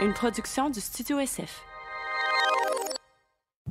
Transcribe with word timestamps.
une 0.00 0.12
production 0.12 0.70
du 0.70 0.80
Studio 0.80 1.18
SF. 1.18 1.62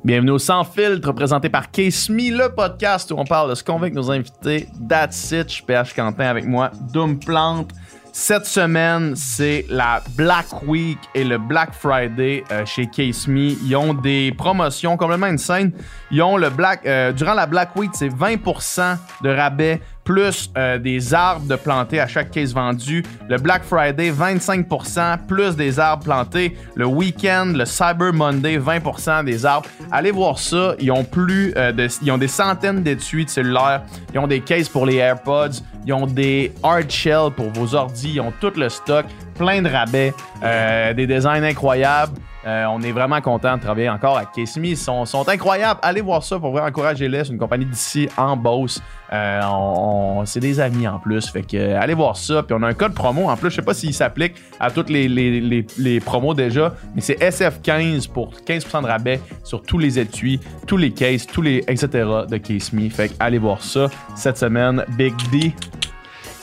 Bienvenue 0.04 0.32
au 0.32 0.38
Sans 0.38 0.62
Filtre, 0.64 1.12
présenté 1.12 1.48
par 1.48 1.70
Case 1.70 2.08
Me, 2.10 2.30
le 2.30 2.54
podcast 2.54 3.10
où 3.10 3.14
on 3.18 3.24
parle 3.24 3.50
de 3.50 3.54
ce 3.54 3.64
qu'on 3.64 3.76
veut 3.76 3.84
avec 3.84 3.94
nos 3.94 4.10
invités. 4.10 4.68
That's 4.88 5.34
PH 5.66 5.94
Quentin 5.94 6.26
avec 6.26 6.44
moi, 6.44 6.70
Doom 6.92 7.18
Plante. 7.18 7.72
Cette 8.12 8.46
semaine, 8.46 9.14
c'est 9.16 9.64
la 9.68 10.02
Black 10.16 10.46
Week 10.66 10.98
et 11.14 11.24
le 11.24 11.38
Black 11.38 11.72
Friday 11.72 12.42
euh, 12.50 12.64
chez 12.66 12.86
Case 12.88 13.28
Me. 13.28 13.52
Ils 13.64 13.76
ont 13.76 13.94
des 13.94 14.32
promotions 14.32 14.96
complètement 14.96 15.26
insane. 15.26 15.72
Ils 16.10 16.22
ont 16.22 16.36
le 16.36 16.50
Black... 16.50 16.84
euh, 16.84 17.12
durant 17.12 17.34
la 17.34 17.46
Black 17.46 17.74
Week, 17.76 17.90
c'est 17.94 18.08
20% 18.08 18.96
de 19.22 19.30
rabais 19.30 19.80
plus 20.08 20.50
euh, 20.56 20.78
des 20.78 21.12
arbres 21.12 21.46
de 21.46 21.54
planter 21.54 22.00
à 22.00 22.06
chaque 22.06 22.30
case 22.30 22.54
vendu. 22.54 23.04
Le 23.28 23.36
Black 23.36 23.62
Friday, 23.62 24.10
25%, 24.10 25.26
plus 25.26 25.54
des 25.54 25.78
arbres 25.78 26.02
plantés. 26.04 26.56
Le 26.76 26.86
week-end, 26.86 27.52
le 27.54 27.66
Cyber 27.66 28.14
Monday, 28.14 28.58
20% 28.58 29.26
des 29.26 29.44
arbres. 29.44 29.68
Allez 29.92 30.10
voir 30.10 30.38
ça. 30.38 30.74
Ils 30.80 30.90
ont 30.90 31.04
plus 31.04 31.52
euh, 31.58 31.72
de, 31.72 31.88
ils 32.00 32.10
ont 32.10 32.16
des 32.16 32.26
centaines 32.26 32.82
d'étuis 32.82 33.26
de 33.26 33.30
cellulaires. 33.30 33.82
Ils 34.14 34.18
ont 34.18 34.26
des 34.26 34.40
cases 34.40 34.70
pour 34.70 34.86
les 34.86 34.96
AirPods. 34.96 35.60
Ils 35.84 35.92
ont 35.92 36.06
des 36.06 36.54
hard 36.62 36.90
shell 36.90 37.28
pour 37.36 37.50
vos 37.50 37.74
ordis. 37.74 38.12
Ils 38.14 38.20
ont 38.22 38.32
tout 38.40 38.52
le 38.56 38.70
stock. 38.70 39.04
Plein 39.34 39.60
de 39.60 39.68
rabais. 39.68 40.14
euh, 40.42 40.94
des 40.94 41.06
designs 41.06 41.42
incroyables. 41.44 42.14
Euh, 42.46 42.64
on 42.66 42.80
est 42.82 42.92
vraiment 42.92 43.20
content 43.20 43.56
de 43.56 43.62
travailler 43.62 43.90
encore 43.90 44.20
Case 44.32 44.56
Me. 44.56 44.68
Ils 44.68 44.76
sont, 44.76 45.04
incroyables. 45.28 45.80
Allez 45.82 46.00
voir 46.00 46.22
ça 46.22 46.38
pour 46.38 46.52
vraiment 46.52 46.68
encourager-les. 46.68 47.24
C'est 47.24 47.32
une 47.32 47.38
compagnie 47.38 47.64
d'ici 47.64 48.08
en 48.16 48.36
Beauce. 48.36 48.80
Euh, 49.12 50.22
c'est 50.24 50.40
des 50.40 50.60
amis 50.60 50.86
en 50.86 50.98
plus. 50.98 51.28
Fait 51.28 51.42
que 51.42 51.56
euh, 51.56 51.80
allez 51.80 51.94
voir 51.94 52.16
ça. 52.16 52.42
Puis 52.42 52.54
on 52.58 52.62
a 52.62 52.68
un 52.68 52.74
code 52.74 52.94
promo 52.94 53.28
en 53.28 53.36
plus. 53.36 53.50
Je 53.50 53.56
sais 53.56 53.62
pas 53.62 53.74
s'il 53.74 53.94
s'applique 53.94 54.34
à 54.60 54.70
toutes 54.70 54.90
les, 54.90 56.00
promos 56.04 56.34
déjà, 56.34 56.74
mais 56.94 57.00
c'est 57.00 57.18
SF15 57.20 58.08
pour 58.10 58.32
15% 58.46 58.82
de 58.82 58.86
rabais 58.86 59.20
sur 59.42 59.62
tous 59.62 59.78
les 59.78 59.98
étuis, 59.98 60.40
tous 60.66 60.76
les 60.76 60.92
cases, 60.92 61.26
tous 61.26 61.42
les 61.42 61.64
etc. 61.66 61.88
de 62.28 62.76
Me. 62.76 62.88
Fait 62.88 63.08
que 63.08 63.14
allez 63.18 63.38
voir 63.38 63.62
ça 63.62 63.86
cette 64.14 64.38
semaine. 64.38 64.84
Big 64.96 65.14
D. 65.32 65.52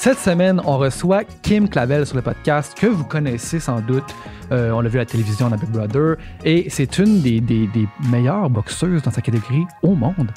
Cette 0.05 0.19
semaine, 0.19 0.61
on 0.65 0.77
reçoit 0.77 1.23
Kim 1.41 1.67
Clavel 1.67 2.05
sur 2.05 2.15
le 2.15 2.21
podcast 2.21 2.77
que 2.77 2.85
vous 2.85 3.05
connaissez 3.05 3.59
sans 3.59 3.79
doute. 3.81 4.03
Euh, 4.51 4.69
on 4.69 4.81
l'a 4.81 4.87
vu 4.87 4.99
à 4.99 5.01
la 5.01 5.05
télévision 5.07 5.49
dans 5.49 5.55
Big 5.57 5.71
Brother. 5.71 6.17
Et 6.43 6.67
c'est 6.69 6.99
une 6.99 7.21
des, 7.21 7.41
des- 7.41 7.65
des 7.65 7.87
meilleures 8.11 8.47
boxeuses 8.51 9.01
dans 9.01 9.09
sa 9.09 9.21
catégorie 9.21 9.65
au 9.81 9.95
monde. 9.95 10.29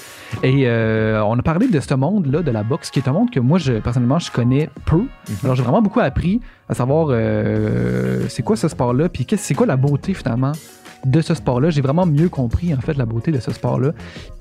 Et 0.42 0.66
euh, 0.66 1.22
on 1.22 1.38
a 1.38 1.42
parlé 1.42 1.68
de 1.68 1.80
ce 1.80 1.92
monde-là, 1.92 2.40
de 2.40 2.50
la 2.50 2.62
boxe, 2.62 2.88
qui 2.90 2.98
est 3.00 3.08
un 3.08 3.12
monde 3.12 3.30
que 3.30 3.40
moi, 3.40 3.58
je, 3.58 3.74
personnellement, 3.74 4.18
je 4.18 4.30
connais 4.32 4.70
peu. 4.86 5.02
Alors, 5.44 5.54
j'ai 5.54 5.62
vraiment 5.62 5.82
beaucoup 5.82 6.00
appris 6.00 6.40
à 6.70 6.72
savoir 6.72 7.08
euh, 7.10 8.24
c'est 8.30 8.42
quoi 8.42 8.56
ce 8.56 8.68
sport-là, 8.68 9.10
puis 9.10 9.26
c'est 9.36 9.54
quoi 9.54 9.66
la 9.66 9.76
beauté 9.76 10.14
finalement 10.14 10.52
de 11.04 11.20
ce 11.20 11.34
sport-là. 11.34 11.70
J'ai 11.70 11.80
vraiment 11.80 12.06
mieux 12.06 12.28
compris 12.28 12.74
en 12.74 12.80
fait 12.80 12.94
la 12.94 13.06
beauté 13.06 13.30
de 13.30 13.38
ce 13.40 13.52
sport-là. 13.52 13.92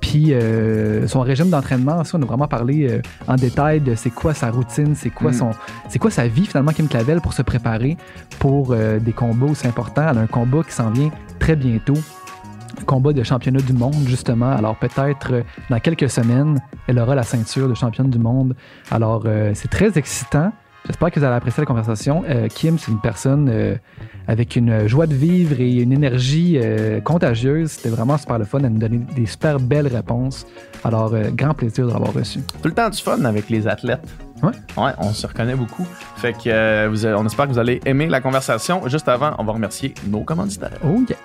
Puis 0.01 0.33
euh, 0.33 1.07
son 1.07 1.21
régime 1.21 1.49
d'entraînement, 1.49 2.03
ça, 2.03 2.17
on 2.17 2.21
a 2.21 2.25
vraiment 2.25 2.47
parlé 2.47 2.87
euh, 2.89 3.01
en 3.27 3.35
détail 3.35 3.79
de 3.81 3.95
c'est 3.95 4.09
quoi 4.09 4.33
sa 4.33 4.49
routine, 4.51 4.95
c'est 4.95 5.09
quoi 5.09 5.31
Mm. 5.31 5.33
son, 5.33 5.49
c'est 5.89 5.99
quoi 5.99 6.11
sa 6.11 6.27
vie 6.27 6.45
finalement 6.45 6.71
Kim 6.71 6.87
Clavel 6.87 7.21
pour 7.21 7.33
se 7.33 7.41
préparer 7.41 7.97
pour 8.39 8.71
euh, 8.71 8.99
des 8.99 9.13
combats 9.13 9.47
aussi 9.47 9.67
importants. 9.67 10.07
Elle 10.09 10.17
a 10.17 10.21
un 10.21 10.27
combat 10.27 10.63
qui 10.63 10.71
s'en 10.71 10.89
vient 10.91 11.11
très 11.39 11.55
bientôt. 11.55 11.93
Combat 12.85 13.11
de 13.11 13.23
championnat 13.23 13.59
du 13.59 13.73
monde, 13.73 13.95
justement. 14.05 14.51
Alors, 14.51 14.75
peut-être 14.77 15.33
euh, 15.33 15.41
dans 15.69 15.79
quelques 15.79 16.09
semaines, 16.09 16.61
elle 16.87 16.99
aura 16.99 17.15
la 17.15 17.23
ceinture 17.23 17.67
de 17.67 17.73
championne 17.73 18.09
du 18.09 18.19
monde. 18.19 18.55
Alors, 18.91 19.23
euh, 19.25 19.51
c'est 19.55 19.67
très 19.67 19.97
excitant. 19.97 20.51
J'espère 20.87 21.11
que 21.11 21.19
vous 21.19 21.25
allez 21.25 21.35
apprécier 21.35 21.61
la 21.61 21.65
conversation. 21.65 22.23
Euh, 22.29 22.47
Kim, 22.47 22.79
c'est 22.79 22.91
une 22.91 23.01
personne 23.01 23.49
euh, 23.51 23.75
avec 24.27 24.55
une 24.55 24.87
joie 24.87 25.05
de 25.05 25.13
vivre 25.13 25.59
et 25.59 25.81
une 25.81 25.91
énergie 25.91 26.57
euh, 26.57 27.01
contagieuse. 27.01 27.71
C'était 27.71 27.89
vraiment 27.89 28.17
super 28.17 28.39
le 28.39 28.45
fun. 28.45 28.59
Elle 28.63 28.71
nous 28.71 28.79
donnait 28.79 29.01
des 29.15 29.25
super 29.25 29.59
belles 29.59 29.87
réponses. 29.87 30.47
Alors, 30.85 31.13
grand 31.33 31.53
plaisir 31.53 31.87
de 31.87 31.91
l'avoir 31.91 32.13
reçu. 32.13 32.39
Tout 32.61 32.69
le 32.69 32.73
temps 32.73 32.89
du 32.89 33.01
fun 33.01 33.25
avec 33.25 33.49
les 33.49 33.67
athlètes. 33.67 34.07
Ouais. 34.41 34.51
Ouais, 34.81 34.91
on 34.99 35.11
se 35.11 35.27
reconnaît 35.27 35.55
beaucoup. 35.55 35.85
Fait 36.15 36.31
que 36.31 36.87
vous, 36.87 37.05
on 37.05 37.25
espère 37.25 37.47
que 37.47 37.51
vous 37.51 37.59
allez 37.59 37.81
aimer 37.85 38.07
la 38.07 38.21
conversation. 38.21 38.87
Juste 38.87 39.09
avant, 39.09 39.35
on 39.39 39.43
va 39.43 39.53
remercier 39.53 39.93
nos 40.07 40.21
commanditaires. 40.21 40.79
Oh 40.85 41.01
yeah! 41.09 41.17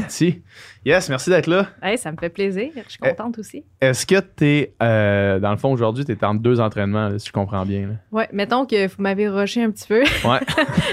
Parti. 0.00 0.42
Yes, 0.84 1.08
merci 1.08 1.30
d'être 1.30 1.46
là. 1.48 1.66
Hey, 1.82 1.98
ça 1.98 2.10
me 2.12 2.16
fait 2.16 2.28
plaisir. 2.30 2.70
Je 2.76 2.88
suis 2.90 2.98
Eh. 3.04 3.08
contente 3.10 3.38
aussi. 3.38 3.64
Est-ce 3.80 4.06
que 4.06 4.20
tu 4.20 4.44
es, 4.44 4.74
dans 4.80 5.50
le 5.50 5.56
fond, 5.56 5.72
aujourd'hui, 5.72 6.04
tu 6.04 6.12
es 6.12 6.24
en 6.24 6.34
deux 6.34 6.60
entraînements, 6.60 7.08
là, 7.08 7.18
si 7.18 7.26
je 7.28 7.32
comprends 7.32 7.64
bien. 7.66 7.90
Ouais, 8.12 8.28
mettons 8.32 8.64
que 8.66 8.86
vous 8.86 9.02
m'avez 9.02 9.28
rushé 9.28 9.62
un 9.62 9.70
petit 9.70 9.86
peu. 9.88 10.02
Ouais. 10.24 10.40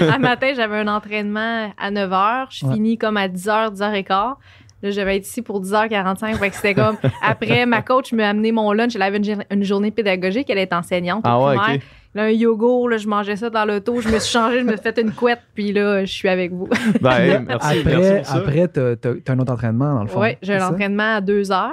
un 0.00 0.18
matin, 0.18 0.52
j'avais 0.54 0.76
un 0.76 0.88
entraînement 0.88 1.72
à 1.78 1.90
9 1.90 2.10
h. 2.10 2.46
Je 2.50 2.66
Ouais. 2.66 2.74
finis 2.74 2.98
comme 2.98 3.16
à 3.16 3.28
10 3.28 3.46
h, 3.46 3.70
10 3.72 3.80
h 3.80 4.04
15. 4.04 4.34
Là, 4.82 4.90
je 4.90 5.00
vais 5.00 5.16
être 5.16 5.26
ici 5.26 5.40
pour 5.40 5.62
10h45. 5.62 6.36
Fait 6.36 6.50
que 6.50 6.54
c'était 6.56 6.74
comme. 6.74 6.98
Après, 7.22 7.64
ma 7.64 7.80
coach 7.80 8.12
m'a 8.12 8.28
amené 8.28 8.52
mon 8.52 8.72
lunch. 8.72 8.94
Elle 8.94 9.02
avait 9.02 9.16
une, 9.16 9.24
jour- 9.24 9.42
une 9.50 9.62
journée 9.64 9.90
pédagogique. 9.90 10.50
Elle 10.50 10.58
est 10.58 10.74
enseignante. 10.74 11.24
au 11.24 11.28
Ah 11.28 11.40
ouais, 11.42 11.56
primaire. 11.56 11.76
ok. 11.76 11.82
Là, 12.16 12.22
un 12.24 12.30
yogourt, 12.30 12.88
là, 12.88 12.96
je 12.96 13.06
mangeais 13.06 13.36
ça 13.36 13.50
dans 13.50 13.64
l'auto. 13.66 14.00
Je 14.00 14.08
me 14.08 14.18
suis 14.18 14.32
changée, 14.32 14.60
je 14.60 14.64
me 14.64 14.72
suis 14.72 14.80
fait 14.82 14.98
une 14.98 15.12
couette. 15.12 15.40
Puis 15.54 15.72
là, 15.72 16.04
je 16.04 16.10
suis 16.12 16.28
avec 16.28 16.50
vous. 16.50 16.66
Ben, 17.02 17.10
hey, 17.20 17.38
merci, 17.46 17.78
après, 17.80 17.82
merci 17.96 18.32
après 18.34 18.68
t'as, 18.68 18.96
t'as- 18.96 19.14
t'as 19.22 19.32
un 19.34 19.38
autre 19.38 19.52
entraînement, 19.52 19.94
dans 19.94 20.02
le 20.02 20.08
fond. 20.08 20.20
Oui, 20.22 20.30
j'ai 20.42 20.54
un 20.54 20.66
entraînement 20.68 21.16
à 21.16 21.20
2 21.20 21.42
h. 21.42 21.70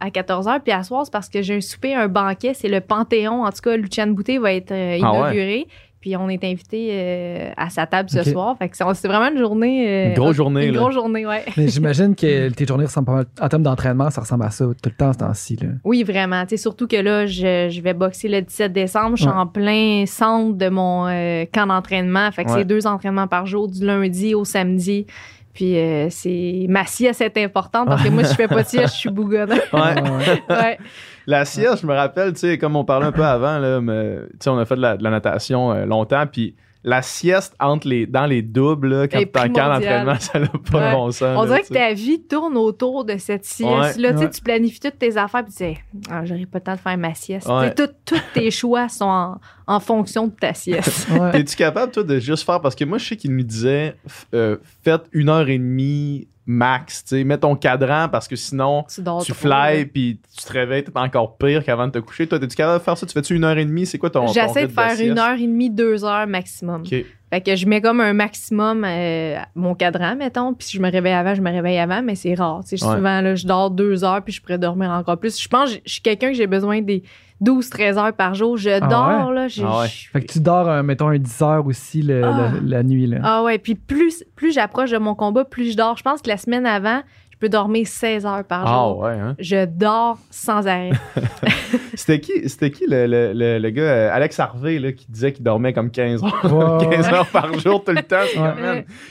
À 0.00 0.08
14h. 0.10 0.60
Puis 0.64 0.72
à 0.72 0.82
soir, 0.82 1.02
c'est 1.04 1.12
parce 1.12 1.28
que 1.28 1.40
j'ai 1.42 1.54
un 1.56 1.60
souper, 1.60 1.94
un 1.94 2.08
banquet. 2.08 2.52
C'est 2.54 2.68
le 2.68 2.80
Panthéon. 2.80 3.44
En 3.44 3.50
tout 3.52 3.62
cas, 3.62 3.76
Luciane 3.76 4.14
Boutet 4.14 4.38
va 4.38 4.52
être 4.52 4.72
euh, 4.72 4.98
Ah 5.02 5.12
ouais? 5.22 5.66
Puis 6.04 6.16
on 6.18 6.28
est 6.28 6.44
invité 6.44 6.88
euh, 6.92 7.50
à 7.56 7.70
sa 7.70 7.86
table 7.86 8.10
ce 8.10 8.22
soir. 8.24 8.54
Fait 8.58 8.68
que 8.68 8.76
c'est 8.76 9.08
vraiment 9.08 9.30
une 9.34 9.38
journée. 9.38 9.88
euh, 9.88 10.08
Une 10.08 10.14
grosse 10.14 10.36
journée, 10.36 10.66
Une 10.66 10.74
là. 10.74 10.80
grosse 10.80 10.92
journée, 10.92 11.26
ouais. 11.26 11.42
Mais 11.56 11.68
j'imagine 11.68 12.14
que 12.14 12.50
tes 12.54 12.66
journées 12.66 12.84
ressemblent 12.84 13.06
pas 13.06 13.12
mal. 13.14 13.24
En 13.40 13.48
termes 13.48 13.62
d'entraînement, 13.62 14.10
ça 14.10 14.20
ressemble 14.20 14.44
à 14.44 14.50
ça 14.50 14.66
tout 14.66 14.74
le 14.84 14.90
temps, 14.90 15.14
ce 15.14 15.18
temps-ci. 15.20 15.58
Oui, 15.82 16.02
vraiment. 16.02 16.42
Tu 16.42 16.50
sais, 16.50 16.56
surtout 16.58 16.86
que 16.86 16.96
là, 16.96 17.24
je, 17.24 17.70
je 17.70 17.80
vais 17.80 17.94
boxer 17.94 18.28
le 18.28 18.42
17 18.42 18.70
décembre. 18.70 19.16
Je 19.16 19.22
suis 19.22 19.30
Ouais. 19.30 19.34
en 19.38 19.46
plein 19.46 20.04
centre 20.06 20.58
de 20.58 20.68
mon 20.68 21.06
euh, 21.08 21.46
camp 21.50 21.68
d'entraînement. 21.68 22.30
Fait 22.32 22.44
que 22.44 22.50
Ouais. 22.50 22.58
c'est 22.58 22.64
deux 22.66 22.86
entraînements 22.86 23.26
par 23.26 23.46
jour, 23.46 23.66
du 23.68 23.82
lundi 23.86 24.34
au 24.34 24.44
samedi. 24.44 25.06
Puis 25.54 25.78
euh, 25.78 26.08
c'est 26.10 26.66
ma 26.68 26.84
sieste 26.84 27.22
est 27.22 27.38
importante 27.42 27.86
parce 27.88 28.02
que 28.02 28.08
moi, 28.10 28.24
si 28.24 28.32
je 28.32 28.36
fais 28.36 28.48
pas 28.48 28.62
de 28.62 28.68
sieste, 28.68 28.92
je 28.94 28.98
suis 29.00 29.10
bougonnée. 29.10 29.54
Ouais. 29.72 29.94
Ouais. 30.50 30.78
La 31.26 31.44
sieste, 31.44 31.80
je 31.82 31.86
me 31.86 31.94
rappelle, 31.94 32.32
tu 32.34 32.40
sais, 32.40 32.58
comme 32.58 32.76
on 32.76 32.84
parlait 32.84 33.06
un 33.06 33.12
peu 33.12 33.24
avant, 33.24 33.58
là, 33.58 33.80
mais, 33.80 34.18
tu 34.32 34.36
sais, 34.40 34.50
on 34.50 34.58
a 34.58 34.64
fait 34.64 34.76
de 34.76 34.80
la, 34.82 34.96
de 34.96 35.02
la 35.04 35.10
natation 35.10 35.72
euh, 35.72 35.86
longtemps, 35.86 36.26
puis 36.30 36.54
la 36.86 37.00
sieste 37.00 37.54
entre 37.60 37.88
les, 37.88 38.04
dans 38.06 38.26
les 38.26 38.42
doubles, 38.42 38.88
là, 38.88 39.08
quand 39.08 39.18
Est 39.18 39.32
t'es 39.32 39.40
en 39.40 39.44
camp 39.44 39.52
primordiale. 39.52 40.04
d'entraînement, 40.04 40.20
ça 40.20 40.38
n'a 40.38 40.48
pas 40.70 40.78
Ouais. 40.78 40.90
de 40.90 40.94
bon 40.94 41.10
sens. 41.12 41.22
On 41.38 41.42
là, 41.44 41.46
dirait 41.46 41.62
que 41.62 41.72
ta 41.72 41.94
vie 41.94 42.20
tourne 42.22 42.58
autour 42.58 43.06
de 43.06 43.16
cette 43.16 43.46
sieste-là. 43.46 44.12
Tu 44.12 44.18
sais, 44.18 44.24
Ouais. 44.24 44.30
Tu 44.30 44.42
planifies 44.42 44.80
toutes 44.80 44.98
tes 44.98 45.16
affaires, 45.16 45.44
puis 45.44 45.52
tu 45.52 45.58
sais, 45.64 45.78
ah, 46.10 46.26
j'aurai 46.26 46.44
pas 46.44 46.58
le 46.58 46.64
temps 46.64 46.74
de 46.74 46.80
faire 46.80 46.98
ma 46.98 47.14
sieste. 47.14 47.48
Tout- 47.74 47.88
Tous 48.04 48.20
tes 48.34 48.50
choix 48.50 48.90
sont 48.90 49.06
en, 49.06 49.40
en 49.66 49.80
fonction 49.80 50.26
de 50.26 50.32
ta 50.34 50.52
sieste. 50.52 51.08
T'es-tu 51.32 51.56
capable, 51.56 51.90
toi, 51.90 52.02
de 52.02 52.18
juste 52.18 52.44
faire. 52.44 52.60
Parce 52.60 52.74
que 52.74 52.84
moi, 52.84 52.98
je 52.98 53.06
sais 53.06 53.16
qu'il 53.16 53.34
nous 53.34 53.42
disait 53.44 53.94
euh, 54.34 54.58
faites 54.82 55.04
une 55.12 55.30
heure 55.30 55.48
et 55.48 55.56
demie 55.56 56.28
max. 56.46 57.04
tu 57.04 57.16
sais, 57.16 57.24
Mets 57.24 57.38
ton 57.38 57.56
cadran 57.56 58.08
parce 58.08 58.28
que 58.28 58.36
sinon, 58.36 58.84
tu 58.92 59.02
dors 59.02 59.24
tu 59.24 59.32
fly 59.32 59.86
puis 59.86 60.20
tu 60.36 60.44
te 60.44 60.52
réveilles, 60.52 60.84
t'es 60.84 60.92
encore 60.94 61.36
pire 61.38 61.64
qu'avant 61.64 61.86
de 61.86 61.92
te 61.92 61.98
coucher. 61.98 62.26
Toi, 62.26 62.38
t'es-tu 62.38 62.56
capable 62.56 62.78
de 62.80 62.84
faire 62.84 62.98
ça? 62.98 63.06
Tu 63.06 63.12
fais-tu 63.12 63.34
une 63.34 63.44
heure 63.44 63.56
et 63.58 63.64
demie? 63.64 63.86
C'est 63.86 63.98
quoi 63.98 64.10
ton. 64.10 64.26
J'essaie 64.28 64.66
de 64.66 64.72
faire 64.72 65.00
une 65.00 65.18
heure 65.18 65.34
et 65.38 65.46
demie, 65.46 65.70
deux 65.70 66.04
heures 66.04 66.26
maximum. 66.26 66.84
Fait 66.86 67.40
que 67.40 67.56
je 67.56 67.66
mets 67.66 67.80
comme 67.80 68.00
un 68.00 68.12
maximum 68.12 68.84
euh, 68.86 69.38
mon 69.56 69.74
cadran, 69.74 70.14
mettons. 70.14 70.54
Puis 70.54 70.68
si 70.68 70.76
je 70.76 70.82
me 70.82 70.88
réveille 70.88 71.14
avant, 71.14 71.34
je 71.34 71.40
me 71.42 71.50
réveille 71.50 71.78
avant, 71.78 72.00
mais 72.00 72.14
c'est 72.14 72.34
rare. 72.34 72.60
Tu 72.62 72.76
sais, 72.78 72.84
Ouais. 72.86 72.94
Souvent, 72.96 73.20
là, 73.22 73.34
je 73.34 73.44
dors 73.46 73.70
deux 73.72 74.04
heures, 74.04 74.22
puis 74.22 74.32
je 74.32 74.40
pourrais 74.40 74.58
dormir 74.58 74.90
encore 74.90 75.18
plus. 75.18 75.40
Je 75.42 75.48
pense 75.48 75.74
que 75.74 75.80
je 75.84 75.92
suis 75.92 76.02
quelqu'un 76.02 76.28
que 76.28 76.34
j'ai 76.36 76.46
besoin 76.46 76.80
des 76.80 77.02
12-13 77.44 77.98
heures 77.98 78.12
par 78.12 78.34
jour. 78.34 78.56
Je 78.56 78.80
dors, 78.80 79.32
là. 79.32 79.46
Ah 79.62 79.80
ouais. 79.80 79.88
je- 79.88 80.08
Fait 80.10 80.20
que 80.22 80.32
tu 80.32 80.40
dors, 80.40 80.68
euh, 80.68 80.82
mettons, 80.82 81.08
un 81.08 81.18
10 81.18 81.42
heures 81.42 81.66
aussi 81.66 82.02
le- 82.02 82.24
Ah. 82.24 82.50
la 82.64 82.82
nuit. 82.82 83.06
Là. 83.06 83.18
Ah 83.22 83.42
ouais, 83.42 83.58
puis 83.58 83.74
plus, 83.74 84.24
plus 84.36 84.52
j'approche 84.52 84.90
de 84.90 84.98
mon 84.98 85.14
combat, 85.14 85.44
plus 85.44 85.72
je 85.72 85.76
dors. 85.76 85.96
Je 85.96 86.02
pense 86.02 86.22
que 86.22 86.28
la 86.28 86.36
semaine 86.36 86.66
avant, 86.66 87.00
je 87.34 87.38
peux 87.38 87.48
dormir 87.48 87.86
16 87.86 88.24
heures 88.26 88.44
par 88.44 88.64
Ah 88.66 88.84
jour. 88.88 88.98
ouais, 89.00 89.12
hein? 89.12 89.34
Je 89.38 89.66
dors 89.66 90.18
sans 90.30 90.66
arrêt. 90.66 90.90
C'était 91.94 92.18
qui, 92.20 92.48
c'était 92.48 92.70
qui 92.70 92.86
le, 92.88 93.06
le, 93.06 93.32
le, 93.32 93.58
le 93.58 93.70
gars, 93.70 93.82
euh, 93.82 94.10
Alex 94.12 94.38
Harvey, 94.40 94.78
là, 94.80 94.92
qui 94.92 95.06
disait 95.08 95.32
qu'il 95.32 95.44
dormait 95.44 95.72
comme 95.72 95.90
15 95.90 96.24
heures, 96.24 96.44
Ouais, 96.80 96.86
15 96.90 97.06
ouais. 97.08 97.14
heures 97.14 97.26
par 97.28 97.56
jour 97.58 97.84
tout 97.84 97.92
le 97.92 98.02
temps? 98.02 98.16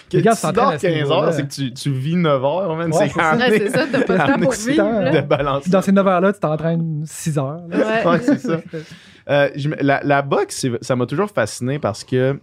C'est 0.10 0.18
que 0.18 0.24
gars 0.24 0.36
tu 0.36 0.52
dors 0.52 0.68
à 0.70 0.78
ce 0.78 0.88
15 0.88 0.94
niveau-là. 0.96 1.22
heures, 1.28 1.34
c'est 1.34 1.44
que 1.48 1.54
tu, 1.54 1.74
tu 1.74 1.92
vis 1.92 2.16
9 2.18 2.44
heures, 2.44 2.76
man. 2.76 2.92
Ouais, 2.92 2.94
c'est 2.94 3.08
c'est 3.08 3.14
ça. 3.14 3.32
quand 3.32 3.38
Ouais, 3.40 3.58
c'est 3.60 3.70
ça, 3.70 3.86
t'as 3.92 4.02
pas 4.02 4.14
le 4.14 4.34
temps 4.34 4.40
pour 4.42 4.52
vivre. 4.52 5.64
de 5.64 5.70
dans 5.70 5.82
ces 5.82 5.92
9 5.94 6.08
heures-là, 6.08 6.34
tu 6.34 6.40
t'entraînes 6.40 7.04
6 7.06 7.38
heures. 7.38 7.62
Ouais. 7.72 8.06
Ouais, 8.10 8.20
c'est 8.22 8.40
ça. 8.40 8.60
Euh, 9.30 9.50
la, 9.80 10.02
la 10.04 10.22
boxe, 10.22 10.66
ça 10.82 10.96
m'a 10.98 11.06
toujours 11.06 11.30
fasciné 11.30 11.80
parce 11.80 12.04
que 12.04 12.38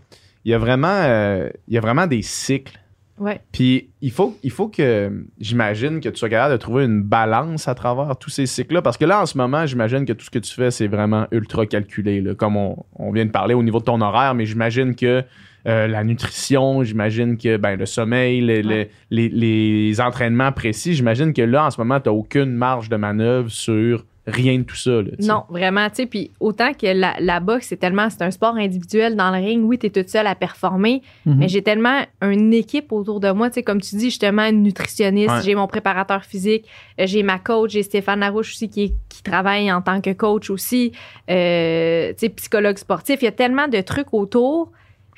il 0.46 0.52
y 0.52 0.54
a 0.54 0.58
vraiment, 0.58 0.88
euh, 0.88 1.50
il 1.68 1.74
y 1.74 1.78
a 1.78 1.80
vraiment 1.82 2.06
des 2.06 2.22
cycles. 2.22 2.79
Ouais. 3.20 3.40
Puis 3.52 3.90
il 4.00 4.10
faut, 4.10 4.36
il 4.42 4.50
faut 4.50 4.68
que 4.68 5.12
j'imagine 5.38 6.00
que 6.00 6.08
tu 6.08 6.16
sois 6.16 6.28
capable 6.30 6.52
de 6.54 6.56
trouver 6.58 6.84
une 6.86 7.02
balance 7.02 7.68
à 7.68 7.74
travers 7.74 8.16
tous 8.16 8.30
ces 8.30 8.46
cycles-là. 8.46 8.80
Parce 8.82 8.96
que 8.96 9.04
là, 9.04 9.20
en 9.20 9.26
ce 9.26 9.36
moment, 9.36 9.66
j'imagine 9.66 10.06
que 10.06 10.12
tout 10.14 10.24
ce 10.24 10.30
que 10.30 10.38
tu 10.38 10.52
fais, 10.54 10.70
c'est 10.70 10.86
vraiment 10.88 11.26
ultra 11.30 11.66
calculé. 11.66 12.20
là, 12.22 12.34
comme 12.34 12.56
on, 12.56 12.76
on 12.96 13.12
vient 13.12 13.26
de 13.26 13.30
parler 13.30 13.52
au 13.54 13.62
niveau 13.62 13.78
de 13.78 13.84
ton 13.84 14.00
horaire, 14.00 14.34
mais 14.34 14.46
j'imagine 14.46 14.94
que 14.96 15.22
euh, 15.66 15.86
la 15.86 16.02
nutrition, 16.04 16.82
j'imagine 16.82 17.36
que 17.36 17.58
ben, 17.58 17.78
le 17.78 17.84
sommeil, 17.84 18.40
le- 18.40 18.62
le- 18.62 18.68
Ouais. 18.68 18.90
les, 19.10 19.28
les 19.28 20.00
entraînements 20.00 20.52
précis, 20.52 20.94
j'imagine 20.94 21.34
que 21.34 21.42
là, 21.42 21.66
en 21.66 21.70
ce 21.70 21.78
moment, 21.78 22.00
tu 22.00 22.08
n'as 22.08 22.14
aucune 22.14 22.52
marge 22.52 22.88
de 22.88 22.96
manœuvre 22.96 23.50
sur 23.50 24.06
rien 24.30 24.58
de 24.58 24.62
tout 24.64 24.76
ça. 24.76 24.90
là, 25.02 25.10
tu. 25.18 25.26
Non, 25.26 25.44
vraiment, 25.48 25.88
tu 25.90 25.96
sais, 25.96 26.06
puis 26.06 26.30
autant 26.40 26.72
que 26.72 26.86
la, 26.86 27.14
la 27.20 27.40
boxe, 27.40 27.66
c'est 27.68 27.76
tellement, 27.76 28.08
c'est 28.10 28.22
un 28.22 28.30
sport 28.30 28.56
individuel 28.56 29.16
dans 29.16 29.30
le 29.30 29.36
ring, 29.44 29.64
oui, 29.64 29.78
t'es 29.78 29.90
toute 29.90 30.08
seule 30.08 30.26
à 30.26 30.34
performer, 30.34 31.02
Mhm. 31.26 31.36
mais 31.38 31.48
j'ai 31.48 31.62
tellement 31.62 32.02
une 32.22 32.52
équipe 32.54 32.92
autour 32.92 33.20
de 33.20 33.30
moi, 33.30 33.50
tu 33.50 33.54
sais, 33.54 33.62
comme 33.62 33.80
tu 33.80 33.96
dis, 33.96 34.06
justement, 34.06 34.44
une 34.46 34.62
nutritionniste, 34.62 35.30
Ouais. 35.30 35.42
j'ai 35.44 35.54
mon 35.54 35.66
préparateur 35.66 36.24
physique, 36.24 36.66
euh, 37.00 37.04
j'ai 37.06 37.22
ma 37.22 37.38
coach, 37.38 37.72
j'ai 37.72 37.82
Stéphane 37.82 38.20
Larouche 38.20 38.50
aussi 38.52 38.68
qui 38.68 38.94
travaille 39.22 39.70
en 39.72 39.82
tant 39.82 40.00
que 40.00 40.10
coach 40.12 40.48
aussi, 40.50 40.92
euh, 41.30 42.08
tu 42.10 42.14
sais, 42.20 42.28
psychologue 42.30 42.78
sportif, 42.78 43.20
il 43.22 43.26
y 43.26 43.28
a 43.28 43.32
tellement 43.32 43.68
de 43.68 43.80
trucs 43.80 44.12
autour 44.14 44.72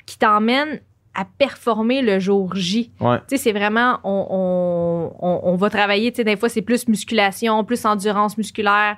qui 0.05 0.17
t'emmènent 0.17 0.81
à 1.15 1.25
performer 1.37 2.01
le 2.01 2.19
jour 2.19 2.55
J. 2.55 2.91
Ouais. 2.99 3.17
Tu 3.19 3.23
sais, 3.29 3.37
c'est 3.37 3.51
vraiment, 3.51 3.99
on, 4.03 4.27
on, 4.29 5.27
on, 5.27 5.39
on 5.43 5.55
va 5.55 5.69
travailler, 5.69 6.11
tu 6.11 6.17
sais, 6.17 6.23
des 6.23 6.35
fois, 6.37 6.49
c'est 6.49 6.61
plus 6.63 6.87
musculation, 6.87 7.63
plus 7.63 7.85
endurance 7.85 8.37
musculaire, 8.37 8.97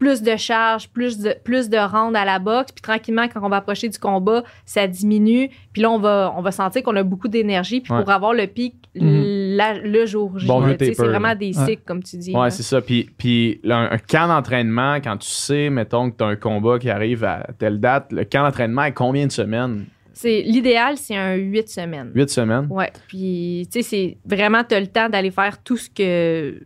plus 0.00 0.22
de 0.22 0.36
charge, 0.36 0.88
plus 0.90 1.18
de, 1.18 1.34
plus 1.44 1.68
de 1.70 1.78
rondes 1.78 2.16
à 2.16 2.24
la 2.24 2.38
boxe. 2.40 2.72
Puis 2.72 2.82
tranquillement, 2.82 3.26
quand 3.28 3.40
on 3.42 3.48
va 3.48 3.56
approcher 3.56 3.88
du 3.88 3.98
combat, 3.98 4.42
ça 4.64 4.86
diminue. 4.88 5.50
Puis 5.72 5.82
là, 5.82 5.90
on 5.90 5.98
va, 6.00 6.34
on 6.36 6.42
va 6.42 6.50
sentir 6.50 6.82
qu'on 6.82 6.96
a 6.96 7.02
beaucoup 7.04 7.28
d'énergie. 7.28 7.80
Puis 7.80 7.92
Ouais. 7.92 8.00
pour 8.02 8.10
avoir 8.10 8.34
le 8.34 8.46
pic 8.48 8.74
Mhm. 8.96 9.56
la- 9.56 9.78
le 9.78 10.04
jour 10.06 10.36
J, 10.38 10.46
Bon 10.48 10.64
c'est 10.78 10.94
vraiment 10.98 11.34
des 11.36 11.56
Ouais. 11.56 11.64
cycles, 11.66 11.82
comme 11.86 12.02
tu 12.02 12.16
dis. 12.16 12.34
Ouais, 12.34 12.50
c'est 12.50 12.64
ça. 12.64 12.80
Puis, 12.80 13.08
puis 13.16 13.60
là, 13.62 13.78
un, 13.78 13.90
un 13.92 13.98
camp 13.98 14.26
d'entraînement, 14.26 14.96
quand 14.96 15.16
tu 15.18 15.28
sais, 15.28 15.70
mettons, 15.70 16.10
que 16.10 16.16
tu 16.16 16.24
as 16.24 16.26
un 16.26 16.36
combat 16.36 16.78
qui 16.80 16.90
arrive 16.90 17.22
à 17.22 17.46
telle 17.58 17.78
date, 17.78 18.10
le 18.12 18.24
camp 18.24 18.42
d'entraînement 18.42 18.82
est 18.84 18.92
combien 18.92 19.26
de 19.26 19.32
semaines? 19.32 19.84
C'est 20.20 20.42
L'idéal, 20.42 20.96
c'est 20.96 21.14
un 21.14 21.34
8 21.34 21.68
semaines. 21.68 22.10
Huit 22.12 22.28
semaines? 22.28 22.66
Ouais. 22.70 22.90
Puis, 23.06 23.68
tu 23.70 23.82
sais, 23.82 23.88
c'est 23.88 24.16
vraiment, 24.26 24.64
tu 24.64 24.74
as 24.74 24.80
le 24.80 24.88
temps 24.88 25.08
d'aller 25.08 25.30
faire 25.30 25.62
tout 25.62 25.76
ce 25.76 25.88
que. 25.88 26.58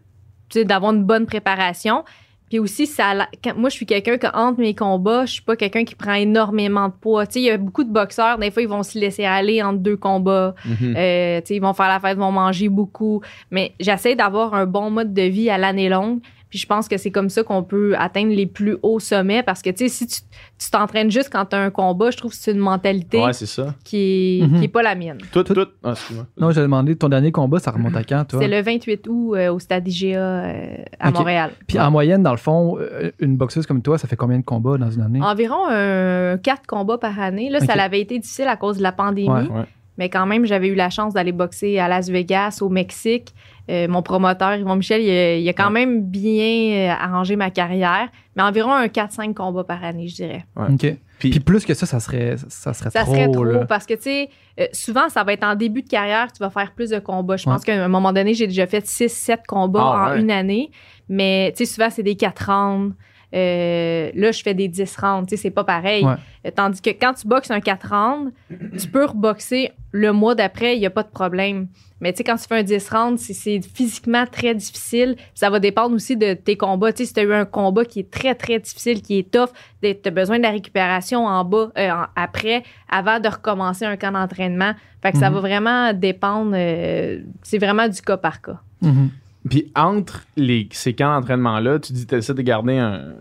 Tu 0.48 0.60
sais, 0.60 0.64
d'avoir 0.64 0.92
une 0.94 1.04
bonne 1.04 1.26
préparation. 1.26 2.02
Puis 2.48 2.58
aussi, 2.58 2.86
ça, 2.86 3.28
quand- 3.44 3.54
moi, 3.56 3.68
je 3.68 3.74
suis 3.74 3.84
quelqu'un 3.84 4.16
que 4.16 4.26
entre 4.34 4.58
mes 4.60 4.74
combats, 4.74 5.26
je 5.26 5.32
suis 5.34 5.42
pas 5.42 5.54
quelqu'un 5.56 5.84
qui 5.84 5.94
prend 5.94 6.14
énormément 6.14 6.88
de 6.88 6.94
poids. 6.94 7.26
Tu 7.26 7.32
sais, 7.34 7.40
il 7.40 7.44
y 7.44 7.50
a 7.50 7.58
beaucoup 7.58 7.84
de 7.84 7.92
boxeurs, 7.92 8.38
des 8.38 8.50
fois, 8.50 8.62
ils 8.62 8.68
vont 8.68 8.82
se 8.82 8.98
laisser 8.98 9.24
aller 9.26 9.62
entre 9.62 9.80
deux 9.80 9.98
combats. 9.98 10.54
Mhm. 10.64 10.94
Euh, 10.96 11.40
tu 11.42 11.46
sais, 11.48 11.56
ils 11.56 11.60
vont 11.62 11.74
faire 11.74 11.88
la 11.88 12.00
fête, 12.00 12.16
ils 12.16 12.20
vont 12.20 12.32
manger 12.32 12.70
beaucoup. 12.70 13.20
Mais 13.50 13.72
j'essaie 13.80 14.14
d'avoir 14.16 14.54
un 14.54 14.64
bon 14.64 14.88
mode 14.90 15.12
de 15.12 15.22
vie 15.22 15.50
à 15.50 15.58
l'année 15.58 15.90
longue. 15.90 16.20
Puis 16.52 16.58
je 16.58 16.66
pense 16.66 16.86
que 16.86 16.98
c'est 16.98 17.10
comme 17.10 17.30
ça 17.30 17.42
qu'on 17.42 17.62
peut 17.62 17.94
atteindre 17.96 18.34
les 18.34 18.44
plus 18.44 18.76
hauts 18.82 19.00
sommets. 19.00 19.42
Parce 19.42 19.62
que, 19.62 19.70
tu 19.70 19.88
sais, 19.88 19.88
si 19.88 20.06
tu 20.06 20.20
tu 20.58 20.70
t'entraînes 20.70 21.10
juste 21.10 21.30
quand 21.32 21.46
tu 21.46 21.56
as 21.56 21.60
un 21.60 21.70
combat, 21.70 22.10
je 22.10 22.18
trouve 22.18 22.30
que 22.32 22.36
c'est 22.36 22.52
une 22.52 22.58
mentalité 22.58 23.18
Ouais, 23.22 23.32
c'est 23.32 23.46
ça. 23.46 23.74
qui, 23.84 24.40
est, 24.42 24.46
Mhm. 24.46 24.58
qui 24.58 24.64
est 24.66 24.68
pas 24.68 24.82
la 24.82 24.94
mienne. 24.94 25.16
Tout, 25.32 25.42
tout. 25.44 25.54
Ah, 25.82 25.92
excuse-moi. 25.92 26.26
Non, 26.38 26.50
j'ai 26.50 26.60
demandé, 26.60 26.94
ton 26.94 27.08
dernier 27.08 27.32
combat, 27.32 27.58
ça 27.58 27.70
remonte 27.70 27.96
à 27.96 28.04
quand, 28.08 28.24
toi? 28.26 28.38
C'est 28.40 28.48
le 28.48 28.60
28 28.60 29.06
août 29.08 29.34
euh, 29.34 29.50
au 29.50 29.58
stade 29.58 29.88
IGA 29.88 30.18
euh, 30.18 30.74
à. 31.00 31.10
Montréal. 31.10 31.52
Puis 31.66 31.80
en 31.80 31.90
moyenne, 31.90 32.22
dans 32.22 32.32
le 32.32 32.36
fond, 32.36 32.76
euh, 32.78 33.10
une 33.18 33.38
boxeuse 33.38 33.64
comme 33.66 33.80
toi, 33.80 33.96
ça 33.96 34.06
fait 34.06 34.16
combien 34.16 34.38
de 34.38 34.44
combats 34.44 34.76
dans 34.76 34.90
une 34.90 35.00
année? 35.00 35.22
Environ 35.22 35.70
euh, 35.70 36.36
quatre 36.36 36.66
combats 36.66 36.98
par 36.98 37.18
année. 37.18 37.48
Là, 37.48 37.60
ça 37.60 37.72
Ok. 37.72 37.80
avait 37.80 38.00
été 38.02 38.18
difficile 38.18 38.48
à 38.48 38.56
cause 38.58 38.76
de 38.76 38.82
la 38.82 38.92
pandémie. 38.92 39.28
Ouais. 39.30 39.64
Ouais. 39.98 40.04
Mais 40.04 40.08
quand 40.08 40.26
même, 40.26 40.46
j'avais 40.46 40.68
eu 40.68 40.74
la 40.74 40.90
chance 40.90 41.14
d'aller 41.14 41.32
boxer 41.32 41.78
à 41.78 41.88
Las 41.88 42.08
Vegas, 42.08 42.58
au 42.60 42.68
Mexique. 42.68 43.34
Euh, 43.70 43.86
mon 43.88 44.02
promoteur, 44.02 44.54
Yvon 44.56 44.76
Michel, 44.76 45.02
il 45.02 45.10
a, 45.10 45.36
il 45.36 45.48
a 45.48 45.52
quand 45.52 45.70
même 45.70 46.02
bien 46.02 46.90
euh, 46.90 46.94
arrangé 46.98 47.36
ma 47.36 47.50
carrière. 47.50 48.08
Mais 48.36 48.42
environ 48.42 48.72
un 48.72 48.86
4-5 48.86 49.34
combats 49.34 49.64
par 49.64 49.84
année, 49.84 50.08
je 50.08 50.16
dirais. 50.16 50.44
OK. 50.56 50.96
Puis- 51.18 51.30
Puis, 51.30 51.38
plus 51.40 51.64
que 51.64 51.72
ça, 51.74 51.86
ça 51.86 52.00
serait, 52.00 52.34
ça 52.48 52.72
serait 52.72 52.90
Ça 52.90 53.04
trop. 53.04 53.14
serait 53.14 53.30
trop 53.30 53.44
là. 53.44 53.64
parce 53.66 53.86
que, 53.86 53.94
tu 53.94 54.02
sais, 54.02 54.28
euh, 54.58 54.66
souvent, 54.72 55.08
ça 55.08 55.22
va 55.22 55.32
être 55.34 55.44
en 55.44 55.54
début 55.54 55.82
de 55.82 55.88
carrière 55.88 56.26
que 56.26 56.32
tu 56.32 56.38
vas 56.42 56.50
faire 56.50 56.72
plus 56.72 56.90
de 56.90 56.98
combats. 56.98 57.36
Je 57.36 57.46
Ouais. 57.48 57.54
pense 57.54 57.64
qu'à 57.64 57.74
un 57.84 57.86
moment 57.88 58.12
donné, 58.12 58.34
j'ai 58.34 58.48
déjà 58.48 58.66
fait 58.66 58.84
6-7 58.84 59.42
combats 59.46 59.80
Ah, 59.94 60.08
en 60.08 60.14
ouais. 60.14 60.20
une 60.20 60.30
année. 60.32 60.70
Mais, 61.08 61.52
tu 61.56 61.64
sais, 61.64 61.72
souvent, 61.74 61.90
c'est 61.90 62.02
des 62.02 62.16
4 62.16 62.50
rounds. 62.50 62.94
Euh, 63.34 64.10
là, 64.14 64.30
je 64.32 64.42
fais 64.42 64.54
des 64.54 64.68
10 64.68 64.96
rounds. 64.96 65.26
Tu 65.28 65.36
sais, 65.36 65.42
c'est 65.42 65.50
pas 65.50 65.64
pareil. 65.64 66.04
Ouais. 66.04 66.14
Euh, 66.46 66.50
Tandis 66.54 66.80
que 66.82 66.90
quand 66.90 67.14
tu 67.14 67.26
boxes 67.26 67.50
un 67.50 67.60
4 67.60 67.88
rounds, 67.88 68.32
tu 68.78 68.88
peux 68.88 69.04
reboxer 69.06 69.70
le 69.92 70.12
mois 70.12 70.34
d'après, 70.34 70.76
il 70.76 70.80
n'y 70.80 70.86
a 70.86 70.90
pas 70.90 71.02
de 71.02 71.08
problème. 71.10 71.68
Mais 72.00 72.12
tu 72.12 72.18
sais, 72.18 72.24
quand 72.24 72.36
tu 72.36 72.46
fais 72.48 72.58
un 72.58 72.62
10 72.62 72.88
rounds, 72.90 73.20
c'est- 73.20 73.60
physiquement 73.74 74.24
très 74.26 74.54
difficile. 74.54 75.16
Ça 75.34 75.50
va 75.50 75.60
dépendre 75.60 75.94
aussi 75.94 76.16
de 76.16 76.34
tes 76.34 76.56
combats. 76.56 76.92
Tu 76.92 76.98
sais, 76.98 77.06
si 77.06 77.14
tu 77.14 77.20
as 77.20 77.22
eu 77.22 77.32
un 77.32 77.44
combat 77.44 77.84
qui 77.84 78.00
est 78.00 78.10
très, 78.10 78.34
très 78.34 78.58
difficile, 78.58 79.00
qui 79.02 79.18
est 79.18 79.30
tough, 79.30 79.50
tu 79.82 79.96
as 80.04 80.10
besoin 80.10 80.38
de 80.38 80.42
la 80.42 80.50
récupération 80.50 81.26
en 81.26 81.44
bas, 81.44 81.70
euh, 81.78 81.90
en- 81.90 82.06
après, 82.16 82.64
avant 82.90 83.20
de 83.20 83.28
recommencer 83.28 83.84
un 83.84 83.96
camp 83.96 84.12
d'entraînement. 84.12 84.72
Fait 85.00 85.12
que 85.12 85.18
ça 85.18 85.28
Mhm. 85.30 85.34
va 85.34 85.40
vraiment 85.40 85.92
dépendre. 85.92 86.52
euh, 86.54 87.20
c'est 87.42 87.58
vraiment 87.58 87.86
du 87.88 88.00
cas 88.02 88.16
par 88.16 88.40
cas. 88.42 88.58
Mhm. 88.82 89.10
Puis 89.48 89.70
entre 89.74 90.24
les, 90.36 90.68
ces 90.72 90.94
camps 90.94 91.14
d'entraînement-là, 91.18 91.78
tu 91.78 91.92
dis 91.92 92.04
que 92.06 92.10
tu 92.10 92.16
essaies 92.16 92.34
de 92.34 92.42
garder 92.42 92.78
un, 92.78 93.14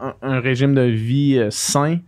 un- 0.00 0.14
un 0.22 0.40
régime 0.40 0.74
de 0.74 0.82
vie 0.82 1.38
euh, 1.38 1.48
sain. 1.50 1.98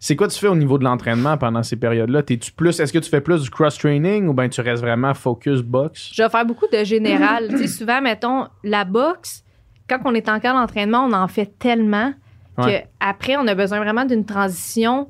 C'est 0.00 0.16
quoi 0.16 0.26
tu 0.26 0.36
fais 0.38 0.48
au 0.48 0.56
niveau 0.56 0.78
de 0.78 0.84
l'entraînement 0.84 1.36
pendant 1.38 1.62
ces 1.62 1.76
périodes-là? 1.76 2.24
T'es-tu 2.24 2.50
plus, 2.50 2.80
est-ce 2.80 2.92
que 2.92 2.98
tu 2.98 3.08
fais 3.08 3.20
plus 3.20 3.42
du 3.42 3.50
cross-training 3.50 4.26
ou 4.26 4.34
bien 4.34 4.48
tu 4.48 4.60
restes 4.60 4.82
vraiment 4.82 5.14
focus 5.14 5.60
box? 5.62 6.10
Je 6.12 6.22
vais 6.24 6.28
faire 6.28 6.44
beaucoup 6.44 6.66
de 6.72 6.82
général. 6.82 7.46
tu 7.50 7.58
sais, 7.58 7.66
souvent, 7.68 8.00
mettons, 8.02 8.48
la 8.64 8.84
boxe, 8.84 9.44
quand 9.88 9.98
on 10.04 10.14
est 10.14 10.28
en 10.28 10.40
camp 10.40 10.54
d'entraînement, 10.54 11.06
on 11.08 11.12
en 11.12 11.28
fait 11.28 11.56
tellement 11.58 12.12
Ouais. 12.58 12.86
qu'après, 13.00 13.36
on 13.38 13.46
a 13.46 13.54
besoin 13.54 13.78
vraiment 13.78 14.04
d'une 14.04 14.26
transition 14.26 15.08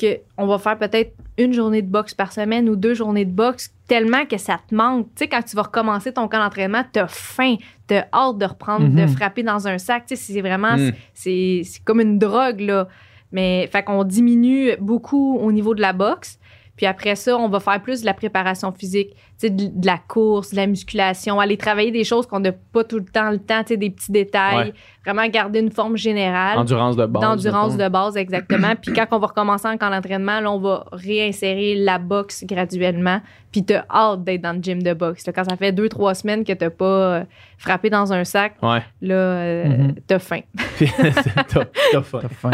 que 0.00 0.18
on 0.36 0.46
va 0.46 0.58
faire 0.58 0.78
peut-être 0.78 1.12
une 1.38 1.52
journée 1.52 1.82
de 1.82 1.88
boxe 1.88 2.14
par 2.14 2.32
semaine 2.32 2.68
ou 2.68 2.76
deux 2.76 2.94
journées 2.94 3.24
de 3.24 3.30
boxe 3.32 3.72
tellement 3.88 4.24
que 4.26 4.36
ça 4.38 4.58
te 4.68 4.74
manque. 4.74 5.06
Tu 5.14 5.24
sais, 5.24 5.28
quand 5.28 5.42
tu 5.42 5.54
vas 5.56 5.62
recommencer 5.62 6.12
ton 6.12 6.28
camp 6.28 6.38
d'entraînement, 6.38 6.82
t'as 6.92 7.06
faim, 7.06 7.56
t'as 7.86 8.04
hâte 8.12 8.38
de 8.38 8.46
reprendre, 8.46 8.86
de 8.88 9.02
Mhm. 9.02 9.08
frapper 9.08 9.42
dans 9.42 9.68
un 9.68 9.78
sac. 9.78 10.06
Tu 10.06 10.16
sais, 10.16 10.32
c'est 10.32 10.40
vraiment, 10.40 10.76
Mm. 10.76 10.92
c'est 11.14 11.62
c'est 11.64 11.84
comme 11.84 12.00
une 12.00 12.18
drogue, 12.18 12.60
là. 12.60 12.88
Mais, 13.32 13.68
fait 13.72 13.82
qu'on 13.82 14.04
diminue 14.04 14.70
beaucoup 14.80 15.36
au 15.38 15.50
niveau 15.52 15.74
de 15.74 15.80
la 15.80 15.92
boxe. 15.92 16.38
Puis 16.76 16.86
après 16.86 17.14
ça, 17.16 17.36
on 17.36 17.48
va 17.48 17.58
faire 17.60 17.80
plus 17.80 18.02
de 18.02 18.06
la 18.06 18.12
préparation 18.14 18.70
physique, 18.72 19.10
tu 19.14 19.18
sais, 19.38 19.50
de, 19.50 19.66
de 19.66 19.86
la 19.86 19.98
course, 19.98 20.50
de 20.50 20.56
la 20.56 20.66
musculation, 20.66 21.40
aller 21.40 21.56
travailler 21.56 21.90
des 21.90 22.04
choses 22.04 22.26
qu'on 22.26 22.40
n'a 22.40 22.52
pas 22.52 22.84
tout 22.84 22.98
le 22.98 23.04
temps 23.06 23.30
le 23.30 23.38
temps, 23.38 23.62
tu 23.62 23.68
sais, 23.68 23.76
des 23.76 23.90
petits 23.90 24.12
détails, 24.12 24.56
Ouais. 24.68 24.74
vraiment 25.04 25.26
garder 25.28 25.60
une 25.60 25.70
forme 25.70 25.96
générale. 25.96 26.58
Endurance 26.58 26.96
de 26.96 27.06
base. 27.06 27.22
D'endurance 27.22 27.76
de 27.76 27.88
base, 27.88 28.16
exactement. 28.16 28.74
puis 28.80 28.92
quand 28.92 29.06
on 29.12 29.18
va 29.18 29.26
recommencer 29.28 29.68
en 29.68 29.76
camp 29.78 29.90
d'entraînement, 29.90 30.40
là, 30.40 30.52
on 30.52 30.58
va 30.60 30.84
réinsérer 30.92 31.74
la 31.76 31.98
boxe 31.98 32.44
graduellement. 32.44 33.20
Puis 33.52 33.64
t'as 33.64 33.84
hâte 33.90 34.22
d'être 34.24 34.42
dans 34.42 34.52
le 34.52 34.60
gym 34.62 34.82
de 34.82 34.92
boxe. 34.92 35.26
là. 35.26 35.32
Quand 35.32 35.44
ça 35.48 35.56
fait 35.56 35.72
deux, 35.72 35.88
trois 35.88 36.14
semaines 36.14 36.44
que 36.44 36.52
t'as 36.52 36.68
pas 36.68 36.84
euh, 37.20 37.24
frappé 37.56 37.88
dans 37.88 38.12
un 38.12 38.24
sac, 38.24 38.54
Ouais. 38.62 38.82
là, 39.00 39.14
euh, 39.14 39.88
t'as 40.06 40.18
faim. 40.18 40.40
Puis 40.76 40.90
t'as- 41.48 41.64
t'as 41.92 42.02
faim. 42.02 42.18
T'as 42.20 42.28
faim. 42.28 42.50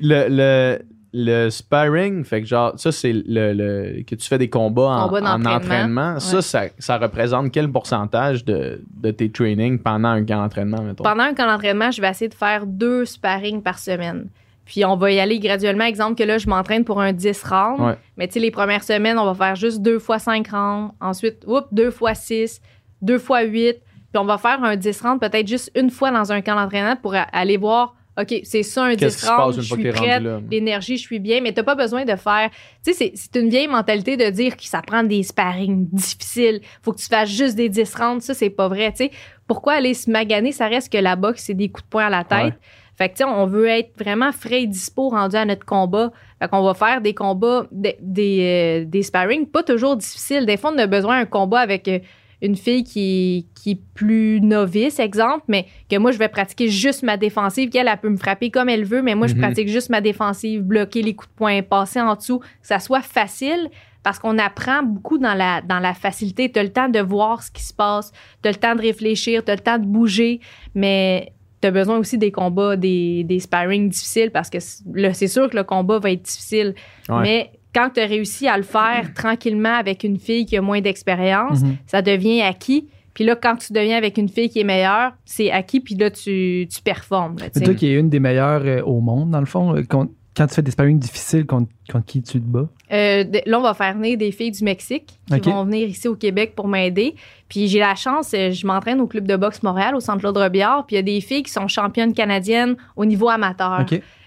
Le, 0.00 0.26
le, 0.28 0.78
le 1.12 1.50
sparring, 1.50 2.24
fait 2.24 2.40
que 2.42 2.46
genre, 2.46 2.72
ça, 2.76 2.92
c'est 2.92 3.12
le, 3.12 3.52
le- 3.52 4.02
que 4.04 4.14
tu 4.14 4.28
fais 4.28 4.38
des 4.38 4.48
combats 4.48 5.08
en, 5.10 5.44
entraînement. 5.44 6.20
Ça, 6.20 6.36
Ouais. 6.36 6.42
ça, 6.42 6.62
ça 6.78 6.98
représente 6.98 7.50
quel 7.52 7.68
pourcentage 7.70 8.44
de, 8.44 8.80
de 9.02 9.10
tes 9.10 9.30
trainings 9.30 9.78
pendant 9.78 10.08
un 10.10 10.24
camp 10.24 10.40
d'entraînement, 10.42 10.82
mettons? 10.82 11.02
Pendant 11.04 11.24
un 11.24 11.34
camp 11.34 11.46
d'entraînement, 11.46 11.90
je 11.90 12.00
vais 12.00 12.08
essayer 12.10 12.28
de 12.28 12.34
faire 12.34 12.64
deux 12.66 13.04
sparring 13.04 13.60
par 13.62 13.78
semaine. 13.78 14.28
Puis 14.64 14.84
on 14.84 14.94
va 14.96 15.10
y 15.10 15.18
aller 15.18 15.40
graduellement. 15.40 15.84
Exemple 15.84 16.14
que 16.14 16.22
là, 16.22 16.38
je 16.38 16.48
m'entraîne 16.48 16.84
pour 16.84 17.00
un 17.00 17.12
10 17.12 17.42
rounds. 17.42 17.80
Ouais. 17.82 17.96
Mais 18.16 18.28
tu 18.28 18.34
sais, 18.34 18.38
les 18.40 18.52
premières 18.52 18.84
semaines, 18.84 19.18
on 19.18 19.24
va 19.24 19.34
faire 19.34 19.56
juste 19.56 19.82
deux 19.82 19.98
fois 19.98 20.20
5 20.20 20.46
rounds. 20.48 20.92
Ensuite, 21.00 21.42
oups, 21.46 21.66
deux 21.72 21.90
fois 21.90 22.14
6, 22.14 22.60
deux 23.02 23.18
fois 23.18 23.42
8. 23.42 23.78
Puis 24.12 24.18
on 24.20 24.24
va 24.24 24.38
faire 24.38 24.62
un 24.62 24.76
10 24.76 25.00
rounds 25.02 25.18
peut-être 25.18 25.48
juste 25.48 25.72
une 25.74 25.90
fois 25.90 26.12
dans 26.12 26.30
un 26.30 26.40
camp 26.40 26.54
d'entraînement 26.54 26.94
pour 26.94 27.14
aller 27.32 27.56
voir, 27.56 27.96
OK, 28.20 28.40
c'est 28.44 28.62
ça 28.62 28.84
un 28.84 28.90
10 28.94 28.96
Qu'est-ce 28.96 29.16
qui 29.16 29.22
se 29.22 29.26
passe 29.26 29.38
rounds, 29.40 29.56
une 29.56 29.62
je 29.62 29.68
fois 29.68 29.76
suis 29.78 29.90
prête, 29.92 30.22
là? 30.22 30.40
l'énergie, 30.50 30.96
je 30.96 31.02
suis 31.02 31.18
bien. 31.18 31.40
Mais 31.40 31.52
t'as 31.52 31.62
pas 31.62 31.74
besoin 31.74 32.04
de 32.04 32.16
faire... 32.16 32.50
Tu 32.84 32.92
sais, 32.92 32.94
c'est- 32.94 33.12
c'est 33.14 33.40
une 33.40 33.48
vieille 33.50 33.68
mentalité 33.68 34.16
de 34.16 34.28
dire 34.30 34.56
que 34.56 34.64
ça 34.64 34.82
prend 34.82 35.02
des 35.02 35.22
sparring 35.22 35.88
difficiles. 35.90 36.60
Faut 36.82 36.92
que 36.92 36.98
tu 36.98 37.06
fasses 37.06 37.30
juste 37.30 37.56
des 37.56 37.68
10 37.68 37.94
rounds. 37.94 38.22
Ça, 38.24 38.34
c'est 38.34 38.50
pas 38.50 38.68
vrai, 38.68 38.90
tu 38.92 39.04
sais. 39.04 39.10
Pourquoi 39.46 39.74
aller 39.74 39.94
se 39.94 40.10
maganer? 40.10 40.52
Ça 40.52 40.66
reste 40.68 40.92
que 40.92 40.98
la 40.98 41.16
boxe, 41.16 41.44
c'est 41.46 41.54
des 41.54 41.68
coups 41.70 41.84
de 41.84 41.88
poing 41.90 42.06
à 42.06 42.10
la 42.10 42.24
tête. 42.24 42.44
Ouais. 42.54 42.58
Fait 42.96 43.08
que, 43.08 43.14
tu 43.14 43.18
sais, 43.18 43.24
on 43.24 43.46
veut 43.46 43.66
être 43.66 43.92
vraiment 43.98 44.30
frais 44.30 44.62
et 44.62 44.66
dispo 44.66 45.08
rendu 45.08 45.34
à 45.34 45.44
notre 45.46 45.64
combat. 45.64 46.12
Fait 46.38 46.48
qu'on 46.48 46.62
va 46.62 46.74
faire 46.74 47.00
des 47.00 47.14
combats, 47.14 47.66
des, 47.72 47.96
des, 48.00 48.82
euh, 48.82 48.84
des 48.86 49.02
sparring, 49.02 49.46
pas 49.46 49.62
toujours 49.62 49.96
difficiles. 49.96 50.44
Des 50.44 50.58
fois, 50.58 50.70
on 50.74 50.78
a 50.78 50.86
besoin 50.86 51.18
d'un 51.20 51.26
combat 51.26 51.60
avec 51.60 51.88
euh, 51.88 51.98
une 52.42 52.56
fille 52.56 52.84
qui, 52.84 53.46
qui 53.54 53.72
est 53.72 53.80
plus 53.94 54.40
novice, 54.40 54.98
exemple, 54.98 55.44
mais 55.48 55.66
que 55.90 55.96
moi, 55.96 56.10
je 56.12 56.18
vais 56.18 56.28
pratiquer 56.28 56.68
juste 56.68 57.02
ma 57.02 57.16
défensive, 57.16 57.68
qu'elle, 57.68 57.88
elle 57.88 57.98
peut 57.98 58.08
me 58.08 58.16
frapper 58.16 58.50
comme 58.50 58.68
elle 58.68 58.84
veut, 58.84 59.02
mais 59.02 59.14
moi, 59.14 59.26
je 59.26 59.34
Mhm. 59.34 59.40
pratique 59.40 59.68
juste 59.68 59.90
ma 59.90 60.00
défensive, 60.00 60.62
bloquer 60.62 61.02
les 61.02 61.14
coups 61.14 61.30
de 61.30 61.36
poing, 61.36 61.62
passer 61.62 62.00
en 62.00 62.14
dessous, 62.14 62.38
que 62.38 62.46
ça 62.62 62.78
soit 62.78 63.02
facile, 63.02 63.68
parce 64.02 64.18
qu'on 64.18 64.38
apprend 64.38 64.82
beaucoup 64.82 65.18
dans 65.18 65.34
la, 65.34 65.60
dans 65.60 65.78
la 65.78 65.92
facilité. 65.92 66.50
Tu 66.50 66.58
as 66.58 66.62
le 66.62 66.72
temps 66.72 66.88
de 66.88 67.00
voir 67.00 67.42
ce 67.42 67.50
qui 67.50 67.62
se 67.62 67.74
passe, 67.74 68.12
tu 68.42 68.48
as 68.48 68.52
le 68.52 68.56
temps 68.58 68.74
de 68.74 68.80
réfléchir, 68.80 69.44
tu 69.44 69.50
as 69.50 69.56
le 69.56 69.60
temps 69.60 69.78
de 69.78 69.84
bouger, 69.84 70.40
mais 70.74 71.32
tu 71.60 71.68
as 71.68 71.70
besoin 71.70 71.98
aussi 71.98 72.16
des 72.16 72.32
combats, 72.32 72.76
des, 72.76 73.22
des 73.24 73.38
sparring 73.40 73.90
difficiles, 73.90 74.30
parce 74.30 74.48
que 74.48 74.58
c'est 74.60 75.28
sûr 75.28 75.50
que 75.50 75.56
le 75.56 75.64
combat 75.64 75.98
va 75.98 76.10
être 76.10 76.22
difficile, 76.22 76.74
Ouais. 77.10 77.20
mais 77.22 77.50
quand 77.74 77.90
tu 77.94 78.00
as 78.00 78.06
réussi 78.06 78.48
à 78.48 78.56
le 78.56 78.62
faire 78.62 79.12
tranquillement 79.14 79.74
avec 79.74 80.04
une 80.04 80.18
fille 80.18 80.46
qui 80.46 80.56
a 80.56 80.60
moins 80.62 80.80
d'expérience, 80.80 81.62
Mhm. 81.62 81.76
ça 81.86 82.02
devient 82.02 82.42
acquis. 82.42 82.88
Puis 83.14 83.24
là, 83.24 83.34
quand 83.36 83.56
tu 83.56 83.72
deviens 83.72 83.96
avec 83.96 84.16
une 84.18 84.28
fille 84.28 84.48
qui 84.48 84.60
est 84.60 84.64
meilleure, 84.64 85.12
c'est 85.24 85.50
acquis, 85.50 85.80
puis 85.80 85.94
là, 85.96 86.10
tu, 86.10 86.66
tu 86.72 86.80
performes. 86.82 87.36
là, 87.38 87.46
sais. 87.52 87.60
toi 87.60 87.74
qui 87.74 87.88
es 87.88 87.94
une 87.98 88.08
des 88.08 88.20
meilleures 88.20 88.62
euh, 88.64 88.82
au 88.82 89.00
monde, 89.00 89.30
dans 89.30 89.40
le 89.40 89.46
fond, 89.46 89.74
euh, 89.76 89.82
quand, 89.88 90.06
quand 90.36 90.46
tu 90.46 90.54
fais 90.54 90.62
des 90.62 90.70
sparring 90.70 90.98
difficiles, 90.98 91.44
contre, 91.44 91.68
contre 91.92 92.06
qui 92.06 92.22
tu 92.22 92.40
te 92.40 92.46
bats? 92.46 92.68
Euh, 92.92 93.24
là, 93.46 93.58
on 93.58 93.62
va 93.62 93.74
faire 93.74 93.94
venir 93.94 94.16
des 94.16 94.30
filles 94.30 94.52
du 94.52 94.62
Mexique 94.64 95.18
qui 95.42 95.50
vont 95.50 95.64
venir 95.64 95.88
ici 95.88 96.06
au 96.08 96.14
Québec 96.14 96.54
pour 96.54 96.68
m'aider. 96.68 97.14
Puis 97.48 97.66
j'ai 97.68 97.80
la 97.80 97.94
chance, 97.96 98.30
je 98.32 98.66
m'entraîne 98.66 99.00
au 99.00 99.06
club 99.08 99.26
de 99.26 99.36
boxe 99.36 99.62
Montréal, 99.64 99.94
au 99.96 100.00
centre 100.00 100.20
Claude 100.20 100.36
Robillard. 100.38 100.86
Puis 100.86 100.94
il 100.94 100.98
y 100.98 101.00
a 101.00 101.02
des 101.02 101.20
filles 101.20 101.42
qui 101.42 101.52
sont 101.52 101.66
championnes 101.68 102.14
canadiennes 102.14 102.76
au 102.96 103.04
niveau 103.04 103.28
amateur. 103.28 103.84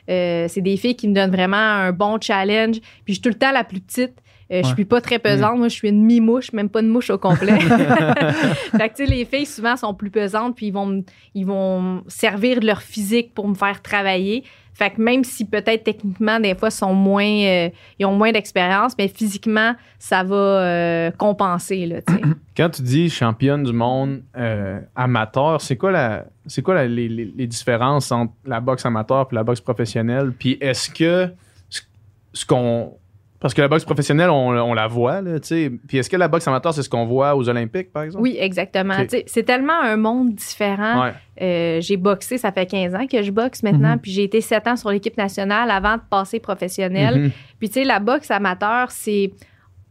Euh, 0.10 0.48
c'est 0.50 0.62
des 0.62 0.78
filles 0.78 0.96
qui 0.96 1.08
me 1.08 1.14
donnent 1.16 1.32
vraiment 1.32 1.58
un 1.58 1.92
bon 1.92 2.18
challenge. 2.20 2.80
Puis 3.06 3.10
je 3.10 3.12
suis 3.14 3.22
tout 3.22 3.30
le 3.30 3.36
temps 3.36 3.52
la 3.52 3.64
plus 3.64 3.80
petite. 3.80 4.14
Euh, 4.52 4.62
Je 4.62 4.68
Ouais. 4.68 4.74
suis 4.74 4.86
pas 4.86 5.00
très 5.02 5.20
pesante. 5.20 5.58
Moi, 5.58 5.70
je 5.70 5.74
suis 5.76 5.88
une 5.90 6.04
mi-mouche, 6.04 6.52
même 6.52 6.70
pas 6.70 6.82
une 6.82 6.90
mouche 6.90 7.10
au 7.10 7.18
complet. 7.18 7.58
fait 8.78 8.90
que, 8.90 9.04
les 9.10 9.26
filles, 9.26 9.46
souvent, 9.46 9.76
sont 9.78 9.94
plus 9.94 10.12
pesantes, 10.12 10.56
puis 10.56 10.68
ils 10.68 10.74
vont, 10.74 10.86
me- 10.86 11.04
ils 11.34 11.46
vont 11.46 12.04
servir 12.08 12.60
de 12.60 12.66
leur 12.66 12.82
physique 12.82 13.34
pour 13.34 13.48
me 13.48 13.56
faire 13.56 13.82
travailler. 13.82 14.44
Fait 14.74 14.90
que 14.90 15.02
même 15.02 15.24
si 15.24 15.46
peut-être 15.46 15.84
techniquement, 15.84 16.40
des 16.40 16.56
fois, 16.56 16.72
sont 16.72 16.94
moins, 16.94 17.24
euh, 17.24 17.70
ils 18.00 18.06
ont 18.06 18.16
moins 18.16 18.32
d'expérience, 18.32 18.94
mais 18.98 19.08
physiquement, 19.08 19.74
ça 20.00 20.24
va 20.24 20.36
euh, 20.36 21.12
compenser, 21.12 21.86
là. 21.86 22.00
Quand 22.58 22.70
tu 22.70 22.82
dis 22.82 23.10
championne 23.10 23.64
du 23.64 23.74
monde 23.74 24.24
euh, 24.36 24.80
amateur, 24.96 25.62
c'est 25.62 25.78
quoi 25.78 25.92
la 25.92 26.26
c'est 26.46 26.62
quoi 26.62 26.76
la- 26.76 26.88
les, 26.88 27.48
différences 27.48 28.12
entre 28.12 28.34
la 28.46 28.60
boxe 28.60 28.86
amateur 28.86 29.28
et 29.32 29.36
la 29.36 29.44
boxe 29.44 29.62
professionnelle? 29.62 30.34
Puis 30.38 30.58
est-ce 30.60 30.90
que 30.90 31.34
ce 32.34 32.46
qu'on 32.46 32.94
parce 33.44 33.54
que 33.54 33.62
la 33.62 33.68
boxe 33.68 33.84
professionnelle, 33.86 34.32
on, 34.32 34.50
on 34.58 34.74
la 34.74 34.88
voit, 34.88 35.22
là, 35.22 35.40
tu 35.40 35.48
sais. 35.50 35.72
Puis 35.88 36.00
est-ce 36.00 36.10
que 36.10 36.18
la 36.18 36.28
boxe 36.28 36.48
amateur, 36.48 36.74
c'est 36.74 36.82
ce 36.82 36.90
qu'on 36.90 37.06
voit 37.06 37.36
aux 37.36 37.48
Olympiques, 37.48 37.92
par 37.94 38.02
exemple? 38.02 38.24
Oui, 38.24 38.36
exactement. 38.40 38.96
Ok. 38.96 39.02
Tu 39.02 39.18
sais, 39.18 39.24
C'est 39.28 39.44
tellement 39.44 39.80
un 39.80 39.98
monde 39.98 40.34
différent. 40.34 41.04
Ouais. 41.04 41.14
Euh, 41.42 41.82
j'ai 41.82 41.98
boxé, 41.98 42.40
ça 42.40 42.52
fait 42.52 42.66
15 42.66 42.96
ans 42.96 43.06
que 43.06 43.22
je 43.22 43.30
boxe 43.32 43.62
maintenant, 43.62 43.92
Mhm. 43.94 44.00
puis 44.00 44.12
j'ai 44.12 44.24
été 44.24 44.42
7 44.42 44.66
ans 44.68 44.76
sur 44.76 44.90
l'équipe 44.90 45.18
nationale 45.18 45.70
avant 45.70 45.98
de 45.98 46.02
passer 46.10 46.40
professionnelle. 46.40 47.20
Mhm. 47.20 47.32
Puis 47.60 47.68
tu 47.70 47.74
sais, 47.76 47.84
la 47.84 48.00
boxe 48.00 48.32
amateur, 48.32 48.90
c'est. 48.90 49.32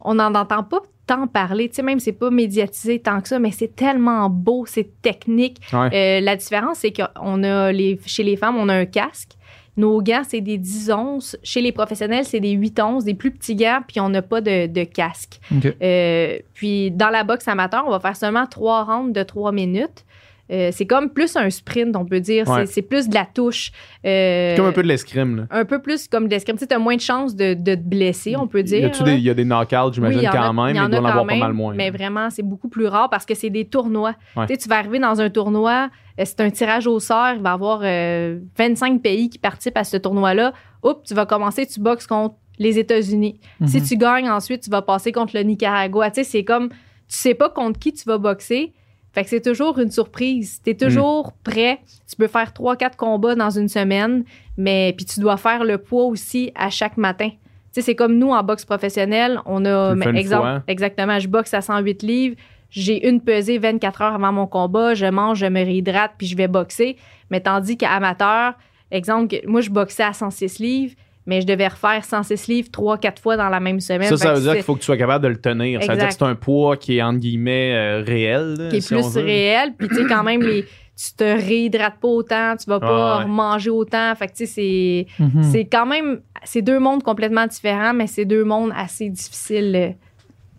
On 0.00 0.14
n'en 0.14 0.35
entend 0.35 0.64
pas 0.64 0.80
tant 1.06 1.26
parler. 1.26 1.68
Tu 1.68 1.75
sais, 1.76 1.82
même 1.82 2.00
c'est 2.00 2.12
pas 2.12 2.30
médiatisé 2.30 3.00
tant 3.00 3.21
que 3.21 3.28
ça, 3.28 3.38
mais 3.38 3.50
c'est 3.50 3.75
tellement 3.76 4.30
beau, 4.30 4.64
c'est 4.66 5.00
technique. 5.02 5.59
Ouais. 5.73 5.90
Euh, 5.92 6.21
la 6.25 6.37
différence, 6.37 6.78
c'est 6.78 6.92
qu'on 6.92 7.42
a 7.44 7.71
les, 7.73 7.99
chez 8.06 8.23
les 8.23 8.37
femmes, 8.37 8.56
on 8.56 8.68
a 8.68 8.75
un 8.75 8.85
casque. 8.87 9.32
Nos 9.76 10.02
gants, 10.02 10.22
c'est 10.28 10.40
des 10.42 10.58
10 10.58 10.90
onces. 10.92 11.36
Chez 11.42 11.62
les 11.62 11.72
professionnels, 11.72 12.24
c'est 12.24 12.40
des 12.40 12.50
8 12.50 12.78
onces, 12.80 13.04
des 13.04 13.14
plus 13.14 13.30
petits 13.30 13.56
gants, 13.56 13.80
puis 13.86 14.00
on 14.00 14.08
n'a 14.10 14.20
pas 14.22 14.40
de, 14.40 14.66
de 14.66 14.84
casque. 14.84 15.40
Euh, 15.82 16.38
puis 16.54 16.90
dans 16.90 17.08
la 17.10 17.24
boxe 17.24 17.48
amateur, 17.48 17.84
on 17.86 17.90
va 17.90 18.00
faire 18.00 18.16
seulement 18.16 18.46
trois 18.46 18.84
rounds 18.84 19.12
de 19.12 19.22
trois 19.22 19.52
minutes. 19.52 20.04
Euh, 20.50 20.68
c'est 20.70 20.84
comme 20.86 21.08
plus 21.08 21.34
un 21.36 21.48
sprint, 21.48 21.96
on 21.96 22.04
peut 22.04 22.20
dire. 22.20 22.46
Ouais. 22.48 22.66
C'est- 22.66 22.82
plus 22.82 23.08
de 23.08 23.14
la 23.14 23.24
touche. 23.24 23.70
Euh, 24.04 24.54
comme 24.56 24.66
un 24.66 24.72
peu 24.72 24.82
de 24.82 24.88
l'escrime, 24.88 25.36
là. 25.36 25.46
un 25.50 25.64
peu 25.64 25.80
plus 25.80 26.08
comme 26.08 26.26
de 26.26 26.30
l'escrime. 26.30 26.58
Tu 26.58 26.66
as 26.70 26.78
moins 26.78 26.96
de 26.96 27.00
chances 27.00 27.34
de, 27.34 27.54
de 27.54 27.74
te 27.74 27.80
blesser, 27.80 28.36
on 28.36 28.46
peut 28.46 28.62
dire. 28.62 28.90
il 29.06 29.18
y 29.20 29.30
a 29.30 29.34
des 29.34 29.44
knockouts, 29.44 29.94
j'imagine, 29.94 30.20
Oui, 30.20 30.26
a- 30.26 30.30
quand 30.32 30.52
même, 30.52 30.66
il 30.66 30.70
y 30.76 30.80
mais 30.80 30.80
en 30.80 30.88
doit 30.90 30.98
en 30.98 31.24
pas 31.26 31.36
mal 31.36 31.52
moins. 31.54 31.74
Mais 31.74 31.88
vraiment, 31.90 32.28
c'est 32.28 32.42
beaucoup 32.42 32.68
plus 32.68 32.86
rare 32.86 33.08
parce 33.08 33.24
que 33.24 33.34
c'est 33.34 33.48
des 33.48 33.64
tournois. 33.64 34.14
Ouais. 34.36 34.46
Tu 34.46 34.54
sais, 34.54 34.58
tu 34.60 34.68
vas 34.68 34.76
arriver 34.76 34.98
dans 34.98 35.18
un 35.22 35.30
tournoi, 35.30 35.88
c'est 36.19 36.40
un 36.40 36.50
tirage 36.50 36.87
au 36.87 36.99
sort, 37.00 37.33
il 37.37 37.42
va 37.42 37.50
y 37.50 37.52
avoir 37.52 37.81
euh, 37.83 38.38
25 38.59 39.00
pays 39.02 39.28
qui 39.31 39.38
participent 39.38 39.76
à 39.78 39.85
ce 39.85 39.97
tournoi-là. 39.97 40.52
Oups, 40.83 41.02
tu 41.09 41.14
vas 41.14 41.26
commencer, 41.26 41.66
tu 41.66 41.81
boxes 41.81 42.07
contre 42.07 42.35
les 42.59 42.78
États-Unis. 42.78 43.40
Si 43.66 43.78
Mhm. 43.81 43.87
tu 43.87 43.97
gagnes, 43.97 44.31
ensuite, 44.31 44.62
tu 44.62 44.71
vas 44.71 44.83
passer 44.83 45.11
contre 45.12 45.37
le 45.37 45.42
Nicaragua. 45.42 46.11
Tu 46.11 46.16
sais, 46.23 46.25
c'est 46.25 46.45
comme, 46.45 46.69
tu 46.69 46.76
sais 47.09 47.35
pas 47.35 47.49
contre 47.49 47.78
qui 47.78 47.92
tu 47.92 48.04
vas 48.04 48.19
boxer. 48.19 48.73
Fait 49.14 49.25
que 49.25 49.28
c'est 49.31 49.40
toujours 49.42 49.78
une 49.78 49.90
surprise. 49.90 50.61
Tu 50.64 50.71
es 50.71 50.75
toujours 50.75 51.33
prêt. 51.45 51.81
Tu 52.09 52.16
peux 52.16 52.28
faire 52.28 52.52
3-4 52.52 52.97
combats 52.97 53.35
dans 53.35 53.50
une 53.50 53.69
semaine, 53.69 54.25
mais 54.57 54.95
puis 54.97 55.04
tu 55.04 55.21
dois 55.21 55.37
faire 55.37 55.64
le 55.64 55.76
poids 55.78 56.04
aussi 56.04 56.50
à 56.54 56.71
chaque 56.71 56.97
matin. 56.97 57.28
Tu 57.28 57.37
sais, 57.81 57.83
c'est 57.83 57.95
comme 57.95 58.16
nous 58.19 58.31
en 58.31 58.42
boxe 58.42 58.64
professionnelle, 58.66 59.38
on 59.47 59.64
a, 59.64 59.95
exemple, 60.14 60.42
fois. 60.42 60.62
exactement, 60.66 61.19
je 61.19 61.26
boxe 61.28 61.52
à 61.54 61.62
108 61.62 62.02
livres, 62.02 62.37
j'ai 62.72 63.06
une 63.08 63.20
pesée 63.20 63.58
24 63.58 64.02
heures 64.02 64.14
avant 64.14 64.32
mon 64.32 64.46
combat, 64.46 64.94
je 64.94 65.06
mange, 65.06 65.38
je 65.38 65.46
me 65.46 65.60
réhydrate, 65.64 66.12
puis 66.18 66.26
je 66.26 66.36
vais 66.36 66.48
boxer. 66.48 66.96
Mais 67.30 67.40
tandis 67.40 67.76
qu'amateur, 67.76 68.54
exemple, 68.90 69.36
moi, 69.46 69.60
je 69.60 69.70
boxais 69.70 70.02
à 70.04 70.12
106 70.12 70.58
livres, 70.58 70.94
mais 71.26 71.40
je 71.40 71.46
devais 71.46 71.68
refaire 71.68 72.04
106 72.04 72.48
livres 72.48 72.68
3-4 72.72 73.20
fois 73.20 73.36
dans 73.36 73.48
la 73.48 73.60
même 73.60 73.78
semaine. 73.78 74.08
Ça, 74.08 74.16
ça 74.16 74.34
veut 74.34 74.40
dire 74.40 74.54
qu'il 74.54 74.62
faut 74.64 74.74
que 74.74 74.80
tu 74.80 74.86
sois 74.86 74.96
capable 74.96 75.22
de 75.22 75.28
le 75.28 75.36
tenir. 75.40 75.82
Ça 75.82 75.92
veut 75.92 75.98
dire 75.98 76.08
que 76.08 76.14
c'est 76.14 76.22
un 76.24 76.34
poids 76.34 76.76
qui 76.76 76.96
est, 76.98 77.02
entre 77.02 77.20
guillemets, 77.20 77.74
euh, 77.74 78.02
réel. 78.04 78.54
là, 78.58 78.68
qui 78.70 78.76
est 78.76 78.80
si 78.80 78.94
on 78.94 79.02
plus 79.02 79.20
veut. 79.20 79.24
réel. 79.26 79.74
Puis, 79.78 79.88
tu 79.88 79.94
sais, 79.94 80.04
quand 80.06 80.24
même, 80.24 80.42
les, 80.42 80.62
tu 80.64 81.12
te 81.16 81.22
réhydrates 81.24 82.00
pas 82.00 82.08
autant, 82.08 82.56
tu 82.56 82.68
vas 82.68 82.80
pas 82.80 83.16
Ah 83.16 83.18
ouais. 83.20 83.26
manger 83.30 83.70
autant. 83.70 84.12
Fait 84.16 84.26
que, 84.26 84.32
tu 84.32 84.46
sais, 84.46 85.06
c'est, 85.18 85.22
Mhm. 85.22 85.42
c'est 85.44 85.64
quand 85.66 85.86
même, 85.86 86.20
c'est 86.42 86.62
deux 86.62 86.78
mondes 86.80 87.02
complètement 87.04 87.46
différents, 87.46 87.92
mais 87.94 88.06
c'est 88.08 88.24
deux 88.24 88.44
mondes 88.44 88.72
assez 88.76 89.08
difficiles. 89.08 89.94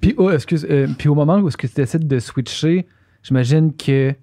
Puis, 0.04 0.14
oh, 0.18 0.30
excuse, 0.32 0.68
euh, 0.70 0.88
puis 0.98 1.10
au 1.10 1.16
moment 1.16 1.38
où 1.40 1.48
est-ce 1.48 1.58
que 1.58 1.66
tu 1.68 1.74
décides 1.76 2.08
de 2.08 2.20
switcher, 2.20 2.86
j'imagine 3.24 3.76
que 3.76 4.14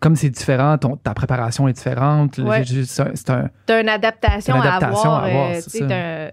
comme 0.00 0.16
c'est 0.16 0.30
différent, 0.30 0.76
ton- 0.78 0.96
ta 0.96 1.12
préparation 1.14 1.68
est 1.68 1.72
différente. 1.74 2.38
Ouais. 2.38 2.64
C'est 2.64 3.30
un, 3.30 3.48
une 3.68 3.88
adaptation, 3.88 4.54
T'as 4.54 4.60
une 4.60 4.66
adaptation 4.66 5.10
à 5.12 5.16
avoir. 5.18 5.22
à 5.22 5.26
avoir, 5.26 5.50
euh, 5.52 5.60
un- 5.92 6.30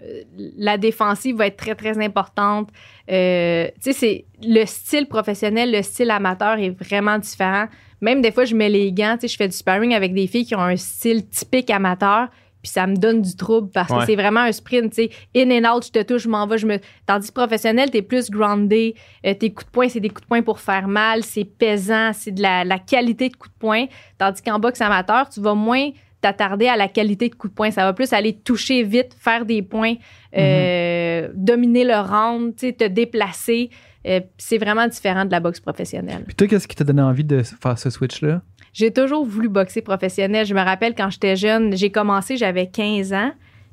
la 0.58 0.78
défensive 0.78 1.36
va 1.36 1.46
être 1.46 1.58
très, 1.58 1.74
très 1.74 2.02
importante. 2.02 2.70
Euh, 3.10 3.68
tu 3.82 3.92
sais, 3.92 3.92
c'est 3.92 4.24
le 4.42 4.64
style 4.64 5.06
professionnel, 5.06 5.70
le 5.70 5.82
style 5.82 6.10
amateur 6.10 6.58
est 6.58 6.70
vraiment 6.70 7.18
différent. 7.18 7.66
Même 8.00 8.20
des 8.20 8.32
fois, 8.32 8.46
je 8.46 8.56
mets 8.56 8.70
les 8.70 8.90
gants. 8.92 9.16
Je 9.22 9.36
fais 9.36 9.46
du 9.46 9.56
sparring 9.56 9.94
avec 9.94 10.12
des 10.14 10.26
filles 10.26 10.46
qui 10.46 10.56
ont 10.56 10.60
un 10.60 10.76
style 10.76 11.28
typique 11.28 11.70
amateur. 11.70 12.28
Puis 12.62 12.70
ça 12.70 12.86
me 12.86 12.94
donne 12.96 13.22
du 13.22 13.34
trouble 13.34 13.70
parce 13.72 13.90
Ouais. 13.90 13.98
que 13.98 14.06
c'est 14.06 14.14
vraiment 14.16 14.40
un 14.40 14.52
sprint, 14.52 14.92
tu 14.92 15.02
sais. 15.04 15.10
In 15.36 15.50
and 15.50 15.76
out, 15.76 15.84
je 15.86 15.90
te 15.90 16.02
touche, 16.02 16.22
je 16.22 16.28
m'en 16.28 16.46
vais, 16.46 16.58
je 16.58 16.66
me. 16.66 16.78
Tandis 17.06 17.28
que 17.28 17.34
professionnel, 17.34 17.90
t'es 17.90 18.02
plus 18.02 18.30
groundé. 18.30 18.94
Euh, 19.26 19.34
tes 19.34 19.50
coups 19.52 19.66
de 19.66 19.70
poing, 19.72 19.88
c'est 19.88 19.98
des 20.00 20.08
coups 20.10 20.22
de 20.22 20.26
poing 20.28 20.42
pour 20.42 20.60
faire 20.60 20.86
mal. 20.86 21.24
C'est 21.24 21.44
pesant. 21.44 22.12
C'est 22.12 22.30
de 22.32 22.40
la, 22.40 22.64
la 22.64 22.78
qualité 22.78 23.28
de 23.28 23.36
coups 23.36 23.52
de 23.52 23.58
poing. 23.58 23.86
Tandis 24.18 24.40
qu'en 24.42 24.58
boxe 24.60 24.80
amateur, 24.80 25.28
tu 25.28 25.40
vas 25.40 25.54
moins 25.54 25.90
t'attarder 26.20 26.68
à 26.68 26.76
la 26.76 26.86
qualité 26.86 27.28
de 27.28 27.34
coup 27.34 27.48
de 27.48 27.52
poing. 27.52 27.72
Ça 27.72 27.82
va 27.82 27.92
plus 27.92 28.12
aller 28.12 28.32
toucher 28.32 28.84
vite, 28.84 29.16
faire 29.18 29.44
des 29.44 29.60
points, 29.60 29.94
euh, 30.38 31.28
dominer 31.34 31.84
le 31.84 31.96
round, 31.98 32.54
tu 32.56 32.68
sais, 32.68 32.72
te 32.72 32.84
déplacer. 32.84 33.70
Euh, 34.06 34.20
c'est 34.36 34.58
vraiment 34.58 34.86
différent 34.88 35.24
de 35.24 35.30
la 35.30 35.38
boxe 35.40 35.60
professionnelle. 35.60 36.24
Puis 36.26 36.34
toi, 36.34 36.46
qu'est-ce 36.48 36.66
qui 36.66 36.74
t'a 36.74 36.82
donné 36.84 37.02
envie 37.02 37.24
de 37.24 37.42
faire 37.42 37.78
ce 37.78 37.88
switch-là? 37.90 38.42
J'ai 38.72 38.90
toujours 38.90 39.24
voulu 39.24 39.48
boxer 39.48 39.82
professionnel. 39.82 40.46
Je 40.46 40.54
me 40.54 40.60
rappelle 40.60 40.94
quand 40.94 41.10
j'étais 41.10 41.36
jeune, 41.36 41.76
j'ai 41.76 41.90
commencé, 41.90 42.36
j'avais 42.36 42.66
15 42.68 43.12
ans. 43.12 43.32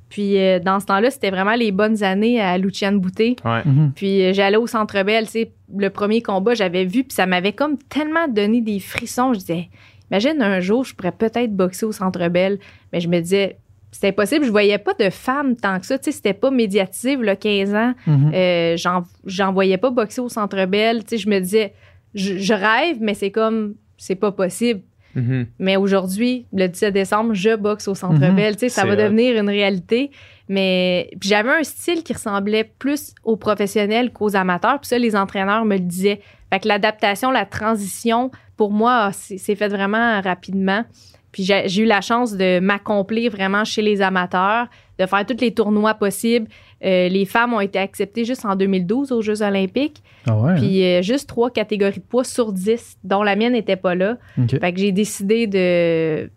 Puis 0.09 0.39
euh, 0.39 0.59
dans 0.59 0.79
ce 0.79 0.87
temps-là, 0.87 1.11
c'était 1.11 1.29
vraiment 1.29 1.53
les 1.53 1.71
bonnes 1.71 2.03
années 2.03 2.41
à 2.41 2.57
Luciane 2.57 2.99
Boutet. 2.99 3.35
Ouais. 3.45 3.61
Mhm. 3.63 3.91
Puis 3.95 4.23
euh, 4.23 4.33
j'allais 4.33 4.57
au 4.57 4.67
Centre 4.67 5.03
Bell, 5.03 5.25
tu 5.25 5.31
sais, 5.31 5.51
le 5.75 5.89
premier 5.89 6.21
combat, 6.21 6.55
j'avais 6.55 6.83
vu, 6.85 7.03
puis 7.03 7.13
ça 7.13 7.27
m'avait 7.27 7.53
comme 7.53 7.77
tellement 7.77 8.27
donné 8.27 8.61
des 8.61 8.79
frissons. 8.79 9.33
Je 9.33 9.39
disais, 9.39 9.69
imagine 10.09 10.41
un 10.41 10.59
jour, 10.59 10.83
je 10.83 10.95
pourrais 10.95 11.11
peut-être 11.11 11.55
boxer 11.55 11.85
au 11.85 11.91
Centre 11.91 12.27
Bell. 12.27 12.57
Mais 12.91 12.99
je 12.99 13.07
me 13.07 13.19
disais, 13.19 13.57
c'était 13.91 14.07
impossible. 14.07 14.45
Je 14.45 14.51
voyais 14.51 14.79
pas 14.79 14.93
de 14.93 15.09
femmes 15.09 15.55
tant 15.55 15.79
que 15.79 15.85
ça. 15.85 15.97
Tu 15.97 16.05
sais, 16.05 16.11
c'était 16.11 16.33
pas 16.33 16.51
médiatisé, 16.51 17.15
là, 17.15 17.35
15 17.35 17.73
ans. 17.75 17.93
Mhm. 18.07 18.31
Euh, 18.33 18.77
j'en, 18.77 19.03
j'en 19.25 19.53
voyais 19.53 19.77
pas 19.77 19.91
boxer 19.91 20.21
au 20.21 20.29
Centre 20.29 20.65
Bell. 20.65 21.03
Tu 21.03 21.09
sais, 21.09 21.17
je 21.17 21.29
me 21.29 21.39
disais, 21.39 21.73
je, 22.15 22.37
je 22.37 22.53
rêve, 22.53 22.97
mais 22.99 23.13
c'est 23.13 23.31
comme, 23.31 23.75
c'est 23.97 24.15
pas 24.15 24.31
possible. 24.31 24.81
Mhm. 25.15 25.47
Mais 25.59 25.77
aujourd'hui, 25.77 26.45
le 26.53 26.67
17 26.67 26.93
décembre, 26.93 27.33
je 27.33 27.55
boxe 27.55 27.87
au 27.87 27.95
Centre. 27.95 28.19
Bell. 28.19 28.57
Sais, 28.57 28.69
ça 28.69 28.85
va 28.85 28.95
devenir 28.95 29.39
une 29.39 29.49
réalité. 29.49 30.11
Mais 30.47 31.11
j'avais 31.21 31.51
un 31.51 31.63
style 31.63 32.03
qui 32.03 32.13
ressemblait 32.13 32.71
plus 32.79 33.13
aux 33.23 33.37
professionnels 33.37 34.11
qu'aux 34.11 34.35
amateurs. 34.35 34.79
Puis 34.79 34.87
ça, 34.87 34.97
les 34.97 35.15
entraîneurs 35.15 35.63
me 35.63 35.75
le 35.75 35.83
disaient. 35.83 36.21
Fait 36.51 36.59
que 36.59 36.67
l'adaptation, 36.67 37.29
la 37.29 37.45
transition, 37.45 38.31
pour 38.57 38.71
moi, 38.71 39.11
c'est 39.13 39.37
c'est 39.37 39.55
fait 39.55 39.67
vraiment 39.67 40.19
rapidement. 40.21 40.83
Puis 41.31 41.43
j'ai 41.43 41.81
eu 41.81 41.85
la 41.85 42.01
chance 42.01 42.35
de 42.35 42.59
m'accomplir 42.59 43.31
vraiment 43.31 43.63
chez 43.63 43.83
les 43.83 44.01
amateurs, 44.01 44.67
de 44.97 45.05
faire 45.05 45.25
tous 45.25 45.39
les 45.39 45.53
tournois 45.53 45.93
possibles. 45.93 46.47
Euh, 46.85 47.09
les 47.09 47.25
femmes 47.25 47.53
ont 47.53 47.59
été 47.59 47.77
acceptées 47.77 48.23
juste 48.23 48.45
en 48.45 48.55
2012 48.55 49.11
aux 49.11 49.21
Jeux 49.21 49.41
olympiques. 49.41 50.01
Ah 50.27 50.37
ouais. 50.37 50.55
Puis 50.55 50.83
euh, 50.83 51.01
juste 51.01 51.27
trois 51.27 51.49
catégories 51.49 51.99
de 51.99 52.05
poids 52.05 52.23
sur 52.23 52.53
10, 52.53 52.99
dont 53.03 53.21
la 53.23 53.35
mienne 53.35 53.53
n'était 53.53 53.75
pas 53.75 53.95
là. 53.95 54.17
Ok. 54.37 54.59
Fait 54.59 54.73
que 54.73 54.79
j'ai 54.79 54.91
décidé 54.91 55.47
de 55.47 56.29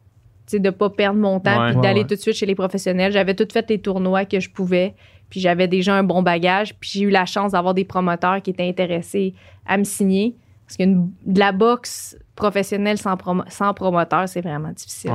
de 0.53 0.69
pas 0.71 0.91
perdre 0.91 1.19
mon 1.19 1.41
temps 1.41 1.59
Ouais. 1.59 1.69
puis 1.69 1.77
Ouais, 1.77 1.83
d'aller 1.83 2.01
ouais. 2.01 2.07
tout 2.07 2.15
de 2.15 2.21
suite 2.21 2.35
chez 2.35 2.45
les 2.45 2.55
professionnels. 2.55 3.11
J'avais 3.13 3.35
tout 3.35 3.47
fait 3.51 3.71
les 3.71 3.79
tournois 3.79 4.27
que 4.27 4.39
je 4.39 4.51
pouvais. 4.51 4.95
Puis 5.31 5.41
j'avais 5.41 5.67
déjà 5.67 5.95
un 5.95 6.03
bon 6.03 6.23
bagage. 6.23 6.75
Puis 6.79 6.91
j'ai 6.93 7.01
eu 7.05 7.11
la 7.11 7.25
chance 7.25 7.53
d'avoir 7.53 7.73
des 7.73 7.85
promoteurs 7.85 8.43
qui 8.43 8.51
étaient 8.51 8.69
intéressés 8.69 9.33
à 9.65 9.79
me 9.79 9.85
signer. 9.85 10.35
Parce 10.67 10.77
que 10.77 10.85
de 10.85 11.39
la 11.39 11.53
boxe 11.53 12.19
professionnelle 12.37 12.99
sans, 12.99 13.17
sans 13.49 13.73
promoteur, 13.73 14.29
c'est 14.29 14.43
vraiment 14.43 14.73
difficile. 14.73 15.11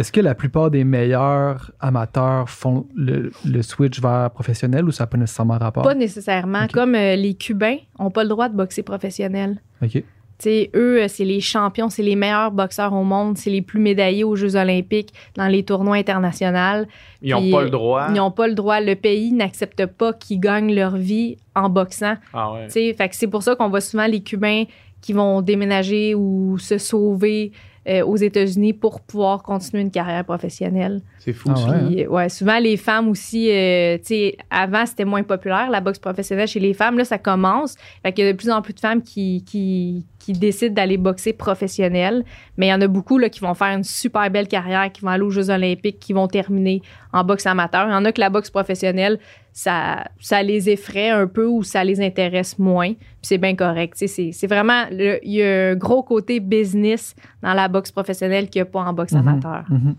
Est-ce 0.00 0.12
que 0.12 0.20
la 0.22 0.34
plupart 0.34 0.70
des 0.70 0.82
meilleurs 0.82 1.72
amateurs 1.78 2.48
font 2.48 2.86
le, 2.96 3.32
le 3.44 3.60
switch 3.60 4.00
vers 4.00 4.30
professionnel 4.30 4.86
ou 4.86 4.92
ça 4.92 5.02
n'a 5.02 5.08
pas 5.08 5.18
nécessairement 5.18 5.58
rapport? 5.58 5.82
Pas 5.82 5.94
nécessairement. 5.94 6.66
Comme 6.72 6.94
euh, 6.94 7.16
les 7.16 7.34
Cubains 7.34 7.76
n'ont 7.98 8.10
pas 8.10 8.22
le 8.22 8.30
droit 8.30 8.48
de 8.48 8.56
boxer 8.56 8.82
professionnel. 8.82 9.60
OK. 9.82 9.90
Tu 9.92 10.02
sais, 10.38 10.70
eux, 10.74 11.02
euh, 11.02 11.06
c'est 11.06 11.26
les 11.26 11.42
champions, 11.42 11.90
c'est 11.90 12.02
les 12.02 12.16
meilleurs 12.16 12.50
boxeurs 12.50 12.94
au 12.94 13.04
monde, 13.04 13.36
c'est 13.36 13.50
les 13.50 13.60
plus 13.60 13.78
médaillés 13.78 14.24
aux 14.24 14.36
Jeux 14.36 14.56
olympiques, 14.56 15.12
dans 15.34 15.48
les 15.48 15.64
tournois 15.64 15.96
internationaux. 15.96 16.86
Ils 17.20 17.32
n'ont 17.32 17.50
pas 17.50 17.62
le 17.62 17.68
droit. 17.68 18.06
Ils 18.08 18.14
n'ont 18.14 18.30
pas 18.30 18.48
le 18.48 18.54
droit. 18.54 18.80
Le 18.80 18.94
pays 18.94 19.32
n'accepte 19.32 19.84
pas 19.84 20.14
qu'ils 20.14 20.40
gagnent 20.40 20.74
leur 20.74 20.96
vie 20.96 21.36
en 21.54 21.68
boxant. 21.68 22.14
Ah 22.32 22.54
ouais. 22.54 22.68
C'est 22.70 23.26
pour 23.26 23.42
ça 23.42 23.54
qu'on 23.54 23.68
voit 23.68 23.82
souvent 23.82 24.06
les 24.06 24.22
Cubains 24.22 24.64
qui 25.02 25.12
vont 25.12 25.42
déménager 25.42 26.14
ou 26.14 26.56
se 26.58 26.78
sauver 26.78 27.52
euh, 27.88 28.04
aux 28.04 28.16
États-Unis 28.16 28.74
pour 28.74 29.00
pouvoir 29.00 29.42
continuer 29.42 29.82
une 29.82 29.90
carrière 29.90 30.22
professionnelle. 30.24 31.00
C'est 31.18 31.32
fou 31.32 31.50
Ah 31.54 31.70
ouais. 31.70 31.86
Puis, 31.86 32.06
ouais, 32.06 32.28
souvent 32.28 32.58
les 32.58 32.76
femmes 32.76 33.08
aussi, 33.08 33.50
euh, 33.50 33.96
tu 33.98 34.04
sais, 34.04 34.36
avant 34.50 34.84
c'était 34.84 35.06
moins 35.06 35.22
populaire 35.22 35.70
la 35.70 35.80
boxe 35.80 35.98
professionnelle 35.98 36.46
chez 36.46 36.60
les 36.60 36.74
femmes. 36.74 36.98
Là, 36.98 37.06
ça 37.06 37.16
commence. 37.16 37.76
Fait 38.02 38.12
qu'il 38.12 38.26
y 38.26 38.28
a 38.28 38.32
de 38.32 38.36
plus 38.36 38.50
en 38.50 38.60
plus 38.60 38.74
de 38.74 38.80
femmes 38.80 39.02
qui, 39.02 39.44
qui, 39.46 40.04
qui 40.20 40.34
décident 40.34 40.72
d'aller 40.74 40.96
boxer 40.98 41.32
professionnel. 41.32 42.24
Mais 42.56 42.66
il 42.66 42.70
y 42.70 42.72
en 42.74 42.80
a 42.80 42.86
beaucoup 42.86 43.18
là, 43.18 43.28
qui 43.28 43.40
vont 43.40 43.54
faire 43.54 43.76
une 43.76 43.82
super 43.82 44.30
belle 44.30 44.46
carrière, 44.46 44.92
qui 44.92 45.00
vont 45.00 45.08
aller 45.08 45.24
aux 45.24 45.30
Jeux 45.30 45.50
Olympiques, 45.50 45.98
qui 45.98 46.12
vont 46.12 46.28
terminer 46.28 46.82
en 47.12 47.24
boxe 47.24 47.46
amateur. 47.46 47.88
Il 47.88 47.90
y 47.90 47.94
en 47.94 48.04
a 48.04 48.12
que 48.12 48.20
la 48.20 48.30
boxe 48.30 48.50
professionnelle, 48.50 49.18
ça, 49.52 50.04
ça 50.20 50.42
les 50.44 50.70
effraie 50.70 51.08
un 51.10 51.26
peu 51.26 51.46
ou 51.46 51.62
ça 51.64 51.82
les 51.82 52.00
intéresse 52.00 52.58
moins. 52.58 52.92
Puis 52.92 53.22
c'est 53.22 53.38
bien 53.38 53.56
correct. 53.56 53.94
C'est 53.96 54.06
c'est 54.32 54.46
vraiment, 54.46 54.84
le- 54.92 55.18
il 55.26 55.32
y 55.32 55.42
a 55.42 55.70
un 55.70 55.74
gros 55.74 56.02
côté 56.04 56.38
business 56.38 57.16
dans 57.42 57.54
la 57.54 57.66
boxe 57.66 57.90
professionnelle 57.90 58.48
qu'il 58.48 58.60
n'y 58.62 58.68
a 58.68 58.70
pas 58.70 58.80
en 58.82 58.92
boxe 58.92 59.12
Mhm. 59.12 59.18
amateur. 59.26 59.64
Mhm. 59.68 59.96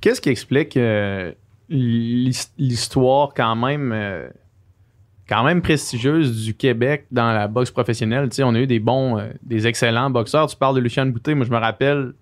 Qu'est-ce 0.00 0.20
qui 0.20 0.30
explique 0.30 0.76
euh, 0.76 1.32
l'his- 1.68 2.52
l'histoire 2.58 3.34
quand 3.34 3.56
même 3.56 3.90
euh, 3.92 4.28
quand 5.28 5.42
même 5.44 5.62
prestigieuse 5.62 6.44
du 6.44 6.54
Québec 6.54 7.06
dans 7.10 7.32
la 7.32 7.48
boxe 7.48 7.70
professionnelle? 7.70 8.28
Tu 8.28 8.36
sais, 8.36 8.42
on 8.42 8.54
a 8.54 8.60
eu 8.60 8.66
des 8.66 8.80
bons, 8.80 9.18
euh, 9.18 9.28
des 9.42 9.66
excellents 9.66 10.10
boxeurs. 10.10 10.46
Tu 10.48 10.56
parles 10.56 10.74
de 10.76 10.80
Lucien 10.80 11.06
Boutet. 11.06 11.34
Moi, 11.34 11.46
je 11.46 11.50
me 11.50 11.56
rappelle 11.58 12.12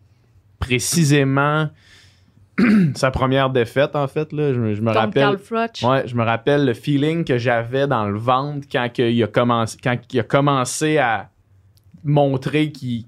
précisément 0.60 1.68
sa 2.94 3.10
première 3.10 3.50
défaite, 3.50 3.96
en 3.96 4.06
fait. 4.06 4.32
Là. 4.32 4.52
Je, 4.52 4.60
me- 4.60 4.74
je 4.74 4.80
me 4.82 4.86
Contre 4.88 4.98
rappelle. 5.00 5.22
Carl. 5.48 5.90
Ouais, 5.92 6.02
je 6.06 6.14
me 6.14 6.22
rappelle 6.22 6.64
le 6.64 6.74
feeling 6.74 7.24
que 7.24 7.38
j'avais 7.38 7.86
dans 7.86 8.06
le 8.06 8.18
ventre 8.18 8.66
quand 8.70 8.88
que 8.92 9.02
il 9.10 9.22
a 9.22 9.26
commencé 9.26 9.78
quand 9.82 9.96
il 10.12 10.20
a 10.20 10.22
commencé 10.22 10.98
à 10.98 11.30
montrer 12.04 12.70
qu'il 12.70 13.04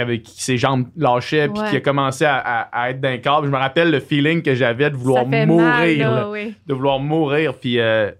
avait 0.00 0.22
ses 0.24 0.56
jambes 0.56 0.86
lâchaient 0.96 1.48
puis 1.48 1.60
Ouais. 1.60 1.68
qu'il 1.68 1.76
a 1.78 1.80
commencé 1.80 2.24
à, 2.24 2.36
à- 2.36 2.62
à 2.82 2.90
être 2.90 3.00
d'un 3.00 3.18
corps. 3.18 3.44
Je 3.44 3.50
me 3.50 3.56
rappelle 3.56 3.90
le 3.90 4.00
feeling 4.00 4.42
que 4.42 4.54
j'avais 4.54 4.90
de 4.90 4.96
vouloir 4.96 5.26
mourir, 5.26 5.56
mal, 5.58 5.96
là, 5.98 6.10
là. 6.14 6.30
oui. 6.30 6.54
de 6.66 6.74
vouloir 6.74 6.98
mourir 6.98 7.54
puis 7.54 7.78
euh, 7.80 8.10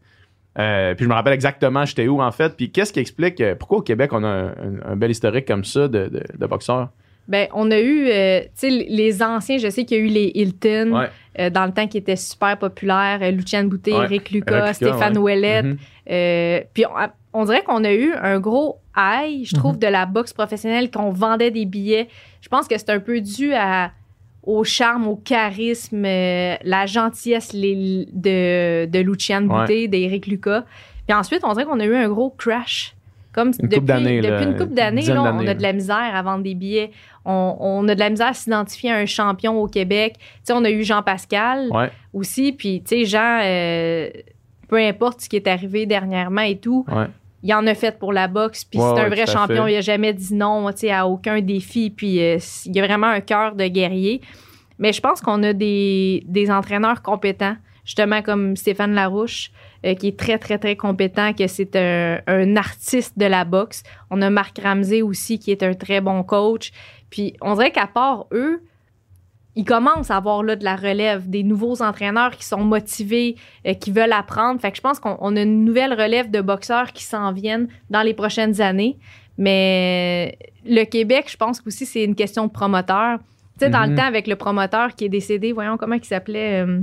euh, 0.59 0.95
puis 0.95 1.05
je 1.05 1.09
me 1.09 1.15
rappelle 1.15 1.33
exactement 1.35 1.85
j'étais 1.85 2.09
où 2.09 2.21
en 2.21 2.33
fait. 2.33 2.57
Puis 2.57 2.71
qu'est-ce 2.71 2.93
qui 2.93 3.01
explique 3.01 3.41
euh, 3.41 3.55
pourquoi 3.55 3.79
au 3.79 3.83
Québec 3.83 4.13
on 4.13 4.25
a 4.25 4.29
un, 4.29 4.47
un- 4.49 4.93
un 4.93 4.97
bel 4.97 5.11
historique 5.11 5.47
comme 5.47 5.65
ça 5.65 5.89
de, 5.89 6.09
de, 6.09 6.23
de 6.39 6.47
boxeurs? 6.47 6.89
Ben, 7.29 7.47
on 7.53 7.71
a 7.71 7.79
eu, 7.79 8.09
euh, 8.09 8.41
tu 8.41 8.49
sais, 8.55 8.71
les 8.71 9.23
anciens, 9.23 9.59
je 9.59 9.69
sais 9.69 9.85
qu'il 9.85 9.99
y 9.99 10.01
a 10.01 10.05
eu 10.05 10.07
les 10.09 10.33
Hilton 10.35 10.93
Ouais. 10.95 11.09
euh, 11.39 11.51
dans 11.51 11.67
le 11.67 11.73
temps 11.73 11.87
qui 11.87 11.99
étaient 11.99 12.17
super 12.17 12.57
populaires, 12.59 13.21
Luciane 13.33 13.69
Boutet, 13.69 13.93
Ouais. 13.93 14.05
Eric 14.05 14.31
Lucas, 14.31 14.73
Stéphane 14.73 15.13
ouais. 15.19 15.35
Ouellette. 15.35 15.65
Mhm. 15.67 15.77
Euh, 16.11 16.61
puis 16.73 16.87
on, 16.87 17.41
on 17.41 17.45
dirait 17.45 17.63
qu'on 17.63 17.85
a 17.85 17.93
eu 17.93 18.15
un 18.15 18.41
gros 18.41 18.79
high, 18.97 19.45
je 19.45 19.55
trouve, 19.55 19.79
de 19.79 19.87
la 19.87 20.07
boxe 20.07 20.33
professionnelle, 20.33 20.91
qu'on 20.91 21.11
vendait 21.11 21.51
des 21.51 21.67
billets. 21.67 22.09
Je 22.41 22.49
pense 22.49 22.67
que 22.67 22.79
c'est 22.79 22.89
un 22.91 22.99
peu 23.01 23.21
dû 23.21 23.53
à, 23.53 23.91
au 24.43 24.65
charme, 24.65 25.07
au 25.09 25.17
charisme, 25.17 26.05
euh, 26.05 26.55
la 26.65 26.87
gentillesse 26.87 27.53
les- 27.53 28.07
de, 28.13 28.87
de 28.87 28.99
Luciane 29.01 29.51
Ouais. 29.51 29.61
Boutet, 29.61 29.89
d'Éric 29.89 30.27
Lucas. 30.27 30.65
Puis 31.07 31.17
ensuite, 31.17 31.41
on 31.45 31.53
dirait 31.53 31.65
qu'on 31.65 31.81
a 31.81 31.85
eu 31.85 31.95
un 31.97 32.09
gros 32.09 32.31
crash. 32.31 32.95
Comme 33.33 33.53
Une 33.63 33.69
depuis, 33.69 33.81
d'années, 33.85 34.21
là, 34.21 34.31
depuis 34.33 34.45
une 34.51 34.57
couple 34.57 34.75
d'années, 34.75 35.05
on 35.11 35.47
a 35.47 35.55
de 35.55 35.63
la 35.63 35.73
misère 35.73 36.11
à 36.15 36.23
vendre 36.23 36.43
des 36.43 36.55
billets. 36.55 36.91
On, 37.25 37.57
on 37.61 37.87
a 37.89 37.95
de 37.95 38.01
la 38.01 38.11
misère 38.11 38.29
à 38.29 38.33
s'identifier 38.35 38.91
à 38.91 38.97
un 38.97 39.07
champion 39.07 39.61
au 39.61 39.69
Québec. 39.69 40.15
Tu 40.19 40.25
sais, 40.45 40.53
on 40.55 40.65
a 40.65 40.71
eu 40.71 40.83
Jean 40.83 41.03
Pascal 41.03 41.69
Ouais. 41.71 41.91
aussi. 42.15 42.53
Puis, 42.53 42.83
tu 42.83 42.97
sais, 43.01 43.05
Jean, 43.05 43.41
euh, 43.45 44.09
peu 44.69 44.77
importe 44.79 45.21
ce 45.21 45.29
qui 45.29 45.37
est 45.37 45.47
arrivé 45.47 45.87
dernièrement 45.87 46.41
et 46.41 46.57
tout, 46.57 46.85
Ouais. 46.89 47.05
Il 47.43 47.55
en 47.55 47.67
a 47.67 47.75
fait 47.75 47.99
pour 47.99 48.13
la 48.13 48.29
boxe. 48.29 48.65
Puis 48.65 48.81
Ouais, 48.81 48.93
c'est 48.95 49.01
un 49.03 49.09
vrai 49.09 49.27
champion. 49.27 49.65
fait. 49.67 49.73
Il 49.73 49.77
a 49.77 49.81
jamais 49.81 50.13
dit 50.13 50.35
non 50.35 50.67
à 50.91 51.07
aucun 51.07 51.41
défi. 51.41 51.91
Puis 51.91 52.21
euh, 52.23 52.39
il 52.67 52.79
a 52.79 52.87
vraiment 52.87 53.07
un 53.09 53.21
cœur 53.21 53.55
de 53.55 53.67
guerrier. 53.67 54.21
Mais 54.79 54.93
je 54.93 55.01
pense 55.01 55.21
qu'on 55.21 55.43
a 55.43 55.53
des, 55.53 56.23
des 56.27 56.51
entraîneurs 56.51 57.03
compétents, 57.03 57.57
justement 57.85 58.23
comme 58.23 58.55
Stéphane 58.57 58.95
Larouche, 58.95 59.51
euh, 59.85 59.95
qui 59.95 60.09
est 60.09 60.19
très, 60.19 60.39
très, 60.39 60.59
très 60.59 60.77
compétent, 60.77 61.33
que 61.33 61.47
c'est 61.49 61.75
un, 61.77 62.21
un 62.27 62.57
artiste 62.57 63.19
de 63.19 63.27
la 63.27 63.45
boxe. 63.45 63.83
On 64.11 64.23
a 64.23 64.31
Marc 64.31 64.59
Ramsey 64.63 65.03
aussi, 65.03 65.39
qui 65.39 65.51
est 65.51 65.63
un 65.63 65.75
très 65.75 66.01
bon 66.01 66.23
coach. 66.23 66.71
Puis 67.11 67.35
on 67.41 67.55
dirait 67.55 67.73
qu'à 67.73 67.87
part 67.87 68.27
eux, 68.33 68.63
ils 69.59 69.65
commencent 69.65 70.13
à 70.13 70.17
avoir 70.17 70.45
là, 70.45 70.55
de 70.55 70.63
la 70.63 70.77
relève, 70.77 71.29
des 71.29 71.43
nouveaux 71.43 71.83
entraîneurs 71.83 72.37
qui 72.37 72.45
sont 72.45 72.63
motivés, 72.63 73.35
euh, 73.67 73.75
qui 73.75 73.91
veulent 73.91 74.13
apprendre. 74.13 74.61
Fait 74.61 74.71
que 74.71 74.77
je 74.77 74.81
pense 74.81 75.01
qu'on 75.01 75.17
on 75.21 75.35
a 75.35 75.43
une 75.43 75.65
nouvelle 75.65 75.93
relève 75.93 76.31
de 76.31 76.41
boxeurs 76.41 76.93
qui 76.93 77.03
s'en 77.03 77.33
viennent 77.33 77.67
dans 77.91 78.03
les 78.03 78.15
prochaines 78.15 78.61
années. 78.61 78.99
Mais 79.37 80.39
le 80.65 80.85
Québec, 80.85 81.25
je 81.29 81.37
pense 81.37 81.61
qu'aussi 81.61 81.87
c'est 81.87 82.05
une 82.05 82.15
question 82.15 82.47
de 82.47 82.53
promoteur. 82.53 83.19
Tu 83.59 83.65
sais, 83.65 83.69
dans 83.69 83.85
le 83.85 83.97
temps, 83.97 84.05
avec 84.05 84.29
le 84.29 84.37
promoteur 84.37 84.95
qui 84.95 85.07
est 85.07 85.09
décédé, 85.09 85.51
voyons 85.51 85.77
comment 85.77 85.97
il 85.97 86.05
s'appelait. 86.05 86.65
euh, 86.65 86.81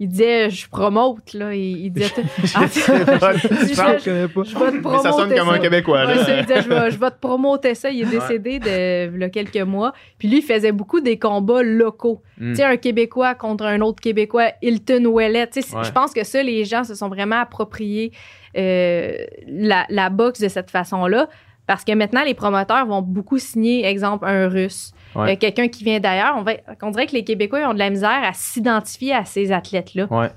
il 0.00 0.08
disait, 0.08 0.50
je 0.50 0.68
promote, 0.68 1.34
là. 1.34 1.54
Il, 1.54 1.86
il 1.86 1.90
disait. 1.90 2.10
Ah, 2.54 2.66
Je 2.72 2.80
je, 2.80 4.10
vais 4.10 4.30
te 4.30 4.74
Mais 4.74 4.80
promoter 4.80 5.02
ça 5.02 5.12
sonne 5.12 5.34
comme 5.34 5.48
un 5.50 5.58
Québécois. 5.58 6.04
Ouais, 6.04 6.14
là. 6.16 6.24
ça, 6.24 6.36
il 6.36 6.46
disait, 6.46 6.62
je, 6.62 6.68
vais, 6.68 6.90
je 6.90 6.98
vais 6.98 7.10
te 7.10 7.20
promoter 7.20 7.74
ça. 7.76 7.90
Il 7.90 8.02
est 8.02 8.10
décédé 8.10 8.58
de 8.58 9.16
là, 9.16 9.28
quelques 9.28 9.62
mois. 9.62 9.92
Puis 10.18 10.28
lui, 10.28 10.38
il 10.38 10.42
faisait 10.42 10.72
beaucoup 10.72 11.00
des 11.00 11.18
combats 11.18 11.62
locaux. 11.62 12.22
Mm. 12.38 12.50
Tu 12.50 12.56
sais, 12.56 12.64
un 12.64 12.76
Québécois 12.76 13.34
contre 13.36 13.64
un 13.64 13.80
autre 13.82 14.00
Québécois, 14.00 14.50
Hilton 14.62 15.04
Ouellet. 15.06 15.46
Tu 15.48 15.62
sais, 15.62 15.74
Ouais. 15.74 15.82
Je 15.82 15.90
pense 15.90 16.12
que 16.12 16.22
ça, 16.24 16.42
les 16.42 16.64
gens 16.64 16.84
se 16.84 16.94
sont 16.94 17.08
vraiment 17.08 17.40
appropriés 17.40 18.12
euh, 18.56 19.16
la, 19.48 19.86
la 19.88 20.08
boxe 20.08 20.40
de 20.40 20.48
cette 20.48 20.70
façon-là. 20.70 21.28
Parce 21.66 21.84
que 21.84 21.92
maintenant, 21.92 22.22
les 22.24 22.34
promoteurs 22.34 22.86
vont 22.86 23.02
beaucoup 23.02 23.38
signer, 23.38 23.86
exemple, 23.86 24.26
un 24.26 24.48
Russe, 24.48 24.92
Ouais. 25.14 25.32
euh, 25.32 25.36
quelqu'un 25.36 25.68
qui 25.68 25.84
vient 25.84 26.00
d'ailleurs. 26.00 26.34
On, 26.36 26.42
va- 26.42 26.56
on 26.82 26.90
dirait 26.90 27.06
que 27.06 27.12
les 27.12 27.24
Québécois 27.24 27.60
ont 27.68 27.74
de 27.74 27.78
la 27.78 27.90
misère 27.90 28.20
à 28.24 28.32
s'identifier 28.32 29.12
à 29.14 29.24
ces 29.24 29.52
athlètes-là. 29.52 30.06
Ouais. 30.10 30.30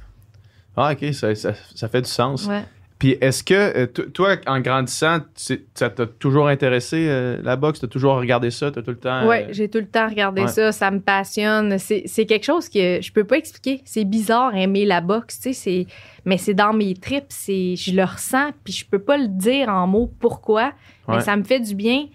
Ah, 0.76 0.92
ok, 0.94 1.14
ça, 1.14 1.34
ça, 1.36 1.54
ça 1.76 1.88
fait 1.88 2.02
du 2.02 2.10
sens. 2.10 2.46
Ouais. 2.46 2.62
Puis 3.00 3.16
est-ce 3.22 3.44
que, 3.44 3.54
euh, 3.54 3.86
to- 3.86 4.06
toi, 4.10 4.38
en 4.48 4.60
grandissant, 4.60 5.20
ça 5.36 5.90
t'a 5.92 6.08
toujours 6.08 6.48
intéressé, 6.48 7.06
euh, 7.08 7.40
la 7.44 7.56
boxe? 7.56 7.80
T'as 7.80 7.88
toujours 7.88 8.16
regardé 8.16 8.50
ça? 8.50 8.72
T'as 8.72 8.82
tout 8.82 8.90
le 8.90 8.98
temps. 8.98 9.28
Oui, 9.28 9.38
j'ai 9.52 9.70
tout 9.70 9.78
le 9.78 9.86
temps 9.86 10.08
regardé 10.08 10.42
ouais. 10.42 10.48
ça. 10.48 10.72
Ça 10.72 10.90
me 10.90 11.00
passionne. 11.00 11.78
C'est 11.78 12.26
quelque 12.26 12.44
chose 12.46 12.70
que 12.70 13.00
je 13.00 13.12
peux 13.12 13.24
pas 13.24 13.38
expliquer. 13.38 13.82
C'est 13.86 14.04
bizarre 14.04 14.56
aimer 14.56 14.84
la 14.86 15.02
boxe, 15.02 15.40
tu 15.40 15.54
sais. 15.54 15.86
Mais 16.26 16.38
c'est 16.40 16.56
dans 16.56 16.74
mes 16.74 16.96
tripes. 16.96 17.32
Je 17.48 17.96
le 17.96 18.04
ressens, 18.04 18.50
puis 18.64 18.74
je 18.74 18.84
peux 18.86 19.00
pas 19.00 19.18
le 19.18 19.28
dire 19.28 19.70
en 19.70 19.86
mots 19.86 20.12
pourquoi, 20.20 20.72
mais 21.08 21.16
Ouais. 21.16 21.22
ça 21.22 21.36
me 21.36 21.44
fait 21.44 21.60
du 21.60 21.76
bien. 21.76 22.06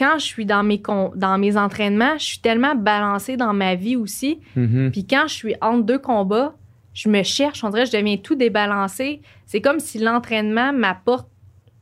Quand 0.00 0.18
je 0.18 0.24
suis 0.24 0.46
dans 0.46 0.62
mes, 0.62 0.80
dans 1.14 1.36
mes 1.38 1.56
entraînements, 1.58 2.16
je 2.18 2.24
suis 2.24 2.38
tellement 2.38 2.74
balancée 2.74 3.36
dans 3.36 3.52
ma 3.52 3.74
vie 3.74 3.96
aussi. 3.96 4.40
mhm. 4.56 4.90
Puis 4.90 5.06
quand 5.06 5.24
je 5.28 5.34
suis 5.34 5.54
entre 5.60 5.84
deux 5.84 5.98
combats, 5.98 6.54
je 6.94 7.08
me 7.10 7.22
cherche. 7.22 7.62
On 7.62 7.68
dirait 7.68 7.84
que 7.84 7.90
je 7.92 7.96
deviens 7.98 8.16
tout 8.16 8.34
débalancé. 8.34 9.20
C'est 9.46 9.60
comme 9.60 9.78
si 9.78 9.98
l'entraînement 9.98 10.72
m'apporte 10.72 11.28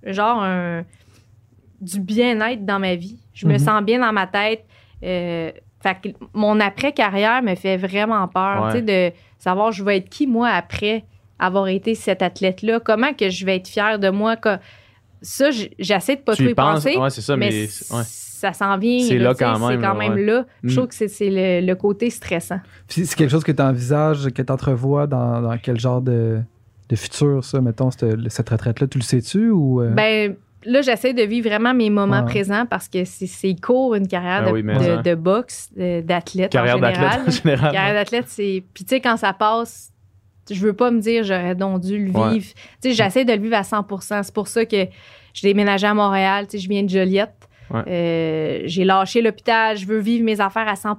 genre 0.04 0.42
un, 0.42 0.84
du 1.80 2.00
bien-être 2.00 2.64
dans 2.66 2.78
ma 2.80 2.94
vie. 2.96 3.18
Je 3.34 3.46
me 3.46 3.52
Mhm. 3.52 3.58
sens 3.58 3.82
bien 3.84 4.00
dans 4.00 4.12
ma 4.12 4.26
tête. 4.26 4.64
Euh, 5.04 5.52
fait 5.80 5.96
que 6.02 6.08
mon 6.34 6.58
après-carrière 6.58 7.40
me 7.42 7.54
fait 7.54 7.76
vraiment 7.76 8.26
peur. 8.26 8.72
Ouais. 8.74 8.82
De 8.82 9.12
savoir 9.38 9.70
je 9.70 9.84
vais 9.84 9.98
être 9.98 10.08
qui, 10.08 10.26
moi, 10.26 10.48
après 10.48 11.04
avoir 11.38 11.68
été 11.68 11.94
cet 11.94 12.20
athlète-là. 12.20 12.80
Comment 12.80 13.12
que 13.14 13.30
je 13.30 13.46
vais 13.46 13.56
être 13.56 13.68
fière 13.68 14.00
de 14.00 14.10
moi? 14.10 14.34
que- 14.34 14.58
Ça, 15.22 15.50
j'essaie 15.78 16.16
de 16.16 16.20
pas 16.20 16.34
tu 16.34 16.42
trop 16.44 16.50
y 16.50 16.54
penser. 16.54 16.96
Ouais, 16.96 17.10
c'est 17.10 17.20
ça, 17.20 17.36
mais. 17.36 17.50
mais 17.50 17.66
c'est- 17.66 17.94
ouais. 17.94 18.02
ça 18.04 18.52
s'en 18.52 18.78
vient. 18.78 19.00
C'est 19.04 19.18
là 19.18 19.34
quand 19.34 19.58
même, 19.58 19.80
C'est 19.80 19.86
quand 19.86 19.94
là, 19.94 19.98
même 19.98 20.14
ouais. 20.14 20.24
là. 20.24 20.46
Je 20.62 20.68
Mm. 20.72 20.76
trouve 20.76 20.88
que 20.88 20.94
c'est- 20.94 21.08
c'est 21.08 21.30
le, 21.30 21.66
le 21.66 21.74
côté 21.74 22.08
stressant. 22.10 22.60
Puis 22.88 23.04
c'est 23.06 23.16
quelque 23.16 23.30
chose 23.30 23.42
que 23.44 23.52
tu 23.52 23.62
envisages, 23.62 24.28
que 24.30 24.42
tu 24.42 24.52
entrevois 24.52 25.06
dans, 25.08 25.40
dans 25.42 25.58
quel 25.58 25.78
genre 25.80 26.00
de, 26.00 26.40
de 26.88 26.96
futur, 26.96 27.42
ça, 27.44 27.60
mettons, 27.60 27.90
cette, 27.90 28.06
cette 28.30 28.48
retraite-là? 28.48 28.86
Tu 28.86 28.98
le 28.98 29.02
sais-tu 29.04 29.50
ou. 29.50 29.80
euh? 29.82 29.90
Ben, 29.90 30.36
là, 30.64 30.82
j'essaie 30.82 31.14
de 31.14 31.22
vivre 31.22 31.48
vraiment 31.48 31.74
mes 31.74 31.90
moments 31.90 32.20
Ouais. 32.20 32.26
présents 32.26 32.64
parce 32.64 32.88
que 32.88 33.04
c'est- 33.04 33.26
c'est 33.26 33.56
court, 33.60 33.96
une 33.96 34.06
carrière 34.06 34.42
Ben 34.44 34.48
de, 34.50 34.52
oui, 34.54 34.62
mais 34.62 34.74
de, 34.78 34.82
ça. 34.84 34.96
de 35.02 35.14
boxe, 35.16 35.70
d'athlète 35.76 36.54
en 36.54 36.58
Carrière 36.58 36.76
général. 36.76 36.94
d'athlète 36.94 37.28
en 37.28 37.30
général. 37.30 37.72
Carrière 37.72 37.94
d'athlète, 37.94 38.24
c'est. 38.28 38.62
Puis, 38.72 38.84
tu 38.84 38.90
sais, 38.94 39.00
quand 39.00 39.16
ça 39.16 39.32
passe, 39.32 39.90
je 40.54 40.60
veux 40.60 40.72
pas 40.72 40.90
me 40.90 41.00
dire 41.00 41.24
j'aurais 41.24 41.54
donc 41.54 41.80
dû 41.80 41.98
le 41.98 42.06
vivre. 42.06 42.32
Ouais. 42.32 42.40
Tu 42.40 42.90
sais, 42.90 42.92
j'essaie 42.92 43.24
de 43.24 43.32
le 43.32 43.40
vivre 43.40 43.56
à 43.56 43.62
100% 43.62 44.22
C'est 44.22 44.34
pour 44.34 44.48
ça 44.48 44.64
que 44.64 44.76
j'ai 45.34 45.48
déménagé 45.48 45.86
à 45.86 45.94
Montréal. 45.94 46.46
Tu 46.46 46.56
sais, 46.58 46.64
je 46.64 46.68
viens 46.68 46.82
de 46.82 46.88
Joliette. 46.88 47.48
Ouais. 47.70 47.82
Euh, 47.86 48.60
j'ai 48.64 48.84
lâché 48.84 49.20
l'hôpital. 49.22 49.76
Je 49.76 49.86
veux 49.86 49.98
vivre 49.98 50.24
mes 50.24 50.40
affaires 50.40 50.68
à 50.68 50.76
100 50.76 50.96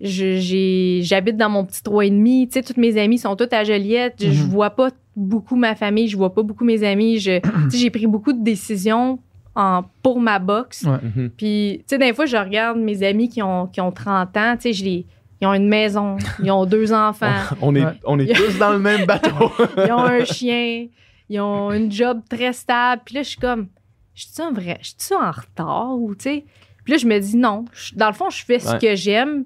Je- 0.00 0.36
j'ai- 0.38 1.00
J'habite 1.02 1.36
dans 1.36 1.48
mon 1.48 1.64
petit 1.64 1.82
3,5. 1.82 2.46
Tu 2.48 2.52
sais, 2.52 2.62
tous 2.62 2.78
mes 2.80 2.98
amis 3.00 3.18
sont 3.18 3.34
tous 3.34 3.48
à 3.52 3.64
Joliette. 3.64 4.14
Je, 4.20 4.30
je 4.30 4.42
Mhm. 4.44 4.48
vois 4.50 4.70
pas 4.70 4.90
beaucoup 5.16 5.56
ma 5.56 5.74
famille. 5.74 6.06
Je 6.08 6.16
vois 6.16 6.34
pas 6.34 6.42
beaucoup 6.42 6.64
mes 6.64 6.82
amis. 6.84 7.18
Je, 7.18 7.38
tu 7.40 7.70
sais, 7.70 7.78
j'ai 7.78 7.90
pris 7.90 8.06
beaucoup 8.06 8.32
de 8.34 8.44
décisions 8.44 9.18
en, 9.54 9.82
pour 10.02 10.20
ma 10.20 10.38
boxe. 10.38 10.82
Ouais. 10.82 10.98
Mhm. 11.16 11.30
Puis, 11.30 11.78
tu 11.78 11.84
sais, 11.86 11.98
des 11.98 12.12
fois, 12.12 12.26
je 12.26 12.36
regarde 12.36 12.78
mes 12.78 13.02
amis 13.02 13.30
qui 13.30 13.42
ont, 13.42 13.66
qui 13.68 13.80
ont 13.80 13.90
30 13.90 14.36
ans, 14.36 14.54
tu 14.56 14.62
sais, 14.64 14.72
je 14.74 14.84
les- 14.84 15.06
ils 15.40 15.46
ont 15.46 15.54
une 15.54 15.68
maison, 15.68 16.16
ils 16.42 16.50
ont 16.50 16.64
deux 16.66 16.92
enfants, 16.92 17.32
On 17.60 17.74
est, 17.74 17.84
Ouais. 17.84 17.92
on 18.04 18.18
est 18.18 18.34
tous 18.34 18.58
dans 18.58 18.72
le 18.72 18.78
même 18.78 19.04
bateau. 19.06 19.50
ils 19.86 19.92
ont 19.92 19.98
un 20.04 20.24
chien, 20.24 20.86
ils 21.28 21.40
ont 21.40 21.72
une 21.72 21.90
job 21.92 22.20
très 22.28 22.52
stable. 22.52 23.02
Puis 23.04 23.14
là, 23.16 23.22
je 23.22 23.28
suis 23.28 23.38
comme, 23.40 23.68
je 24.14 24.26
suis 24.26 24.42
en 24.42 24.52
vrai, 24.52 24.78
je 24.82 24.92
suis 24.96 25.14
en 25.14 25.30
retard 25.30 25.90
ou, 25.98 26.14
tu 26.14 26.22
sais? 26.24 26.44
Puis 26.84 26.92
là, 26.92 26.98
je 26.98 27.06
me 27.06 27.18
dis 27.18 27.36
non. 27.36 27.64
Je- 27.72 27.94
Dans 27.96 28.06
le 28.08 28.14
fond, 28.14 28.30
je 28.30 28.44
fais 28.44 28.58
ce 28.60 28.76
que 28.76 28.94
j'aime. 28.94 29.44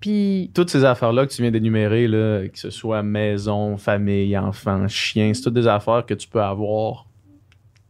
Puis, 0.00 0.50
toutes 0.54 0.70
ces 0.70 0.84
affaires-là 0.84 1.26
que 1.26 1.32
tu 1.32 1.42
viens 1.42 1.50
d'énumérer, 1.50 2.08
là, 2.08 2.48
que 2.48 2.58
ce 2.58 2.70
soit 2.70 3.02
maison, 3.02 3.76
famille, 3.76 4.36
enfant, 4.38 4.88
chien, 4.88 5.32
c'est 5.34 5.42
toutes 5.42 5.54
des 5.54 5.66
affaires 5.68 6.04
que 6.06 6.14
tu 6.14 6.26
peux 6.26 6.42
avoir 6.42 7.04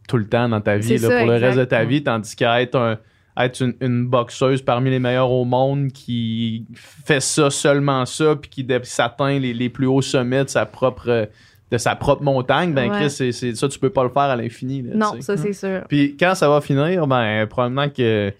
tout 0.09 0.17
le 0.17 0.27
temps 0.27 0.49
dans 0.49 0.59
ta 0.59 0.77
vie 0.77 0.97
là, 0.97 1.07
ça, 1.07 1.17
pour 1.19 1.27
le 1.27 1.37
reste 1.37 1.57
de 1.57 1.63
ta 1.63 1.85
vie, 1.85 2.03
tandis 2.03 2.35
qu'être 2.35 2.75
un- 2.77 2.97
être 3.37 3.61
une, 3.61 3.73
une 3.81 4.07
boxeuse 4.07 4.61
parmi 4.61 4.89
les 4.89 4.99
meilleurs 4.99 5.31
au 5.31 5.45
monde 5.45 5.91
qui 5.91 6.65
fait 6.75 7.21
ça, 7.21 7.49
seulement 7.49 8.05
ça, 8.05 8.35
puis 8.35 8.49
qui 8.49 8.67
s'atteint 8.83 9.39
les, 9.39 9.53
les 9.53 9.69
plus 9.69 9.87
hauts 9.87 10.01
sommets 10.01 10.43
de 10.43 10.49
sa 10.49 10.65
propre, 10.65 11.29
de 11.71 11.77
sa 11.77 11.95
propre 11.95 12.23
montagne, 12.23 12.73
ben 12.73 12.91
Ouais. 12.91 12.97
Chris, 13.07 13.31
c'est, 13.31 13.55
ça, 13.55 13.67
tu 13.69 13.79
peux 13.79 13.89
pas 13.89 14.03
le 14.03 14.09
faire 14.09 14.23
à 14.23 14.35
l'infini. 14.35 14.83
non, 14.83 15.21
ça, 15.21 15.37
c'est 15.37 15.53
sûr. 15.53 15.83
Puis 15.87 16.17
quand 16.19 16.35
ça 16.35 16.49
va 16.49 16.59
finir, 16.61 17.07
ben 17.07 17.45
probablement 17.47 17.87
que 17.89 18.33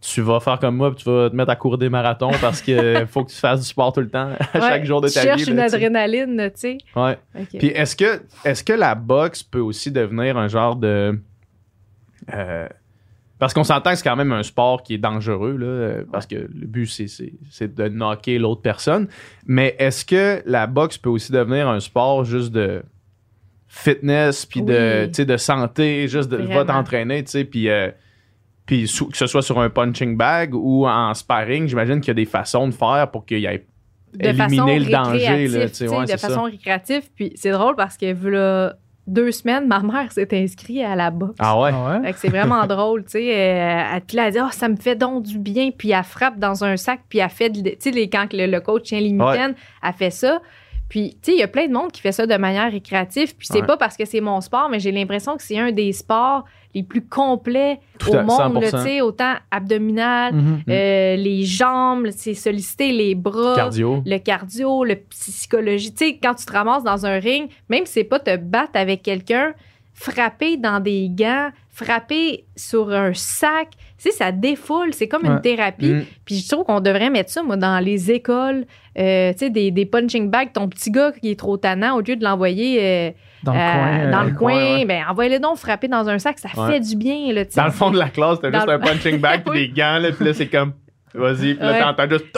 tu 0.00 0.20
vas 0.22 0.38
faire 0.38 0.60
comme 0.60 0.76
moi, 0.76 0.94
puis 0.94 1.02
tu 1.02 1.10
vas 1.10 1.28
te 1.28 1.34
mettre 1.34 1.50
à 1.50 1.56
courir 1.56 1.76
des 1.76 1.88
marathons 1.88 2.30
parce 2.40 2.62
que 2.62 3.04
faut 3.06 3.24
que 3.24 3.30
tu 3.30 3.36
fasses 3.36 3.58
du 3.62 3.66
sport 3.66 3.92
tout 3.92 4.00
le 4.00 4.08
temps, 4.08 4.30
à 4.54 4.60
chaque 4.60 4.84
jour 4.84 5.00
de 5.00 5.08
tu 5.08 5.14
ta 5.14 5.22
cherches 5.22 5.42
vie. 5.42 5.50
une 5.50 5.56
là, 5.56 5.64
tu 5.64 5.70
sais. 5.70 5.74
adrénaline, 5.76 6.36
tu 6.54 6.60
sais. 6.60 6.78
Ouais. 6.94 7.18
Puis 7.58 7.66
est-ce 7.68 7.96
que, 7.96 8.20
est-ce 8.44 8.62
que 8.62 8.74
la 8.74 8.94
boxe 8.94 9.42
peut 9.42 9.58
aussi 9.58 9.90
devenir 9.90 10.38
un 10.38 10.46
genre 10.46 10.76
de. 10.76 11.18
euh, 12.32 12.68
parce 13.38 13.54
qu'on 13.54 13.64
s'entend 13.64 13.90
que 13.90 13.96
c'est 13.96 14.08
quand 14.08 14.16
même 14.16 14.32
un 14.32 14.42
sport 14.42 14.82
qui 14.82 14.94
est 14.94 14.98
dangereux, 14.98 15.56
là, 15.56 16.02
parce 16.10 16.26
que 16.26 16.36
le 16.36 16.66
but, 16.66 16.86
c'est, 16.86 17.74
de 17.74 17.88
knocker 17.88 18.38
l'autre 18.38 18.62
personne. 18.62 19.08
Mais 19.46 19.76
est-ce 19.78 20.04
que 20.04 20.42
la 20.46 20.66
boxe 20.66 20.98
peut 20.98 21.10
aussi 21.10 21.32
devenir 21.32 21.68
un 21.68 21.80
sport 21.80 22.24
juste 22.24 22.52
de 22.52 22.82
fitness, 23.68 24.46
puis 24.46 24.62
de, 24.62 25.10
Oui. 25.14 25.38
santé, 25.38 26.08
juste 26.08 26.30
de 26.30 26.36
va 26.38 26.64
t'entraîner, 26.64 27.24
puis. 27.50 27.68
euh, 27.68 27.90
puis 28.68 28.84
que 28.84 29.16
ce 29.16 29.26
soit 29.26 29.40
sur 29.40 29.58
un 29.60 29.70
punching 29.70 30.14
bag 30.14 30.54
ou 30.54 30.86
en 30.86 31.14
sparring, 31.14 31.66
j'imagine 31.66 32.00
qu'il 32.00 32.08
y 32.08 32.10
a 32.10 32.14
des 32.14 32.26
façons 32.26 32.68
de 32.68 32.74
faire 32.74 33.10
pour 33.10 33.24
qu'il 33.24 33.38
y 33.38 33.46
ait 33.46 33.66
de 34.12 34.26
éliminer 34.26 34.36
façon 34.46 34.66
le 34.66 34.90
danger, 34.90 35.48
là, 35.48 35.58
ouais, 35.58 35.66
de 35.68 35.72
c'est 35.72 36.18
façon 36.18 36.42
récréative. 36.42 37.08
Puis 37.14 37.32
c'est 37.34 37.50
drôle 37.50 37.76
parce 37.76 37.96
que 37.96 38.12
voilà 38.12 38.76
deux 39.08 39.32
semaines, 39.32 39.66
ma 39.66 39.80
mère 39.80 40.12
s'est 40.12 40.28
inscrite 40.32 40.84
à 40.84 40.94
la 40.94 41.10
boxe. 41.10 41.36
Ah 41.38 41.58
ouais? 41.60 41.70
Ah 41.72 41.98
ouais? 41.98 42.06
Fait 42.06 42.12
que 42.12 42.18
c'est 42.18 42.28
vraiment 42.28 42.66
drôle, 42.68 43.04
tu 43.04 43.12
sais. 43.12 43.34
euh, 43.34 43.82
elle, 43.94 44.00
puis 44.02 44.16
là, 44.16 44.26
elle 44.28 44.32
dit, 44.34 44.38
oh, 44.40 44.48
ça 44.52 44.68
me 44.68 44.76
fait 44.76 44.94
donc 44.94 45.24
du 45.24 45.38
bien. 45.38 45.70
Puis 45.76 45.90
elle 45.90 46.04
frappe 46.04 46.38
dans 46.38 46.62
un 46.64 46.76
sac, 46.76 47.00
puis 47.08 47.18
elle 47.18 47.28
fait, 47.30 47.50
de- 47.50 47.70
tu 47.70 47.76
sais, 47.80 47.90
les- 47.90 48.08
quand 48.08 48.32
le, 48.32 48.46
le 48.46 48.60
coach 48.60 48.84
tient 48.84 49.00
les 49.00 49.12
mitaines, 49.12 49.54
elle 49.82 49.92
fait 49.94 50.10
ça. 50.10 50.40
Puis, 50.88 51.18
tu 51.22 51.32
sais, 51.32 51.36
il 51.36 51.40
y 51.40 51.42
a 51.42 51.48
plein 51.48 51.66
de 51.66 51.72
monde 51.72 51.92
qui 51.92 52.00
fait 52.00 52.12
ça 52.12 52.26
de 52.26 52.36
manière 52.36 52.70
récréative. 52.72 53.36
Puis 53.36 53.46
c'est 53.50 53.60
Ouais. 53.60 53.66
pas 53.66 53.76
parce 53.76 53.96
que 53.96 54.04
c'est 54.06 54.20
mon 54.22 54.40
sport, 54.40 54.68
mais 54.70 54.80
j'ai 54.80 54.90
l'impression 54.92 55.36
que 55.36 55.42
c'est 55.42 55.58
un 55.58 55.70
des 55.72 55.92
sports 55.92 56.44
les 56.74 56.82
plus 56.82 57.00
complets 57.06 57.80
Tout 57.98 58.10
au 58.10 58.16
à- 58.16 58.22
monde, 58.22 58.60
là, 58.62 58.70
100%. 58.70 58.76
tu 58.84 58.88
sais, 58.90 59.00
autant 59.00 59.34
abdominal, 59.50 60.34
Mhm. 60.34 60.62
euh, 60.68 61.16
les 61.16 61.44
jambes, 61.44 62.08
c'est 62.10 62.34
solliciter 62.34 62.92
les 62.92 63.14
bras 63.14 63.54
Cardio. 63.56 64.02
le 64.04 64.18
cardio, 64.18 64.84
le 64.84 64.96
psychologie. 64.96 65.92
Tu 65.94 66.06
sais, 66.06 66.18
quand 66.22 66.34
tu 66.34 66.44
te 66.44 66.52
ramasses 66.52 66.84
dans 66.84 67.06
un 67.06 67.18
ring, 67.18 67.48
même 67.68 67.86
si 67.86 67.92
c'est 67.94 68.04
pas 68.04 68.18
te 68.20 68.36
battre 68.36 68.72
avec 68.74 69.02
quelqu'un, 69.02 69.54
frapper 69.94 70.56
dans 70.56 70.78
des 70.80 71.08
gants, 71.10 71.48
frapper 71.70 72.44
sur 72.56 72.90
un 72.92 73.12
sac, 73.14 73.70
tu 73.70 73.76
sais, 73.98 74.10
ça 74.12 74.30
défoule. 74.30 74.92
C'est 74.94 75.08
comme 75.08 75.22
Ouais. 75.22 75.30
une 75.30 75.40
thérapie. 75.40 75.90
Mm. 75.92 76.04
Puis 76.24 76.36
je 76.36 76.48
trouve 76.48 76.64
qu'on 76.64 76.80
devrait 76.80 77.10
mettre 77.10 77.30
ça, 77.30 77.42
moi, 77.42 77.56
dans 77.56 77.78
les 77.82 78.10
écoles. 78.12 78.64
Euh, 78.98 79.32
tu 79.32 79.38
sais, 79.38 79.50
des, 79.50 79.70
des 79.70 79.86
punching 79.86 80.28
bags. 80.30 80.52
Ton 80.52 80.68
petit 80.68 80.90
gars 80.90 81.12
qui 81.12 81.30
est 81.30 81.38
trop 81.38 81.56
tannant, 81.56 81.96
au 81.96 82.00
lieu 82.00 82.14
de 82.16 82.24
l'envoyer 82.24 82.78
euh, 82.80 83.10
Dans 83.42 83.52
le 83.52 83.58
euh, 83.58 83.72
coin. 83.72 84.10
dans 84.10 84.20
euh, 84.20 84.28
le 84.30 84.34
coin, 84.34 84.54
ouais. 84.54 84.84
ben 84.84 85.04
envoie-le 85.08 85.38
donc 85.38 85.56
frapper 85.58 85.88
dans 85.88 86.08
un 86.08 86.18
sac. 86.18 86.38
Ça 86.38 86.48
Ouais. 86.56 86.72
fait 86.72 86.80
du 86.80 86.96
bien, 86.96 87.32
là. 87.32 87.44
Dans 87.56 87.64
le 87.66 87.70
fond 87.70 87.90
de 87.90 87.98
la 87.98 88.08
classe, 88.08 88.38
t'as 88.40 88.50
Dans 88.50 88.58
juste 88.60 88.68
le- 88.68 88.74
un 88.74 88.78
punching 88.78 89.18
bag 89.18 89.42
puis 89.48 89.68
des 89.68 89.68
gants, 89.74 89.98
là, 89.98 90.10
puis 90.12 90.24
là, 90.24 90.34
c'est 90.34 90.48
comme, 90.48 90.72
vas-y, 91.14 91.54
puis 91.54 91.58
là, 91.64 91.72
Ouais. 91.72 91.80
t'entends 91.80 92.08
juste. 92.10 92.26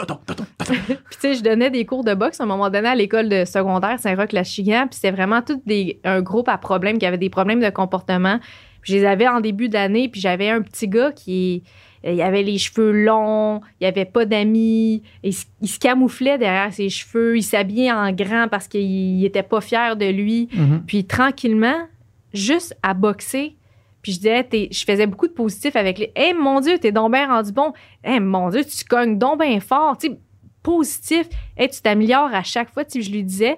Puis, 0.67 0.77
tu 0.87 1.17
sais, 1.19 1.33
je 1.35 1.43
donnais 1.43 1.69
des 1.69 1.85
cours 1.85 2.03
de 2.03 2.13
boxe 2.13 2.39
à 2.39 2.43
un 2.43 2.47
moment 2.47 2.69
donné 2.69 2.87
à 2.87 2.95
l'école 2.95 3.27
de 3.29 3.45
secondaire 3.45 3.99
Saint-Roch-la-Chigan. 3.99 4.87
Puis, 4.87 4.95
c'était 5.01 5.11
vraiment 5.11 5.41
tout 5.41 5.61
des, 5.65 5.99
un 6.03 6.21
groupe 6.21 6.47
à 6.47 6.57
problème 6.57 6.97
qui 6.97 7.05
avait 7.05 7.17
des 7.17 7.29
problèmes 7.29 7.59
de 7.59 7.69
comportement. 7.69 8.39
Puis, 8.81 8.93
je 8.93 8.97
les 8.99 9.05
avais 9.05 9.27
en 9.27 9.41
début 9.41 9.69
d'année. 9.69 10.07
Puis, 10.07 10.21
j'avais 10.21 10.49
un 10.49 10.61
petit 10.61 10.87
gars 10.87 11.11
qui 11.11 11.63
il 12.03 12.21
avait 12.21 12.43
les 12.43 12.57
cheveux 12.57 12.91
longs, 12.91 13.61
il 13.79 13.85
avait 13.87 14.05
pas 14.05 14.25
d'amis, 14.25 15.03
il, 15.23 15.33
se- 15.33 15.45
il 15.61 15.67
se 15.67 15.77
camouflait 15.79 16.37
derrière 16.37 16.73
ses 16.73 16.89
cheveux, 16.89 17.37
il 17.37 17.43
s'habillait 17.43 17.91
en 17.91 18.11
grand 18.11 18.47
parce 18.49 18.67
qu'il 18.67 18.81
il 19.19 19.25
était 19.25 19.43
pas 19.43 19.61
fier 19.61 19.95
de 19.95 20.05
lui. 20.05 20.49
Mhm. 20.53 20.83
Puis 20.87 21.05
tranquillement, 21.05 21.87
juste 22.33 22.75
à 22.81 22.93
boxer, 22.93 23.55
puis 24.01 24.13
je 24.13 24.17
disais, 24.17 24.47
je 24.71 24.83
faisais 24.83 25.05
beaucoup 25.05 25.27
de 25.27 25.33
positifs 25.33 25.75
avec 25.75 25.99
les. 25.99 26.11
Hey, 26.15 26.33
mon 26.33 26.59
Dieu, 26.59 26.79
t'es 26.79 26.91
donc 26.91 27.11
bien 27.13 27.27
rendu 27.27 27.51
bon. 27.51 27.71
Hey, 28.03 28.19
mon 28.19 28.49
Dieu, 28.49 28.63
tu 28.65 28.83
cognes 28.85 29.19
donc 29.19 29.39
bien 29.41 29.59
fort. 29.59 29.95
Tu 29.99 30.07
sais, 30.07 30.17
positif. 30.63 31.27
Hey, 31.55 31.69
tu 31.69 31.81
t'améliores 31.81 32.33
à 32.33 32.41
chaque 32.41 32.71
fois, 32.73 32.83
tu 32.83 32.93
sais, 32.93 33.01
je 33.07 33.11
lui 33.11 33.23
disais. 33.23 33.57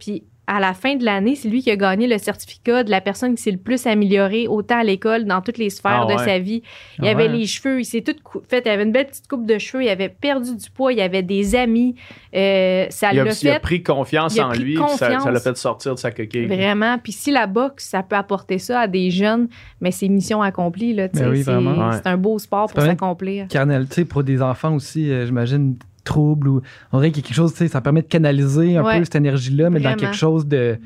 Puis 0.00 0.24
à 0.46 0.60
la 0.60 0.74
fin 0.74 0.94
de 0.96 1.04
l'année, 1.04 1.34
c'est 1.36 1.48
lui 1.48 1.62
qui 1.62 1.70
a 1.70 1.76
gagné 1.76 2.06
le 2.06 2.18
certificat 2.18 2.84
de 2.84 2.90
la 2.90 3.00
personne 3.00 3.34
qui 3.34 3.42
s'est 3.42 3.50
le 3.50 3.56
plus 3.58 3.86
améliorée, 3.86 4.46
autant 4.46 4.78
à 4.80 4.84
l'école, 4.84 5.24
dans 5.24 5.40
toutes 5.40 5.56
les 5.58 5.70
sphères 5.70 6.06
Ah 6.08 6.12
de 6.14 6.18
sa 6.18 6.38
vie. 6.38 6.62
Il 6.98 7.06
Ah 7.06 7.12
avait 7.12 7.28
ouais. 7.28 7.36
les 7.38 7.46
cheveux, 7.46 7.80
il 7.80 7.84
s'est 7.84 8.02
tout 8.02 8.14
cou- 8.22 8.42
fait, 8.48 8.62
il 8.66 8.68
avait 8.68 8.82
une 8.82 8.92
belle 8.92 9.06
petite 9.06 9.26
coupe 9.26 9.46
de 9.46 9.56
cheveux, 9.58 9.84
il 9.84 9.88
avait 9.88 10.08
perdu 10.10 10.54
du 10.54 10.70
poids, 10.70 10.92
il 10.92 11.00
avait 11.00 11.22
des 11.22 11.54
amis. 11.54 11.94
Euh, 12.34 12.86
ça 12.90 13.10
Il 13.12 13.20
a, 13.20 13.24
l'a 13.24 13.30
il 13.40 13.48
a 13.48 13.52
fait 13.54 13.58
pris 13.60 13.82
confiance 13.82 14.34
il 14.34 14.40
a 14.40 14.46
en 14.46 14.50
pris 14.50 14.58
lui, 14.58 14.74
puis 14.74 14.82
ça, 14.96 15.06
confiance. 15.06 15.22
ça 15.24 15.30
l'a 15.30 15.40
fait 15.40 15.56
sortir 15.56 15.94
de 15.94 15.98
sa 15.98 16.10
coquille. 16.10 16.46
Vraiment. 16.46 16.98
Puis 16.98 17.12
si 17.12 17.30
la 17.30 17.46
boxe, 17.46 17.88
ça 17.88 18.02
peut 18.02 18.16
apporter 18.16 18.58
ça 18.58 18.80
à 18.80 18.86
des 18.86 19.10
jeunes, 19.10 19.48
mais 19.80 19.90
c'est 19.92 20.08
mission 20.08 20.42
accomplie. 20.42 20.92
Là, 20.92 21.08
Ben 21.08 21.30
oui, 21.30 21.42
c'est, 21.42 21.50
vraiment. 21.52 21.88
Ouais. 21.88 21.96
c'est 21.96 22.06
un 22.08 22.16
beau 22.16 22.38
sport 22.38 22.70
pour 22.72 22.82
s'accomplir. 22.82 23.48
Carnalité 23.48 24.04
pour 24.04 24.22
des 24.24 24.42
enfants 24.42 24.74
aussi, 24.74 25.10
euh, 25.10 25.24
j'imagine, 25.26 25.76
troubles 26.04 26.48
ou 26.48 26.62
on 26.92 26.98
dirait 26.98 27.10
qu'il 27.10 27.22
y 27.22 27.26
a 27.26 27.28
quelque 27.28 27.36
chose, 27.36 27.52
tu 27.52 27.58
sais, 27.58 27.68
ça 27.68 27.80
permet 27.80 28.02
de 28.02 28.06
canaliser 28.08 28.76
un 28.76 28.84
Ouais. 28.84 28.98
peu 28.98 29.04
cette 29.04 29.16
énergie-là, 29.16 29.70
mais 29.70 29.80
dans 29.80 29.94
quelque 29.96 30.14
chose 30.14 30.46
de, 30.46 30.78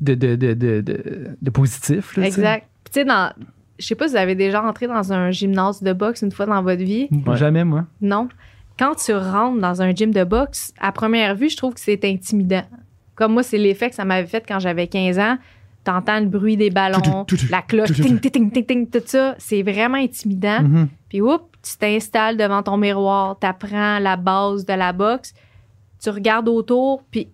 de, 0.00 0.14
de, 0.14 0.36
de, 0.36 0.54
de, 0.54 0.80
de- 0.80 1.36
de 1.40 1.50
positif. 1.50 2.16
là. 2.16 2.26
Exact. 2.26 2.66
Puis 2.84 2.92
tu 2.92 3.00
sais, 3.00 3.04
dans... 3.04 3.32
je 3.78 3.86
sais 3.86 3.94
pas 3.94 4.06
si 4.06 4.12
vous 4.14 4.18
avez 4.20 4.34
déjà 4.34 4.62
entré 4.62 4.86
dans 4.86 5.12
un 5.12 5.30
gymnase 5.30 5.82
de 5.82 5.92
boxe 5.92 6.22
une 6.22 6.32
fois 6.32 6.46
dans 6.46 6.62
votre 6.62 6.82
vie. 6.82 7.08
Ouais. 7.26 7.36
Jamais, 7.36 7.64
moi. 7.64 7.86
Non. 8.00 8.28
Quand 8.78 8.94
tu 8.96 9.14
rentres 9.14 9.60
dans 9.60 9.82
un 9.82 9.94
gym 9.94 10.10
de 10.12 10.24
boxe, 10.24 10.72
à 10.80 10.90
première 10.92 11.34
vue, 11.36 11.48
je 11.48 11.56
trouve 11.56 11.74
que 11.74 11.80
c'est 11.80 12.04
intimidant. 12.04 12.64
Comme 13.14 13.32
moi, 13.32 13.42
c'est 13.44 13.58
l'effet 13.58 13.88
que 13.88 13.94
ça 13.94 14.04
m'avait 14.04 14.26
fait 14.26 14.44
quand 14.46 14.58
j'avais 14.58 14.88
15 14.88 15.18
ans. 15.20 15.38
T'entends 15.84 16.18
le 16.18 16.26
bruit 16.26 16.56
des 16.56 16.70
ballons, 16.70 16.98
Tout, 17.24 17.36
tout, 17.36 17.36
tout, 17.36 17.46
la 17.52 17.60
cloche, 17.62 17.92
ting, 17.92 18.18
ting, 18.18 18.30
ting, 18.32 18.50
ting, 18.50 18.64
ting, 18.66 18.90
tout 18.90 19.02
ça. 19.04 19.34
C'est 19.38 19.62
vraiment 19.62 19.98
intimidant. 19.98 20.62
Mhm. 20.62 20.88
Puis, 21.14 21.20
oups, 21.20 21.44
tu 21.62 21.76
t'installes 21.76 22.36
devant 22.36 22.64
ton 22.64 22.76
miroir, 22.76 23.38
t'apprends 23.38 24.00
la 24.00 24.16
base 24.16 24.66
de 24.66 24.72
la 24.72 24.92
boxe, 24.92 25.32
tu 26.02 26.10
regardes 26.10 26.48
autour, 26.48 27.04
puis 27.08 27.28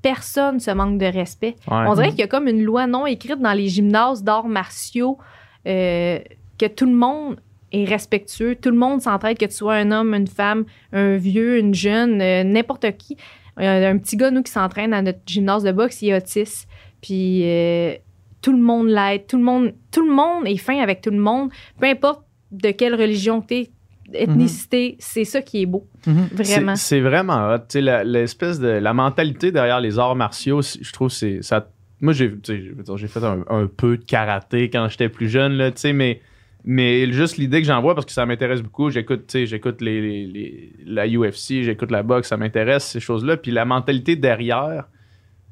personne 0.00 0.60
se 0.60 0.70
manque 0.70 0.98
de 0.98 1.06
respect. 1.06 1.56
Ouais. 1.68 1.86
On 1.88 1.94
dirait 1.94 2.10
qu'il 2.10 2.20
y 2.20 2.22
a 2.22 2.28
comme 2.28 2.46
une 2.46 2.62
loi 2.62 2.86
non 2.86 3.04
écrite 3.04 3.40
dans 3.40 3.52
les 3.52 3.66
gymnases 3.66 4.22
d'arts 4.22 4.46
martiaux 4.46 5.18
euh, 5.66 6.20
que 6.56 6.66
tout 6.66 6.86
le 6.86 6.92
monde 6.92 7.40
est 7.72 7.84
respectueux, 7.84 8.54
tout 8.54 8.70
le 8.70 8.76
monde 8.76 9.02
s'entraide, 9.02 9.38
que 9.38 9.46
tu 9.46 9.56
sois 9.56 9.74
un 9.74 9.90
homme, 9.90 10.14
une 10.14 10.28
femme, 10.28 10.64
un 10.92 11.16
vieux, 11.16 11.58
une 11.58 11.74
jeune, 11.74 12.20
euh, 12.20 12.44
n'importe 12.44 12.96
qui. 12.96 13.16
Il 13.58 13.64
y 13.64 13.66
a 13.66 13.88
un 13.88 13.98
petit 13.98 14.16
gars, 14.16 14.30
nous, 14.30 14.44
qui 14.44 14.52
s'entraîne 14.52 14.94
à 14.94 15.02
notre 15.02 15.18
gymnase 15.26 15.64
de 15.64 15.72
boxe, 15.72 16.00
il 16.00 16.10
est 16.10 16.16
autiste. 16.16 16.68
Puis 17.02 17.40
euh, 17.42 17.96
tout 18.40 18.52
le 18.52 18.62
monde 18.62 18.86
l'aide, 18.86 19.26
tout 19.26 19.36
le 19.36 19.42
monde, 19.42 19.74
tout 19.90 20.06
le 20.06 20.14
monde 20.14 20.46
est 20.46 20.58
fin 20.58 20.78
avec 20.78 21.00
tout 21.00 21.10
le 21.10 21.18
monde. 21.18 21.50
Peu 21.80 21.86
importe 21.86 22.22
de 22.52 22.70
quelle 22.70 22.94
religion 22.94 23.40
t'es, 23.40 23.70
ethnicité, 24.12 24.96
c'est 25.00 25.24
ça 25.24 25.42
qui 25.42 25.62
est 25.62 25.66
beau. 25.66 25.86
Mhm. 26.06 26.28
Vraiment. 26.32 26.76
C'est 26.76 27.00
vraiment 27.00 27.48
hot. 27.54 27.58
Tu 27.68 27.80
l'espèce 27.80 28.60
de. 28.60 28.68
La 28.68 28.94
mentalité 28.94 29.50
derrière 29.52 29.80
les 29.80 29.98
arts 29.98 30.16
martiaux, 30.16 30.60
je 30.62 30.92
trouve 30.92 31.08
c'est 31.10 31.42
ça. 31.42 31.68
Moi, 32.00 32.12
j'ai 32.12 32.30
tu 32.38 32.74
fait 33.08 33.24
un, 33.24 33.44
un 33.48 33.66
peu 33.66 33.96
de 33.96 34.04
karaté 34.04 34.68
quand 34.70 34.86
j'étais 34.88 35.08
plus 35.08 35.28
jeune, 35.28 35.54
là, 35.54 35.70
tu 35.70 35.80
sais, 35.80 35.92
mais. 35.92 36.20
Mais 36.68 37.10
juste 37.12 37.36
l'idée 37.36 37.60
que 37.62 37.66
j'en 37.68 37.80
vois, 37.80 37.94
parce 37.94 38.06
que 38.06 38.12
ça 38.12 38.26
m'intéresse 38.26 38.60
beaucoup, 38.60 38.90
j'écoute, 38.90 39.28
tu 39.28 39.38
les, 39.38 40.00
les- 40.00 40.26
les- 40.26 40.72
la 40.84 41.06
UFC, 41.06 41.62
j'écoute 41.62 41.92
la 41.92 42.02
boxe, 42.02 42.26
ça 42.28 42.36
m'intéresse, 42.36 42.84
ces 42.86 42.98
choses-là. 42.98 43.36
Puis 43.36 43.52
la 43.52 43.64
mentalité 43.64 44.16
derrière, 44.16 44.88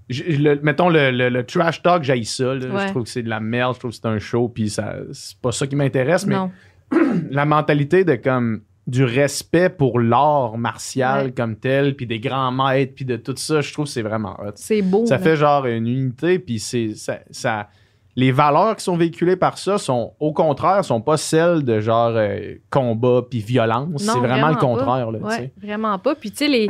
le- 0.08 0.56
mettons 0.62 0.88
le, 0.88 1.12
le- 1.12 1.28
le 1.28 1.44
trash 1.46 1.82
talk, 1.82 2.02
j'haïs 2.02 2.24
ça. 2.24 2.54
là. 2.54 2.66
Ouais. 2.66 2.82
Je 2.86 2.90
trouve 2.90 3.04
que 3.04 3.08
c'est 3.08 3.22
de 3.22 3.28
la 3.28 3.38
merde, 3.38 3.74
je 3.74 3.78
trouve 3.78 3.90
que 3.92 3.96
c'est 3.96 4.06
un 4.08 4.18
show, 4.18 4.48
puis 4.48 4.68
ça, 4.70 4.96
c'est 5.12 5.38
pas 5.38 5.52
ça 5.52 5.66
qui 5.68 5.76
m'intéresse. 5.76 6.26
Mais. 6.26 6.34
La 7.30 7.44
mentalité 7.44 8.04
de 8.04 8.14
comme 8.14 8.62
du 8.86 9.02
respect 9.04 9.70
pour 9.70 9.98
l'art 9.98 10.58
martial 10.58 11.26
Ouais. 11.26 11.32
comme 11.32 11.56
tel, 11.56 11.96
puis 11.96 12.06
des 12.06 12.20
grands 12.20 12.52
maîtres, 12.52 12.92
puis 12.94 13.04
de 13.06 13.16
tout 13.16 13.34
ça, 13.36 13.62
je 13.62 13.72
trouve 13.72 13.86
que 13.86 13.90
c'est 13.90 14.02
vraiment 14.02 14.36
hot. 14.40 14.52
C'est 14.56 14.82
beau. 14.82 15.06
Ça 15.06 15.18
fait 15.18 15.36
genre 15.36 15.64
une 15.66 15.86
unité, 15.86 16.38
puis 16.38 16.58
c'est 16.58 16.94
ça, 16.94 17.20
ça- 17.30 17.68
les 18.16 18.30
valeurs 18.30 18.76
qui 18.76 18.84
sont 18.84 18.96
véhiculées 18.96 19.34
par 19.36 19.58
ça 19.58 19.76
sont 19.76 20.12
au 20.20 20.32
contraire 20.32 20.84
sont 20.84 21.00
pas 21.00 21.16
celles 21.16 21.64
de 21.64 21.80
genre 21.80 22.12
euh, 22.14 22.54
combat 22.70 23.22
puis 23.28 23.40
violence, 23.40 24.02
c'est 24.02 24.10
vraiment, 24.10 24.28
vraiment 24.28 24.48
le 24.50 24.54
contraire 24.56 25.10
là, 25.10 25.18
Ouais, 25.18 25.50
vraiment 25.60 25.98
pas. 25.98 26.14
Puis, 26.14 26.30
tu 26.30 26.36
sais, 26.36 26.48
les, 26.48 26.68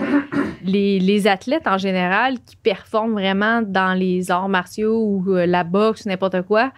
les, 0.64 0.98
les 1.00 1.26
athlètes 1.26 1.66
en 1.66 1.76
général 1.78 2.37
qui 2.46 2.56
performent 2.56 3.12
vraiment 3.12 3.60
dans 3.60 3.92
les 3.92 4.30
arts 4.30 4.48
martiaux 4.48 4.96
ou 5.04 5.34
euh, 5.34 5.44
la 5.46 5.64
boxe 5.64 6.06
n'importe 6.06 6.42
quoi, 6.42 6.72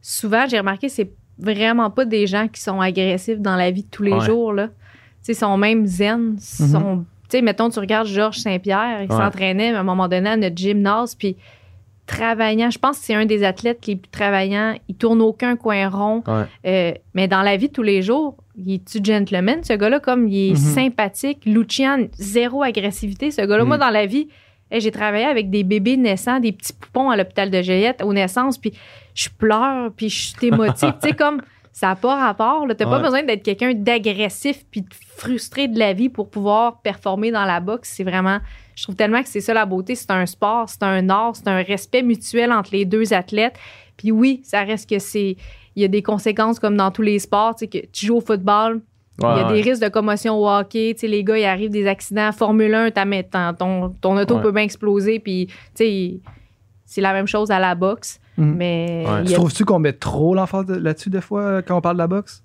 souvent, 0.00 0.46
j'ai 0.48 0.58
remarqué, 0.60 0.88
c'est 0.88 1.10
vraiment 1.38 1.90
pas 1.90 2.04
des 2.04 2.26
gens 2.26 2.48
qui 2.48 2.60
sont 2.60 2.80
agressifs 2.80 3.40
dans 3.40 3.56
la 3.56 3.70
vie 3.70 3.82
de 3.82 3.88
tous 3.90 4.02
les 4.02 4.12
Ouais. 4.12 4.20
jours. 4.20 4.52
Là. 4.52 4.68
Sont 5.22 5.56
même 5.58 5.86
zen. 5.86 6.36
sont, 6.38 7.04
Tu 7.28 7.38
sais, 7.38 7.42
mettons, 7.42 7.68
tu 7.68 7.80
regardes 7.80 8.06
Georges 8.06 8.38
Saint-Pierre, 8.38 9.02
il 9.02 9.10
Ouais. 9.10 9.16
s'entraînait 9.16 9.74
à 9.74 9.80
un 9.80 9.82
moment 9.82 10.06
donné 10.06 10.28
à 10.30 10.36
notre 10.36 10.56
gymnase, 10.56 11.16
puis 11.16 11.36
travaillant, 12.06 12.70
je 12.70 12.78
pense 12.78 13.00
que 13.00 13.04
c'est 13.04 13.14
un 13.14 13.26
des 13.26 13.42
athlètes 13.42 13.84
les 13.88 13.96
plus 13.96 14.08
travaillants. 14.08 14.74
Il 14.88 14.94
tourne 14.94 15.20
aucun 15.20 15.56
coin 15.56 15.88
rond. 15.88 16.22
Ouais. 16.28 16.44
Euh, 16.66 16.92
mais 17.14 17.26
dans 17.26 17.42
la 17.42 17.56
vie 17.56 17.66
de 17.66 17.72
tous 17.72 17.82
les 17.82 18.00
jours, 18.02 18.36
il 18.56 18.74
est-tu 18.74 19.00
gentleman, 19.02 19.64
ce 19.64 19.72
gars-là? 19.72 19.98
Comme 19.98 20.28
il 20.28 20.50
est 20.50 20.52
Mhm. 20.52 20.56
sympathique. 20.56 21.44
Lucian, 21.46 22.06
zéro 22.12 22.62
agressivité. 22.62 23.32
Ce 23.32 23.42
gars-là, 23.42 23.64
moi, 23.64 23.76
Mhm. 23.76 23.80
dans 23.80 23.90
la 23.90 24.06
vie, 24.06 24.28
j'ai 24.70 24.92
travaillé 24.92 25.24
avec 25.24 25.50
des 25.50 25.64
bébés 25.64 25.96
naissants, 25.96 26.38
des 26.38 26.52
petits 26.52 26.72
poupons 26.72 27.10
à 27.10 27.16
l'hôpital 27.16 27.50
de 27.50 27.60
Joliette 27.60 28.02
aux 28.04 28.12
naissances, 28.12 28.56
puis 28.58 28.72
je 29.16 29.28
pleure, 29.30 29.90
puis 29.96 30.08
je 30.08 30.28
suis 30.28 30.46
émotive. 30.46 30.94
tu 31.02 31.08
sais, 31.08 31.14
comme 31.16 31.42
ça 31.72 31.88
n'a 31.88 31.96
pas 31.96 32.14
rapport. 32.16 32.62
Tu 32.62 32.68
n'as 32.68 32.90
pas 32.90 32.98
besoin 33.00 33.22
d'être 33.24 33.42
quelqu'un 33.42 33.74
d'agressif 33.74 34.64
puis 34.70 34.82
de 34.82 34.88
frustré 35.16 35.68
de 35.68 35.78
la 35.78 35.92
vie 35.92 36.08
pour 36.08 36.30
pouvoir 36.30 36.80
performer 36.80 37.30
dans 37.30 37.44
la 37.44 37.60
boxe. 37.60 37.92
C'est 37.96 38.04
vraiment... 38.04 38.38
Je 38.74 38.82
trouve 38.84 38.94
tellement 38.94 39.22
que 39.22 39.28
c'est 39.28 39.40
ça 39.40 39.52
la 39.52 39.66
beauté. 39.66 39.94
C'est 39.94 40.10
un 40.10 40.24
sport, 40.26 40.68
c'est 40.68 40.82
un 40.82 41.08
art, 41.10 41.34
c'est 41.36 41.48
un 41.48 41.62
respect 41.62 42.02
mutuel 42.02 42.52
entre 42.52 42.70
les 42.72 42.84
deux 42.84 43.12
athlètes. 43.12 43.56
Puis 43.96 44.10
oui, 44.12 44.40
ça 44.44 44.62
reste 44.62 44.88
que 44.88 44.98
c'est... 44.98 45.36
Il 45.74 45.82
y 45.82 45.84
a 45.84 45.88
des 45.88 46.02
conséquences 46.02 46.58
comme 46.58 46.76
dans 46.76 46.90
tous 46.90 47.02
les 47.02 47.18
sports. 47.18 47.54
Tu 47.56 47.60
sais, 47.60 47.66
que 47.68 47.86
tu 47.92 48.06
joues 48.06 48.16
au 48.16 48.20
football, 48.22 48.80
il 49.18 49.24
y 49.24 49.26
a 49.26 49.46
Ouais, 49.46 49.52
des 49.54 49.60
risques 49.62 49.82
de 49.82 49.88
commotion 49.88 50.34
au 50.38 50.48
hockey. 50.48 50.92
Tu 50.94 51.00
sais, 51.00 51.08
les 51.08 51.24
gars, 51.24 51.36
il 51.36 51.44
arrive 51.44 51.68
des 51.70 51.86
accidents. 51.86 52.32
Formule 52.32 52.74
1, 52.74 52.90
ta 52.92 53.04
met- 53.04 53.24
ton, 53.24 53.52
ton, 53.54 53.88
ton 54.00 54.16
auto 54.16 54.38
peut 54.40 54.52
bien 54.52 54.62
exploser. 54.62 55.20
Puis, 55.20 55.46
tu 55.48 55.54
sais, 55.74 56.20
c'est 56.86 57.00
la 57.02 57.12
même 57.12 57.26
chose 57.26 57.50
à 57.50 57.58
la 57.58 57.74
boxe. 57.74 58.18
Mhm. 58.38 58.54
Mais 58.56 59.04
Ouais. 59.06 59.32
a- 59.32 59.34
trouves-tu 59.34 59.64
qu'on 59.64 59.78
met 59.78 59.92
trop 59.94 60.34
l'emphase 60.34 60.66
de- 60.66 60.74
là-dessus 60.74 61.10
des 61.10 61.20
fois 61.20 61.42
euh, 61.42 61.62
quand 61.62 61.76
on 61.76 61.80
parle 61.80 61.96
de 61.96 62.02
la 62.02 62.06
boxe? 62.06 62.42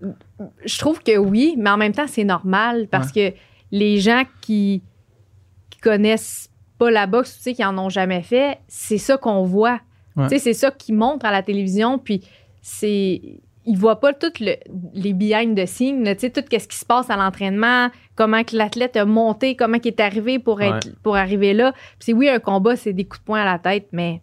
je 0.65 0.77
trouve 0.79 1.01
que 1.03 1.17
oui, 1.17 1.55
mais 1.57 1.69
en 1.69 1.77
même 1.77 1.91
temps, 1.93 2.07
c'est 2.07 2.23
normal 2.23 2.87
parce 2.89 3.11
que 3.11 3.33
les 3.71 3.99
gens 3.99 4.23
qui, 4.41 4.81
qui 5.69 5.79
connaissent 5.79 6.49
pas 6.77 6.91
la 6.91 7.07
boxe, 7.07 7.35
tu 7.37 7.41
sais, 7.43 7.53
qui 7.53 7.63
en 7.65 7.77
ont 7.77 7.89
jamais 7.89 8.21
fait, 8.21 8.57
c'est 8.67 8.97
ça 8.97 9.17
qu'on 9.17 9.43
voit. 9.43 9.79
Ouais. 10.15 10.23
Tu 10.27 10.35
sais, 10.35 10.39
c'est 10.39 10.53
ça 10.53 10.71
qu'ils 10.71 10.95
montrent 10.95 11.25
à 11.25 11.31
la 11.31 11.43
télévision, 11.43 11.97
puis 11.99 12.21
c'est 12.61 13.21
ils 13.63 13.77
voient 13.77 13.99
pas 13.99 14.11
toutes 14.11 14.39
le- 14.39 14.55
les 14.95 15.13
behind 15.13 15.55
the 15.55 15.67
scenes, 15.67 16.03
tu 16.15 16.21
sais, 16.21 16.29
tout 16.31 16.41
ce 16.51 16.67
qui 16.67 16.75
se 16.75 16.83
passe 16.85 17.11
à 17.11 17.15
l'entraînement, 17.15 17.89
comment 18.15 18.43
que 18.43 18.55
l'athlète 18.57 18.97
a 18.97 19.05
monté, 19.05 19.55
comment 19.55 19.77
il 19.83 19.87
est 19.87 19.99
arrivé 19.99 20.39
pour 20.39 20.61
être 20.63 20.89
pour 21.03 21.15
arriver 21.15 21.53
là. 21.53 21.71
Puis 21.73 21.97
c'est 22.07 22.13
oui 22.13 22.27
un 22.27 22.39
combat, 22.39 22.75
c'est 22.75 22.91
des 22.93 23.03
coups 23.05 23.19
de 23.19 23.25
poing 23.25 23.41
à 23.41 23.45
la 23.45 23.59
tête, 23.59 23.87
mais 23.91 24.21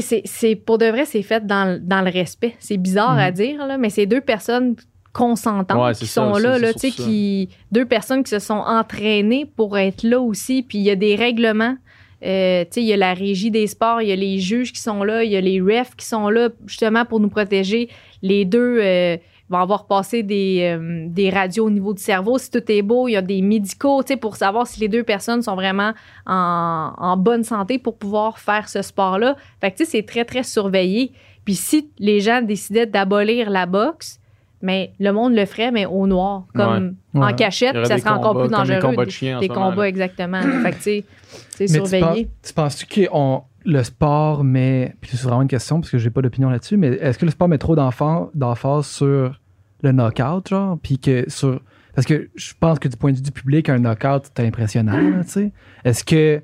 c'est- 0.00 0.22
c'est 0.24 0.54
pour 0.56 0.78
de 0.78 0.86
vrai, 0.86 1.04
c'est 1.04 1.22
fait 1.22 1.46
dans, 1.46 1.72
le- 1.74 1.78
dans 1.80 2.00
le 2.02 2.10
respect. 2.10 2.54
C'est 2.58 2.76
bizarre 2.76 3.14
Mhm. 3.14 3.18
à 3.20 3.30
dire 3.30 3.66
là, 3.66 3.78
mais 3.78 3.90
c'est 3.90 4.06
deux 4.06 4.20
personnes 4.20 4.76
consentantes 5.12 5.80
Ouais, 5.80 5.94
qui 5.94 6.06
ça, 6.06 6.22
sont 6.22 6.38
là, 6.38 6.58
là, 6.58 6.72
tu 6.72 6.80
sais, 6.80 6.90
qui 6.90 7.48
deux 7.70 7.84
personnes 7.86 8.24
qui 8.24 8.30
se 8.30 8.40
sont 8.40 8.54
entraînées 8.54 9.46
pour 9.56 9.78
être 9.78 10.02
là 10.02 10.20
aussi. 10.20 10.62
Puis 10.62 10.78
il 10.78 10.84
y 10.84 10.90
a 10.90 10.96
des 10.96 11.14
règlements. 11.14 11.76
Euh, 12.24 12.64
il 12.76 12.82
y 12.84 12.92
a 12.92 12.96
la 12.96 13.12
régie 13.14 13.50
des 13.50 13.66
sports, 13.66 14.00
il 14.00 14.08
y 14.08 14.12
a 14.12 14.16
les 14.16 14.38
juges 14.38 14.72
qui 14.72 14.80
sont 14.80 15.04
là, 15.04 15.22
il 15.24 15.30
y 15.30 15.36
a 15.36 15.40
les 15.40 15.60
refs 15.60 15.94
qui 15.96 16.06
sont 16.06 16.28
là 16.30 16.48
justement 16.66 17.04
pour 17.04 17.20
nous 17.20 17.28
protéger. 17.28 17.88
Les 18.22 18.44
deux 18.46 18.78
euh, 18.80 19.16
vont 19.50 19.58
avoir 19.58 19.86
passé 19.86 20.22
des, 20.22 20.60
euh, 20.62 21.06
des 21.08 21.30
radios 21.30 21.66
au 21.66 21.70
niveau 21.70 21.92
du 21.92 22.02
cerveau. 22.02 22.38
Si 22.38 22.50
tout 22.50 22.62
est 22.70 22.82
beau, 22.82 23.08
il 23.08 23.12
y 23.12 23.16
a 23.16 23.22
des 23.22 23.42
médicaux, 23.42 24.02
tu 24.02 24.08
sais, 24.08 24.16
pour 24.16 24.36
savoir 24.36 24.66
si 24.66 24.80
les 24.80 24.88
deux 24.88 25.02
personnes 25.02 25.42
sont 25.42 25.54
vraiment 25.54 25.92
en, 26.26 26.92
en 26.96 27.16
bonne 27.16 27.44
santé 27.44 27.78
pour 27.78 27.96
pouvoir 27.98 28.38
faire 28.38 28.68
ce 28.68 28.82
sport-là. 28.82 29.36
Fait 29.60 29.70
que, 29.70 29.76
tu 29.78 29.84
sais, 29.84 29.90
c'est 29.90 30.02
très, 30.06 30.24
très 30.24 30.42
surveillé. 30.42 31.12
Puis 31.44 31.54
si 31.54 31.90
les 31.98 32.20
gens 32.20 32.40
décidaient 32.42 32.86
d'abolir 32.86 33.50
la 33.50 33.66
boxe, 33.66 34.18
mais 34.64 34.92
le 34.98 35.12
monde 35.12 35.34
le 35.34 35.44
ferait, 35.46 35.70
mais 35.70 35.86
au 35.86 36.06
noir, 36.08 36.46
comme 36.54 36.96
Ouais. 37.14 37.20
en 37.20 37.26
Ouais. 37.26 37.34
cachette, 37.36 37.76
aurait 37.76 37.84
ça 37.84 37.94
des 37.94 38.00
serait 38.00 38.10
encore 38.14 38.38
plus 38.40 38.48
dangereux. 38.48 38.80
combats 38.80 39.04
de 39.04 39.10
chiens 39.10 39.36
en 39.36 39.40
des 39.40 39.48
moment, 39.48 39.70
combats, 39.70 39.88
exactement. 39.88 40.40
fait 40.42 40.70
que, 40.72 40.76
tu 40.76 40.82
sais, 40.82 41.04
c'est 41.50 41.60
Mais 41.60 41.66
tu 41.66 41.74
surveillé. 41.74 42.24
penses- 42.24 42.34
Tu 42.42 42.52
penses-tu 42.54 42.86
que 42.86 43.08
on- 43.12 43.42
le 43.66 43.82
sport 43.82 44.44
met. 44.44 44.94
Puis 45.00 45.16
c'est 45.16 45.22
vraiment 45.26 45.40
une 45.42 45.48
question 45.48 45.80
parce 45.80 45.90
que 45.90 45.96
j'ai 45.98 46.10
pas 46.10 46.20
d'opinion 46.20 46.50
là-dessus, 46.50 46.76
mais 46.76 46.88
est-ce 46.88 47.18
que 47.18 47.24
le 47.24 47.30
sport 47.30 47.48
met 47.48 47.56
trop 47.58 47.74
d'enfants- 47.76 48.30
d'emphase 48.34 48.86
sur 48.86 49.40
le 49.82 49.92
knockout, 49.92 50.48
genre? 50.48 50.78
Puis 50.82 50.98
que 50.98 51.24
sur. 51.30 51.60
Parce 51.94 52.06
que 52.06 52.28
je 52.34 52.52
pense 52.58 52.78
que 52.78 52.88
du 52.88 52.96
point 52.96 53.12
de 53.12 53.16
vue 53.16 53.22
du 53.22 53.30
public, 53.32 53.68
un 53.68 53.78
knockout, 53.78 54.24
c'est 54.36 54.44
impressionnant, 54.46 54.98
tu 55.22 55.28
sais. 55.28 55.52
Est-ce 55.84 56.04
que. 56.04 56.42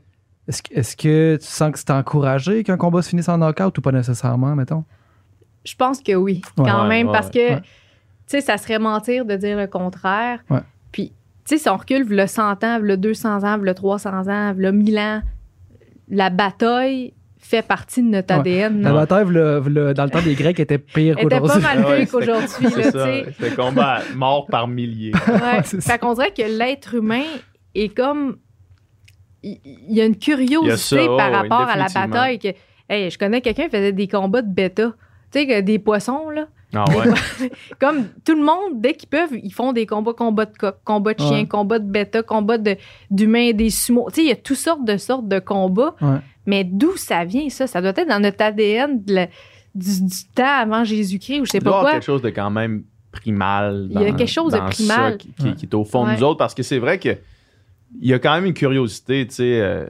Est-ce 0.48 0.62
que, 0.62 0.74
est-ce 0.74 0.96
que 0.96 1.36
tu 1.40 1.46
sens 1.46 1.70
que 1.72 1.78
c'est 1.78 1.90
encouragé 1.90 2.64
qu'un 2.64 2.76
combat 2.78 3.02
se 3.02 3.10
finisse 3.10 3.28
en 3.28 3.36
knockout 3.38 3.76
ou 3.76 3.80
pas 3.82 3.92
nécessairement, 3.92 4.56
mettons? 4.56 4.84
Je 5.64 5.74
pense 5.76 6.00
que 6.00 6.14
oui, 6.14 6.40
quand 6.56 6.82
Ouais, 6.84 6.88
même, 6.88 7.06
ouais, 7.08 7.12
parce 7.12 7.28
que, 7.30 7.38
ouais. 7.38 7.60
Tu 8.30 8.36
sais, 8.36 8.40
ça 8.40 8.56
serait 8.58 8.78
mentir 8.78 9.24
de 9.24 9.34
dire 9.36 9.56
le 9.56 9.66
contraire. 9.66 10.38
Ouais. 10.48 10.60
Puis, 10.92 11.08
tu 11.44 11.56
sais, 11.56 11.58
si 11.58 11.68
on 11.68 11.76
recule 11.76 12.06
le 12.08 12.26
100 12.26 12.62
ans, 12.64 12.78
le 12.80 12.96
200 12.96 13.42
ans, 13.44 13.56
le 13.56 13.74
300 13.74 14.28
ans, 14.28 14.54
le 14.56 14.70
1000 14.72 14.98
ans, 14.98 15.22
la 16.08 16.30
bataille 16.30 17.12
fait 17.38 17.62
partie 17.66 18.02
de 18.02 18.08
notre 18.08 18.32
Ouais. 18.34 18.40
ADN. 18.40 18.82
La 18.82 18.92
bataille, 18.92 19.24
le- 19.28 19.60
le- 19.66 19.94
dans 19.94 20.04
le 20.04 20.10
temps 20.10 20.22
des 20.22 20.34
Grecs, 20.34 20.60
était 20.60 20.78
pire 20.78 21.16
Elle 21.18 21.26
était 21.26 21.36
pas 21.36 21.40
qu'aujourd'hui. 21.40 21.62
mal 21.62 21.82
Ah 21.84 21.88
ouais, 21.88 21.96
pire 21.96 22.06
c'était- 22.06 22.10
qu'aujourd'hui, 22.26 22.64
là, 22.64 22.70
C'est 22.70 22.82
tu 22.82 22.98
ça, 22.98 23.04
sais. 23.04 23.26
c'était 23.38 23.56
combat 23.56 24.00
mort 24.14 24.46
par 24.46 24.68
milliers. 24.68 25.12
Ouais. 25.26 25.60
c'est 25.64 25.80
ça. 25.80 25.92
fait 25.94 25.98
qu'on 25.98 26.14
dirait 26.14 26.30
que 26.32 26.42
l'être 26.42 26.94
humain 26.94 27.24
est 27.74 27.88
comme. 27.96 28.36
Il 29.42 29.58
il 29.64 29.96
y 29.96 30.00
a 30.00 30.04
une 30.04 30.16
curiosité 30.18 30.98
a 30.98 31.02
ça, 31.02 31.16
par 31.16 31.32
rapport 31.32 31.62
à 31.68 31.76
la 31.76 31.86
bataille. 31.92 32.38
Que, 32.38 32.48
hey, 32.88 33.10
je 33.10 33.18
connais 33.18 33.40
quelqu'un 33.40 33.64
qui 33.64 33.70
faisait 33.70 33.92
des 33.92 34.06
combats 34.06 34.42
de 34.42 34.52
bêta. 34.52 34.92
Tu 35.32 35.40
sais, 35.40 35.46
que 35.46 35.60
des 35.62 35.78
poissons, 35.78 36.28
là. 36.30 36.46
Ah 36.74 36.84
ouais. 36.88 37.50
comme 37.80 38.06
tout 38.24 38.34
le 38.34 38.42
monde, 38.44 38.80
dès 38.80 38.94
qu'ils 38.94 39.08
peuvent, 39.08 39.34
ils 39.42 39.52
font 39.52 39.72
des 39.72 39.86
combats, 39.86 40.12
combats 40.12 40.46
de 40.46 40.56
coq, 40.56 40.76
combats 40.84 41.14
de 41.14 41.20
chiens, 41.20 41.30
Ouais. 41.40 41.46
combats 41.46 41.78
de 41.80 41.90
bêta, 41.90 42.22
combats 42.22 42.58
de- 42.58 42.76
d'humains, 43.10 43.52
des 43.52 43.70
sumo. 43.70 44.06
Tu 44.10 44.14
sais, 44.16 44.22
il 44.22 44.28
y 44.28 44.32
a 44.32 44.36
toutes 44.36 44.56
sortes 44.56 44.84
de 44.84 44.96
sortes 44.96 45.26
de 45.28 45.38
combats. 45.40 45.94
Ouais. 46.00 46.18
Mais 46.46 46.64
d'où 46.64 46.96
ça 46.96 47.24
vient, 47.24 47.48
ça? 47.48 47.66
Ça 47.66 47.80
doit 47.80 47.90
être 47.96 48.08
dans 48.08 48.20
notre 48.20 48.42
ADN 48.42 49.02
de 49.04 49.14
la- 49.14 49.26
du, 49.74 50.00
du 50.04 50.24
temps 50.34 50.44
avant 50.60 50.84
Jésus-Christ 50.84 51.40
ou 51.40 51.44
je 51.44 51.50
sais 51.50 51.58
Il 51.58 51.64
doit 51.64 51.70
y 51.70 51.72
pas 51.72 51.78
avoir 51.78 51.82
quoi. 51.92 51.92
quelque 52.00 52.06
chose 52.06 52.22
de 52.22 52.30
quand 52.30 52.50
même 52.50 52.84
primal. 53.12 53.88
Il 53.90 54.00
y 54.00 54.04
a 54.04 54.10
dans- 54.10 54.16
quelque 54.16 54.28
chose 54.30 54.52
de 54.52 54.58
dans 54.58 54.66
primal. 54.66 55.12
ça 55.12 55.16
qui, 55.18 55.28
qui- 55.32 55.42
Ouais. 55.48 55.54
qui 55.54 55.66
est 55.66 55.74
au 55.74 55.84
fond 55.84 56.06
de 56.06 56.12
nous 56.12 56.22
autres 56.22 56.38
parce 56.38 56.54
que 56.54 56.62
c'est 56.62 56.78
vrai 56.78 56.98
que 56.98 57.10
il 58.00 58.08
y 58.08 58.14
a 58.14 58.18
quand 58.20 58.32
même 58.34 58.46
une 58.46 58.54
curiosité, 58.54 59.26
tu 59.26 59.34
sais, 59.34 59.60
euh, 59.60 59.86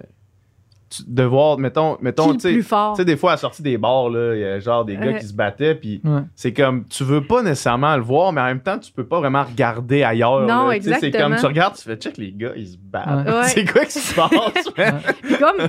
de 1.07 1.23
voir, 1.23 1.59
mettons, 1.59 1.97
mettons, 2.01 2.33
tu 2.35 2.41
sais, 2.41 2.53
plus 2.53 2.63
fort? 2.63 2.95
tu 2.95 3.03
sais, 3.03 3.05
des 3.05 3.17
fois 3.17 3.31
à 3.31 3.35
la 3.35 3.39
sortie 3.39 3.63
des 3.63 3.79
bars, 3.79 4.09
là, 4.11 4.35
il 4.35 4.41
y 4.41 4.45
a 4.45 4.59
genre 4.59 4.85
des 4.85 4.97
gars 4.97 5.13
qui 5.15 5.27
se 5.27 5.33
battaient, 5.33 5.75
puis 5.75 6.01
Ouais. 6.05 6.23
c'est 6.35 6.53
comme, 6.53 6.87
tu 6.89 7.05
veux 7.05 7.23
pas 7.25 7.43
nécessairement 7.43 7.97
le 7.97 8.03
voir, 8.03 8.33
mais 8.33 8.41
en 8.41 8.47
même 8.47 8.61
temps, 8.63 8.79
tu 8.79 8.91
peux 8.93 9.07
pas 9.07 9.21
vraiment 9.21 9.45
regarder 9.45 10.03
ailleurs. 10.03 10.41
Non, 10.47 10.69
là. 10.69 10.75
Sais, 10.75 10.81
C'est 10.81 11.07
exactement. 11.07 11.29
comme, 11.31 11.39
tu 11.39 11.47
regardes, 11.47 11.77
tu 11.77 11.83
fais, 11.83 11.97
check 11.97 12.17
les 12.17 12.33
gars, 12.33 12.53
ils 12.57 12.67
se 12.69 12.77
battent. 12.77 13.29
Ouais. 13.29 13.43
C'est 13.45 13.71
quoi 13.71 13.85
qui 13.85 13.93
se 13.99 14.15
passe, 14.15 14.77
man? 14.77 15.01
Puis 15.23 15.37
comme, 15.39 15.69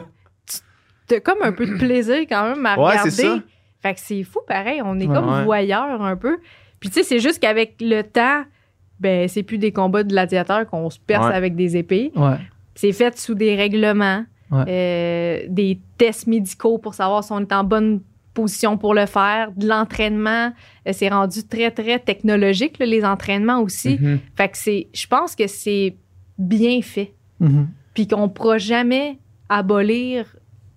tu 1.07 1.15
as 1.15 1.19
comme 1.19 1.41
un 1.43 1.51
peu 1.51 1.65
de 1.65 1.77
plaisir 1.77 2.19
quand 2.27 2.49
même 2.49 2.65
à 2.65 2.77
Ouais, 2.77 2.85
regarder. 2.91 3.09
c'est 3.11 3.23
ça. 3.23 3.37
Fait 3.81 3.93
que 3.95 3.99
c'est 3.99 4.23
fou, 4.23 4.39
pareil. 4.47 4.81
On 4.85 4.99
est 4.99 5.07
comme 5.07 5.27
Ouais. 5.27 5.43
voyeurs 5.43 6.01
un 6.01 6.15
peu. 6.15 6.37
Puis 6.79 6.89
tu 6.89 6.95
sais, 6.95 7.03
c'est 7.03 7.19
juste 7.19 7.39
qu'avec 7.39 7.75
le 7.81 8.01
temps, 8.03 8.43
ben 8.99 9.27
c'est 9.27 9.41
plus 9.43 9.57
des 9.57 9.71
combats 9.71 10.03
de 10.03 10.09
gladiateurs 10.09 10.67
qu'on 10.67 10.89
se 10.91 10.99
perce 10.99 11.27
Ouais. 11.27 11.33
avec 11.33 11.55
des 11.55 11.77
épées. 11.77 12.11
Ouais. 12.15 12.37
C'est 12.75 12.91
fait 12.91 13.17
sous 13.17 13.33
des 13.35 13.55
règlements, 13.55 14.23
Ouais. 14.51 14.63
euh, 14.67 15.45
des 15.49 15.79
tests 15.97 16.27
médicaux 16.27 16.77
pour 16.77 16.93
savoir 16.93 17.23
si 17.23 17.31
on 17.31 17.39
est 17.39 17.53
en 17.53 17.63
bonne 17.63 18.01
position 18.33 18.77
pour 18.77 18.93
le 18.93 19.05
faire, 19.05 19.51
de 19.55 19.67
l'entraînement. 19.67 20.51
Euh, 20.87 20.91
c'est 20.93 21.09
rendu 21.09 21.43
très, 21.47 21.71
très 21.71 21.99
technologique, 21.99 22.77
là, 22.79 22.85
les 22.85 23.03
entraînements 23.03 23.59
aussi. 23.61 23.97
Mhm. 23.99 24.19
Fait 24.35 24.49
que 24.49 24.57
c'est, 24.57 24.87
je 24.93 25.07
pense 25.07 25.35
que 25.35 25.47
c'est 25.47 25.95
bien 26.37 26.81
fait. 26.81 27.13
Mhm. 27.39 27.67
Puis 27.93 28.07
qu'on 28.07 28.23
ne 28.23 28.27
pourra 28.27 28.57
jamais 28.57 29.19
abolir 29.49 30.25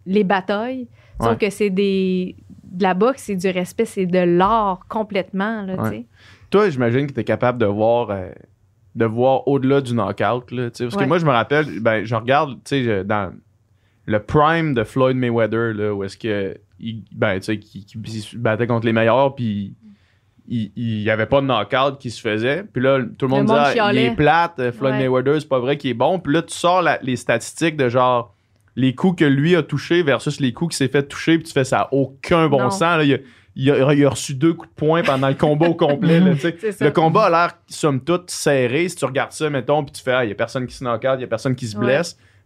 les 0.07 0.25
batailles. 0.25 0.89
Sauf 1.21 1.31
Ouais. 1.33 1.37
que 1.39 1.51
c'est 1.51 1.71
des. 1.71 2.37
De 2.65 2.83
la 2.83 2.95
boxe, 2.95 3.23
c'est 3.27 3.37
du 3.37 3.49
respect, 3.51 3.85
c'est 3.85 4.07
de 4.07 4.19
l'art 4.19 4.81
complètement, 4.89 5.63
là, 5.63 5.77
Ouais. 5.81 6.07
Toi, 6.51 6.71
j'imagine 6.71 7.07
que 7.07 7.13
tu 7.13 7.21
es 7.21 7.25
capable 7.25 7.59
de 7.59 7.67
voir, 7.67 8.11
euh, 8.11 8.31
de 8.97 9.05
voir 9.05 9.47
au-delà 9.47 9.81
du 9.81 9.93
knockout. 9.95 10.51
Là, 10.51 10.71
parce 10.71 10.81
Ouais. 10.81 11.03
que 11.05 11.09
moi, 11.09 11.19
je 11.19 11.25
me 11.25 11.31
rappelle, 11.31 11.79
ben, 11.81 12.05
je 12.05 12.15
regarde 12.17 12.55
tu 12.57 12.61
sais, 12.65 12.83
je- 12.83 13.03
dans 13.05 13.33
le 14.07 14.19
prime 14.23 14.75
de 14.75 14.85
Floyd 14.85 15.17
Mayweather, 15.17 15.73
là, 15.75 15.95
où 15.95 16.05
est-ce 16.05 16.17
que 16.19 16.57
il, 16.81 17.05
ben, 17.13 17.37
tu 17.39 17.45
sais, 17.45 17.59
qui, 17.59 17.85
qui- 17.85 17.99
battait 18.37 18.67
contre 18.67 18.85
les 18.87 18.93
meilleurs, 18.93 19.35
puis 19.35 19.75
il 20.47 20.71
n'y 20.77 21.09
avait 21.09 21.27
pas 21.27 21.41
de 21.41 21.47
knockout 21.47 21.99
qui 21.99 22.11
se 22.11 22.21
faisait. 22.21 22.65
Puis 22.71 22.83
là, 22.83 23.01
tout 23.19 23.27
le 23.27 23.29
monde 23.29 23.49
monde 23.49 23.59
disait, 23.65 23.81
Ah, 23.81 23.93
il 23.95 23.99
est 23.99 24.15
plate, 24.15 24.59
euh, 24.59 24.73
Floyd 24.73 24.95
Ouais. 24.95 25.01
Mayweather, 25.01 25.41
c'est 25.41 25.49
pas 25.49 25.59
vrai 25.59 25.79
qu'il 25.79 25.91
est 25.91 25.95
bon. 25.95 26.19
Puis 26.19 26.35
là, 26.35 26.43
tu 26.43 26.55
sors 26.55 26.83
la- 26.83 26.99
les 27.03 27.17
statistiques 27.17 27.77
de 27.77 27.89
genre 27.89 28.35
les 28.77 28.95
coups 28.95 29.21
que 29.21 29.25
lui 29.25 29.55
a 29.57 29.63
touchés 29.63 30.03
versus 30.03 30.41
les 30.41 30.53
coups 30.53 30.77
qu'il 30.77 30.85
s'est 30.87 30.93
fait 30.93 31.05
toucher, 31.05 31.39
puis 31.39 31.47
tu 31.47 31.53
fais 31.53 31.65
ça 31.65 31.83
a 31.83 31.89
aucun 31.95 32.49
bon 32.49 32.61
Non. 32.65 32.71
sens. 32.71 32.81
Là, 32.99 33.05
il, 33.05 33.15
a, 33.15 33.19
il 33.57 33.71
a- 33.71 33.95
il 33.95 34.05
a 34.05 34.11
reçu 34.11 34.35
deux 34.35 34.53
coups 34.53 34.69
de 34.69 34.75
poing 34.75 35.03
pendant 35.03 35.29
le 35.29 35.35
combat 35.35 35.69
au 35.69 35.75
complet. 35.75 36.21
là. 36.21 36.33
Le 36.81 36.91
combat 36.91 37.27
a 37.27 37.31
l'air, 37.31 37.53
somme 37.69 38.01
toute, 38.03 38.31
serré. 38.31 38.89
Si 38.89 38.97
tu 38.97 39.05
regardes 39.07 39.33
ça, 39.33 39.49
mettons, 39.49 39.83
puis 39.85 39.93
tu 39.93 40.03
fais, 40.03 40.13
ah, 40.13 40.25
il 40.25 40.29
y 40.29 40.33
a 40.33 40.35
personne 40.35 40.67
qui 40.67 40.75
se 40.75 40.85
knock 40.85 41.05
out, 41.05 41.15
il 41.17 41.21
y 41.23 41.25
a 41.25 41.29
personne 41.29 41.55
qui 41.55 41.67
se 41.69 41.77
Ouais. 41.79 41.87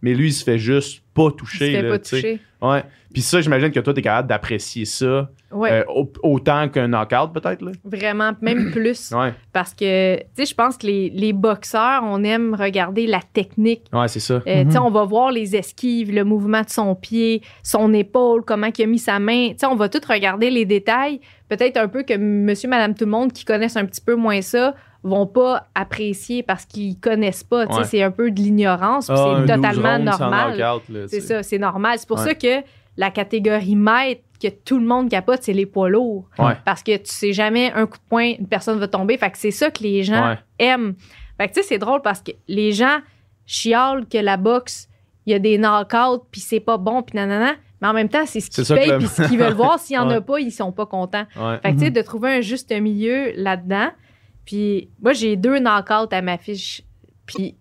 Mais 0.02 0.14
lui, 0.14 0.28
il 0.28 0.32
se 0.32 0.44
fait 0.44 0.58
juste 0.58 1.02
pas 1.14 1.24
Il 1.26 1.30
se 1.32 1.36
toucher. 1.36 1.72
fait 1.72 1.82
là, 1.82 1.90
pas 1.90 1.98
toucher. 1.98 2.40
Ouais. 2.62 2.84
Puis 3.12 3.22
ça, 3.22 3.40
j'imagine 3.40 3.70
que 3.70 3.80
toi, 3.80 3.94
t'es 3.94 4.02
capable 4.02 4.28
d'apprécier 4.28 4.84
ça 4.84 5.30
Ouais, 5.50 5.72
euh, 5.72 5.84
au- 5.88 6.12
autant 6.22 6.68
qu'un 6.68 6.88
knockout, 6.88 7.32
peut-être. 7.32 7.62
Là. 7.62 7.72
vraiment, 7.84 8.32
même 8.42 8.70
plus. 8.72 9.10
Ouais. 9.12 9.32
Parce 9.52 9.72
que, 9.74 10.18
tu 10.18 10.22
sais, 10.36 10.44
je 10.46 10.54
pense 10.54 10.76
que 10.76 10.86
les, 10.86 11.08
les 11.10 11.32
boxeurs, 11.32 12.02
on 12.04 12.22
aime 12.22 12.54
regarder 12.54 13.06
la 13.06 13.20
technique. 13.32 13.84
Ouais, 13.92 14.06
c'est 14.08 14.20
ça. 14.20 14.34
Euh, 14.34 14.40
tu 14.64 14.72
sais, 14.72 14.78
Mhm. 14.78 14.84
on 14.84 14.90
va 14.90 15.04
voir 15.04 15.32
les 15.32 15.56
esquives, 15.56 16.12
le 16.14 16.22
mouvement 16.24 16.60
de 16.60 16.68
son 16.68 16.94
pied, 16.94 17.42
son 17.62 17.92
épaule, 17.94 18.42
comment 18.44 18.68
il 18.76 18.82
a 18.82 18.86
mis 18.86 18.98
sa 18.98 19.18
main. 19.18 19.50
Tu 19.52 19.58
sais, 19.60 19.66
on 19.66 19.74
va 19.76 19.88
tout 19.88 20.00
regarder 20.06 20.50
les 20.50 20.66
détails. 20.66 21.20
Peut-être 21.48 21.78
un 21.78 21.88
peu 21.88 22.02
que 22.02 22.14
monsieur, 22.16 22.68
madame, 22.68 22.94
tout 22.94 23.06
le 23.06 23.10
monde 23.10 23.32
qui 23.32 23.44
connaissent 23.46 23.76
un 23.78 23.86
petit 23.86 24.02
peu 24.02 24.14
moins 24.16 24.42
ça 24.42 24.74
vont 25.04 25.26
pas 25.26 25.68
apprécier 25.74 26.42
parce 26.42 26.64
qu'ils 26.64 26.98
connaissent 26.98 27.44
pas. 27.44 27.66
Ouais. 27.66 27.84
c'est 27.84 28.02
un 28.02 28.10
peu 28.10 28.30
de 28.30 28.40
l'ignorance. 28.40 29.08
Ah, 29.10 29.16
c'est 29.16 29.46
12 29.46 29.56
totalement 29.62 29.98
normal. 29.98 30.80
C'est 31.08 31.20
ça, 31.20 31.42
c'est 31.42 31.58
normal. 31.58 31.98
C'est 31.98 32.08
pour 32.08 32.18
Ouais. 32.18 32.24
ça 32.28 32.34
que 32.34 32.62
la 32.96 33.10
catégorie 33.10 33.76
maître 33.76 34.22
que 34.42 34.48
tout 34.48 34.78
le 34.78 34.84
monde 34.86 35.08
capote, 35.08 35.40
c'est 35.42 35.52
les 35.52 35.66
poids 35.66 35.88
lourds. 35.88 36.24
Ouais. 36.38 36.52
Parce 36.64 36.82
que 36.82 36.96
tu 36.96 37.12
sais 37.12 37.32
jamais 37.32 37.72
un 37.72 37.86
coup 37.86 37.98
de 37.98 38.08
poing, 38.08 38.32
une 38.38 38.46
personne 38.48 38.78
va 38.78 38.86
tomber. 38.88 39.16
Fait 39.18 39.30
que 39.30 39.38
c'est 39.38 39.50
ça 39.52 39.70
que 39.70 39.82
les 39.82 40.02
gens 40.04 40.36
aiment. 40.58 40.94
Fait 41.36 41.48
que 41.48 41.54
tu 41.54 41.60
sais, 41.62 41.66
c'est 41.68 41.78
drôle 41.78 42.02
parce 42.02 42.20
que 42.20 42.32
les 42.48 42.72
gens 42.72 42.98
chialent 43.46 44.06
que 44.06 44.18
la 44.18 44.36
boxe, 44.36 44.88
il 45.26 45.32
y 45.32 45.34
a 45.34 45.38
des 45.38 45.58
knockouts, 45.58 46.24
puis 46.30 46.40
c'est 46.40 46.60
pas 46.60 46.76
bon, 46.78 47.02
puis 47.02 47.16
nanana. 47.16 47.52
Mais 47.80 47.88
en 47.88 47.92
même 47.92 48.08
temps, 48.08 48.26
c'est 48.26 48.40
ce 48.40 48.50
qu'ils 48.50 48.64
payent, 48.74 48.98
puis 48.98 49.06
ce 49.06 49.22
qu'ils 49.28 49.38
veulent 49.38 49.52
voir. 49.54 49.78
S'il 49.78 49.94
y 49.94 49.98
en 49.98 50.10
a 50.10 50.20
pas, 50.20 50.40
ils 50.40 50.50
sont 50.50 50.72
pas 50.72 50.86
contents. 50.86 51.24
Fait 51.62 51.70
que 51.70 51.74
tu 51.74 51.78
sais, 51.78 51.84
Mhm. 51.86 51.92
de 51.92 52.02
trouver 52.02 52.30
un 52.38 52.40
juste 52.40 52.72
milieu 52.72 53.32
là-dedans. 53.36 53.88
Puis 54.48 54.88
moi, 55.02 55.12
j'ai 55.12 55.36
deux 55.36 55.58
knockouts 55.58 56.08
à 56.10 56.22
ma 56.22 56.38
fiche. 56.38 56.80
Puis 57.26 57.54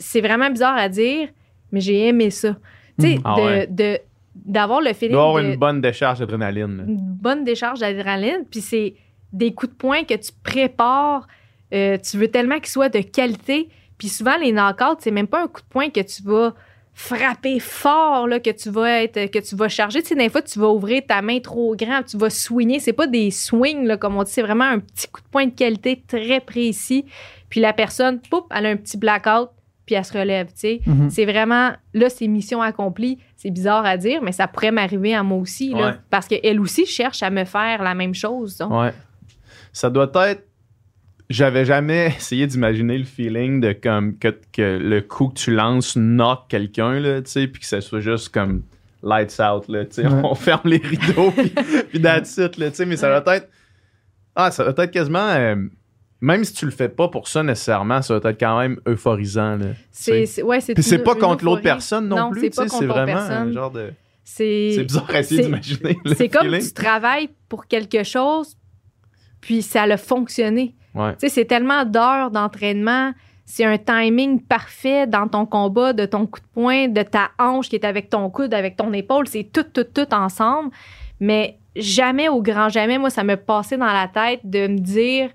c'est 0.00 0.20
vraiment 0.20 0.50
bizarre 0.50 0.76
à 0.76 0.88
dire, 0.88 1.28
mais 1.70 1.78
j'ai 1.80 2.08
aimé 2.08 2.30
ça. 2.30 2.56
Tu 2.98 3.06
sais, 3.06 3.14
Mhm. 3.14 3.20
Ah 3.24 3.34
de- 3.36 3.42
ouais. 3.42 3.66
de- 3.68 3.98
d'avoir 4.34 4.80
le 4.80 4.92
feeling 4.94 5.12
doit 5.12 5.22
y 5.22 5.28
avoir 5.28 5.42
de- 5.44 5.48
une 5.50 5.56
bonne 5.56 5.80
décharge 5.80 6.18
d'adrénaline. 6.18 6.84
une 6.88 6.96
bonne 6.98 7.44
décharge 7.44 7.78
d'adrénaline, 7.78 8.44
puis 8.50 8.60
c'est 8.60 8.94
des 9.32 9.54
coups 9.54 9.70
de 9.72 9.76
poing 9.76 10.02
que 10.02 10.14
tu 10.14 10.32
prépares. 10.42 11.28
euh, 11.72 11.98
tu 11.98 12.18
veux 12.18 12.28
tellement 12.28 12.56
qu'ils 12.56 12.68
soient 12.68 12.88
de 12.88 13.00
qualité. 13.00 13.68
Puis 13.98 14.08
souvent, 14.08 14.36
les 14.36 14.52
knockouts, 14.52 14.98
c'est 15.00 15.10
même 15.10 15.26
pas 15.26 15.42
un 15.42 15.48
coup 15.48 15.60
de 15.60 15.66
poing 15.68 15.88
que 15.90 16.00
tu 16.00 16.22
vas 16.22 16.54
frapper 16.94 17.58
fort, 17.58 18.26
là, 18.28 18.38
que 18.40 18.50
tu 18.50 18.70
vas 18.70 19.02
être, 19.02 19.30
que 19.30 19.38
tu 19.40 19.56
vas 19.56 19.68
charger. 19.68 20.00
Tu 20.02 20.08
sais, 20.10 20.14
des 20.14 20.28
fois, 20.28 20.42
tu 20.42 20.58
vas 20.58 20.68
ouvrir 20.68 21.02
ta 21.06 21.20
main 21.22 21.40
trop 21.40 21.74
grand, 21.76 22.02
tu 22.02 22.16
vas 22.16 22.30
swinger. 22.30 22.78
C'est 22.78 22.92
pas 22.92 23.06
des 23.08 23.30
swings, 23.30 23.84
là, 23.86 23.96
comme 23.96 24.16
on 24.16 24.22
dit, 24.22 24.30
c'est 24.30 24.42
vraiment 24.42 24.64
un 24.64 24.78
petit 24.78 25.08
coup 25.08 25.20
de 25.20 25.26
poing 25.28 25.46
de 25.46 25.50
qualité 25.54 26.02
très 26.06 26.40
précis. 26.40 27.04
Puis 27.50 27.60
la 27.60 27.72
personne, 27.72 28.20
poup, 28.20 28.46
elle 28.54 28.66
a 28.66 28.68
un 28.70 28.76
petit 28.76 28.96
blackout, 28.96 29.50
puis 29.86 29.96
elle 29.96 30.04
se 30.04 30.16
relève, 30.16 30.46
tu 30.48 30.52
sais. 30.56 30.80
Mhm. 30.86 31.10
C'est 31.10 31.24
vraiment, 31.26 31.72
là, 31.92 32.08
c'est 32.08 32.26
mission 32.28 32.62
accomplie. 32.62 33.18
C'est 33.36 33.50
bizarre 33.50 33.84
à 33.84 33.96
dire, 33.96 34.22
mais 34.22 34.32
ça 34.32 34.46
pourrait 34.48 34.70
m'arriver 34.70 35.14
à 35.14 35.22
moi 35.22 35.38
aussi, 35.38 35.70
là, 35.70 35.86
Ouais. 35.88 35.92
parce 36.10 36.26
qu'elle 36.28 36.58
aussi 36.60 36.86
cherche 36.86 37.22
à 37.22 37.30
me 37.30 37.44
faire 37.44 37.82
la 37.82 37.94
même 37.94 38.14
chose. 38.14 38.56
donc. 38.56 38.72
Ouais. 38.72 38.92
Ça 39.72 39.90
doit 39.90 40.10
être. 40.28 40.44
J'avais 41.30 41.64
jamais 41.64 42.06
essayé 42.16 42.46
d'imaginer 42.46 42.98
le 42.98 43.04
feeling 43.04 43.60
de 43.60 43.72
comme 43.72 44.18
que, 44.18 44.28
que 44.52 44.78
le 44.78 45.00
coup 45.00 45.28
que 45.28 45.34
tu 45.34 45.54
lances 45.54 45.96
knock 45.96 46.48
quelqu'un, 46.48 47.00
là, 47.00 47.22
tu 47.22 47.30
sais, 47.30 47.46
puis 47.48 47.60
que 47.60 47.66
ça 47.66 47.80
soit 47.80 48.00
juste 48.00 48.28
comme 48.28 48.62
lights 49.02 49.40
out, 49.40 49.68
là, 49.68 49.84
tu 49.84 49.94
sais. 50.02 50.06
Ouais. 50.06 50.20
On 50.24 50.34
ferme 50.34 50.62
les 50.68 50.78
rideaux, 50.78 51.30
puis, 51.30 51.50
puis 51.90 52.00
that's 52.00 52.36
it, 52.36 52.56
là, 52.58 52.70
tu 52.70 52.76
sais. 52.76 52.86
Mais 52.86 52.96
ça 52.96 53.20
doit 53.20 53.36
être. 53.36 53.48
Ah, 54.36 54.50
ça 54.50 54.70
doit 54.70 54.84
être 54.84 54.90
quasiment. 54.90 55.28
euh, 55.30 55.56
même 56.20 56.42
si 56.44 56.54
tu 56.54 56.64
le 56.64 56.70
fais 56.70 56.88
pas 56.88 57.08
pour 57.08 57.28
ça 57.28 57.42
nécessairement, 57.42 58.00
ça 58.00 58.18
doit 58.18 58.30
être 58.30 58.40
quand 58.40 58.58
même 58.58 58.80
euphorisant, 58.86 59.56
là. 59.56 59.66
C'est, 59.90 60.42
ouais, 60.42 60.60
c'est 60.60 60.72
Puis 60.74 60.82
c'est 60.82 60.96
une- 60.96 61.02
pas 61.02 61.14
contre 61.16 61.44
l'autre 61.44 61.60
personne 61.62 62.08
non, 62.08 62.16
Non, 62.16 62.30
plus, 62.30 62.40
c'est 62.42 62.56
pas 62.56 62.62
contre 62.66 62.78
C'est 62.78 62.86
vraiment 62.86 63.16
un 63.16 63.52
genre 63.52 63.70
de. 63.70 63.92
C'est, 64.26 64.72
C'est 64.76 64.84
bizarre 64.84 65.10
à 65.10 65.18
essayer 65.20 65.42
d'imaginer. 65.42 65.98
c'est 66.16 66.28
comme 66.30 66.48
tu 66.58 66.72
travailles 66.72 67.28
pour 67.48 67.66
quelque 67.66 68.02
chose, 68.04 68.56
puis 69.42 69.60
ça 69.60 69.82
a 69.82 69.96
fonctionné. 69.98 70.74
Ouais. 70.94 71.14
C'est 71.18 71.46
tellement 71.46 71.84
d'heures 71.84 72.30
d'entraînement, 72.30 73.12
c'est 73.44 73.64
un 73.64 73.76
timing 73.76 74.40
parfait 74.40 75.06
dans 75.06 75.28
ton 75.28 75.44
combat, 75.44 75.92
de 75.92 76.06
ton 76.06 76.26
coup 76.26 76.40
de 76.40 76.46
poing, 76.54 76.88
de 76.88 77.02
ta 77.02 77.30
hanche 77.38 77.68
qui 77.68 77.76
est 77.76 77.84
avec 77.84 78.08
ton 78.08 78.30
coude, 78.30 78.54
avec 78.54 78.76
ton 78.76 78.92
épaule, 78.92 79.28
c'est 79.28 79.44
tout, 79.52 79.64
tout, 79.64 79.84
tout 79.84 80.14
ensemble. 80.14 80.70
Mais 81.20 81.58
jamais, 81.76 82.28
au 82.28 82.40
grand 82.40 82.68
jamais, 82.68 82.98
moi, 82.98 83.10
ça 83.10 83.24
me 83.24 83.36
passait 83.36 83.76
dans 83.76 83.92
la 83.92 84.08
tête 84.08 84.40
de 84.44 84.66
me 84.66 84.78
dire, 84.78 85.30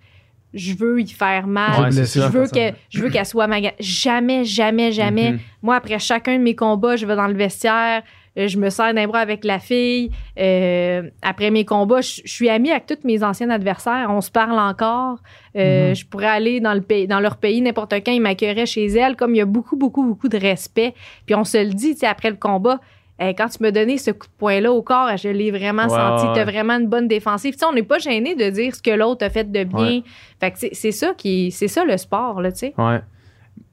je 0.53 0.73
veux 0.73 1.01
y 1.01 1.07
faire 1.07 1.45
mal. 1.45 1.81
Ouais. 1.81 1.91
Je 1.91 2.27
veux 2.27 2.47
qu'elle, 2.47 2.75
je 2.89 3.01
veux 3.01 3.09
qu'elle 3.09 3.25
soit 3.25 3.47
maga... 3.47 3.71
Jamais, 3.79 4.43
jamais, 4.45 4.91
jamais. 4.91 5.33
Mhm. 5.33 5.39
Moi, 5.61 5.75
après 5.75 5.99
chacun 5.99 6.37
de 6.37 6.43
mes 6.43 6.55
combats, 6.55 6.95
je 6.95 7.05
vais 7.05 7.15
dans 7.15 7.27
le 7.27 7.35
vestiaire, 7.35 8.01
je 8.35 8.57
me 8.57 8.69
serre 8.69 8.93
d'un 8.93 9.07
bras 9.07 9.19
avec 9.19 9.43
la 9.43 9.59
fille. 9.59 10.11
Euh, 10.39 11.03
après 11.21 11.51
mes 11.51 11.65
combats, 11.65 12.01
je, 12.01 12.21
je 12.25 12.31
suis 12.31 12.49
amie 12.49 12.71
avec 12.71 12.85
tous 12.85 12.97
mes 13.03 13.23
anciens 13.23 13.49
adversaires. 13.49 14.07
On 14.09 14.21
se 14.21 14.31
parle 14.31 14.57
encore. 14.59 15.17
Euh, 15.55 15.89
Mhm. 15.89 15.95
Je 15.95 16.05
pourrais 16.05 16.27
aller 16.27 16.59
dans, 16.59 16.73
le 16.73 16.81
pays, 16.81 17.07
dans 17.07 17.19
leur 17.19 17.37
pays 17.37 17.61
n'importe 17.61 17.93
quand, 18.05 18.11
ils 18.11 18.21
m'accueilleraient 18.21 18.65
chez 18.65 18.85
elles. 18.87 19.15
Comme 19.15 19.33
il 19.35 19.39
y 19.39 19.41
a 19.41 19.45
beaucoup, 19.45 19.75
beaucoup, 19.75 20.03
beaucoup 20.03 20.29
de 20.29 20.37
respect. 20.37 20.93
Puis 21.25 21.35
on 21.35 21.43
se 21.43 21.57
le 21.57 21.73
dit, 21.73 21.93
tu 21.93 21.99
sais, 22.01 22.07
après 22.07 22.29
le 22.29 22.35
combat. 22.37 22.79
Quand 23.21 23.49
tu 23.49 23.61
m'as 23.61 23.71
donné 23.71 23.97
ce 23.97 24.11
coup 24.11 24.27
de 24.27 24.31
poing-là 24.37 24.71
au 24.71 24.81
corps, 24.81 25.09
je 25.17 25.27
l'ai 25.27 25.51
vraiment 25.51 25.89
senti. 25.89 26.23
Tu 26.23 26.39
as 26.39 26.45
ouais. 26.45 26.51
vraiment 26.51 26.75
une 26.79 26.87
bonne 26.87 27.09
défensive. 27.09 27.51
Tu 27.51 27.59
sais, 27.59 27.65
on 27.65 27.73
n'est 27.73 27.83
pas 27.83 27.97
gêné 27.99 28.33
de 28.33 28.49
dire 28.49 28.73
ce 28.73 28.81
que 28.81 28.91
l'autre 28.91 29.25
a 29.25 29.29
fait 29.29 29.51
de 29.51 29.63
bien. 29.65 29.77
Ouais. 29.97 30.03
Fait 30.39 30.51
que 30.51 30.57
c'est- 30.57 30.73
c'est 30.73 30.93
ça 30.93 31.13
qui, 31.17 31.51
c'est 31.51 31.67
ça 31.67 31.83
le 31.83 31.97
sport, 31.97 32.39
là, 32.39 32.49
tu 32.53 32.59
sais. 32.59 32.73
Ouais. 32.77 33.01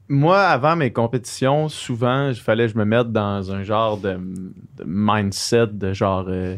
Moi, 0.09 0.39
avant 0.39 0.75
mes 0.75 0.91
compétitions, 0.91 1.67
souvent, 1.67 2.29
il 2.29 2.35
fallait 2.35 2.67
que 2.67 2.73
je 2.73 2.77
me 2.77 2.85
mette 2.85 3.11
dans 3.11 3.51
un 3.51 3.63
genre 3.63 3.97
de, 3.97 4.17
mindset 4.85 5.67
de 5.67 5.91
genre 5.91 6.25
euh, 6.29 6.55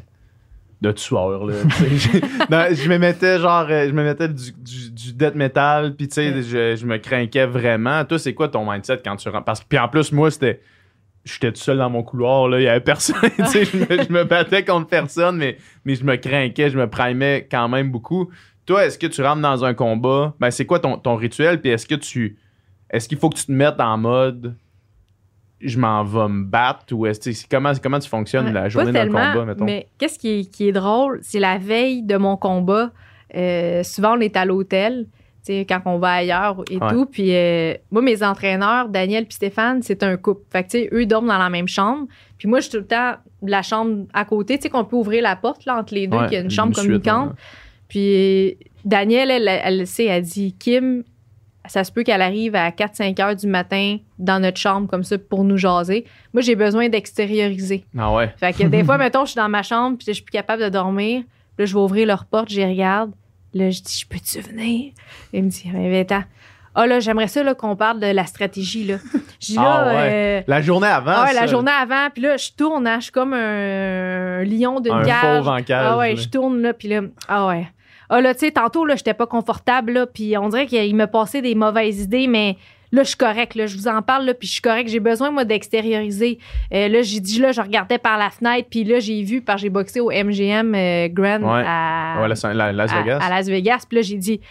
de 0.81 0.91
tueur. 0.91 1.45
Là, 1.45 1.55
je, 2.73 2.89
me 2.89 2.97
mettais 2.97 3.39
genre, 3.39 3.65
euh, 3.69 3.87
je 3.87 3.91
me 3.91 4.03
mettais 4.03 4.29
du, 4.29 4.51
du, 4.51 5.13
death 5.13 5.35
metal, 5.35 5.95
puis 5.95 6.07
tu 6.07 6.15
sais, 6.15 6.43
je, 6.43 6.75
je 6.75 6.85
me 6.85 6.97
craquais 6.97 7.47
vraiment. 7.47 8.05
Toi, 8.05 8.19
c'est 8.19 8.33
quoi 8.33 8.49
ton 8.49 8.69
mindset 8.69 9.01
quand 9.03 9.15
tu 9.15 9.29
rentres? 9.29 9.45
Parce 9.45 9.61
que, 9.61 9.65
puis 9.67 9.79
en 9.79 9.87
plus, 9.87 10.11
moi, 10.11 10.31
c'était. 10.31 10.61
J'étais 11.25 11.51
tout 11.51 11.59
seul 11.59 11.77
dans 11.77 11.89
mon 11.89 12.01
couloir, 12.01 12.47
là, 12.47 12.59
il 12.59 12.63
y 12.63 12.67
avait 12.67 12.79
personne. 12.79 13.17
je, 13.37 13.77
me, 13.77 14.03
je 14.03 14.11
me 14.11 14.23
battais 14.23 14.63
contre 14.63 14.87
personne, 14.87 15.35
mais, 15.35 15.57
mais 15.83 15.95
je 15.95 16.03
me 16.05 16.15
craquais, 16.15 16.69
je 16.69 16.77
me 16.77 16.87
primais 16.87 17.45
quand 17.51 17.67
même 17.67 17.91
beaucoup. 17.91 18.31
Toi, 18.65 18.85
est-ce 18.85 18.97
que 18.97 19.07
tu 19.07 19.21
rentres 19.21 19.41
dans 19.41 19.65
un 19.65 19.73
combat? 19.73 20.33
Ben, 20.39 20.49
c'est 20.49 20.65
quoi 20.65 20.79
ton, 20.79 20.97
ton 20.97 21.15
rituel? 21.15 21.59
Puis 21.59 21.71
est-ce 21.71 21.85
que 21.85 21.95
tu. 21.95 22.37
Est-ce 22.89 23.07
qu'il 23.07 23.17
faut 23.17 23.29
que 23.29 23.37
tu 23.37 23.45
te 23.45 23.51
mettes 23.51 23.79
en 23.79 23.97
mode 23.97 24.55
je 25.61 25.77
m'en 25.77 26.05
vais 26.05 26.29
me 26.29 26.45
battre 26.45 26.85
ou 26.93 27.05
est-ce 27.05 27.45
comment, 27.51 27.73
comment 27.83 27.99
tu 27.99 28.07
fonctionnes 28.07 28.45
Ouais, 28.45 28.53
la 28.53 28.69
journée 28.69 28.93
d'un 28.93 29.07
combat, 29.07 29.43
mettons? 29.43 29.65
Mais 29.65 29.87
qu'est-ce 29.97 30.17
qui 30.17 30.29
est, 30.39 30.45
qui 30.45 30.69
est 30.69 30.71
drôle, 30.71 31.19
c'est 31.21 31.39
la 31.39 31.57
veille 31.57 32.01
de 32.01 32.15
mon 32.15 32.37
combat. 32.37 32.91
euh, 33.35 33.83
souvent, 33.83 34.15
on 34.17 34.21
est 34.21 34.37
à 34.37 34.45
l'hôtel, 34.45 35.07
quand 35.47 35.81
on 35.85 35.97
va 35.97 36.11
ailleurs 36.13 36.63
et 36.71 36.77
Ouais. 36.77 36.89
tout. 36.89 37.05
Puis 37.07 37.35
euh, 37.35 37.73
moi, 37.91 38.01
mes 38.01 38.23
entraîneurs, 38.23 38.87
Daniel 38.87 39.25
puis 39.25 39.33
Stéphane, 39.33 39.81
c'est 39.81 40.01
un 40.03 40.15
couple. 40.15 40.43
Fait 40.49 40.63
que, 40.63 40.95
eux 40.95 41.05
dorment 41.05 41.27
dans 41.27 41.37
la 41.39 41.49
même 41.49 41.67
chambre. 41.67 42.07
Puis 42.37 42.47
moi, 42.47 42.59
je 42.59 42.63
suis 42.69 42.71
tout 42.71 42.77
le 42.77 42.85
temps 42.87 43.15
de 43.41 43.51
la 43.51 43.61
chambre 43.61 44.05
à 44.13 44.23
côté, 44.25 44.57
tu 44.57 44.63
sais, 44.63 44.69
qu'on 44.69 44.85
peut 44.85 44.95
ouvrir 44.95 45.23
la 45.23 45.35
porte 45.35 45.65
là, 45.65 45.77
entre 45.77 45.93
les 45.93 46.07
deux, 46.07 46.17
Ouais, 46.17 46.25
qu'il 46.27 46.35
y 46.35 46.37
a 46.37 46.43
une 46.43 46.51
chambre 46.51 46.73
communicante. 46.75 47.33
Puis 47.89 48.57
Daniel, 48.85 49.29
elle, 49.31 49.47
elle, 49.47 49.61
elle 49.81 49.87
sait, 49.87 50.05
elle 50.05 50.23
dit 50.23 50.53
Kim, 50.57 51.03
ça 51.71 51.83
se 51.83 51.91
peut 51.91 52.03
qu'elle 52.03 52.21
arrive 52.21 52.55
à 52.55 52.69
4-5 52.71 53.21
heures 53.21 53.35
du 53.35 53.47
matin 53.47 53.97
dans 54.17 54.39
notre 54.41 54.57
chambre 54.57 54.87
comme 54.87 55.03
ça 55.03 55.17
pour 55.17 55.43
nous 55.43 55.57
jaser. 55.57 56.05
Moi, 56.33 56.41
j'ai 56.41 56.55
besoin 56.55 56.89
d'extérioriser. 56.89 57.85
Ah 57.97 58.13
ouais. 58.13 58.33
Fait 58.37 58.53
que 58.53 58.63
des 58.63 58.83
fois, 58.85 58.97
mettons, 58.97 59.25
je 59.25 59.31
suis 59.31 59.37
dans 59.37 59.49
ma 59.49 59.63
chambre 59.63 59.97
puis 59.97 60.05
je 60.07 60.13
suis 60.13 60.23
plus 60.23 60.31
capable 60.31 60.61
de 60.63 60.69
dormir. 60.69 61.23
Là, 61.57 61.65
je 61.65 61.73
vais 61.73 61.79
ouvrir 61.79 62.07
leur 62.07 62.25
porte, 62.25 62.49
j'y 62.49 62.63
regarde. 62.65 63.11
Là, 63.53 63.69
je 63.69 63.81
dis, 63.81 63.99
je 64.01 64.07
peux-tu 64.07 64.39
venir? 64.41 64.91
Il 65.33 65.43
me 65.43 65.49
dit, 65.49 65.69
mais 65.73 65.99
attends. 66.01 66.23
Ah 66.75 66.85
là, 66.85 66.99
j'aimerais 66.99 67.27
ça 67.27 67.41
là, 67.43 67.55
qu'on 67.55 67.75
parle 67.75 67.99
de 67.99 68.05
la 68.07 68.25
stratégie. 68.25 68.85
Là. 68.85 68.97
Je 69.41 69.47
dis 69.47 69.55
là, 69.55 69.63
Ah 69.65 69.87
ouais. 69.87 70.09
euh, 70.11 70.41
La 70.47 70.61
journée 70.61 70.87
avant. 70.87 71.11
ah 71.15 71.25
ouais, 71.25 71.33
la 71.33 71.47
journée 71.47 71.71
avant, 71.71 72.09
puis 72.13 72.21
là, 72.21 72.37
je 72.37 72.51
tourne, 72.55 72.85
hein, 72.87 72.97
je 72.99 73.05
suis 73.05 73.11
comme 73.11 73.33
un, 73.33 74.39
un 74.39 74.43
lion 74.43 74.79
d'une 74.79 74.93
Un 74.93 75.03
cage. 75.03 75.37
fauve 75.39 75.47
en 75.49 75.63
cage. 75.63 75.85
Ah 75.89 75.97
ouais, 75.97 76.13
là. 76.13 76.21
je 76.21 76.27
tourne 76.29 76.61
là, 76.61 76.73
puis 76.73 76.87
là, 76.87 77.01
ah 77.27 77.47
ouais. 77.47 77.67
Ah 78.09 78.21
là, 78.21 78.33
tu 78.33 78.41
sais, 78.41 78.51
tantôt, 78.51 78.85
là, 78.85 78.95
j'étais 78.95 79.13
pas 79.13 79.27
confortable, 79.27 79.91
là, 79.93 80.05
puis 80.07 80.37
on 80.37 80.49
dirait 80.49 80.65
qu'il 80.65 80.95
me 80.95 81.05
passait 81.05 81.41
des 81.41 81.53
mauvaises 81.55 82.01
idées, 82.01 82.25
mais 82.27 82.57
là, 82.91 83.03
je 83.03 83.09
suis 83.09 83.17
correct, 83.17 83.53
là, 83.55 83.67
je 83.67 83.77
vous 83.77 83.87
en 83.87 84.01
parle, 84.01 84.25
là, 84.25 84.33
puis 84.33 84.47
je 84.47 84.53
suis 84.53 84.61
correct. 84.61 84.89
J'ai 84.89 84.99
besoin, 84.99 85.29
moi, 85.29 85.45
d'extérioriser. 85.45 86.39
Euh, 86.73 86.87
là, 86.87 87.01
j'ai 87.03 87.19
dit, 87.19 87.39
là, 87.39 87.51
je 87.51 87.61
regardais 87.61 87.97
par 87.99 88.17
la 88.17 88.29
fenêtre, 88.31 88.67
puis 88.69 88.83
là, 88.83 88.99
j'ai 88.99 89.21
vu, 89.23 89.41
parce 89.41 89.57
que 89.57 89.61
j'ai 89.63 89.69
boxé 89.69 89.99
au 89.99 90.09
MGM 90.11 90.73
euh, 90.75 91.07
Grand 91.09 91.39
Ouais. 91.41 91.63
à, 91.65 92.17
Ouais, 92.21 92.27
la- 92.27 92.53
la- 92.53 92.73
Las 92.73 92.91
à- 92.93 93.01
Vegas. 93.01 93.19
à 93.21 93.29
Las 93.29 93.47
Vegas, 93.47 93.83
puis 93.87 93.97
là, 93.97 94.01
j'ai 94.01 94.17
dit... 94.17 94.41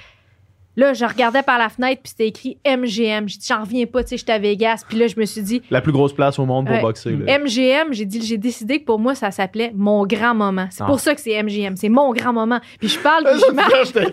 Là, 0.78 0.94
je 0.94 1.04
regardais 1.04 1.42
par 1.42 1.58
la 1.58 1.68
fenêtre, 1.70 2.02
puis 2.04 2.10
c'était 2.10 2.28
écrit 2.28 2.56
MGM. 2.64 3.28
J'ai 3.28 3.38
dit, 3.38 3.46
j'en 3.48 3.62
reviens 3.62 3.84
pas, 3.84 4.04
tu 4.04 4.10
sais, 4.10 4.16
j'étais 4.16 4.30
à 4.32 4.38
Vegas. 4.38 4.84
Puis 4.88 4.96
là, 4.96 5.08
je 5.08 5.18
me 5.18 5.24
suis 5.26 5.42
dit, 5.42 5.60
La 5.70 5.80
plus 5.80 5.90
grosse 5.90 6.12
place 6.12 6.38
au 6.38 6.46
monde 6.46 6.68
pour 6.68 6.80
boxer. 6.80 7.10
là. 7.16 7.36
MGM, 7.40 7.92
j'ai 7.92 8.04
dit, 8.04 8.22
j'ai 8.24 8.38
décidé 8.38 8.78
que 8.78 8.84
pour 8.84 9.00
moi, 9.00 9.16
ça 9.16 9.32
s'appelait 9.32 9.72
mon 9.74 10.06
grand 10.06 10.36
moment. 10.36 10.68
C'est 10.70 10.84
Ah. 10.84 10.86
pour 10.86 11.00
ça 11.00 11.16
que 11.16 11.20
c'est 11.20 11.42
MGM. 11.42 11.74
C'est 11.76 11.88
mon 11.88 12.12
grand 12.12 12.32
moment. 12.32 12.60
Puis 12.78 12.88
je 12.90 12.98
parle, 13.00 13.24
puis 13.30 13.40
je 13.44 13.52
marche. 13.52 13.92
Là, 13.92 14.04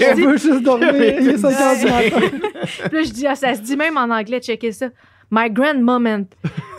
je 0.00 0.14
dis, 0.14 0.22
veut 0.22 0.36
juste 0.38 0.62
dormir. 0.62 0.94
Il 1.20 1.28
est 1.28 1.38
5 1.38 1.50
heures 1.52 1.76
du 1.76 1.84
matin. 1.86 2.38
puis 2.88 2.98
là, 2.98 3.02
je 3.02 3.10
dis, 3.10 3.26
ah, 3.26 3.34
ça 3.34 3.54
se 3.54 3.60
dit 3.62 3.76
même 3.76 3.96
en 3.96 4.10
anglais, 4.10 4.38
checker 4.40 4.70
ça. 4.70 4.86
My 5.30 5.50
grand 5.50 5.74
moment. 5.80 6.24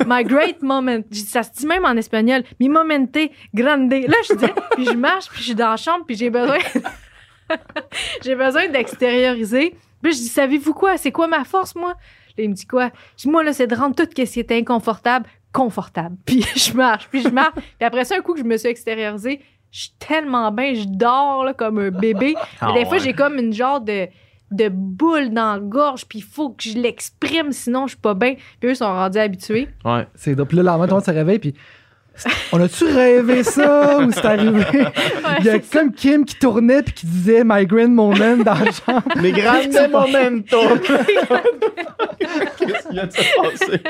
My 0.07 0.23
great 0.23 0.61
moment. 0.61 0.99
J'ai 1.11 1.21
dit, 1.23 1.27
ça 1.29 1.43
se 1.43 1.51
dit 1.51 1.65
même 1.65 1.83
en 1.85 1.97
espagnol. 1.97 2.43
Mi 2.61 2.69
momente 2.69 3.17
grande. 3.53 3.91
Là, 3.91 4.15
je 4.29 4.35
dis, 4.35 4.45
puis 4.75 4.85
je 4.85 4.93
marche, 4.95 5.27
puis 5.29 5.39
je 5.39 5.43
suis 5.47 5.55
dans 5.55 5.71
la 5.71 5.75
chambre, 5.77 6.05
puis 6.07 6.15
j'ai 6.15 6.29
besoin. 6.29 6.59
j'ai 8.23 8.35
besoin 8.35 8.67
d'extérioriser. 8.69 9.75
Puis 10.01 10.13
je 10.13 10.17
dis, 10.17 10.27
savez-vous 10.27 10.73
quoi? 10.73 10.97
C'est 10.97 11.11
quoi 11.11 11.27
ma 11.27 11.43
force, 11.43 11.75
moi? 11.75 11.93
Là, 12.37 12.43
il 12.43 12.49
me 12.49 12.55
dit 12.55 12.65
quoi? 12.65 12.89
Je 13.17 13.23
dis, 13.23 13.29
moi, 13.29 13.43
là, 13.43 13.53
c'est 13.53 13.67
de 13.67 13.75
rendre 13.75 13.95
tout 13.95 14.07
ce 14.09 14.23
qui 14.23 14.39
est 14.39 14.51
inconfortable 14.51 15.27
confortable. 15.53 16.17
Puis 16.25 16.43
je 16.55 16.73
marche, 16.73 17.07
puis 17.09 17.21
je 17.21 17.29
marche. 17.29 17.53
Puis 17.53 17.85
après 17.85 18.03
ça, 18.03 18.17
un 18.17 18.21
coup 18.21 18.33
que 18.33 18.39
je 18.39 18.43
me 18.43 18.57
suis 18.57 18.67
extériorisée, 18.67 19.39
je 19.71 19.81
suis 19.81 19.93
tellement 19.97 20.51
bien, 20.51 20.73
je 20.73 20.85
dors 20.85 21.45
là, 21.45 21.53
comme 21.53 21.79
un 21.79 21.91
bébé. 21.91 22.35
Ah 22.59 22.67
Mais 22.67 22.81
des 22.81 22.85
fois, 22.85 22.97
ouais. 22.97 23.03
j'ai 23.03 23.13
comme 23.13 23.37
une 23.37 23.53
genre 23.53 23.79
de, 23.79 24.07
de 24.51 24.69
boule 24.69 25.29
dans 25.29 25.53
la 25.53 25.59
gorge, 25.59 26.05
puis 26.05 26.19
il 26.19 26.23
faut 26.23 26.49
que 26.49 26.63
je 26.63 26.77
l'exprime, 26.77 27.51
sinon 27.51 27.87
je 27.87 27.91
suis 27.91 28.01
pas 28.01 28.13
bien. 28.13 28.35
Puis 28.59 28.69
eux 28.69 28.75
sont 28.75 28.85
rendus 28.85 29.19
habitués. 29.19 29.69
Ouais. 29.85 30.07
C'est 30.15 30.35
donc, 30.35 30.49
puis 30.49 30.57
là, 30.57 30.63
le 30.63 30.67
lendemain, 30.67 30.85
tout 30.85 30.91
le 30.91 30.95
monde 30.95 31.05
se 31.05 31.11
réveille, 31.11 31.39
puis 31.39 31.53
on 32.51 32.61
a-tu 32.61 32.85
rêvé 32.85 33.43
ça? 33.43 33.99
Ou 33.99 34.11
c'est 34.11 34.25
arrivé? 34.25 34.63
Il 35.39 35.45
y 35.45 35.49
a 35.49 35.59
comme 35.59 35.91
Kim 35.91 36.25
qui 36.25 36.35
tournait 36.35 36.83
puis 36.83 36.93
qui 36.93 37.05
disait 37.05 37.43
My 37.45 37.65
grand 37.65 37.89
moment 37.89 38.37
dans 38.37 38.53
le. 38.55 39.21
Les 39.21 39.31
grandes 39.31 39.91
momentum. 39.91 40.79
Qu'est-ce 42.57 42.87
qu'il 42.87 42.95
y 42.95 42.99
a 42.99 43.05
de 43.05 43.11
se 43.11 43.41
passer? 43.41 43.83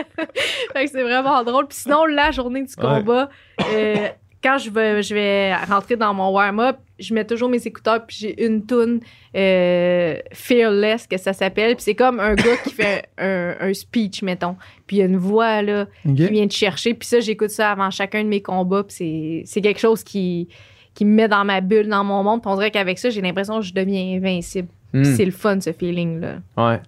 Fait 0.74 0.86
que 0.86 0.92
c'est 0.92 1.04
vraiment 1.04 1.44
drôle. 1.44 1.68
Puis 1.68 1.80
sinon, 1.80 2.06
la 2.06 2.32
journée 2.32 2.64
du 2.64 2.76
combat, 2.76 3.30
euh, 3.74 4.08
quand 4.44 4.58
je 4.58 4.70
vais, 4.70 5.02
je 5.02 5.14
vais 5.14 5.56
rentrer 5.56 5.96
dans 5.96 6.14
mon 6.14 6.30
warm-up, 6.32 6.78
je 7.00 7.14
mets 7.14 7.26
toujours 7.26 7.50
mes 7.50 7.66
écouteurs, 7.66 8.06
puis 8.06 8.18
j'ai 8.20 8.46
une 8.46 8.66
tune 8.66 9.00
euh, 9.36 10.16
Fearless, 10.34 11.08
que 11.08 11.18
ça 11.18 11.34
s'appelle. 11.34 11.76
Puis 11.76 11.84
c'est 11.84 11.96
comme 11.96 12.20
un 12.20 12.36
gars 12.36 12.58
qui 12.64 12.72
fait 12.72 13.06
un, 13.18 13.56
un 13.60 13.74
speech, 13.74 14.22
mettons. 14.22 14.56
Puis 14.88 14.98
il 14.98 15.00
y 15.00 15.02
a 15.02 15.06
une 15.06 15.18
voix, 15.18 15.62
là, 15.62 15.88
qui 16.04 16.28
vient 16.28 16.48
te 16.48 16.54
chercher. 16.54 16.94
Puis 16.94 17.08
ça, 17.08 17.20
j'écoute 17.20 17.50
ça 17.50 17.72
avant 17.72 17.90
chacun 17.90 18.24
de 18.24 18.30
mes 18.30 18.42
combats. 18.42 18.84
Puis 18.84 18.96
c'est- 18.96 19.44
c'est 19.46 19.62
quelque 19.62 19.80
chose 19.80 20.04
qui, 20.04 20.48
qui 20.94 21.06
me 21.06 21.14
met 21.16 21.28
dans 21.28 21.46
ma 21.46 21.62
bulle, 21.62 21.88
dans 21.88 22.04
mon 22.04 22.24
monde. 22.24 22.42
Puis 22.42 22.52
on 22.52 22.56
dirait 22.56 22.72
qu'avec 22.72 23.00
ça, 23.00 23.10
j'ai 23.10 23.22
l'impression 23.22 23.60
que 23.60 23.66
je 23.66 23.74
deviens 23.74 24.18
invincible. 24.18 24.68
Puis 24.92 25.02
Hmm. 25.02 25.16
c'est 25.16 25.26
le 25.26 25.32
fun, 25.32 25.60
ce 25.60 25.72
feeling-là. 25.74 26.36
Ouais. 26.58 26.80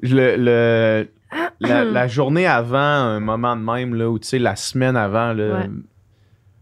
Le, 0.00 0.36
le- 0.36 1.08
la, 1.60 1.84
la 1.84 2.06
journée 2.08 2.46
avant, 2.46 2.76
un 2.78 3.20
moment 3.20 3.54
de 3.56 3.60
même, 3.62 3.94
là, 3.94 4.08
ou 4.10 4.18
tu 4.18 4.28
sais, 4.28 4.38
la 4.38 4.56
semaine 4.56 4.96
avant, 4.96 5.32
là, 5.32 5.58
Ouais. 5.58 5.68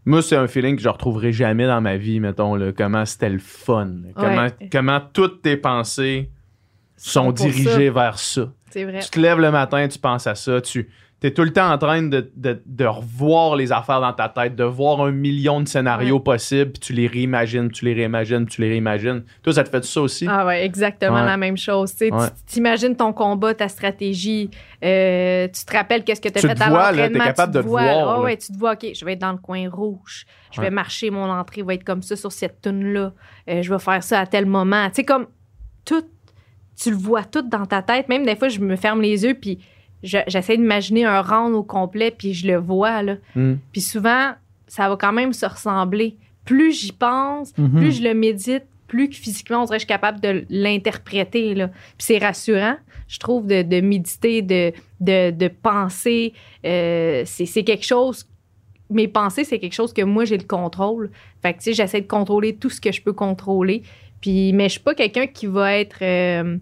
Moi, 0.04 0.22
c'est 0.22 0.36
un 0.36 0.46
feeling 0.48 0.76
que 0.76 0.82
je 0.82 0.88
retrouverai 0.88 1.32
jamais 1.32 1.66
dans 1.66 1.80
ma 1.80 1.96
vie, 1.96 2.18
mettons, 2.20 2.54
là, 2.56 2.72
comment 2.72 3.04
c'était 3.06 3.30
le 3.30 3.38
fun. 3.38 3.88
Comment, 4.16 4.42
Ouais. 4.42 4.68
comment 4.70 5.00
toutes 5.12 5.42
tes 5.42 5.56
pensées 5.56 6.30
sont 6.96 7.34
ça. 7.36 7.44
dirigées 7.44 7.90
vers 7.90 8.18
ça. 8.18 8.52
C'est 8.70 8.84
vrai. 8.84 9.00
Tu 9.00 9.10
te 9.10 9.20
lèves 9.20 9.38
le 9.40 9.50
matin, 9.50 9.86
tu 9.88 9.98
penses 9.98 10.26
à 10.26 10.34
ça, 10.34 10.60
tu 10.60 10.88
es 11.28 11.32
tout 11.32 11.42
le 11.42 11.52
temps 11.52 11.70
en 11.70 11.78
train 11.78 12.02
de, 12.02 12.30
de- 12.36 12.62
de 12.66 12.84
revoir 12.84 13.56
les 13.56 13.70
affaires 13.72 14.00
dans 14.00 14.12
ta 14.12 14.28
tête, 14.28 14.56
de 14.56 14.64
voir 14.64 15.00
un 15.00 15.10
million 15.12 15.60
de 15.60 15.68
scénarios 15.68 16.18
possibles, 16.20 16.72
puis 16.72 16.80
tu 16.80 16.92
les 16.92 17.06
réimagines, 17.06 17.70
tu 17.70 17.84
les 17.84 17.94
réimagines, 17.94 18.46
tu 18.46 18.60
les 18.60 18.68
réimagines. 18.68 19.22
Toi, 19.42 19.52
ça 19.52 19.64
te 19.64 19.68
fait 19.68 19.84
ça 19.84 20.00
aussi? 20.00 20.26
Ah 20.28 20.44
ouais, 20.46 20.64
exactement 20.64 21.20
Ouais. 21.20 21.26
la 21.26 21.36
même 21.36 21.56
chose. 21.56 21.94
Tu 21.94 22.08
tu- 22.08 22.14
Ouais. 22.14 22.26
t'imagines 22.46 22.96
ton 22.96 23.12
combat, 23.12 23.54
ta 23.54 23.68
stratégie, 23.68 24.50
euh, 24.84 25.48
tu 25.48 25.64
te 25.64 25.72
rappelles 25.76 26.04
qu'est-ce 26.04 26.20
que 26.20 26.28
tu 26.28 26.38
as 26.38 26.40
Tu 26.40 26.48
fait 26.48 26.54
te 26.54 26.62
à 26.62 26.68
vois, 26.70 26.90
l'entraînement. 26.92 27.18
t'es 27.20 27.24
capable 27.24 27.52
tu 27.52 27.58
de 27.58 27.62
te 27.62 27.68
voir, 27.68 28.08
Ah 28.08 28.20
ouais, 28.20 28.36
tu 28.36 28.52
te 28.52 28.58
vois, 28.58 28.72
OK, 28.72 28.86
je 28.94 29.04
vais 29.04 29.12
être 29.12 29.20
dans 29.20 29.32
le 29.32 29.38
coin 29.38 29.68
rouge. 29.70 30.26
Je 30.52 30.60
vais 30.60 30.70
marcher, 30.70 31.10
mon 31.10 31.30
entrée 31.30 31.62
va 31.62 31.74
être 31.74 31.84
comme 31.84 32.02
ça 32.02 32.14
sur 32.16 32.30
cette 32.32 32.60
tune-là. 32.60 33.12
Euh, 33.48 33.62
je 33.62 33.72
vais 33.72 33.78
faire 33.78 34.02
ça 34.02 34.20
à 34.20 34.26
tel 34.26 34.44
moment. 34.46 34.86
Tu 34.88 34.96
sais, 34.96 35.04
comme 35.04 35.26
tout, 35.84 36.04
tu 36.76 36.90
le 36.90 36.96
vois 36.96 37.24
tout 37.24 37.42
dans 37.42 37.64
ta 37.66 37.80
tête. 37.82 38.08
Même 38.08 38.24
des 38.26 38.36
fois, 38.36 38.48
je 38.48 38.58
me 38.60 38.76
ferme 38.76 39.00
les 39.00 39.24
yeux, 39.24 39.34
puis 39.34 39.58
je- 40.02 40.18
j'essaie 40.26 40.56
d'imaginer 40.56 41.04
un 41.04 41.20
round 41.22 41.54
au 41.54 41.62
complet, 41.62 42.10
puis 42.16 42.34
je 42.34 42.46
le 42.46 42.56
vois, 42.56 43.02
là. 43.02 43.16
Hmm. 43.36 43.54
Puis 43.72 43.80
souvent, 43.80 44.32
ça 44.66 44.88
va 44.88 44.96
quand 44.96 45.12
même 45.12 45.32
se 45.32 45.46
ressembler. 45.46 46.16
Plus 46.44 46.72
j'y 46.72 46.92
pense, 46.92 47.56
Mhm. 47.58 47.76
plus 47.76 47.92
je 47.98 48.02
le 48.02 48.14
médite, 48.14 48.64
plus 48.88 49.08
que 49.08 49.14
physiquement, 49.14 49.62
on 49.62 49.64
dirait 49.64 49.76
que 49.78 49.82
je 49.82 49.86
suis 49.86 49.88
capable 49.88 50.20
de 50.20 50.44
l'interpréter. 50.50 51.54
là. 51.54 51.68
Puis 51.68 51.76
c'est 51.98 52.18
rassurant, 52.18 52.76
je 53.08 53.18
trouve, 53.18 53.46
de, 53.46 53.62
de 53.62 53.80
méditer, 53.80 54.42
de, 54.42 54.72
de, 55.00 55.30
de 55.30 55.48
penser. 55.48 56.32
Euh, 56.66 57.22
c'est 57.26 57.46
c'est 57.46 57.62
quelque 57.64 57.84
chose. 57.86 58.26
Mes 58.90 59.08
pensées, 59.08 59.44
c'est 59.44 59.58
quelque 59.58 59.72
chose 59.74 59.92
que 59.94 60.02
moi, 60.02 60.24
j'ai 60.26 60.36
le 60.36 60.44
contrôle. 60.44 61.10
Fait 61.40 61.52
que, 61.54 61.58
tu 61.58 61.64
sais, 61.64 61.72
j'essaie 61.74 62.02
de 62.02 62.06
contrôler 62.06 62.54
tout 62.56 62.68
ce 62.68 62.80
que 62.80 62.92
je 62.92 63.00
peux 63.00 63.14
contrôler. 63.14 63.82
Puis, 64.20 64.52
mais 64.52 64.64
je 64.64 64.72
suis 64.72 64.80
pas 64.80 64.94
quelqu'un 64.94 65.26
qui 65.26 65.46
va 65.46 65.76
être 65.78 65.96
euh, 66.02 66.58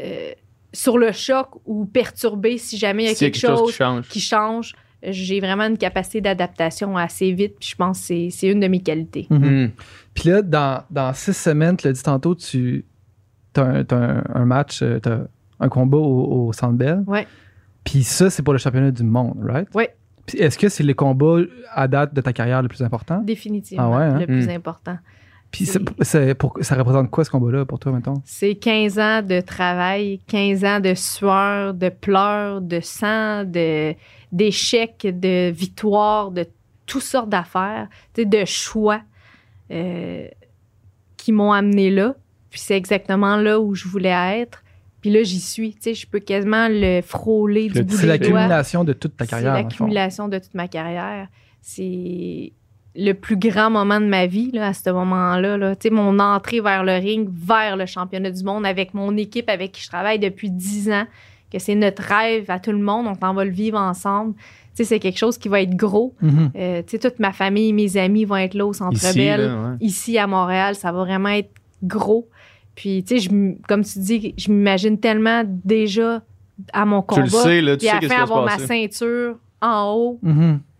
euh, 0.00 0.32
sur 0.72 0.98
le 0.98 1.12
choc 1.12 1.48
ou 1.66 1.84
perturbé 1.86 2.58
si 2.58 2.78
jamais 2.78 3.04
il 3.04 3.08
y 3.08 3.10
a 3.10 3.14
S'il 3.14 3.26
y 3.26 3.30
a 3.30 3.30
quelque, 3.32 3.40
quelque 3.42 3.50
chose 3.56 3.58
chose 3.60 3.70
qui 3.72 3.76
change. 3.76 4.08
qui 4.08 4.20
change. 4.20 4.72
J'ai 5.04 5.40
vraiment 5.40 5.64
une 5.64 5.76
capacité 5.78 6.20
d'adaptation 6.20 6.96
assez 6.96 7.32
vite, 7.32 7.56
puis 7.58 7.70
je 7.70 7.76
pense 7.76 7.98
que 8.00 8.04
c'est- 8.06 8.28
c'est 8.30 8.46
une 8.48 8.60
de 8.60 8.68
mes 8.68 8.80
qualités. 8.80 9.26
Mhm. 9.30 9.64
Hmm. 9.64 9.70
Puis 10.14 10.28
là, 10.30 10.42
dans, 10.42 10.84
dans 10.90 11.12
six 11.12 11.36
semaines, 11.36 11.76
tu 11.76 11.86
l'as 11.88 11.92
dit 11.92 12.02
tantôt, 12.02 12.34
tu 12.36 12.84
as 13.56 13.62
un, 13.62 13.84
t'as 13.84 13.96
un- 13.96 14.24
un 14.34 14.44
match, 14.44 14.80
euh, 14.82 15.00
t'as 15.00 15.18
un 15.58 15.68
combat 15.68 15.98
au, 15.98 16.46
au 16.48 16.52
Centre 16.52 16.74
Bell. 16.74 17.02
Ouais. 17.06 17.26
Puis 17.84 18.04
ça, 18.04 18.30
c'est 18.30 18.42
pour 18.42 18.52
le 18.52 18.58
championnat 18.60 18.92
du 18.92 19.02
monde, 19.02 19.38
right? 19.42 19.68
Ouais. 19.74 19.92
Puis 20.24 20.38
est-ce 20.38 20.56
que 20.56 20.68
c'est 20.68 20.84
le 20.84 20.94
combat 20.94 21.38
à 21.72 21.88
date 21.88 22.14
de 22.14 22.20
ta 22.20 22.32
carrière 22.32 22.62
le 22.62 22.68
plus 22.68 22.82
important? 22.82 23.18
Définitivement, 23.22 23.92
Ah 23.92 23.98
ouais, 23.98 24.04
hein? 24.04 24.18
le 24.20 24.26
plus 24.26 24.46
Mm. 24.46 24.50
important. 24.50 24.96
Puis 25.52 25.66
c'est- 25.66 25.80
c'est 26.00 26.34
pour- 26.34 26.56
ça 26.62 26.74
représente 26.76 27.10
quoi 27.10 27.24
ce 27.24 27.30
combat-là 27.30 27.64
pour 27.66 27.78
toi, 27.78 27.92
mettons? 27.92 28.22
C'est 28.24 28.54
15 28.56 28.98
ans 28.98 29.22
de 29.22 29.40
travail, 29.40 30.18
15 30.26 30.64
ans 30.64 30.80
de 30.80 30.94
sueur, 30.94 31.74
de 31.74 31.88
pleurs, 31.90 32.60
de 32.62 32.80
sang, 32.80 33.44
de 33.44 33.94
d'échecs, 34.32 35.06
de 35.06 35.50
victoires, 35.50 36.30
de 36.30 36.46
toutes 36.86 37.02
sortes 37.02 37.28
d'affaires, 37.28 37.88
de 38.16 38.44
choix 38.46 39.02
euh, 39.70 40.26
qui 41.18 41.32
m'ont 41.32 41.52
amené 41.52 41.90
là. 41.90 42.14
Puis 42.50 42.60
c'est 42.60 42.76
exactement 42.76 43.36
là 43.36 43.60
où 43.60 43.74
je 43.74 43.86
voulais 43.88 44.40
être. 44.40 44.62
Puis 45.02 45.10
là, 45.10 45.22
j'y 45.22 45.40
suis. 45.40 45.72
Tu 45.74 45.80
sais, 45.82 45.94
je 45.94 46.06
peux 46.06 46.20
quasiment 46.20 46.68
le 46.70 47.00
frôler 47.02 47.68
du 47.68 47.82
bout 47.82 47.94
C'est 47.96 48.06
des 48.06 48.06
doigts. 48.06 48.06
l'accumulation 48.40 48.84
de 48.84 48.92
toute 48.94 49.16
ta 49.16 49.26
carrière. 49.26 49.54
C'est 49.56 49.62
l'accumulation 49.62 50.28
de 50.28 50.38
toute 50.38 50.54
ma 50.54 50.68
carrière. 50.68 51.28
C'est 51.60 52.52
le 52.94 53.12
plus 53.12 53.36
grand 53.36 53.70
moment 53.70 54.00
de 54.00 54.06
ma 54.06 54.26
vie 54.26 54.50
là, 54.52 54.68
à 54.68 54.72
ce 54.74 54.90
moment-là. 54.90 55.56
Là. 55.56 55.74
Tu 55.76 55.88
sais, 55.88 55.94
Mon 55.94 56.18
entrée 56.18 56.60
vers 56.60 56.84
le 56.84 56.92
ring, 56.92 57.28
vers 57.32 57.76
le 57.76 57.86
championnat 57.86 58.30
du 58.30 58.44
monde 58.44 58.66
avec 58.66 58.92
mon 58.94 59.16
équipe 59.16 59.48
avec 59.48 59.72
qui 59.72 59.82
je 59.82 59.88
travaille 59.88 60.18
depuis 60.18 60.50
10 60.50 60.90
ans, 60.90 61.06
que 61.50 61.58
c'est 61.58 61.74
notre 61.74 62.02
rêve 62.02 62.50
à 62.50 62.58
tout 62.58 62.72
le 62.72 62.78
monde, 62.78 63.06
on 63.06 63.14
s'en 63.14 63.32
va 63.34 63.44
le 63.44 63.50
vivre 63.50 63.78
ensemble. 63.78 64.34
Tu 64.34 64.42
sais, 64.76 64.84
C'est 64.84 64.98
quelque 65.00 65.18
chose 65.18 65.36
qui 65.38 65.48
va 65.48 65.60
être 65.62 65.76
gros. 65.76 66.14
Mhm. 66.22 66.50
Euh, 66.56 66.82
tu 66.82 66.92
sais, 66.92 66.98
toute 66.98 67.18
ma 67.18 67.32
famille, 67.32 67.72
mes 67.72 67.96
amis 67.96 68.24
vont 68.24 68.36
être 68.36 68.54
là 68.54 68.66
au 68.66 68.72
Centre 68.72 68.94
Ici, 68.94 69.18
Bell 69.18 69.40
là, 69.40 69.54
ouais. 69.70 69.76
ici 69.80 70.16
à 70.18 70.26
Montréal, 70.26 70.74
ça 70.74 70.92
va 70.92 71.00
vraiment 71.00 71.28
être 71.30 71.50
gros. 71.82 72.28
Puis, 72.74 73.04
tu 73.04 73.20
sais, 73.20 73.28
comme 73.68 73.84
tu 73.84 73.98
dis, 73.98 74.34
je 74.38 74.50
m'imagine 74.50 74.98
tellement 74.98 75.42
déjà 75.46 76.22
à 76.72 76.86
mon 76.86 77.00
Tu 77.02 77.06
combat. 77.08 77.22
le 77.22 77.28
sais, 77.28 77.60
là, 77.60 77.76
tu 77.76 77.86
sais 77.86 78.14
à 78.14 78.22
avoir 78.22 78.44
ma 78.46 78.58
ceinture 78.58 79.36
en 79.60 79.92
haut. 79.94 80.18
Mhm. 80.22 80.60
Tu 80.60 80.71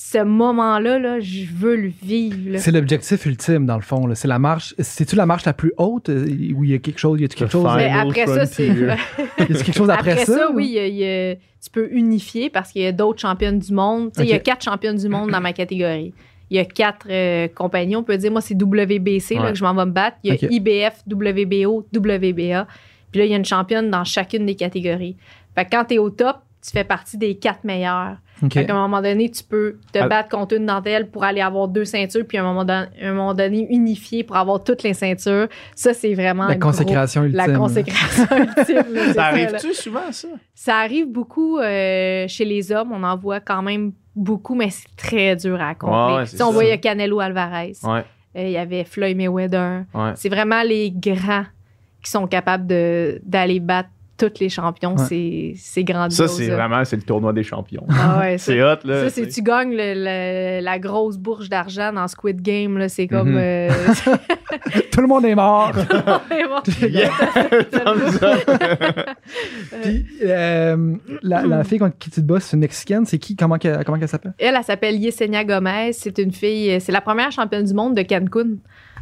ce 0.00 0.22
moment-là, 0.22 1.00
là, 1.00 1.18
je 1.18 1.44
veux 1.52 1.74
le 1.74 1.90
vivre. 2.04 2.56
C'est 2.58 2.70
l'objectif 2.70 3.26
ultime, 3.26 3.66
dans 3.66 3.74
le 3.74 3.82
fond. 3.82 4.08
C'est 4.14 4.28
la 4.28 4.38
marche. 4.38 4.72
C'est-tu 4.78 5.16
la 5.16 5.26
marche 5.26 5.44
la 5.44 5.52
plus 5.52 5.72
haute 5.76 6.08
euh, 6.08 6.24
où 6.54 6.62
il 6.62 6.70
y 6.70 6.74
a 6.74 6.78
quelque 6.78 7.00
chose? 7.00 7.20
Y 7.20 7.24
a 7.24 7.26
quelque 7.28 7.50
chose? 7.50 7.66
Mais 7.76 7.90
après 7.90 8.26
ça, 8.26 8.46
c'est. 8.46 8.68
Frontier. 8.68 8.94
Y 9.38 9.42
a 9.42 9.46
quelque 9.46 9.72
chose 9.72 9.90
après, 9.90 10.12
Après 10.12 10.24
ça, 10.24 10.36
ça? 10.38 10.50
oui, 10.54 10.66
il 10.68 10.72
y 10.74 10.78
a- 10.78 10.86
y 10.86 11.32
a- 11.32 11.34
tu 11.34 11.70
peux 11.72 11.88
unifier 11.90 12.48
parce 12.48 12.70
qu'il 12.70 12.82
y 12.82 12.86
a 12.86 12.92
d'autres 12.92 13.20
championnes 13.20 13.58
du 13.58 13.72
monde. 13.72 14.12
Il 14.18 14.26
y 14.26 14.32
a 14.34 14.38
quatre 14.38 14.62
championnes 14.64 14.96
du 14.96 15.08
monde 15.08 15.32
dans 15.32 15.40
ma 15.40 15.52
catégorie. 15.52 16.14
Il 16.50 16.56
y 16.56 16.60
a 16.60 16.64
quatre 16.64 17.08
euh, 17.10 17.48
compagnies. 17.48 17.96
On 17.96 18.04
peut 18.04 18.16
dire, 18.16 18.30
moi, 18.30 18.40
c'est 18.40 18.54
WBC 18.54 19.34
là, 19.34 19.50
que 19.50 19.58
je 19.58 19.64
m'en 19.64 19.74
vais 19.74 19.84
me 19.84 19.90
battre. 19.90 20.16
Il 20.22 20.32
y 20.32 20.44
a. 20.44 20.48
IBF, 20.48 21.02
WBO, 21.10 21.86
WBA. 21.92 22.68
Puis 23.10 23.18
là, 23.18 23.24
il 23.24 23.30
y 23.32 23.34
a 23.34 23.36
une 23.36 23.44
championne 23.44 23.90
dans 23.90 24.04
chacune 24.04 24.46
des 24.46 24.54
catégories. 24.54 25.16
Fait 25.56 25.64
que 25.64 25.70
quand 25.70 25.86
tu 25.86 25.94
es 25.94 25.98
au 25.98 26.10
top, 26.10 26.36
tu 26.68 26.72
fais 26.78 26.84
partie 26.84 27.16
des 27.16 27.36
quatre 27.36 27.64
meilleurs. 27.64 28.16
Qu'à 28.50 28.60
un 28.68 28.72
moment 28.74 29.02
donné, 29.02 29.28
tu 29.30 29.42
peux 29.42 29.78
te 29.92 29.98
Ah. 29.98 30.06
battre 30.06 30.28
contre 30.28 30.54
une 30.54 30.66
dentelle 30.66 31.10
pour 31.10 31.24
aller 31.24 31.40
avoir 31.40 31.66
deux 31.66 31.84
ceintures, 31.84 32.24
puis 32.24 32.38
à 32.38 32.42
un 32.42 32.44
moment, 32.44 32.64
don- 32.64 32.86
un 33.02 33.12
moment 33.12 33.34
donné, 33.34 33.66
unifier 33.70 34.22
pour 34.22 34.36
avoir 34.36 34.62
toutes 34.62 34.84
les 34.84 34.94
ceintures. 34.94 35.48
Ça, 35.74 35.92
c'est 35.92 36.14
vraiment 36.14 36.46
La 36.46 36.54
gros- 36.54 36.70
consécration 36.70 37.24
ultime. 37.24 37.36
La 37.36 37.48
consécration 37.58 38.26
ultime. 38.38 39.12
Ça 39.14 39.24
arrive-tu 39.24 39.74
souvent, 39.74 40.12
ça? 40.12 40.28
Ça 40.54 40.76
arrive 40.76 41.06
beaucoup 41.10 41.58
euh, 41.58 42.26
chez 42.28 42.44
les 42.44 42.70
hommes. 42.70 42.92
On 42.92 43.02
en 43.02 43.16
voit 43.16 43.40
quand 43.40 43.62
même 43.62 43.92
beaucoup, 44.14 44.54
mais 44.54 44.70
c'est 44.70 44.94
très 44.96 45.34
dur 45.34 45.60
à 45.60 45.70
accomplir. 45.70 46.06
Ouais, 46.06 46.14
ouais, 46.20 46.26
sais, 46.26 46.42
on 46.42 46.52
voyait 46.52 46.78
Canelo 46.78 47.18
Alvarez. 47.20 47.72
Ouais, 47.82 48.04
Euh, 48.36 48.42
Il 48.44 48.50
y 48.50 48.56
avait 48.58 48.84
Floyd 48.84 49.16
Mayweather. 49.16 49.84
ouais. 49.94 50.12
C'est 50.14 50.28
vraiment 50.28 50.62
les 50.62 50.92
grands 50.92 51.44
qui 52.04 52.10
sont 52.10 52.26
capables 52.28 52.66
de- 52.68 53.20
d'aller 53.24 53.58
battre 53.58 53.88
tous 54.18 54.40
les 54.40 54.48
champions. 54.48 54.96
Ouais. 54.96 55.04
C'est 55.08 55.52
c'est 55.56 55.84
grandiose. 55.84 56.16
Ça, 56.16 56.28
c'est 56.28 56.48
vraiment 56.48 56.84
c'est 56.84 56.96
le 56.96 57.02
tournoi 57.02 57.32
des 57.32 57.42
champions. 57.44 57.86
Ah 57.90 58.18
ouais, 58.18 58.38
C'est 58.38 58.62
hot, 58.62 58.76
là. 58.84 59.04
ça, 59.04 59.10
c'est 59.10 59.28
tu 59.28 59.42
gagnes 59.42 59.70
le- 59.72 59.94
le- 59.94 60.60
la 60.64 60.78
grosse 60.78 61.16
bourge 61.16 61.48
d'argent 61.48 61.92
dans 61.92 62.06
Squid 62.08 62.42
Game. 62.42 62.76
là, 62.78 62.88
C'est 62.88 63.06
comme. 63.08 63.30
Mhm. 63.30 63.38
euh, 63.38 63.70
Tout 64.92 65.00
le 65.00 65.06
monde 65.06 65.24
est 65.24 65.34
mort. 65.34 65.72
c'est 66.28 66.44
bon. 66.82 66.88
Yeah! 66.88 67.10
Thumbs 67.70 68.22
up. 68.22 69.08
Puis, 69.82 70.06
euh, 70.24 70.94
la, 71.22 71.42
la 71.46 71.64
fille 71.64 71.78
contre 71.78 71.96
qui 71.98 72.10
tu 72.10 72.20
te 72.20 72.26
bats, 72.26 72.40
c'est 72.40 72.54
une 72.56 72.60
Mexicaine. 72.60 73.04
C'est 73.06 73.18
qui? 73.18 73.36
Comment, 73.36 73.56
qu'elle- 73.58 73.84
comment 73.84 73.98
elle 74.00 74.08
s'appelle? 74.08 74.34
Elle, 74.38 74.54
elle 74.56 74.64
s'appelle 74.64 74.96
Yesenia 74.96 75.44
Gomez. 75.44 75.92
C'est 75.92 76.18
une 76.18 76.32
fille, 76.32 76.80
c'est 76.80 76.92
la 76.92 77.00
première 77.00 77.30
championne 77.30 77.64
du 77.64 77.74
monde 77.74 77.94
de 77.96 78.02
Cancun. 78.02 78.56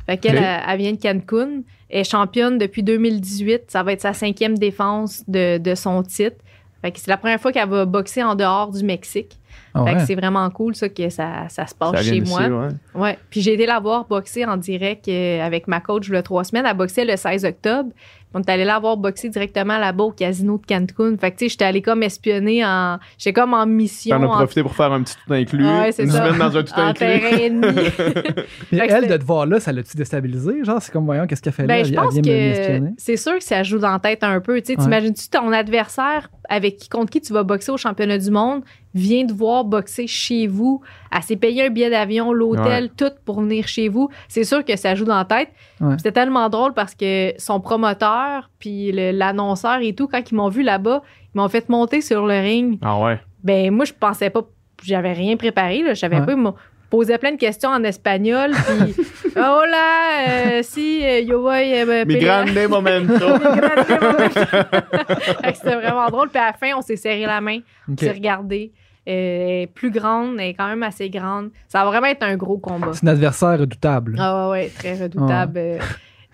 Fait 0.06 0.18
qu'elle, 0.18 0.36
elle, 0.36 0.60
elle 0.68 0.78
vient 0.78 0.92
de 0.92 1.00
Cancun. 1.00 1.62
Elle 1.88 2.00
est 2.00 2.04
championne 2.10 2.58
depuis 2.58 2.82
2018. 2.82 3.64
Ça 3.68 3.82
va 3.82 3.92
être 3.92 4.00
sa 4.00 4.12
cinquième 4.12 4.58
défense 4.58 5.22
de, 5.28 5.58
de 5.58 5.74
son 5.74 6.02
titre. 6.02 6.36
Fait 6.82 6.92
que 6.92 6.98
c'est 6.98 7.08
la 7.10 7.16
première 7.16 7.40
fois 7.40 7.52
qu'elle 7.52 7.68
va 7.68 7.84
boxer 7.84 8.22
en 8.22 8.34
dehors 8.34 8.70
du 8.70 8.84
Mexique. 8.84 9.38
Ah 9.72 9.84
Fait 9.84 9.92
ouais. 9.92 9.96
que 10.00 10.06
c'est 10.06 10.14
vraiment 10.14 10.48
cool, 10.50 10.74
ça, 10.74 10.88
que 10.88 11.08
ça, 11.08 11.48
ça 11.48 11.66
se 11.66 11.74
passe 11.74 11.92
Ça 11.96 12.02
chez 12.02 12.20
moi. 12.20 12.42
ouais. 12.48 12.68
Ouais. 12.94 13.18
Puis 13.30 13.40
j'ai 13.40 13.54
été 13.54 13.66
la 13.66 13.80
voir 13.80 14.04
boxer 14.06 14.44
en 14.44 14.56
direct 14.56 15.08
euh, 15.08 15.40
avec 15.42 15.68
ma 15.68 15.80
coach 15.80 16.08
le 16.08 16.22
trois 16.22 16.44
semaines. 16.44 16.66
Elle 16.68 16.76
boxait 16.76 17.04
le 17.04 17.16
16 17.16 17.44
octobre. 17.44 17.90
On 18.34 18.40
est 18.40 18.50
allé 18.50 18.64
la 18.64 18.78
voir 18.78 18.96
boxer 18.98 19.30
directement 19.30 19.78
là-bas 19.78 20.04
au 20.04 20.10
casino 20.10 20.58
de 20.58 20.66
Cancun. 20.66 21.16
Fait 21.16 21.30
que 21.30 21.38
tu 21.38 21.44
sais, 21.44 21.48
j'étais 21.50 21.64
allée 21.64 21.80
comme 21.80 22.02
espionner 22.02 22.64
en. 22.64 22.98
J'étais 23.16 23.32
comme 23.32 23.54
en 23.54 23.64
mission. 23.66 24.16
T'en 24.18 24.24
as 24.24 24.26
en- 24.26 24.36
profité 24.36 24.62
pour 24.62 24.74
faire 24.74 24.92
un 24.92 25.02
petit 25.02 25.14
tout 25.26 25.32
inclus. 25.32 25.64
Ouais, 25.66 25.92
c'est 25.92 26.02
une 26.04 26.10
ça. 26.10 26.26
semaine 26.26 26.38
dans 26.38 26.56
un 26.56 26.62
tout 26.64 26.72
en 26.74 26.82
inclus. 26.88 26.98
terrain 26.98 27.36
ennemi. 27.38 27.66
Mais 28.72 28.78
Fait 28.78 28.88
que 28.88 28.92
elle, 28.92 29.08
de 29.08 29.16
te 29.16 29.24
voir 29.24 29.46
là, 29.46 29.58
ça 29.60 29.72
l'a-tu 29.72 29.96
déstabilisé? 29.96 30.64
Genre, 30.64 30.82
c'est 30.82 30.92
comme, 30.92 31.06
voyons, 31.06 31.26
qu'est-ce 31.26 31.40
qu'elle 31.40 31.52
fait 31.52 31.62
là? 31.62 31.68
Ben, 31.68 31.80
Elle 31.80 31.86
je 31.86 31.94
pense 31.94 32.12
vient 32.12 32.22
que 32.22 32.28
m'espionner. 32.28 32.90
c'est 32.98 33.16
sûr 33.16 33.34
que 33.38 33.44
ça 33.44 33.62
joue 33.62 33.78
dans 33.78 33.92
la 33.92 33.98
tête 34.00 34.22
un 34.22 34.40
peu. 34.40 34.60
Tu 34.60 34.66
sais, 34.66 34.76
Ouais. 34.76 34.82
T'imagines-tu 34.84 35.28
ton 35.30 35.50
adversaire 35.52 36.28
avec 36.48 36.76
qui, 36.76 36.88
contre 36.88 37.10
qui 37.10 37.20
tu 37.20 37.32
vas 37.32 37.42
boxer 37.42 37.72
au 37.72 37.76
championnat 37.76 38.18
du 38.18 38.30
monde 38.30 38.62
vient 38.94 39.24
de 39.24 39.32
voir 39.32 39.64
boxer 39.64 40.06
chez 40.06 40.46
vous, 40.46 40.80
elle 41.14 41.22
s'est 41.22 41.36
payé 41.36 41.66
un 41.66 41.70
billet 41.70 41.90
d'avion, 41.90 42.32
l'hôtel, 42.32 42.88
tout 42.96 43.10
pour 43.26 43.40
venir 43.42 43.68
chez 43.68 43.88
vous. 43.90 44.08
C'est 44.28 44.44
sûr 44.44 44.64
que 44.64 44.74
ça 44.76 44.94
joue 44.94 45.04
dans 45.04 45.18
la 45.18 45.24
tête. 45.26 45.48
Ouais. 45.80 45.88
Puis 45.88 45.96
C'était 45.98 46.12
tellement 46.12 46.48
drôle 46.48 46.72
parce 46.72 46.94
que 46.94 47.32
son 47.36 47.60
promoteur, 47.60 48.15
puis 48.58 48.90
le- 48.92 49.12
l'annonceur 49.12 49.78
et 49.82 49.94
tout, 49.94 50.08
quand 50.08 50.22
ils 50.30 50.34
m'ont 50.34 50.48
vu 50.48 50.62
là-bas, 50.62 51.02
ils 51.34 51.38
m'ont 51.38 51.48
fait 51.48 51.68
monter 51.68 52.00
sur 52.00 52.26
le 52.26 52.40
ring. 52.40 52.78
Ah 52.82 52.98
ouais. 52.98 53.20
Ben 53.44 53.70
moi, 53.70 53.84
je 53.84 53.92
pensais 53.92 54.30
pas, 54.30 54.42
j'avais 54.82 55.12
rien 55.12 55.36
préparé, 55.36 55.82
là, 55.82 55.94
je 55.94 56.00
savais 56.00 56.18
Ouais. 56.20 56.26
pas. 56.26 56.32
Ils 56.32 56.38
m'ont 56.38 56.54
posé 56.90 57.18
plein 57.18 57.32
de 57.32 57.36
questions 57.36 57.70
en 57.70 57.82
espagnol, 57.84 58.50
puis 58.52 58.94
oh 59.36 59.60
là, 59.70 60.28
euh, 60.28 60.60
si 60.62 61.04
euh, 61.04 61.20
yo 61.20 61.42
voy 61.42 61.74
euh, 61.74 62.04
Mi 62.06 62.18
grande 62.18 62.50
momento. 62.68 63.14
C'était 65.54 65.74
vraiment 65.76 66.08
drôle. 66.10 66.28
Puis 66.28 66.38
à 66.38 66.46
la 66.46 66.52
fin, 66.52 66.70
on 66.76 66.82
s'est 66.82 66.96
serré 66.96 67.26
la 67.26 67.40
main, 67.40 67.58
on 67.90 67.96
s'est 67.96 68.10
regardé. 68.12 68.72
Euh, 69.08 69.12
elle 69.12 69.62
est 69.62 69.66
plus 69.72 69.90
grande, 69.92 70.34
elle 70.40 70.48
est 70.48 70.54
quand 70.54 70.66
même 70.68 70.82
assez 70.82 71.08
grande. 71.10 71.50
Ça 71.68 71.84
va 71.84 71.90
vraiment 71.90 72.08
être 72.08 72.24
un 72.24 72.36
gros 72.36 72.58
combat. 72.58 72.88
C'est 72.92 73.02
une 73.02 73.08
adversaire 73.08 73.56
redoutable. 73.60 74.16
Ah 74.18 74.48
ouais, 74.50 74.62
ouais, 74.64 74.72
très 74.76 75.00
redoutable. 75.00 75.78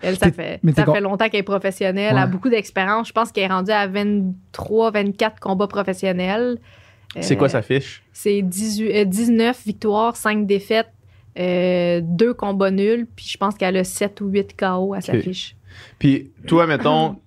Elle, 0.03 0.17
ça 0.17 0.31
fait, 0.31 0.59
ça 0.75 0.99
longtemps 0.99 1.29
qu'elle 1.29 1.39
est 1.39 1.43
professionnelle, 1.43 2.09
elle 2.11 2.17
a 2.17 2.27
beaucoup 2.27 2.49
d'expérience. 2.49 3.07
Je 3.07 3.13
pense 3.13 3.31
qu'elle 3.31 3.45
est 3.45 3.53
rendue 3.53 3.71
à 3.71 3.87
23, 3.87 4.91
24 4.91 5.39
combats 5.39 5.67
professionnels. 5.67 6.57
C'est 7.19 7.35
Euh, 7.35 7.37
quoi 7.37 7.49
sa 7.49 7.61
fiche? 7.61 8.03
C'est 8.11 8.41
18 8.41 8.91
euh, 8.95 9.05
19 9.05 9.63
victoires, 9.65 10.15
5 10.15 10.45
défaites, 10.47 10.89
2 11.37 12.33
combats 12.33 12.71
nuls, 12.71 13.07
puis 13.15 13.25
je 13.27 13.37
pense 13.37 13.55
qu'elle 13.55 13.77
a 13.77 13.83
7 13.83 14.21
ou 14.21 14.27
8 14.27 14.55
KO 14.57 14.93
à 14.93 15.01
sa 15.01 15.13
fiche. 15.19 15.55
Puis 15.99 16.31
toi, 16.47 16.67
mettons, 16.67 17.17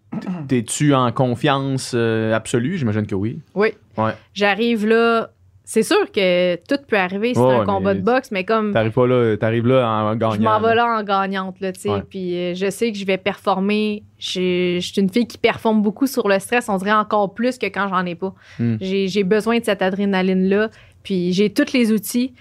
t'es-tu 0.48 0.94
en 0.94 1.10
confiance 1.12 1.92
euh, 1.94 2.32
absolue? 2.34 2.78
J'imagine 2.78 3.06
que 3.06 3.14
oui. 3.14 3.40
Oui. 3.54 3.68
Ouais. 3.96 4.12
J'arrive 4.34 4.86
là. 4.86 5.30
C'est 5.68 5.82
sûr 5.82 6.12
que 6.12 6.54
tout 6.68 6.80
peut 6.86 6.96
arriver, 6.96 7.34
c'est 7.34 7.40
Ouais, 7.40 7.56
un 7.56 7.64
combat 7.64 7.92
de 7.92 8.00
boxe, 8.00 8.30
mais 8.30 8.44
comme 8.44 8.72
T'arrives 8.72 8.92
pas 8.92 9.06
là, 9.08 9.36
t'arrives 9.36 9.66
là 9.66 9.84
en 9.88 10.14
gagnant. 10.14 10.34
je 10.34 10.40
m'en 10.40 10.60
vais 10.60 10.76
là 10.76 10.86
en 10.86 11.02
gagnante, 11.02 11.58
là, 11.60 11.72
tu 11.72 11.80
sais. 11.80 11.90
Ouais. 11.90 12.02
Puis 12.08 12.36
euh, 12.36 12.54
je 12.54 12.70
sais 12.70 12.92
que 12.92 12.96
je 12.96 13.04
vais 13.04 13.18
performer. 13.18 14.04
Je 14.16 14.78
je 14.80 14.92
suis 14.92 15.02
une 15.02 15.10
fille 15.10 15.26
qui 15.26 15.38
performe 15.38 15.82
beaucoup 15.82 16.06
sur 16.06 16.28
le 16.28 16.38
stress, 16.38 16.68
on 16.68 16.76
dirait 16.76 16.92
encore 16.92 17.34
plus 17.34 17.58
que 17.58 17.66
quand 17.66 17.88
j'en 17.88 18.06
ai 18.06 18.14
pas. 18.14 18.32
Hmm. 18.60 18.76
J'ai 18.80 19.08
j'ai 19.08 19.24
besoin 19.24 19.58
de 19.58 19.64
cette 19.64 19.82
adrénaline-là. 19.82 20.70
Puis 21.02 21.32
j'ai 21.32 21.50
tous 21.50 21.72
les 21.72 21.90
outils, 21.90 22.32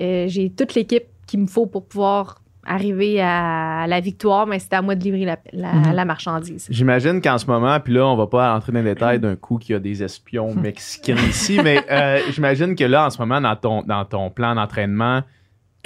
euh, 0.00 0.24
j'ai 0.26 0.50
toute 0.50 0.74
l'équipe 0.74 1.04
qu'il 1.28 1.40
me 1.40 1.46
faut 1.46 1.66
pour 1.66 1.86
pouvoir 1.86 2.40
arriver 2.66 3.20
à 3.22 3.86
la 3.88 4.00
victoire, 4.00 4.46
mais 4.46 4.58
c'est 4.58 4.72
à 4.74 4.82
moi 4.82 4.94
de 4.94 5.02
livrer 5.04 5.24
la, 5.24 5.36
la- 5.52 5.72
Mhm. 5.72 5.92
la 5.94 6.04
marchandise. 6.04 6.66
J'imagine 6.70 7.20
qu'en 7.20 7.38
ce 7.38 7.46
moment, 7.46 7.78
puis 7.80 7.94
là, 7.94 8.06
on 8.06 8.16
va 8.16 8.26
pas 8.26 8.54
entrer 8.54 8.72
dans 8.72 8.78
les 8.80 8.84
détails 8.94 9.20
d'un 9.20 9.36
coup 9.36 9.58
qu'il 9.58 9.72
y 9.74 9.76
a 9.76 9.80
des 9.80 10.02
espions 10.02 10.54
mexicains 10.54 11.16
ici, 11.28 11.60
mais 11.62 11.78
euh, 11.90 12.18
j'imagine 12.32 12.74
que 12.74 12.84
là, 12.84 13.06
en 13.06 13.10
ce 13.10 13.18
moment, 13.18 13.40
dans 13.40 13.56
ton, 13.56 13.82
dans 13.82 14.04
ton 14.04 14.30
plan 14.30 14.54
d'entraînement, 14.54 15.22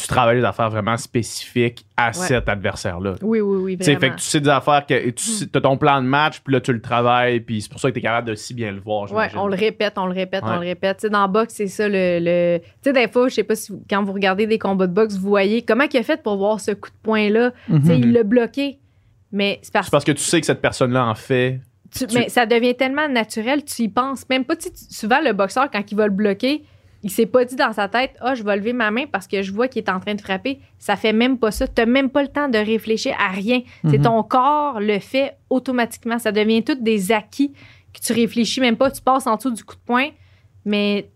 tu 0.00 0.06
travailles 0.08 0.38
des 0.38 0.44
affaires 0.44 0.70
vraiment 0.70 0.96
spécifiques 0.96 1.84
à 1.96 2.12
cet 2.12 2.48
adversaire-là. 2.48 3.14
Oui, 3.22 3.40
oui, 3.40 3.56
oui, 3.62 3.76
vraiment. 3.76 4.00
fait 4.00 4.10
que 4.10 4.14
tu 4.16 4.22
sais 4.22 4.40
des 4.40 4.48
affaires 4.48 4.86
que 4.86 5.10
tu 5.10 5.48
as 5.54 5.60
ton 5.60 5.76
plan 5.76 6.00
de 6.02 6.06
match, 6.06 6.40
puis 6.40 6.54
là, 6.54 6.60
tu 6.60 6.72
le 6.72 6.80
travailles, 6.80 7.40
puis 7.40 7.60
c'est 7.62 7.70
pour 7.70 7.80
ça 7.80 7.88
que 7.88 7.94
tu 7.94 7.98
es 7.98 8.02
capable 8.02 8.28
de 8.28 8.34
si 8.34 8.54
bien 8.54 8.72
le 8.72 8.80
voir. 8.80 9.06
J'imagine. 9.06 9.38
on 9.38 9.46
le 9.46 9.56
répète, 9.56 9.94
on 9.96 10.06
le 10.06 10.12
répète, 10.14 10.42
Ouais. 10.44 10.50
on 10.52 10.54
le 10.60 10.66
répète. 10.66 11.06
Dans 11.06 11.28
boxe, 11.28 11.54
c'est 11.54 11.66
ça 11.66 11.88
le. 11.88 12.18
le- 12.20 12.58
Tu 12.60 12.66
sais, 12.84 12.92
des 12.92 13.08
fois, 13.08 13.28
je 13.28 13.34
sais 13.34 13.44
pas 13.44 13.54
si 13.54 13.72
vous- 13.72 13.82
quand 13.88 14.02
vous 14.02 14.12
regardez 14.12 14.46
des 14.46 14.58
combats 14.58 14.86
de 14.86 14.92
boxe, 14.92 15.16
vous 15.16 15.28
voyez 15.28 15.62
comment 15.62 15.84
il 15.92 15.96
a 15.98 16.02
fait 16.02 16.22
pour 16.22 16.36
voir 16.36 16.60
ce 16.60 16.70
coup 16.72 16.90
de 16.90 16.96
poing-là. 17.02 17.52
Mhm. 17.68 17.90
Il 17.92 18.12
l'a 18.12 18.22
bloqué. 18.22 18.78
Mais 19.32 19.58
c'est 19.62 19.72
parce 19.72 19.90
parce 19.90 20.04
que 20.04 20.12
tu 20.12 20.22
sais 20.22 20.40
que 20.40 20.46
cette 20.46 20.60
personne-là 20.60 21.06
en 21.06 21.14
fait. 21.14 21.60
tu- 21.92 22.06
tu- 22.06 22.14
mais 22.16 22.28
ça 22.28 22.46
devient 22.46 22.74
tellement 22.76 23.08
naturel, 23.08 23.64
tu 23.64 23.82
y 23.82 23.88
penses 23.88 24.24
même 24.28 24.44
pas. 24.44 24.56
Tu 24.56 24.62
sais, 24.64 24.70
tu- 24.70 24.94
souvent, 24.94 25.20
le 25.24 25.32
boxeur, 25.32 25.68
quand 25.72 25.82
il 25.90 25.96
va 25.96 26.06
le 26.06 26.12
bloquer, 26.12 26.62
il 27.02 27.10
s'est 27.10 27.26
pas 27.26 27.44
dit 27.44 27.56
dans 27.56 27.72
sa 27.72 27.88
tête, 27.88 28.12
ah, 28.20 28.34
je 28.34 28.42
vais 28.42 28.56
lever 28.56 28.72
ma 28.74 28.90
main 28.90 29.06
parce 29.10 29.26
que 29.26 29.40
je 29.42 29.52
vois 29.52 29.68
qu'il 29.68 29.82
est 29.82 29.88
en 29.90 30.00
train 30.00 30.14
de 30.14 30.20
frapper. 30.20 30.60
Ça 30.78 30.96
fait 30.96 31.12
même 31.14 31.38
pas 31.38 31.50
ça. 31.50 31.66
Tu 31.66 31.86
même 31.86 32.10
pas 32.10 32.22
le 32.22 32.28
temps 32.28 32.48
de 32.48 32.58
réfléchir 32.58 33.14
à 33.18 33.28
rien. 33.28 33.62
C'est 33.84 33.96
Mhm. 33.98 34.04
ton 34.04 34.22
corps 34.22 34.80
le 34.80 34.98
fait 34.98 35.36
automatiquement. 35.48 36.18
Ça 36.18 36.30
devient 36.30 36.62
tout 36.62 36.74
des 36.74 37.10
acquis 37.12 37.52
que 37.94 38.00
tu 38.00 38.12
réfléchis 38.12 38.60
même 38.60 38.76
pas. 38.76 38.90
Tu 38.90 39.00
passes 39.00 39.26
en 39.26 39.36
dessous 39.36 39.50
du 39.50 39.64
coup 39.64 39.76
de 39.76 39.80
poing, 39.86 40.08
mais 40.66 41.08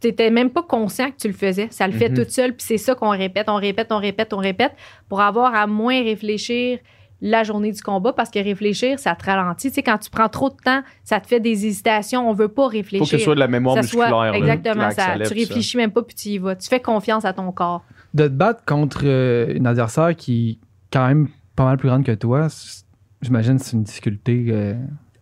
tu 0.00 0.08
n'étais 0.08 0.30
même 0.30 0.50
pas 0.50 0.62
conscient 0.64 1.12
que 1.12 1.16
tu 1.16 1.28
le 1.28 1.34
faisais. 1.34 1.68
Ça 1.70 1.86
le 1.86 1.92
fait 1.92 2.08
Mhm. 2.08 2.16
tout 2.24 2.28
seul. 2.30 2.56
Puis 2.56 2.66
c'est 2.66 2.78
ça 2.78 2.96
qu'on 2.96 3.10
répète, 3.10 3.48
on 3.48 3.54
répète, 3.56 3.92
on 3.92 3.98
répète, 3.98 4.32
on 4.32 4.38
répète 4.38 4.72
pour 5.08 5.20
avoir 5.20 5.54
à 5.54 5.68
moins 5.68 6.02
réfléchir 6.02 6.80
la 7.24 7.44
journée 7.44 7.70
du 7.70 7.80
combat 7.80 8.12
parce 8.12 8.30
que 8.30 8.40
réfléchir, 8.40 8.98
ça 8.98 9.14
te 9.14 9.24
ralentit. 9.24 9.68
Tu 9.68 9.74
sais, 9.76 9.82
quand 9.84 9.96
tu 9.96 10.10
prends 10.10 10.28
trop 10.28 10.50
de 10.50 10.56
temps, 10.56 10.82
ça 11.04 11.20
te 11.20 11.28
fait 11.28 11.38
des 11.40 11.66
hésitations. 11.66 12.28
On 12.28 12.32
veut 12.34 12.48
pas 12.48 12.64
Faut 12.64 12.68
réfléchir. 12.68 13.08
que 13.08 13.16
ce 13.18 13.24
soit 13.24 13.34
de 13.36 13.40
la 13.40 13.46
mémoire 13.48 13.76
Ça 13.76 13.82
soit- 13.84 14.06
musculaire. 14.06 14.32
là, 14.32 14.38
exactement 14.38 14.90
ça. 14.90 15.16
lève, 15.16 15.28
Tu 15.28 15.34
réfléchis 15.38 15.76
même 15.76 15.92
pas 15.92 16.02
puis 16.02 16.16
tu 16.16 16.28
y 16.30 16.38
vas. 16.38 16.56
Tu 16.56 16.68
fais 16.68 16.80
confiance 16.80 17.24
à 17.24 17.32
ton 17.32 17.50
corps. 17.52 17.84
De 18.12 18.24
te 18.24 18.32
battre 18.32 18.64
contre 18.66 19.02
euh, 19.04 19.54
une 19.54 19.66
adversaire 19.68 20.14
qui 20.16 20.50
est 20.50 20.66
quand 20.92 21.06
même 21.06 21.28
pas 21.54 21.64
mal 21.64 21.76
plus 21.78 21.88
grande 21.88 22.04
que 22.04 22.12
toi, 22.12 22.48
j'imagine 23.20 23.58
que 23.58 23.64
c'est 23.64 23.76
une 23.76 23.84
difficulté 23.84 24.46
euh, 24.50 24.74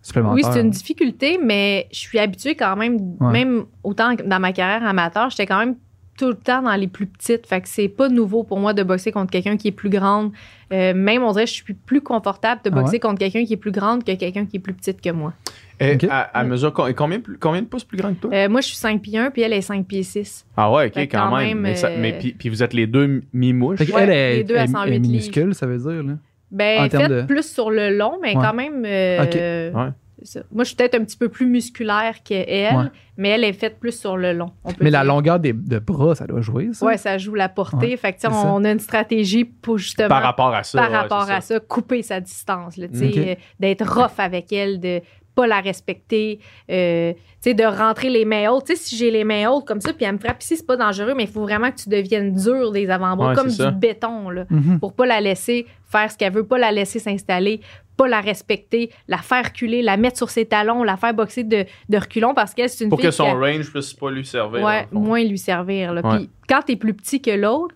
supplémentaire. 0.02 0.34
Oui, 0.46 0.52
c'est 0.52 0.60
une 0.62 0.70
difficulté, 0.70 1.38
mais 1.42 1.86
je 1.92 1.98
suis 1.98 2.18
habituée 2.18 2.54
quand 2.54 2.76
même, 2.76 2.96
Ouais. 3.20 3.30
même 3.32 3.64
autant 3.84 4.16
que 4.16 4.22
dans 4.22 4.40
ma 4.40 4.52
carrière 4.52 4.88
amateur, 4.88 5.28
j'étais 5.30 5.46
quand 5.46 5.58
même 5.58 5.76
tout 6.20 6.28
le 6.28 6.34
temps 6.34 6.60
dans 6.62 6.74
les 6.76 6.86
plus 6.86 7.06
petites. 7.06 7.46
Fait 7.46 7.60
que 7.60 7.68
c'est 7.68 7.88
pas 7.88 8.08
nouveau 8.08 8.44
pour 8.44 8.58
moi 8.60 8.74
de 8.74 8.82
boxer 8.82 9.10
contre 9.10 9.30
quelqu'un 9.30 9.56
qui 9.56 9.68
est 9.68 9.72
plus 9.72 9.88
grande. 9.90 10.32
Euh, 10.72 10.92
même, 10.94 11.22
on 11.22 11.32
dirait, 11.32 11.46
je 11.46 11.54
suis 11.54 11.74
plus 11.74 12.00
confortable 12.02 12.60
de 12.64 12.70
Ah 12.70 12.74
boxer 12.76 12.92
ouais? 12.92 13.00
contre 13.00 13.18
quelqu'un 13.18 13.44
qui 13.44 13.54
est 13.54 13.56
plus 13.56 13.70
grande 13.72 14.04
que 14.04 14.12
quelqu'un 14.14 14.44
qui 14.46 14.58
est 14.58 14.60
plus 14.60 14.74
petite 14.74 15.00
que 15.00 15.10
moi. 15.10 15.32
Et 15.80 15.96
à, 16.10 16.20
à 16.38 16.44
mesure, 16.44 16.72
com- 16.74 16.92
combien, 16.94 17.22
combien 17.40 17.62
de 17.62 17.66
pouces 17.66 17.84
plus 17.84 17.96
grand 17.96 18.10
que 18.14 18.20
toi? 18.20 18.30
Euh, 18.34 18.48
moi, 18.50 18.60
je 18.60 18.66
suis 18.66 18.76
5 18.76 19.00
pieds 19.00 19.18
1, 19.18 19.30
puis 19.30 19.40
elle 19.42 19.54
est 19.54 19.62
5 19.62 19.86
pieds 19.86 20.02
6. 20.02 20.44
ah 20.56 20.70
ouais, 20.70 20.86
ok, 20.88 20.92
que 20.92 21.00
quand, 21.00 21.30
quand 21.30 21.36
même. 21.38 21.48
même, 21.48 21.60
Mais, 21.60 21.74
ça- 21.74 21.88
euh, 21.88 21.96
mais 21.98 22.12
puis, 22.18 22.32
puis 22.34 22.50
vous 22.50 22.62
êtes 22.62 22.74
les 22.74 22.86
deux 22.86 23.22
mi-mouches? 23.32 23.80
Ouais, 23.80 23.86
qu'elle 23.86 24.08
les 24.10 24.40
est, 24.40 24.44
deux 24.44 24.56
à 24.56 24.64
est- 24.64 24.66
108 24.68 24.90
est 24.90 24.98
livres. 24.98 25.06
minuscule, 25.10 25.54
ça 25.54 25.66
veut 25.66 25.78
dire. 25.78 26.02
Là? 26.02 26.12
Ben, 26.50 26.80
En 26.80 26.84
elle 26.84 26.90
fait 26.90 27.08
de- 27.08 27.22
plus 27.22 27.50
sur 27.50 27.70
le 27.70 27.96
long, 27.96 28.18
mais 28.20 28.36
Ouais. 28.36 28.42
quand 28.42 28.52
même. 28.54 28.84
euh, 28.84 29.22
Ok. 29.24 29.34
Ouais. 29.76 29.92
Ça. 30.24 30.40
Moi, 30.52 30.64
je 30.64 30.68
suis 30.68 30.76
peut-être 30.76 30.94
un 30.94 31.04
petit 31.04 31.16
peu 31.16 31.28
plus 31.28 31.46
musculaire 31.46 32.22
qu'elle, 32.22 32.74
Ouais. 32.76 32.84
mais 33.16 33.30
elle 33.30 33.44
est 33.44 33.52
faite 33.52 33.78
plus 33.78 33.98
sur 33.98 34.16
le 34.16 34.32
long. 34.32 34.50
on 34.64 34.72
peut 34.72 34.82
Mais 34.84 34.90
la 34.90 35.04
longueur 35.04 35.38
des, 35.40 35.52
de 35.52 35.78
bras, 35.78 36.14
ça 36.14 36.26
doit 36.26 36.40
jouer, 36.40 36.70
ça. 36.72 36.86
Ouais, 36.86 36.96
ça 36.96 37.18
joue 37.18 37.34
la 37.34 37.48
portée. 37.48 37.90
Ouais, 37.90 37.96
fait 37.96 38.12
que, 38.12 38.20
tu 38.20 38.26
sais, 38.28 38.32
c'est 38.34 38.42
ça. 38.42 38.52
on 38.52 38.64
a 38.64 38.70
une 38.72 38.80
stratégie 38.80 39.44
pour 39.44 39.78
justement. 39.78 40.08
Par 40.08 40.22
rapport 40.22 40.54
à 40.54 40.62
ça. 40.62 40.78
par 40.80 40.90
ouais, 40.90 40.96
rapport 40.96 41.30
à 41.30 41.40
ça. 41.40 41.60
couper 41.60 42.02
sa 42.02 42.20
distance, 42.20 42.76
là, 42.76 42.86
euh, 42.94 43.34
d'être 43.58 43.86
rough 43.88 44.18
avec 44.18 44.52
elle, 44.52 44.80
de 44.80 45.00
pas 45.40 45.46
la 45.46 45.60
respecter, 45.60 46.38
euh, 46.70 47.12
tu 47.12 47.18
sais, 47.40 47.54
de 47.54 47.64
rentrer 47.64 48.10
les 48.10 48.24
mains 48.24 48.50
hautes. 48.50 48.66
Tu 48.66 48.76
sais, 48.76 48.82
si 48.82 48.96
j'ai 48.96 49.10
les 49.10 49.24
mains 49.24 49.48
hautes 49.50 49.66
comme 49.66 49.80
ça, 49.80 49.92
puis 49.92 50.04
elle 50.04 50.12
me 50.14 50.18
frappe 50.18 50.42
ici, 50.42 50.56
c'est 50.56 50.66
pas 50.66 50.76
dangereux, 50.76 51.14
mais 51.16 51.24
il 51.24 51.28
faut 51.30 51.40
vraiment 51.42 51.70
que 51.70 51.76
tu 51.76 51.88
deviennes 51.88 52.34
dur 52.34 52.72
des 52.72 52.90
avant-bras, 52.90 53.30
Ouais, 53.30 53.34
comme 53.34 53.48
du 53.48 53.54
ça. 53.54 53.70
béton, 53.70 54.28
là, 54.30 54.44
Mhm. 54.50 54.78
pour 54.80 54.92
pas 54.94 55.06
la 55.06 55.20
laisser 55.20 55.66
faire 55.90 56.10
ce 56.10 56.18
qu'elle 56.18 56.32
veut, 56.32 56.44
pas 56.46 56.58
la 56.58 56.70
laisser 56.72 56.98
s'installer, 56.98 57.60
pas 57.96 58.08
la 58.08 58.20
respecter, 58.20 58.90
la 59.08 59.18
faire 59.18 59.44
reculer, 59.44 59.82
la 59.82 59.96
mettre 59.96 60.16
sur 60.18 60.30
ses 60.30 60.46
talons, 60.46 60.82
la 60.84 60.96
faire 60.96 61.12
boxer 61.14 61.44
de, 61.44 61.64
de 61.88 61.96
reculons 61.98 62.32
parce 62.34 62.54
qu'elle, 62.54 62.68
c'est 62.70 62.84
une 62.84 62.90
Pour 62.90 63.00
fille 63.00 63.08
que 63.08 63.14
son 63.14 63.24
range 63.38 63.70
puisse 63.70 63.92
pas 63.94 64.10
lui 64.10 64.24
servir. 64.24 64.62
ouais, 64.62 64.86
moins 64.92 65.22
lui 65.24 65.36
servir. 65.38 65.92
Là. 65.92 66.00
Ouais. 66.02 66.16
Puis 66.18 66.30
quand 66.48 66.60
t'es 66.62 66.76
plus 66.76 66.94
petit 66.94 67.20
que 67.20 67.30
l'autre, 67.30 67.74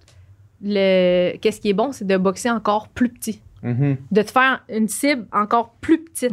le... 0.63 1.37
qu'est-ce 1.39 1.61
qui 1.61 1.71
est 1.71 1.75
bon, 1.75 1.93
c'est 1.93 2.07
de 2.07 2.17
boxer 2.17 2.51
encore 2.51 2.89
plus 2.89 3.09
petit 3.11 3.41
Mhm. 3.63 3.97
de 4.11 4.23
te 4.23 4.31
faire 4.31 4.63
une 4.69 4.89
cible 4.89 5.27
encore 5.33 5.75
plus 5.81 6.05
petite. 6.05 6.33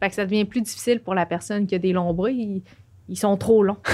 Fait 0.00 0.08
que 0.08 0.14
ça 0.14 0.24
devient 0.24 0.44
plus 0.44 0.62
difficile 0.62 1.00
pour 1.00 1.14
la 1.14 1.26
personne 1.26 1.66
qui 1.66 1.74
a 1.74 1.78
des 1.78 1.92
longs 1.92 2.14
bras. 2.14 2.30
Ils, 2.30 2.62
ils 3.08 3.16
sont 3.16 3.36
trop 3.36 3.64
longs. 3.64 3.76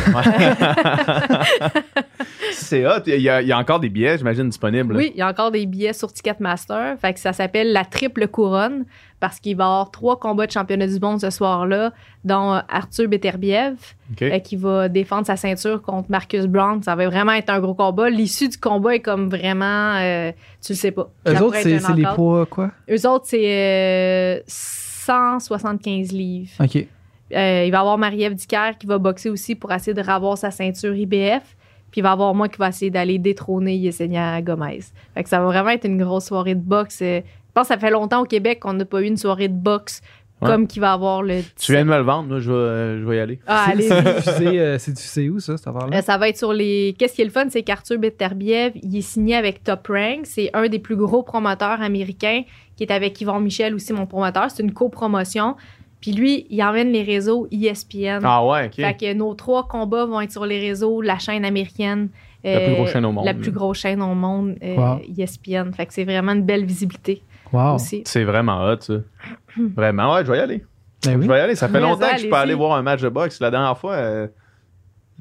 c'est 2.52 2.86
hot. 2.86 3.00
Il 3.06 3.20
y, 3.20 3.30
a, 3.30 3.40
il 3.40 3.48
y 3.48 3.52
a 3.52 3.58
encore 3.58 3.80
des 3.80 3.88
billets, 3.88 4.18
j'imagine, 4.18 4.48
disponibles. 4.48 4.94
Oui, 4.94 5.10
il 5.14 5.18
y 5.18 5.22
a 5.22 5.28
encore 5.28 5.50
des 5.50 5.64
billets 5.64 5.94
sur 5.94 6.12
Ticketmaster. 6.12 6.96
Fait 7.00 7.14
que 7.14 7.20
ça 7.20 7.32
s'appelle 7.32 7.72
la 7.72 7.84
triple 7.86 8.28
couronne 8.28 8.84
parce 9.18 9.40
qu'il 9.40 9.56
va 9.56 9.64
y 9.64 9.66
avoir 9.66 9.90
trois 9.90 10.18
combats 10.18 10.46
de 10.46 10.52
championnat 10.52 10.86
du 10.86 11.00
monde 11.00 11.20
ce 11.20 11.30
soir-là, 11.30 11.92
dont 12.24 12.52
euh, 12.54 12.60
Arthur 12.68 13.08
Beterbiev 13.08 13.76
euh, 14.20 14.38
qui 14.40 14.56
va 14.56 14.90
défendre 14.90 15.26
sa 15.26 15.36
ceinture 15.36 15.80
contre 15.80 16.10
Marcus 16.10 16.44
Brown. 16.44 16.82
Ça 16.82 16.94
va 16.94 17.08
vraiment 17.08 17.32
être 17.32 17.48
un 17.48 17.60
gros 17.60 17.74
combat. 17.74 18.10
L'issue 18.10 18.48
du 18.48 18.58
combat 18.58 18.96
est 18.96 19.00
comme 19.00 19.30
vraiment... 19.30 19.94
euh, 19.96 20.32
tu 20.62 20.72
le 20.72 20.76
sais 20.76 20.90
pas. 20.90 21.08
Eux 21.26 21.42
autres, 21.42 21.56
c'est 21.62 21.94
les 21.94 22.06
poids, 22.14 22.44
quoi? 22.44 22.70
Eux 22.90 23.08
autres, 23.08 23.24
c'est 23.28 23.46
euh, 23.46 24.40
175 25.06 26.12
livres. 26.12 26.50
OK. 26.60 26.76
Euh, 27.34 27.64
il 27.66 27.70
va 27.70 27.78
y 27.78 27.80
avoir 27.80 27.98
Marie-Ève 27.98 28.34
Dicker 28.34 28.72
qui 28.78 28.86
va 28.86 28.98
boxer 28.98 29.30
aussi 29.30 29.54
pour 29.54 29.72
essayer 29.72 29.94
de 29.94 30.02
ravoir 30.02 30.38
sa 30.38 30.50
ceinture 30.50 30.94
IBF. 30.94 31.56
Puis 31.90 32.00
il 32.00 32.02
va 32.02 32.10
y 32.10 32.12
avoir 32.12 32.34
moi 32.34 32.48
qui 32.48 32.58
va 32.58 32.68
essayer 32.68 32.90
d'aller 32.90 33.18
détrôner 33.18 33.76
Yesenia 33.76 34.40
Gomez. 34.42 34.80
Fait 35.14 35.22
que 35.22 35.28
ça 35.28 35.38
va 35.40 35.46
vraiment 35.46 35.70
être 35.70 35.86
une 35.86 35.98
grosse 36.02 36.26
soirée 36.26 36.54
de 36.54 36.60
boxe. 36.60 37.00
Euh, 37.02 37.20
Je 37.24 37.52
pense 37.54 37.68
que 37.68 37.74
ça 37.74 37.78
fait 37.80 37.90
longtemps 37.90 38.22
au 38.22 38.26
Québec 38.26 38.60
qu'on 38.60 38.74
n'a 38.74 38.84
pas 38.84 39.00
eu 39.00 39.06
une 39.06 39.16
soirée 39.16 39.48
de 39.48 39.54
boxe 39.54 40.02
Ouais. 40.42 40.48
comme 40.48 40.66
qui 40.66 40.80
va 40.80 40.92
avoir 40.92 41.22
le. 41.22 41.40
Tu 41.58 41.72
viens 41.72 41.82
de 41.84 41.88
me 41.88 41.96
le 41.96 42.02
vendre, 42.02 42.34
là, 42.34 42.40
je 42.40 42.50
vais, 42.50 42.56
euh, 42.58 43.00
je 43.00 43.04
vais 43.06 43.16
y 43.16 43.20
aller. 43.20 43.38
Ah, 43.46 43.68
c'est 43.74 44.02
diffusé, 44.02 44.60
euh, 44.60 44.78
C'est 44.78 44.92
diffusé 44.92 45.30
où, 45.30 45.40
ça, 45.40 45.56
cette 45.56 45.66
affaire-là? 45.66 45.96
Euh, 45.96 46.02
ça 46.02 46.18
va 46.18 46.28
être 46.28 46.36
sur 46.36 46.52
les. 46.52 46.94
Qu'est-ce 46.98 47.14
qui 47.14 47.22
est 47.22 47.24
le 47.24 47.30
fun, 47.30 47.46
c'est 47.48 47.62
qu'Arthur 47.62 47.98
Beterbiev, 47.98 48.72
il 48.82 48.96
est 48.98 49.00
signé 49.00 49.34
avec 49.34 49.64
Top 49.64 49.86
Rank. 49.88 50.20
C'est 50.24 50.50
un 50.52 50.68
des 50.68 50.78
plus 50.78 50.96
gros 50.96 51.22
promoteurs 51.22 51.80
américains 51.80 52.42
qui 52.76 52.84
est 52.84 52.92
avec 52.92 53.18
Yvon 53.18 53.40
Michel 53.40 53.74
aussi, 53.74 53.94
mon 53.94 54.04
promoteur. 54.04 54.50
C'est 54.50 54.62
une 54.62 54.72
copromotion. 54.74 55.56
Puis 56.02 56.12
lui, 56.12 56.46
il 56.50 56.62
emmène 56.62 56.92
les 56.92 57.02
réseaux 57.02 57.48
ESPN. 57.50 58.20
Ah 58.22 58.44
ouais, 58.46 58.66
OK. 58.66 58.74
Fait 58.74 58.94
que 58.94 59.14
nos 59.14 59.32
trois 59.34 59.66
combats 59.66 60.04
vont 60.04 60.20
être 60.20 60.30
sur 60.32 60.44
les 60.44 60.60
réseaux, 60.60 61.00
la 61.00 61.18
chaîne 61.18 61.46
américaine. 61.46 62.10
La 62.44 62.60
plus 62.60 62.72
euh, 62.72 62.74
grosse 62.74 62.90
chaîne 62.92 63.04
au 63.06 63.12
monde. 63.12 63.24
La 63.24 63.32
plus 63.34 63.50
grosse 63.50 63.78
chaîne 63.78 64.02
au 64.02 64.14
monde, 64.14 64.56
euh, 64.62 64.76
Wow. 64.76 65.00
ESPN. 65.18 65.72
Fait 65.72 65.86
que 65.86 65.94
c'est 65.94 66.04
vraiment 66.04 66.32
une 66.32 66.44
belle 66.44 66.66
visibilité 66.66 67.22
Wow. 67.56 67.74
aussi. 67.74 68.02
C'est 68.06 68.24
vraiment 68.24 68.64
hot, 68.64 68.80
ça. 68.80 68.94
vraiment, 69.76 70.14
ouais, 70.14 70.24
je 70.24 70.30
vais 70.32 70.38
y 70.38 70.40
aller. 70.40 70.64
Ben 71.04 71.16
oui. 71.16 71.26
Je 71.26 71.30
vais 71.30 71.38
y 71.38 71.40
aller. 71.40 71.54
Ça 71.54 71.66
fait 71.68 71.74
Mais 71.74 71.80
longtemps 71.80 72.10
que 72.14 72.20
je 72.20 72.28
peux 72.28 72.34
aller 72.36 72.54
voir 72.54 72.76
un 72.76 72.82
match 72.82 73.00
de 73.02 73.08
boxe. 73.08 73.40
La 73.40 73.50
dernière 73.50 73.76
fois, 73.78 73.94
euh, 73.94 74.26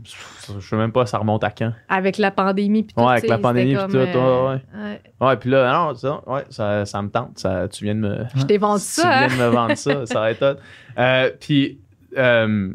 je 0.03 0.59
sais 0.59 0.75
même 0.75 0.91
pas, 0.91 1.05
ça 1.05 1.17
remonte 1.17 1.43
à 1.43 1.51
quand. 1.51 1.71
Avec 1.89 2.17
la 2.17 2.31
pandémie. 2.31 2.83
Puis 2.83 2.93
tout, 2.95 3.01
Ouais, 3.03 3.11
avec 3.11 3.23
tu 3.23 3.29
la 3.29 3.37
pandémie 3.37 3.75
puis 3.75 3.87
tout, 3.87 3.95
euh, 3.97 4.47
ouais, 4.53 4.61
ouais. 4.75 5.01
Ouais, 5.21 5.37
puis 5.37 5.49
là, 5.49 5.71
non, 5.73 5.95
ça, 5.95 6.21
ouais, 6.27 6.43
ça, 6.49 6.85
ça 6.85 7.01
me 7.01 7.09
tente. 7.09 7.39
Ça, 7.39 7.67
tu 7.67 7.83
viens 7.85 7.95
de 7.95 7.99
me. 7.99 8.25
Je 8.35 8.43
t'ai 8.43 8.57
vendu 8.57 8.81
tu 8.83 8.87
ça. 9.01 9.09
hein? 9.23 9.27
viens 9.27 9.37
de 9.37 9.41
me 9.43 9.47
vendre 9.55 9.75
ça, 9.75 10.05
ça 10.05 10.19
va 10.21 10.31
être 10.31 10.43
hot. 10.43 10.59
Euh, 10.97 11.31
puis, 11.39 11.79
euh, 12.17 12.73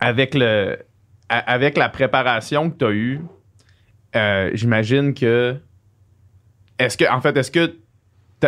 avec, 0.00 0.34
le, 0.34 0.78
avec 1.28 1.76
la 1.76 1.88
préparation 1.88 2.70
que 2.70 2.76
tu 2.78 2.84
as 2.84 2.90
eue, 2.90 3.20
euh, 4.16 4.50
j'imagine 4.54 5.14
que. 5.14 5.56
Est-ce 6.78 6.96
que, 6.96 7.10
en 7.10 7.20
fait, 7.20 7.36
est-ce 7.36 7.50
que 7.50 7.76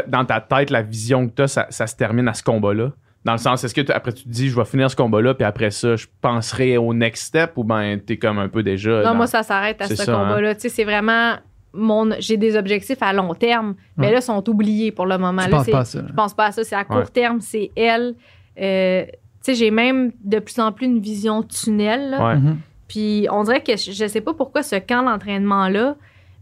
dans 0.09 0.25
ta 0.25 0.41
tête, 0.41 0.71
la 0.71 0.83
vision 0.83 1.29
que 1.29 1.35
tu 1.35 1.43
as, 1.43 1.49
ça, 1.49 1.67
ça 1.71 1.87
se 1.87 1.97
termine 1.97 2.29
à 2.29 2.35
ce 2.35 2.43
combat-là? 2.43 2.93
Dans 3.25 3.33
le 3.33 3.39
sens, 3.39 3.63
est-ce 3.63 3.75
que 3.75 3.81
tu- 3.83 3.93
après 3.93 4.13
tu 4.13 4.25
te 4.25 4.29
dis, 4.29 4.49
je 4.49 4.57
vais 4.57 4.65
finir 4.65 4.91
ce 4.91 4.97
combat-là, 4.97 5.35
puis 5.35 5.45
après 5.45 5.71
ça, 5.71 5.95
je 5.97 6.07
penserai 6.21 6.77
au 6.77 6.93
next 6.93 7.25
step, 7.27 7.53
ou 7.57 7.63
ben 7.65 8.01
t'es 8.01 8.17
comme 8.17 8.39
un 8.39 8.49
peu 8.49 8.63
déjà. 8.65 8.99
Non, 8.99 9.11
dans- 9.11 9.15
moi, 9.15 9.27
ça 9.29 9.43
s'arrête 9.45 9.81
à 9.81 9.87
ce 9.87 9.95
ça, 9.95 10.13
hein. 10.13 10.25
combat-là. 10.25 10.55
Tu 10.57 10.63
sais, 10.63 10.69
c'est 10.71 10.85
vraiment. 10.85 11.35
Mon... 11.75 12.11
J'ai 12.19 12.37
des 12.37 12.57
objectifs 12.57 13.01
à 13.03 13.13
long 13.13 13.33
terme, 13.35 13.77
mais 13.97 14.09
Ouais. 14.09 14.13
là, 14.15 14.21
sont 14.21 14.47
oubliés 14.51 14.91
pour 14.93 15.07
le 15.07 15.17
moment. 15.19 15.41
Là, 15.43 15.49
penses 15.49 15.65
c'est- 15.67 15.71
pas 15.71 15.79
à 15.81 15.85
ça. 15.85 16.01
là. 16.03 16.07
Je 16.09 16.13
pense 16.15 16.35
pas 16.35 16.47
à 16.47 16.53
ça. 16.53 16.65
C'est 16.65 16.75
à 16.75 16.85
court 16.85 16.97
Ouais. 16.99 17.05
terme, 17.07 17.41
c'est 17.41 17.71
elle. 17.77 18.15
Euh, 18.61 19.05
tu 19.07 19.13
sais, 19.41 19.55
j'ai 19.55 19.71
même 19.71 20.13
de 20.25 20.39
plus 20.39 20.59
en 20.59 20.71
plus 20.73 20.87
une 20.87 21.01
vision 21.01 21.43
tunnel. 21.43 22.11
là. 22.11 22.27
Ouais. 22.27 22.37
Mhm. 22.37 22.59
Puis 22.89 23.27
on 23.31 23.43
dirait 23.45 23.63
que 23.63 23.75
je 23.77 23.91
je 23.93 24.07
sais 24.07 24.21
pas 24.21 24.35
pourquoi 24.35 24.63
ce 24.63 24.77
camp 24.77 25.03
d'entraînement-là 25.05 25.97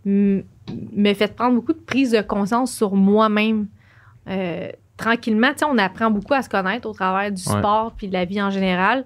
m- 0.06 0.42
me 0.94 1.14
fait 1.14 1.34
prendre 1.34 1.54
beaucoup 1.54 1.72
de 1.72 1.78
prise 1.80 2.10
de 2.12 2.20
conscience 2.20 2.72
sur 2.72 2.94
moi-même. 2.94 3.66
Euh, 4.28 4.68
tranquillement, 4.96 5.48
tu 5.52 5.58
sais, 5.60 5.64
on 5.64 5.78
apprend 5.78 6.10
beaucoup 6.10 6.34
à 6.34 6.42
se 6.42 6.48
connaître 6.48 6.88
au 6.88 6.92
travers 6.92 7.30
du 7.32 7.42
Ouais. 7.48 7.58
sport 7.58 7.92
puis 7.96 8.08
de 8.08 8.12
la 8.12 8.24
vie 8.24 8.40
en 8.42 8.50
général. 8.50 9.04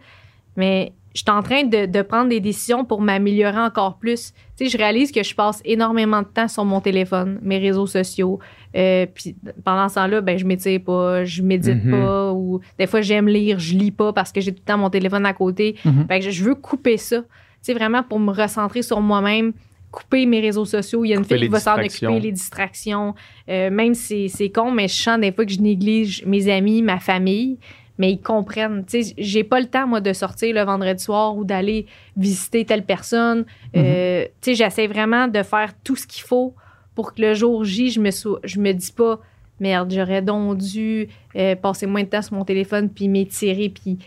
Mais 0.57 0.93
je 1.15 1.21
suis 1.21 1.31
en 1.31 1.43
train 1.43 1.63
de, 1.63 1.87
de 1.87 2.03
prendre 2.03 2.29
des 2.29 2.41
décisions 2.41 2.85
pour 2.85 3.01
m'améliorer 3.01 3.59
encore 3.61 3.97
plus. 3.99 4.33
Tu 4.57 4.65
sais, 4.65 4.69
je 4.69 4.77
réalise 4.77 5.13
que 5.13 5.23
je 5.23 5.33
passe 5.35 5.61
énormément 5.65 6.23
de 6.23 6.27
temps 6.27 6.49
sur 6.49 6.65
mon 6.65 6.81
téléphone, 6.81 7.39
mes 7.43 7.59
réseaux 7.59 7.87
sociaux. 7.87 8.41
Euh, 8.77 9.07
puis 9.13 9.37
pendant 9.65 9.89
ce 9.89 9.95
temps-là, 9.95 10.21
ben, 10.21 10.37
je 10.37 10.45
m'étire 10.45 10.81
pas, 10.83 11.25
je 11.25 11.43
médite 11.43 11.85
Mhm. 11.85 11.91
pas, 11.93 12.33
ou 12.33 12.61
des 12.79 12.89
fois 12.89 13.01
j'aime 13.01 13.29
lire, 13.29 13.61
je 13.61 13.75
lis 13.77 13.93
pas 13.93 14.13
parce 14.13 14.33
que 14.33 14.41
j'ai 14.41 14.53
tout 14.53 14.63
le 14.67 14.73
temps 14.73 14.79
mon 14.79 14.91
téléphone 14.91 15.25
à 15.27 15.33
côté. 15.33 15.77
Mhm. 15.85 16.07
Fait 16.09 16.19
que 16.19 16.25
je- 16.27 16.31
je 16.33 16.43
veux 16.45 16.57
couper 16.57 16.97
ça. 16.97 17.21
Tu 17.21 17.27
sais, 17.63 17.75
vraiment 17.75 18.03
pour 18.03 18.19
me 18.19 18.33
recentrer 18.33 18.83
sur 18.83 19.01
moi-même, 19.01 19.53
couper 19.95 20.27
mes 20.27 20.41
réseaux 20.41 20.65
sociaux. 20.65 21.05
Il 21.05 21.09
y 21.09 21.13
a 21.13 21.17
une 21.17 21.23
Couper 21.23 21.39
fille 21.39 21.47
qui 21.47 21.53
va 21.53 21.61
s'en 21.61 21.79
occuper, 21.79 22.21
les 22.21 22.33
distractions. 22.33 23.15
Euh, 23.49 23.71
même 23.71 23.95
si 23.95 24.29
c'est 24.29 24.51
con, 24.51 24.73
mais 24.73 24.89
je 24.89 24.95
sens 24.95 25.21
des 25.21 25.33
fois 25.33 25.47
que 25.47 25.53
je 25.53 25.61
néglige 25.61 26.25
mes 26.27 26.49
amis, 26.51 26.83
ma 26.83 26.99
famille. 26.99 27.59
Mais 27.97 28.11
ils 28.11 28.21
comprennent. 28.21 28.85
Tu 28.85 29.05
sais, 29.05 29.15
j'ai 29.17 29.45
pas 29.45 29.61
le 29.61 29.67
temps, 29.67 29.87
moi, 29.87 30.01
de 30.01 30.13
sortir 30.13 30.53
le 30.53 30.63
vendredi 30.63 31.03
soir 31.03 31.37
ou 31.37 31.45
d'aller 31.45 31.87
visiter 32.17 32.65
telle 32.65 32.85
personne. 32.85 33.45
Euh, 33.77 34.25
tu 34.41 34.51
sais, 34.51 34.55
j'essaie 34.55 34.89
vraiment 34.89 35.29
de 35.29 35.43
faire 35.45 35.73
tout 35.85 35.95
ce 35.95 36.05
qu'il 36.05 36.25
faut 36.25 36.55
pour 36.97 37.15
que 37.15 37.23
le 37.23 37.35
jour 37.35 37.65
J, 37.65 37.91
je 37.91 38.01
me, 38.01 38.11
je 38.11 38.59
me 38.59 38.73
dis 38.73 38.91
pas, 38.91 39.21
merde, 39.61 39.93
j'aurais 39.95 40.23
donc 40.23 40.59
dû 40.59 41.09
euh, 41.37 41.55
passer 41.55 41.87
moins 41.87 42.03
de 42.03 42.09
temps 42.09 42.23
sur 42.23 42.35
mon 42.35 42.45
téléphone 42.45 42.89
puis 42.89 43.09
m'étirer 43.09 43.69
puis 43.69 43.99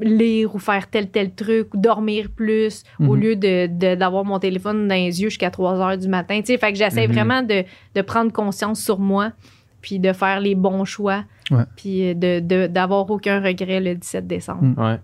lire 0.00 0.54
ou 0.54 0.58
faire 0.58 0.88
tel 0.88 1.10
tel 1.10 1.32
truc 1.34 1.74
ou 1.74 1.76
dormir 1.78 2.28
plus 2.34 2.82
au 3.00 3.14
Mhm. 3.14 3.20
lieu 3.20 3.36
de, 3.36 3.66
de- 3.66 3.94
d'avoir 3.94 4.24
mon 4.24 4.38
téléphone 4.38 4.86
dans 4.88 4.94
les 4.94 5.20
yeux 5.22 5.28
jusqu'à 5.28 5.50
3 5.50 5.74
heures 5.80 5.98
du 5.98 6.08
matin. 6.08 6.40
Tu 6.40 6.46
sais, 6.46 6.58
fait 6.58 6.72
que 6.72 6.78
j'essaie 6.78 7.06
Mhm. 7.08 7.12
vraiment 7.14 7.42
de, 7.42 7.64
de 7.94 8.02
prendre 8.02 8.32
conscience 8.32 8.80
sur 8.82 8.98
moi 8.98 9.32
puis 9.80 9.98
de 9.98 10.12
faire 10.12 10.40
les 10.40 10.54
bons 10.54 10.84
choix 10.84 11.24
Ouais. 11.50 11.64
puis 11.76 12.14
de, 12.14 12.40
de- 12.40 12.66
d'avoir 12.66 13.08
aucun 13.10 13.40
regret 13.40 13.80
le 13.80 13.94
17 13.94 14.26
décembre. 14.26 14.62
Mhm. 14.62 14.74
Ouais. 14.78 14.98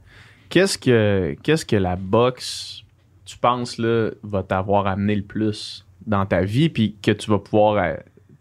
Qu'est-ce 0.51 0.79
que, 0.79 1.35
qu'est-ce 1.43 1.65
que 1.67 1.77
la 1.77 1.97
boxe, 1.97 2.83
tu 3.25 3.37
penses, 3.39 3.79
là, 3.79 4.11
va 4.23 4.43
t'avoir 4.43 4.87
amené 4.87 5.17
le 5.17 5.23
plus 5.23 5.85
dans 6.07 6.27
ta 6.27 6.43
vie, 6.43 6.69
puis 6.69 6.97
que 7.03 7.11
tu 7.13 7.31
vas 7.31 7.39
pouvoir 7.39 7.83
euh, 7.83 7.95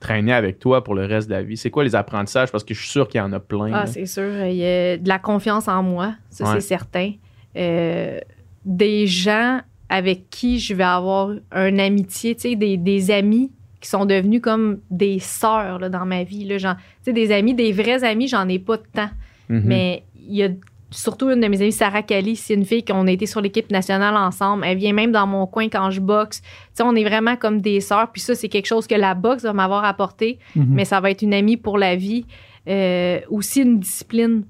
traîner 0.04 0.34
avec 0.34 0.60
toi 0.60 0.84
pour 0.84 0.94
le 0.96 1.06
reste 1.06 1.28
de 1.30 1.34
la 1.34 1.42
vie? 1.44 1.58
C'est 1.58 1.70
quoi 1.72 1.84
les 1.84 1.96
apprentissages? 1.96 2.52
Parce 2.52 2.64
que 2.64 2.74
je 2.74 2.80
suis 2.80 2.90
sûr 2.90 3.08
qu'il 3.08 3.18
y 3.20 3.22
en 3.22 3.34
a 3.34 3.40
plein. 3.40 3.72
Ah, 3.74 3.86
c'est 3.88 4.06
sûr. 4.06 4.32
Il 4.46 4.56
y 4.58 4.66
a 4.66 4.98
de 4.98 5.08
la 5.08 5.18
confiance 5.20 5.68
en 5.68 5.82
moi, 5.82 6.14
ça, 6.30 6.44
Ouais. 6.46 6.52
c'est 6.56 6.68
certain. 6.68 7.12
Euh, 7.58 8.20
des 8.66 9.08
gens 9.08 9.60
avec 9.90 10.30
qui 10.30 10.60
je 10.60 10.74
vais 10.74 10.84
avoir 10.84 11.32
une 11.56 11.80
amitié, 11.80 12.36
tu 12.36 12.42
sais, 12.50 12.56
des, 12.56 12.78
des 12.78 13.12
amis 13.12 13.52
qui 13.82 13.90
sont 13.90 14.06
devenus 14.06 14.42
comme 14.42 14.80
des 14.90 15.20
sœurs 15.20 15.80
là, 15.80 15.90
dans 15.90 16.06
ma 16.06 16.24
vie. 16.24 16.46
Là, 16.46 16.58
genre, 16.58 16.76
tu 16.76 16.84
sais, 17.06 17.14
des 17.14 17.32
amis, 17.32 17.54
des 17.54 17.72
vrais 17.74 18.04
amis, 18.04 18.28
j'en 18.28 18.48
ai 18.48 18.60
pas 18.60 18.78
de 18.78 18.84
temps. 18.94 19.10
Mhm. 19.50 19.62
Mais 19.66 20.04
il 20.16 20.36
y 20.36 20.44
a 20.44 20.50
surtout 20.94 21.30
une 21.30 21.42
de 21.42 21.48
mes 21.48 21.62
amies, 21.62 21.72
Sarah 21.72 22.02
Kali, 22.04 22.36
c'est 22.36 22.54
une 22.54 22.66
fille 22.66 22.84
qu'on 22.86 23.06
a 23.08 23.12
été 23.12 23.26
sur 23.26 23.42
l'équipe 23.42 23.70
nationale 23.72 24.16
ensemble. 24.16 24.64
Elle 24.66 24.78
vient 24.78 24.94
même 24.94 25.12
dans 25.12 25.28
mon 25.28 25.46
coin 25.48 25.68
quand 25.70 25.90
je 25.92 26.00
boxe. 26.00 26.42
Tu 26.42 26.48
sais, 26.76 26.84
on 26.84 26.96
est 26.96 27.04
vraiment 27.04 27.36
comme 27.36 27.60
des 27.62 27.82
sœurs. 27.82 28.12
Puis 28.12 28.22
ça, 28.22 28.36
c'est 28.36 28.50
quelque 28.50 28.66
chose 28.68 28.88
que 28.88 28.96
la 28.96 29.14
boxe 29.14 29.44
va 29.44 29.54
m'avoir 29.54 29.84
apporté, 29.86 30.40
Mhm. 30.56 30.68
mais 30.70 30.86
ça 30.86 31.00
va 31.02 31.12
être 31.12 31.22
une 31.22 31.34
amie 31.34 31.58
pour 31.58 31.78
la 31.78 31.96
vie. 31.96 32.26
Euh, 32.68 33.20
aussi 33.30 33.62
une 33.62 33.80
discipline. 33.80 34.44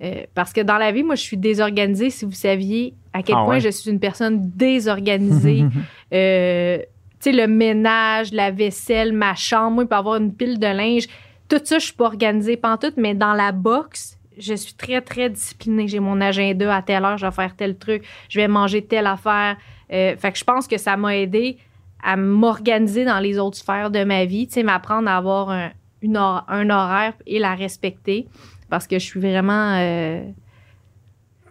Euh, 0.00 0.22
parce 0.34 0.52
que 0.52 0.60
dans 0.60 0.78
la 0.78 0.92
vie, 0.92 1.02
moi, 1.02 1.16
je 1.16 1.22
suis 1.22 1.36
désorganisée. 1.36 2.10
Si 2.10 2.24
vous 2.24 2.30
saviez 2.30 2.94
à 3.12 3.22
quel 3.24 3.34
Ah 3.36 3.42
point 3.44 3.54
ouais? 3.54 3.60
je 3.60 3.68
suis 3.70 3.90
une 3.90 3.98
personne 3.98 4.50
désorganisée. 4.54 5.64
Euh, 6.14 6.78
tu 7.20 7.30
sais, 7.30 7.32
le 7.32 7.46
ménage, 7.48 8.32
la 8.32 8.50
vaisselle, 8.50 9.12
ma 9.12 9.34
chambre, 9.34 9.72
moi, 9.74 9.84
il 9.84 9.88
peut 9.88 9.96
y 9.96 9.98
avoir 9.98 10.16
une 10.16 10.32
pile 10.32 10.58
de 10.58 10.66
linge. 10.66 11.06
Tout 11.48 11.60
ça, 11.64 11.78
je 11.78 11.84
suis 11.86 11.94
pas 11.94 12.04
organisée 12.06 12.56
pantoute, 12.56 12.94
mais 12.96 13.14
dans 13.14 13.32
la 13.34 13.52
boxe, 13.52 14.17
je 14.38 14.54
suis 14.54 14.74
très, 14.74 15.00
très 15.00 15.28
disciplinée. 15.30 15.88
J'ai 15.88 16.00
mon 16.00 16.20
agenda 16.20 16.74
à 16.76 16.82
telle 16.82 17.04
heure, 17.04 17.18
je 17.18 17.26
vais 17.26 17.32
faire 17.32 17.54
tel 17.56 17.76
truc, 17.76 18.04
je 18.28 18.38
vais 18.40 18.48
manger 18.48 18.82
telle 18.84 19.06
affaire. 19.06 19.56
Euh, 19.92 20.16
fait 20.16 20.32
que 20.32 20.38
je 20.38 20.44
pense 20.44 20.66
que 20.68 20.76
ça 20.78 20.96
m'a 20.96 21.16
aidé 21.16 21.58
à 22.02 22.16
m'organiser 22.16 23.04
dans 23.04 23.18
les 23.18 23.38
autres 23.38 23.56
sphères 23.56 23.90
de 23.90 24.04
ma 24.04 24.24
vie, 24.24 24.46
tu 24.46 24.54
sais, 24.54 24.62
m'apprendre 24.62 25.08
à 25.08 25.16
avoir 25.16 25.50
un, 25.50 25.70
une 26.02 26.16
hor- 26.16 26.44
un 26.48 26.68
horaire 26.70 27.14
et 27.26 27.38
la 27.38 27.54
respecter 27.54 28.26
parce 28.70 28.86
que 28.86 28.98
je 28.98 29.04
suis 29.04 29.18
vraiment... 29.20 29.74
Euh, 29.78 30.22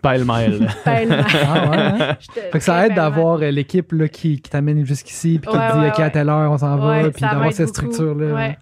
Pêle-mêle. 0.02 0.68
pêle-mêle. 0.86 1.26
Ah 1.34 1.70
ouais, 1.70 1.78
hein? 1.78 2.18
Fait 2.52 2.60
que 2.60 2.64
ça 2.64 2.86
aide 2.86 2.94
d'avoir 2.94 3.42
euh, 3.42 3.50
l'équipe 3.50 3.92
là, 3.92 4.08
qui, 4.08 4.40
qui 4.40 4.50
t'amène 4.50 4.86
jusqu'ici, 4.86 5.40
puis 5.42 5.50
qui 5.52 5.58
Ouais, 5.58 5.68
te 5.70 5.74
dit 5.74 5.80
ouais, 5.82 5.90
OK, 5.90 6.00
à 6.00 6.10
telle 6.12 6.30
heure 6.30 6.52
on 6.52 6.58
s'en 6.58 6.78
va, 6.78 7.10
puis 7.10 7.22
d'avoir 7.22 7.52
cette 7.52 7.70
structure-là. 7.70 8.34
Ouais. 8.34 8.58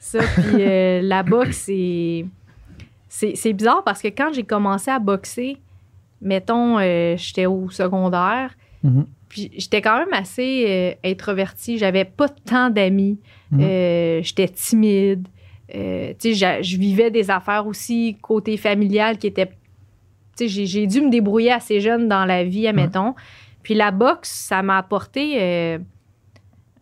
Ça, 0.00 0.18
puis 0.18 0.56
euh, 0.58 1.00
la 1.02 1.22
boxe, 1.22 1.56
c'est, 1.66 2.26
c'est. 3.12 3.36
C'est 3.36 3.52
bizarre 3.52 3.84
parce 3.84 4.00
que 4.00 4.08
quand 4.08 4.32
j'ai 4.32 4.42
commencé 4.42 4.90
à 4.90 4.98
boxer, 4.98 5.58
mettons, 6.22 6.78
euh, 6.78 7.14
j'étais 7.18 7.44
au 7.44 7.68
secondaire, 7.68 8.56
Mhm. 8.82 9.06
puis 9.28 9.50
j'étais 9.54 9.82
quand 9.82 9.98
même 9.98 10.12
assez 10.14 10.64
euh, 10.66 11.08
introvertie. 11.10 11.76
J'avais 11.76 12.06
pas 12.06 12.30
tant 12.30 12.70
d'amis. 12.70 13.18
Mhm. 13.50 13.60
Euh, 13.60 14.22
j'étais 14.22 14.48
timide. 14.48 15.28
Je 15.68 16.76
vivais 16.78 17.10
des 17.10 17.30
affaires 17.30 17.66
aussi 17.66 18.16
côté 18.22 18.56
familial 18.56 19.18
qui 19.18 19.26
étaient. 19.26 19.50
J'ai, 20.40 20.86
dû 20.86 21.02
me 21.02 21.10
débrouiller 21.10 21.52
assez 21.52 21.80
jeune 21.80 22.08
dans 22.08 22.24
la 22.24 22.44
vie, 22.44 22.66
admettons. 22.66 23.14
Puis 23.62 23.74
la 23.74 23.90
boxe, 23.90 24.30
ça 24.30 24.62
m'a 24.62 24.78
apporté 24.78 25.78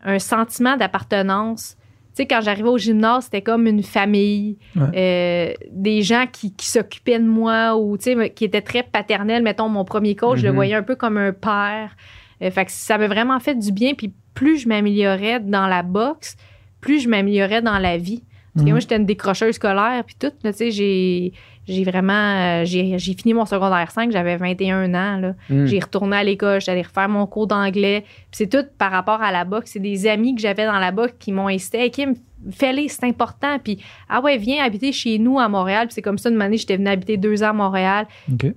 un 0.03 0.19
sentiment 0.19 0.77
d'appartenance. 0.77 1.77
Tu 2.13 2.23
sais, 2.23 2.25
quand 2.27 2.41
j'arrivais 2.41 2.67
au 2.69 2.77
gymnase, 2.77 3.25
c'était 3.25 3.41
comme 3.41 3.67
une 3.67 3.83
famille, 3.83 4.57
euh, 4.95 5.53
des 5.71 6.01
gens 6.01 6.25
qui, 6.31 6.53
qui 6.53 6.65
s'occupaient 6.67 7.19
de 7.19 7.25
moi 7.27 7.77
ou 7.77 7.97
tu 7.97 8.13
sais, 8.13 8.29
qui 8.31 8.43
étaient 8.45 8.61
très 8.61 8.83
paternels. 8.83 9.43
Mettons, 9.43 9.69
mon 9.69 9.85
premier 9.85 10.15
coach, 10.15 10.39
je 10.39 10.43
le 10.43 10.49
Mhm. 10.49 10.55
voyais 10.55 10.75
un 10.75 10.83
peu 10.83 10.95
comme 10.95 11.17
un 11.17 11.31
père. 11.31 11.95
Euh, 12.41 12.51
fait 12.51 12.65
que 12.65 12.71
ça 12.71 12.97
m'a 12.97 13.07
vraiment 13.07 13.39
fait 13.39 13.55
du 13.55 13.71
bien. 13.71 13.93
Puis 13.93 14.11
plus 14.33 14.57
je 14.57 14.67
m'améliorais 14.67 15.39
dans 15.39 15.67
la 15.67 15.83
boxe, 15.83 16.35
plus 16.81 16.99
je 17.01 17.07
m'améliorais 17.09 17.61
dans 17.61 17.77
la 17.79 17.97
vie. 17.97 18.23
Parce 18.53 18.65
que 18.65 18.69
Mhm. 18.69 18.71
moi, 18.71 18.79
j'étais 18.81 18.97
une 18.97 19.05
décrocheuse 19.05 19.55
scolaire, 19.55 20.03
puis 20.05 20.15
tout. 20.19 20.31
Tu 20.43 20.51
sais, 20.51 20.71
j'ai, 20.71 21.31
j'ai 21.67 21.83
vraiment... 21.83 22.61
euh, 22.61 22.65
j'ai, 22.65 22.97
fini 22.97 23.33
mon 23.33 23.45
secondaire 23.45 23.91
5, 23.91 24.11
j'avais 24.11 24.37
21 24.37 24.93
ans. 24.93 25.33
Mm. 25.49 25.65
J'ai 25.65 25.79
retourné 25.79 26.17
à 26.17 26.23
l'école, 26.23 26.59
j'allais 26.59 26.81
refaire 26.81 27.07
mon 27.07 27.27
cours 27.27 27.47
d'anglais. 27.47 28.03
Puis 28.03 28.31
c'est 28.31 28.47
tout 28.47 28.65
par 28.77 28.91
rapport 28.91 29.21
à 29.21 29.31
la 29.31 29.45
boxe. 29.45 29.71
C'est 29.73 29.79
des 29.79 30.07
amis 30.07 30.35
que 30.35 30.41
j'avais 30.41 30.65
dans 30.65 30.79
la 30.79 30.91
boxe 30.91 31.13
qui 31.19 31.31
m'ont 31.31 31.47
incité. 31.47 31.83
Hey, 31.83 31.91
Kim, 31.91 32.15
fais-les, 32.51 32.87
c'est 32.87 33.05
important. 33.05 33.59
Puis, 33.59 33.79
ah 34.09 34.21
ouais, 34.21 34.37
viens 34.37 34.63
habiter 34.63 34.91
chez 34.91 35.19
nous 35.19 35.39
à 35.39 35.47
Montréal. 35.47 35.87
Puis 35.87 35.95
c'est 35.95 36.01
comme 36.01 36.17
ça, 36.17 36.29
une 36.29 36.41
année, 36.41 36.57
j'étais 36.57 36.77
venue 36.77 36.89
habiter 36.89 37.17
deux 37.17 37.43
ans 37.43 37.49
à 37.49 37.53
Montréal 37.53 38.07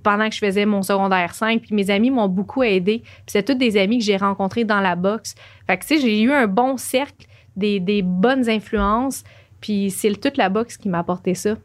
pendant 0.01 0.27
que 0.27 0.33
je 0.33 0.39
faisais 0.39 0.65
mon 0.65 0.81
secondaire 0.81 1.35
5. 1.35 1.61
Puis 1.61 1.75
mes 1.75 1.91
amis 1.91 2.09
m'ont 2.09 2.27
beaucoup 2.27 2.63
aidé. 2.63 2.99
Puis 2.99 3.23
c'est 3.27 3.43
tous 3.43 3.53
des 3.53 3.77
amis 3.77 3.99
que 3.99 4.03
j'ai 4.03 4.17
rencontrés 4.17 4.63
dans 4.63 4.81
la 4.81 4.95
boxe. 4.95 5.35
Fait 5.67 5.77
que, 5.77 5.85
tu 5.85 5.95
sais, 5.95 6.01
j'ai 6.01 6.21
eu 6.21 6.31
un 6.31 6.47
bon 6.47 6.77
cercle, 6.77 7.27
des, 7.55 7.79
des 7.79 8.01
bonnes 8.01 8.49
influences. 8.49 9.23
Puis 9.61 9.91
c'est 9.91 10.11
toute 10.19 10.37
la 10.37 10.49
boxe 10.49 10.77
qui 10.77 10.89
m'a 10.89 10.99
apporté 10.99 11.35
ça. 11.35 11.55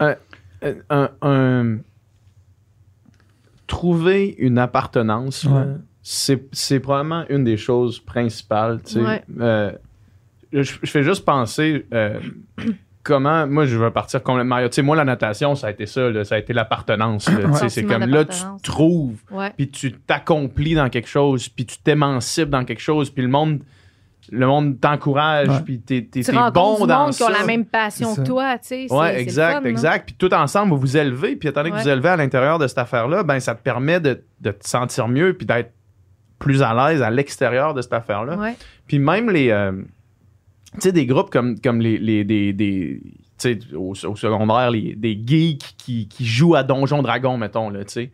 Euh, 0.00 0.14
un, 0.90 1.08
un- 1.22 1.78
trouver 3.66 4.34
une 4.38 4.58
appartenance, 4.58 5.44
Ouais. 5.44 5.64
c'est, 6.02 6.42
c'est 6.52 6.80
probablement 6.80 7.24
une 7.28 7.44
des 7.44 7.56
choses 7.56 8.00
principales. 8.00 8.80
tu 8.84 8.94
sais. 8.94 9.00
Ouais. 9.02 9.22
Euh, 9.40 9.72
je, 10.52 10.62
je 10.62 10.90
fais 10.90 11.02
juste 11.02 11.24
penser 11.26 11.86
euh, 11.92 12.18
comment. 13.02 13.46
Moi, 13.46 13.66
je 13.66 13.76
veux 13.76 13.90
partir 13.90 14.22
complètement. 14.22 14.58
Tu 14.68 14.68
sais, 14.72 14.82
moi, 14.82 14.96
la 14.96 15.04
natation, 15.04 15.54
ça 15.54 15.66
a 15.66 15.70
été 15.70 15.84
ça. 15.84 16.08
là, 16.10 16.24
ça 16.24 16.36
a 16.36 16.38
été 16.38 16.54
l'appartenance. 16.54 17.28
là, 17.30 17.48
tu 17.52 17.54
sais, 17.58 17.68
c'est 17.68 17.84
comme 17.84 18.06
là, 18.06 18.24
tu 18.24 18.42
trouves, 18.62 19.22
puis 19.56 19.68
tu 19.68 19.92
t'accomplis 19.92 20.74
dans 20.74 20.88
quelque 20.88 21.08
chose, 21.08 21.48
puis 21.50 21.66
tu 21.66 21.76
t'émancipes 21.78 22.48
dans 22.50 22.64
quelque 22.64 22.80
chose, 22.82 23.10
puis 23.10 23.22
le 23.22 23.28
monde. 23.28 23.60
Le 24.30 24.46
monde 24.46 24.80
t'encourage, 24.80 25.48
Ouais. 25.48 25.60
puis 25.64 25.80
t'es, 25.80 26.02
t'es, 26.02 26.20
Tu 26.22 26.30
t'es 26.30 26.36
bon 26.54 26.80
du 26.80 26.86
dans 26.86 27.04
monde 27.06 27.14
qui 27.14 27.22
ont 27.22 27.28
ça. 27.28 27.38
la 27.40 27.44
même 27.46 27.64
passion 27.64 28.10
que 28.10 28.16
ça. 28.16 28.22
toi, 28.24 28.58
tu 28.58 28.66
sais. 28.68 28.86
c'est- 28.88 28.94
Ouais, 28.94 29.08
c'est 29.08 29.14
le 29.14 29.20
exact, 29.20 29.52
fun, 29.54 29.60
là. 29.62 29.68
exact. 29.70 30.06
Puis 30.06 30.14
tout 30.18 30.32
ensemble, 30.34 30.72
vous 30.72 30.78
vous 30.78 30.96
élevez, 30.96 31.36
puis 31.36 31.48
étant 31.48 31.60
donné 31.60 31.70
que 31.70 31.76
Ouais. 31.76 31.82
vous 31.82 31.88
élevez 31.88 32.08
à 32.10 32.16
l'intérieur 32.16 32.58
de 32.58 32.66
cette 32.66 32.78
affaire-là, 32.78 33.22
ben 33.22 33.40
ça 33.40 33.54
te 33.54 33.62
permet 33.62 34.00
de, 34.00 34.22
de 34.40 34.50
te 34.50 34.68
sentir 34.68 35.08
mieux, 35.08 35.34
puis 35.34 35.46
d'être 35.46 35.72
plus 36.38 36.62
à 36.62 36.72
l'aise 36.74 37.02
à 37.02 37.10
l'extérieur 37.10 37.74
de 37.74 37.82
cette 37.82 37.92
affaire-là. 37.94 38.36
Ouais. 38.36 38.54
Puis 38.86 38.98
même 38.98 39.30
les, 39.30 39.50
euh, 39.50 39.72
tu 40.74 40.80
sais, 40.80 40.92
des 40.92 41.06
groupes 41.06 41.30
comme, 41.30 41.58
comme 41.60 41.80
les, 41.80 41.98
les 41.98 42.24
des, 42.24 42.52
des 42.52 43.00
tu 43.02 43.12
sais, 43.38 43.58
au, 43.74 43.90
au 43.92 44.16
secondaire, 44.16 44.70
les, 44.70 44.94
des 44.96 45.20
geeks 45.24 45.74
qui, 45.78 46.08
qui 46.08 46.24
jouent 46.26 46.54
à 46.56 46.62
Donjon 46.64 47.02
Dragon, 47.02 47.36
mettons, 47.38 47.70
là, 47.70 47.84
tu 47.84 47.92
sais. 47.92 48.10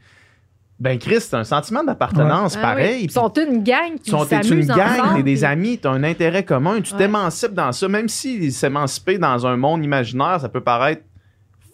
Ben, 0.80 0.98
Chris, 0.98 1.20
c'est 1.20 1.34
un 1.36 1.44
sentiment 1.44 1.84
d'appartenance 1.84 2.54
Ah 2.56 2.58
oui. 2.58 2.62
pareil. 2.62 3.04
Ils 3.04 3.10
sont 3.10 3.32
une 3.34 3.62
gang 3.62 3.96
qui 4.02 4.10
sont 4.10 4.24
t'es 4.26 4.40
une 4.46 4.66
gang, 4.66 5.14
t'es 5.16 5.22
des 5.22 5.44
amis, 5.44 5.78
t'as 5.78 5.90
un 5.90 6.02
intérêt 6.02 6.44
commun, 6.44 6.80
tu 6.80 6.92
Ouais. 6.92 6.98
t'émancipes 6.98 7.54
dans 7.54 7.70
ça, 7.72 7.88
même 7.88 8.08
si 8.08 8.50
s'émanciper 8.50 9.18
dans 9.18 9.46
un 9.46 9.56
monde 9.56 9.84
imaginaire, 9.84 10.40
ça 10.40 10.48
peut 10.48 10.60
paraître 10.60 11.02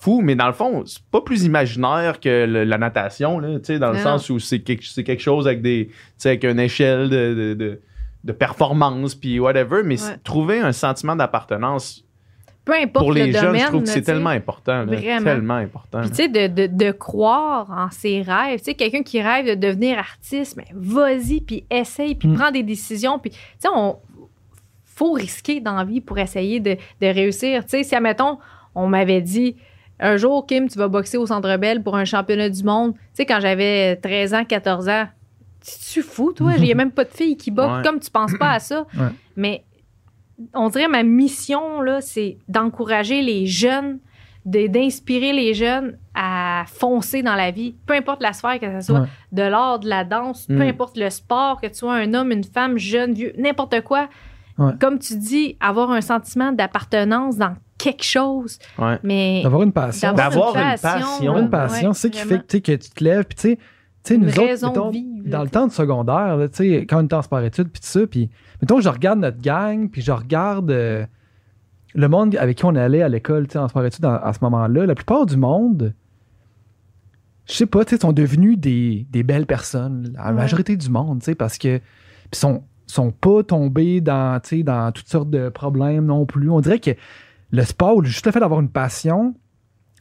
fou, 0.01 0.21
mais 0.23 0.35
dans 0.35 0.47
le 0.47 0.53
fond, 0.53 0.83
c'est 0.87 1.03
pas 1.11 1.23
plus 1.23 1.45
imaginaire 1.45 2.21
que 2.21 2.45
le- 2.47 2.65
la 2.65 2.79
natation, 2.79 3.39
là, 3.39 3.59
tu 3.59 3.65
sais, 3.65 3.79
dans 3.79 3.91
le 3.91 3.97
Non. 3.99 4.03
sens 4.03 4.29
où 4.31 4.39
c'est 4.39 4.61
quelque, 4.61 4.85
c'est 4.85 5.03
quelque 5.05 5.23
chose 5.23 5.47
avec 5.47 5.63
des, 5.63 5.89
tu 5.89 5.95
sais, 6.19 6.29
avec 6.31 6.45
une 6.45 6.61
échelle 6.61 7.09
de, 7.09 7.35
de, 7.35 7.55
de- 7.55 7.81
de 8.25 8.33
performance, 8.33 9.15
puis 9.15 9.41
whatever, 9.41 9.83
mais 9.83 10.03
Ouais. 10.03 10.17
trouver 10.25 10.61
un 10.61 10.73
sentiment 10.73 11.17
d'appartenance 11.17 12.05
Peu 12.71 12.83
importe 12.83 13.05
pour 13.05 13.13
le 13.13 13.25
les 13.25 13.33
jeunes, 13.33 13.45
domaine, 13.47 13.61
je 13.63 13.67
trouve 13.67 13.83
que 13.83 13.89
c'est 13.89 14.03
tellement 14.03 14.31
important, 14.31 14.85
là, 14.85 14.97
Vraiment. 14.97 15.25
tellement 15.25 15.55
important. 15.55 16.01
Puis 16.03 16.11
tu 16.11 16.17
sais, 16.17 16.29
de, 16.29 16.47
de, 16.47 16.67
de 16.73 16.91
croire 16.93 17.71
en 17.71 17.91
ses 17.91 18.23
rêves. 18.23 18.59
Tu 18.59 18.67
sais, 18.67 18.75
quelqu'un 18.75 19.03
qui 19.03 19.21
rêve 19.21 19.47
de 19.47 19.55
devenir 19.55 19.99
artiste, 19.99 20.57
mais 20.57 20.67
vas-y, 20.73 21.41
puis 21.41 21.65
essaye, 21.71 22.15
puis 22.15 22.29
Mm. 22.29 22.35
prends 22.35 22.51
des 22.51 22.63
décisions. 22.63 23.19
Puis 23.19 23.31
tu 23.31 23.37
sais, 23.59 23.69
on 23.75 23.97
faut 24.85 25.13
risquer 25.13 25.61
dans 25.61 25.75
la 25.77 25.85
vie 25.85 26.01
pour 26.01 26.19
essayer 26.19 26.61
de, 26.61 26.77
de 27.01 27.07
réussir. 27.07 27.65
Tu 27.65 27.71
sais, 27.71 27.83
si, 27.85 27.95
admettons, 27.95 28.39
on 28.75 28.87
m'avait 28.87 29.23
dit... 29.23 29.57
Un 30.03 30.17
jour, 30.17 30.47
Kim, 30.47 30.67
tu 30.67 30.79
vas 30.79 30.89
boxer 30.89 31.19
au 31.19 31.27
Centre 31.27 31.55
Bell 31.59 31.83
pour 31.83 31.95
un 31.95 32.07
championnat 32.07 32.49
du 32.49 32.63
monde. 32.65 32.95
Tu 32.95 33.01
sais, 33.15 33.27
quand 33.27 33.39
j'avais 33.41 33.97
13 33.97 34.33
ans, 34.33 34.45
14 34.47 34.89
ans, 34.89 35.07
tu 35.93 36.01
fou, 36.03 36.33
toi? 36.33 36.53
Il 36.57 36.63
n'y 36.63 36.73
a 36.73 36.75
même 36.75 36.91
pas 36.91 37.05
de 37.05 37.11
filles 37.11 37.37
qui 37.37 37.51
boxent. 37.51 37.79
Ouais. 37.79 37.83
Comme 37.83 38.01
tu 38.01 38.11
penses 38.11 38.33
pas 38.39 38.53
à 38.53 38.59
ça. 38.61 38.87
Ouais. 38.99 39.09
Mais 39.37 39.63
on 40.55 40.69
dirait 40.69 40.89
ma 40.89 41.03
mission, 41.03 41.81
là, 41.81 42.01
c'est 42.01 42.39
d'encourager 42.49 43.23
les 43.23 43.47
jeunes, 43.47 43.99
de- 44.47 44.67
d'inspirer 44.69 45.33
les 45.33 45.53
jeunes 45.55 45.99
à 46.15 46.65
foncer 46.67 47.23
dans 47.23 47.35
la 47.35 47.51
vie. 47.51 47.75
Peu 47.87 47.95
importe 47.95 48.23
la 48.23 48.33
sphère, 48.33 48.59
que 48.59 48.81
ce 48.81 48.87
soit 48.87 49.01
Ouais. 49.01 49.07
de 49.33 49.43
l'art, 49.43 49.79
de 49.81 49.89
la 49.89 50.05
danse, 50.05 50.47
peu 50.47 50.55
Mm. 50.65 50.69
importe 50.71 50.97
le 50.97 51.11
sport, 51.11 51.61
que 51.61 51.67
tu 51.67 51.75
sois 51.75 51.95
un 51.95 52.15
homme, 52.15 52.33
une 52.33 52.45
femme, 52.45 52.79
jeune, 52.79 53.13
vieux, 53.13 53.33
n'importe 53.39 53.83
quoi. 53.83 54.09
Ouais. 54.59 54.73
Comme 54.81 54.99
tu 54.99 55.17
dis, 55.17 55.57
avoir 55.61 55.91
un 55.91 56.01
sentiment 56.01 56.53
d'appartenance 56.53 57.37
dans 57.37 57.55
quelque 57.79 58.05
chose. 58.05 58.59
Ouais. 58.79 58.99
Mais 59.03 59.41
D'avoir 59.43 59.63
une 59.63 59.73
passion. 59.73 60.13
D'avoir 60.13 60.55
une 60.57 60.77
passion, 60.81 61.37
une 61.39 61.49
passion, 61.51 61.89
ouais, 61.89 61.95
c'est 61.95 62.09
ça 62.09 62.09
qui 62.11 62.19
fait 62.21 62.39
que, 62.39 62.47
tu 62.47 62.57
sais, 62.57 62.61
que 62.61 62.73
tu 62.73 62.91
te 62.91 63.03
lèves, 63.05 63.25
puis 63.25 63.37
tu 63.37 63.43
sais, 63.43 63.59
tu 64.05 64.09
sais, 64.09 64.15
Une 64.15 64.23
nous 64.27 64.31
autres, 64.41 64.67
mettons, 64.67 64.93
dans 65.27 65.43
le 65.43 65.49
temps 65.51 65.67
de 65.67 65.73
secondaire, 65.73 66.37
là, 66.37 66.49
tu 66.49 66.57
sais, 66.57 66.87
quand 66.87 67.01
on 67.01 67.05
était 67.05 67.15
en 67.15 67.23
sport-études, 67.23 67.69
puis 67.71 67.81
tout 67.81 67.87
ça, 67.87 68.07
puis 68.07 68.31
mettons, 68.63 68.81
je 68.81 68.89
regarde 68.89 69.19
notre 69.21 69.41
gang, 69.41 69.89
puis 69.91 70.01
je 70.03 70.13
regarde 70.13 70.71
euh, 70.71 71.05
le 71.95 72.09
monde 72.09 72.35
avec 72.37 72.57
qui 72.59 72.65
on 72.65 72.75
allait 72.75 73.03
à 73.03 73.09
l'école, 73.09 73.47
tu 73.47 73.53
sais, 73.55 73.59
en 73.59 73.69
sport-études 73.69 74.05
à, 74.05 74.17
à 74.17 74.33
ce 74.33 74.39
moment-là, 74.43 74.87
la 74.87 74.95
plupart 74.95 75.27
du 75.27 75.37
monde, 75.37 75.93
je 77.47 77.55
sais 77.55 77.67
pas, 77.67 77.85
tu 77.85 77.97
sais, 77.97 78.01
sont 78.01 78.13
devenus 78.13 78.59
des, 78.59 79.07
des 79.11 79.23
belles 79.23 79.47
personnes, 79.47 80.13
la 80.17 80.27
Ouais. 80.29 80.33
majorité 80.33 80.77
du 80.77 80.89
monde, 80.89 81.19
tu 81.21 81.27
sais, 81.27 81.35
parce 81.35 81.59
que, 81.59 81.79
puis 82.31 82.39
sont, 82.41 82.63
sont 82.87 83.11
pas 83.11 83.43
tombés 83.43 84.01
dans, 84.01 84.41
tu 84.41 84.49
sais, 84.59 84.63
dans 84.63 84.93
toutes 84.93 85.09
sortes 85.09 85.31
de 85.31 85.49
problèmes 85.49 86.07
non 86.07 86.27
plus. 86.27 86.49
On 86.51 86.61
dirait 86.61 86.79
que 86.81 86.91
le 87.51 87.63
sport, 87.65 88.05
juste 88.05 88.25
le 88.27 88.33
fait 88.33 88.41
d'avoir 88.41 88.61
une 88.61 88.69
passion, 88.71 89.35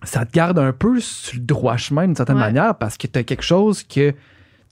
ça 0.03 0.25
te 0.25 0.31
garde 0.31 0.59
un 0.59 0.71
peu 0.71 0.99
sur 0.99 1.35
le 1.39 1.45
droit 1.45 1.77
chemin 1.77 2.05
d'une 2.05 2.15
certaine 2.15 2.35
Ouais. 2.37 2.41
manière 2.43 2.75
parce 2.75 2.97
que 2.97 3.07
tu 3.07 3.19
as 3.19 3.23
quelque 3.23 3.43
chose 3.43 3.83
que 3.83 4.13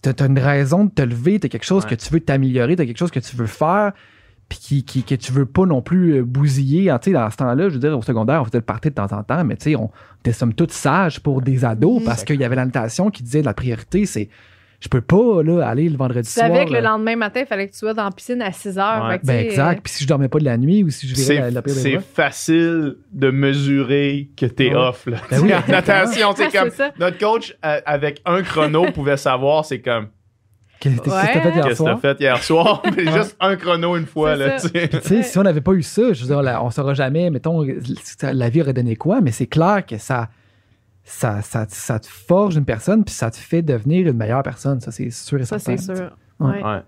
tu 0.04 0.10
as 0.10 0.26
une 0.26 0.40
raison 0.40 0.86
de 0.86 0.92
te 0.92 1.02
lever, 1.02 1.40
tu 1.40 1.48
as 1.48 1.50
quelque 1.50 1.66
chose 1.66 1.84
Ouais. 1.84 1.90
que 1.90 1.96
tu 1.96 2.10
veux 2.14 2.20
t'améliorer, 2.20 2.76
tu 2.76 2.82
as 2.82 2.86
quelque 2.86 2.98
chose 3.00 3.12
que 3.12 3.20
tu 3.20 3.36
veux 3.36 3.46
faire. 3.48 3.92
puis 4.50 4.60
qui, 4.60 4.84
qui- 4.86 5.04
que 5.04 5.16
tu 5.16 5.34
veux 5.34 5.46
pas 5.46 5.66
non 5.66 5.82
plus 5.82 6.20
euh, 6.20 6.24
bousiller. 6.24 6.90
hein, 6.90 7.02
dans 7.08 7.30
ce 7.30 7.36
temps-là, 7.36 7.68
je 7.68 7.74
veux 7.74 7.80
dire, 7.82 7.98
au 7.98 8.02
secondaire, 8.02 8.42
on 8.42 8.46
faisait 8.46 8.60
le 8.60 8.64
party 8.64 8.88
de 8.92 8.94
temps 8.94 9.12
en 9.12 9.22
temps, 9.22 9.44
mais 9.44 9.58
tu 9.58 9.72
sais, 9.72 9.76
on 9.76 9.92
était 10.22 10.32
somme 10.32 10.54
toute 10.54 10.72
sages 10.72 11.20
pour 11.20 11.42
des 11.42 11.66
ados 11.66 12.02
parce 12.06 12.24
qu'il 12.24 12.40
y 12.40 12.46
avait 12.46 12.56
la 12.56 12.64
notation 12.64 13.10
qui 13.12 13.24
disait 13.24 13.42
la 13.42 13.54
priorité, 13.54 14.06
c'est 14.06 14.30
je 14.80 14.88
peux 14.90 15.02
pas 15.02 15.42
là, 15.44 15.68
aller 15.68 15.90
le 15.90 15.98
vendredi 15.98 16.28
Tu 16.28 16.34
soir. 16.34 16.48
savais 16.48 16.66
que 16.66 16.72
le 16.74 16.82
lendemain 16.82 17.16
matin, 17.16 17.40
il 17.42 17.46
fallait 17.48 17.68
que 17.68 17.74
tu 17.74 17.80
sois 17.80 17.94
dans 17.96 18.04
la 18.04 18.12
piscine 18.12 18.42
à 18.44 18.52
6 18.52 18.78
heures. 18.78 19.08
Ouais. 19.08 19.20
Ben 19.24 19.44
tu 19.44 19.50
exact. 19.50 19.82
Puis 19.84 19.94
si 19.94 20.04
je 20.04 20.08
dormais 20.08 20.28
pas 20.28 20.38
de 20.40 20.46
la 20.46 20.58
nuit 20.58 20.84
ou 20.84 20.90
si 20.92 21.08
je 21.08 21.16
C'est 21.16 21.34
verrais 21.36 21.48
la, 21.50 21.56
la 21.56 21.62
pire 21.64 21.74
des 21.74 21.80
c'est 21.82 22.00
facile 22.00 22.98
de 23.12 23.32
mesurer 23.32 24.30
que 24.38 24.46
t'es 24.46 24.70
Ouais. 24.70 24.76
off. 24.76 25.06
Là. 25.08 25.18
Ben 25.32 25.40
oui, 25.42 25.50
natation, 25.68 26.30
c'est 26.36 26.52
comme 26.52 26.70
notre 27.00 27.18
coach 27.18 27.56
euh, 27.66 27.80
avec 27.86 28.22
un 28.26 28.44
chrono 28.44 28.92
pouvait 28.94 29.18
savoir, 29.18 29.66
c'est 29.66 29.82
comme 29.82 30.08
Qu'est-ce 30.80 30.98
que 31.02 31.10
Ouais. 31.10 31.16
t'as 31.34 31.42
fait 31.42 31.50
hier 31.50 31.54
qu'est-ce 31.54 31.64
que 31.64 31.70
t'as 31.70 31.76
soir? 31.76 32.00
fait 32.02 32.20
hier 32.20 32.44
soir, 32.44 32.84
mais 32.96 33.12
juste 33.12 33.36
un 33.40 33.56
chrono 33.56 33.96
une 33.98 34.06
fois 34.06 34.38
C'est 34.38 34.46
là. 34.48 34.60
ça. 34.60 34.70
tu 34.70 34.80
sais. 34.80 35.00
Tu 35.02 35.24
si 35.24 35.38
on 35.40 35.42
n'avait 35.44 35.62
pas 35.62 35.72
eu 35.74 35.82
ça, 35.82 36.14
je 36.14 36.24
veux 36.24 36.28
dire, 36.28 36.60
on 36.64 36.70
saura 36.70 36.94
jamais, 36.94 37.32
mettons, 37.32 37.66
la 38.22 38.50
vie 38.50 38.62
aurait 38.62 38.74
donné 38.74 38.96
quoi, 38.96 39.20
mais 39.22 39.32
c'est 39.32 39.48
clair 39.48 39.84
que 39.88 39.98
ça, 39.98 40.30
ça, 41.10 41.42
ça, 41.42 41.66
ça 41.70 42.00
te 42.00 42.08
forge 42.08 42.58
une 42.58 42.66
personne, 42.66 43.04
puis 43.06 43.14
ça 43.14 43.32
te 43.32 43.38
fait 43.38 43.62
devenir 43.62 44.08
une 44.08 44.18
meilleure 44.18 44.44
personne. 44.44 44.82
Ça, 44.82 44.92
c'est 44.92 45.10
sûr 45.10 45.40
et 45.40 45.46
Ça, 45.46 45.58
certain. 45.58 45.82
c'est 45.82 45.96
sûr. 45.96 46.12
Ouais. 46.40 46.58
Ouais. 46.58 46.64
Ouais. 46.64 46.82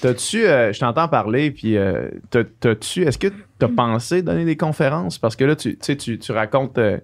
T'as-tu, 0.00 0.46
euh, 0.46 0.72
je 0.72 0.80
t'entends 0.80 1.06
parler, 1.08 1.50
puis 1.50 1.76
euh, 1.76 2.08
t'as- 2.30 2.44
t'as-tu, 2.44 3.02
est-ce 3.02 3.18
que 3.18 3.28
t'as 3.58 3.68
pensé 3.68 4.22
donner 4.22 4.46
des 4.46 4.56
conférences? 4.56 5.18
Parce 5.18 5.36
que 5.36 5.44
là, 5.44 5.54
tu, 5.54 5.72
tu 5.76 5.84
sais, 5.84 5.96
tu, 5.96 6.18
tu 6.18 6.32
racontes 6.32 6.78
euh, 6.78 6.98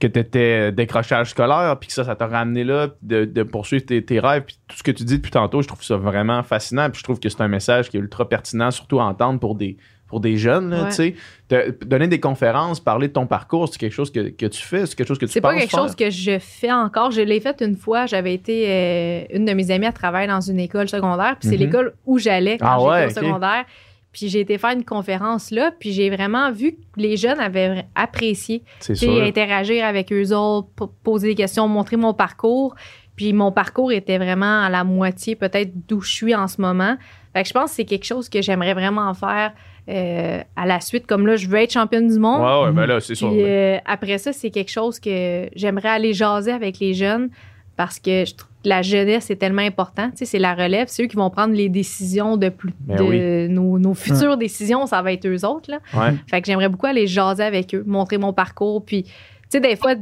que 0.00 0.06
t'étais 0.06 0.72
décrochage 0.72 1.30
scolaire, 1.30 1.76
puis 1.78 1.88
que 1.88 1.92
ça, 1.92 2.04
ça 2.04 2.16
t'a 2.16 2.26
ramené 2.26 2.64
là, 2.64 2.88
de, 3.02 3.26
de 3.26 3.42
poursuivre 3.42 3.84
tes, 3.84 4.02
tes 4.02 4.18
rêves, 4.18 4.44
puis 4.46 4.58
tout 4.66 4.76
ce 4.78 4.82
que 4.82 4.90
tu 4.90 5.04
dis 5.04 5.18
depuis 5.18 5.30
tantôt, 5.30 5.60
je 5.60 5.68
trouve 5.68 5.82
ça 5.84 5.96
vraiment 5.98 6.42
fascinant, 6.42 6.88
puis 6.90 6.98
je 7.00 7.04
trouve 7.04 7.20
que 7.20 7.28
c'est 7.28 7.42
un 7.42 7.48
message 7.48 7.90
qui 7.90 7.98
est 7.98 8.00
ultra 8.00 8.26
pertinent, 8.28 8.70
surtout 8.70 8.98
à 9.00 9.04
entendre 9.04 9.38
pour 9.38 9.54
des, 9.54 9.76
pour 10.08 10.20
des 10.20 10.36
jeunes, 10.36 10.70
là, 10.70 10.84
Ouais. 10.84 10.88
tu 10.90 11.14
sais. 11.50 11.74
Donner 11.84 12.06
des 12.08 12.20
conférences, 12.20 12.78
parler 12.80 13.08
de 13.08 13.12
ton 13.12 13.26
parcours, 13.26 13.68
c'est 13.68 13.78
quelque 13.78 13.92
chose 13.92 14.10
que, 14.12 14.28
que 14.30 14.46
tu 14.46 14.62
fais, 14.62 14.86
c'est 14.86 14.94
quelque 14.94 15.08
chose 15.08 15.18
que 15.18 15.26
tu 15.26 15.32
C'est 15.32 15.40
pas 15.40 15.54
quelque 15.54 15.70
faire? 15.70 15.80
chose 15.80 15.96
que 15.96 16.10
je 16.10 16.38
fais 16.38 16.70
encore. 16.72 17.10
Je 17.10 17.20
l'ai 17.22 17.40
fait 17.40 17.60
une 17.60 17.76
fois. 17.76 18.06
J'avais 18.06 18.34
été 18.34 18.66
euh, 18.68 19.24
une 19.36 19.44
de 19.44 19.52
mes 19.52 19.70
amies 19.70 19.86
à 19.86 19.92
travailler 19.92 20.28
dans 20.28 20.40
une 20.40 20.60
école 20.60 20.88
secondaire. 20.88 21.36
Puis 21.40 21.48
c'est 21.48 21.56
Mhm. 21.56 21.60
l'école 21.62 21.94
où 22.06 22.18
j'allais 22.18 22.58
quand 22.58 22.66
Ah 22.68 22.76
j'étais 22.78 22.90
ouais, 22.90 23.06
au 23.06 23.26
secondaire. 23.26 23.64
Puis 24.12 24.28
j'ai 24.28 24.40
été 24.40 24.56
faire 24.58 24.70
une 24.70 24.84
conférence 24.84 25.50
là. 25.50 25.72
Puis 25.78 25.92
j'ai 25.92 26.08
vraiment 26.08 26.50
vu 26.50 26.72
que 26.72 26.78
les 26.96 27.16
jeunes 27.16 27.38
avaient 27.40 27.84
apprécié. 27.94 28.62
Interagir 29.04 29.84
avec 29.84 30.12
eux 30.12 30.32
autres, 30.34 30.68
po- 30.74 30.92
poser 31.02 31.28
des 31.28 31.34
questions, 31.34 31.68
montrer 31.68 31.96
mon 31.96 32.14
parcours. 32.14 32.74
Puis 33.14 33.32
mon 33.32 33.50
parcours 33.52 33.92
était 33.92 34.18
vraiment 34.18 34.62
à 34.62 34.68
la 34.68 34.84
moitié 34.84 35.36
peut-être 35.36 35.72
d'où 35.88 36.00
je 36.00 36.12
suis 36.12 36.34
en 36.34 36.48
ce 36.48 36.60
moment. 36.60 36.96
Fait 37.32 37.42
que 37.42 37.48
je 37.48 37.52
pense 37.54 37.70
que 37.70 37.76
c'est 37.76 37.84
quelque 37.84 38.04
chose 38.04 38.28
que 38.28 38.40
j'aimerais 38.42 38.74
vraiment 38.74 39.12
faire 39.14 39.52
euh, 39.88 40.42
à 40.56 40.66
la 40.66 40.80
suite. 40.80 41.06
Comme 41.06 41.26
là, 41.26 41.36
je 41.36 41.48
veux 41.48 41.58
être 41.58 41.72
championne 41.72 42.08
du 42.08 42.18
monde. 42.18 42.42
Ouais, 42.42 42.66
ouais, 42.66 42.72
ben 42.72 42.86
là, 42.86 43.00
c'est 43.00 43.14
sûr. 43.14 43.30
Puis 43.30 43.42
euh, 43.42 43.78
après 43.84 44.18
ça, 44.18 44.32
c'est 44.32 44.50
quelque 44.50 44.70
chose 44.70 44.98
que 44.98 45.48
j'aimerais 45.54 45.90
aller 45.90 46.12
jaser 46.12 46.52
avec 46.52 46.78
les 46.80 46.92
jeunes 46.94 47.30
parce 47.76 47.98
que 47.98 48.24
je 48.24 48.34
trouve 48.34 48.50
que 48.64 48.68
la 48.68 48.82
jeunesse 48.82 49.30
est 49.30 49.36
tellement 49.36 49.62
important. 49.62 50.10
Tu 50.10 50.18
sais, 50.18 50.24
c'est 50.24 50.38
la 50.38 50.54
relève. 50.54 50.88
C'est 50.88 51.04
eux 51.04 51.06
qui 51.06 51.16
vont 51.16 51.30
prendre 51.30 51.54
les 51.54 51.68
décisions 51.68 52.36
de 52.36 52.48
plus. 52.48 52.72
Ben 52.80 52.96
de 52.96 53.02
oui. 53.02 53.48
nos, 53.48 53.78
nos 53.78 53.94
futures 53.94 54.36
décisions, 54.36 54.86
ça 54.86 55.02
va 55.02 55.12
être 55.12 55.26
eux 55.26 55.44
autres. 55.44 55.70
Là. 55.70 55.78
Ouais. 55.94 56.14
Fait 56.28 56.40
que 56.40 56.46
j'aimerais 56.46 56.68
beaucoup 56.68 56.86
aller 56.86 57.06
jaser 57.06 57.44
avec 57.44 57.74
eux, 57.74 57.84
montrer 57.86 58.18
mon 58.18 58.32
parcours. 58.32 58.84
Puis, 58.84 59.04
tu 59.04 59.12
sais, 59.50 59.60
des 59.60 59.76
fois, 59.76 59.94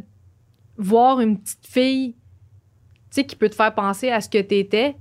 voir 0.79 1.21
une 1.21 1.39
petite 1.39 1.67
fille, 1.67 2.13
tu 2.13 2.17
sais, 3.11 3.25
qui 3.25 3.37
peut 3.37 3.49
te 3.49 3.55
faire 3.55 3.75
penser 3.75 4.11
à 4.11 4.21
ce 4.21 4.29
que 4.29 4.41
tu 4.41 4.55
étais, 4.55 4.97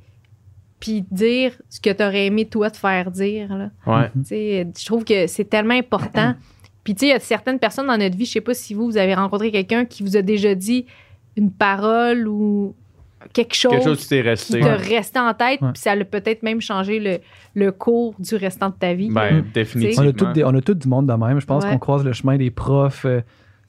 puis 0.83 1.05
dire 1.11 1.53
ce 1.69 1.79
que 1.79 1.89
tu 1.91 2.03
aurais 2.03 2.25
aimé, 2.25 2.43
toi, 2.45 2.69
te 2.69 2.75
faire 2.75 3.09
dire. 3.09 3.55
Là. 3.55 3.69
Ouais. 3.87 4.09
Tu 4.15 4.25
sais, 4.25 4.67
je 4.77 4.85
trouve 4.85 5.05
que 5.05 5.27
c'est 5.27 5.45
tellement 5.45 5.75
important. 5.75 6.35
Puis, 6.83 6.93
tu 6.93 6.99
sais, 6.99 7.05
il 7.05 7.09
y 7.11 7.13
a 7.13 7.19
certaines 7.21 7.59
personnes 7.59 7.87
dans 7.87 7.97
notre 7.97 8.17
vie, 8.17 8.25
je 8.25 8.31
sais 8.31 8.41
pas 8.41 8.53
si 8.53 8.73
vous, 8.73 8.83
vous 8.87 8.97
avez 8.97 9.13
rencontré 9.15 9.49
quelqu'un 9.51 9.85
qui 9.85 10.03
vous 10.03 10.17
a 10.17 10.21
déjà 10.21 10.53
dit 10.53 10.85
une 11.37 11.49
parole 11.49 12.27
ou 12.27 12.75
quelque 13.31 13.55
chose, 13.55 13.71
Quelque 13.71 13.83
chose 13.85 14.01
qui 14.01 14.09
t'est 14.09 14.21
qui 14.21 14.27
resté. 14.27 14.59
t'a 14.59 14.75
resté 14.75 15.17
en 15.19 15.33
tête, 15.33 15.59
puis 15.61 15.69
ça 15.75 15.93
a 15.93 16.03
peut-être 16.03 16.43
même 16.43 16.59
changé 16.59 16.99
le, 16.99 17.19
le 17.55 17.71
cours 17.71 18.15
du 18.19 18.35
restant 18.35 18.67
de 18.67 18.75
ta 18.75 18.93
vie. 18.95 19.09
Ben, 19.09 19.45
définitivement. 19.53 20.03
On 20.07 20.09
a, 20.09 20.11
tout 20.11 20.33
des- 20.33 20.43
on 20.43 20.53
a 20.53 20.59
tout 20.61 20.73
du 20.73 20.89
monde 20.89 21.07
de 21.07 21.13
même. 21.13 21.39
Je 21.39 21.45
pense 21.45 21.63
Ouais. 21.63 21.69
qu'on 21.71 21.77
croise 21.79 22.03
le 22.03 22.11
chemin 22.11 22.35
des 22.35 22.51
profs. 22.51 23.05
euh, 23.05 23.21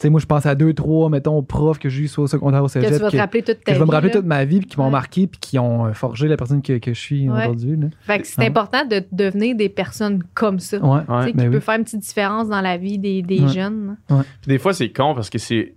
sais, 0.04 0.10
moi, 0.10 0.20
je 0.20 0.26
pense 0.26 0.46
à 0.46 0.54
deux, 0.54 0.72
trois, 0.74 1.08
mettons, 1.10 1.42
profs 1.42 1.78
que 1.78 1.88
j'ai 1.88 2.02
eu 2.04 2.08
soit 2.08 2.24
au 2.24 2.26
secondaire 2.26 2.60
ou 2.62 2.64
au 2.64 2.66
que 2.66 2.72
cégep. 2.72 2.92
tu 2.92 2.98
vas 2.98 3.06
te 3.10 3.12
que- 3.16 3.20
rappeler 3.20 3.42
toute 3.42 3.64
ta 3.64 3.72
que 3.72 3.74
je 3.74 3.78
vais 3.80 3.86
me 3.86 3.90
rappeler 3.90 4.10
là. 4.12 4.16
toute 4.20 4.26
ma 4.26 4.44
vie, 4.44 4.60
puis 4.60 4.68
qui 4.68 4.78
m'ont 4.78 4.84
Ouais. 4.86 4.90
marqué, 4.90 5.26
puis 5.26 5.38
qui 5.40 5.58
ont 5.58 5.86
euh, 5.86 5.92
forgé 5.92 6.28
la 6.28 6.36
personne 6.36 6.62
que, 6.62 6.78
que 6.78 6.94
je 6.94 6.98
suis 7.00 7.28
Ouais. 7.28 7.40
aujourd'hui. 7.42 7.78
Fait 8.00 8.20
que 8.20 8.26
c'est 8.26 8.40
Ouais. 8.40 8.46
important 8.48 8.84
de 8.84 9.02
devenir 9.12 9.56
des 9.56 9.68
personnes 9.68 10.22
comme 10.34 10.58
ça. 10.58 10.78
Ouais. 10.78 11.00
Tu 11.00 11.06
sais, 11.06 11.12
Ouais. 11.12 11.26
qui 11.30 11.36
Ben 11.36 11.50
peut 11.50 11.56
oui. 11.56 11.62
faire 11.62 11.76
une 11.76 11.84
petite 11.84 12.00
différence 12.00 12.48
dans 12.48 12.60
la 12.60 12.76
vie 12.76 12.98
des, 12.98 13.22
des 13.22 13.40
Ouais. 13.40 13.48
jeunes. 13.48 13.96
Puis 14.08 14.24
des 14.46 14.58
fois, 14.58 14.72
c'est 14.72 14.90
con 14.90 15.14
parce 15.14 15.30
que 15.30 15.38
c'est 15.38 15.74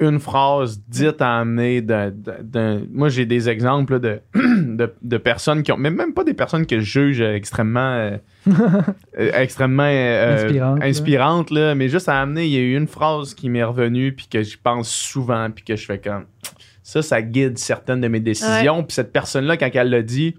une 0.00 0.18
phrase 0.18 0.80
dite 0.88 1.22
à 1.22 1.38
amener 1.38 1.80
d'un. 1.80 2.82
Moi, 2.92 3.08
j'ai 3.08 3.26
des 3.26 3.48
exemples 3.48 3.94
là, 3.94 3.98
de, 4.00 4.20
de, 4.34 4.92
de 5.02 5.16
personnes 5.18 5.62
qui 5.62 5.70
ont. 5.72 5.76
Mais 5.76 5.90
même 5.90 6.12
pas 6.14 6.24
des 6.24 6.34
personnes 6.34 6.66
que 6.66 6.80
je 6.80 6.84
juge 6.84 7.20
extrêmement. 7.20 7.80
euh, 7.80 8.16
euh, 9.18 9.30
extrêmement. 9.34 9.84
euh, 9.86 10.44
Inspirantes, 10.44 10.80
là. 10.80 10.86
inspirantes, 10.86 11.50
là. 11.50 11.74
Mais 11.74 11.88
juste 11.88 12.08
à 12.08 12.20
amener, 12.20 12.44
il 12.46 12.52
y 12.52 12.56
a 12.56 12.60
eu 12.60 12.76
une 12.76 12.88
phrase 12.88 13.34
qui 13.34 13.48
m'est 13.48 13.62
revenue, 13.64 14.12
puis 14.12 14.26
que 14.26 14.42
j'y 14.42 14.56
pense 14.56 14.88
souvent, 14.90 15.48
puis 15.50 15.64
que 15.64 15.76
je 15.76 15.84
fais 15.86 15.98
comme. 15.98 16.24
Ça, 16.82 17.00
ça 17.00 17.22
guide 17.22 17.56
certaines 17.56 18.00
de 18.02 18.08
mes 18.08 18.20
décisions. 18.20 18.82
Puis 18.82 18.94
cette 18.94 19.12
personne-là, 19.12 19.56
quand 19.56 19.70
elle 19.72 19.88
l'a 19.90 20.02
dit, 20.02 20.34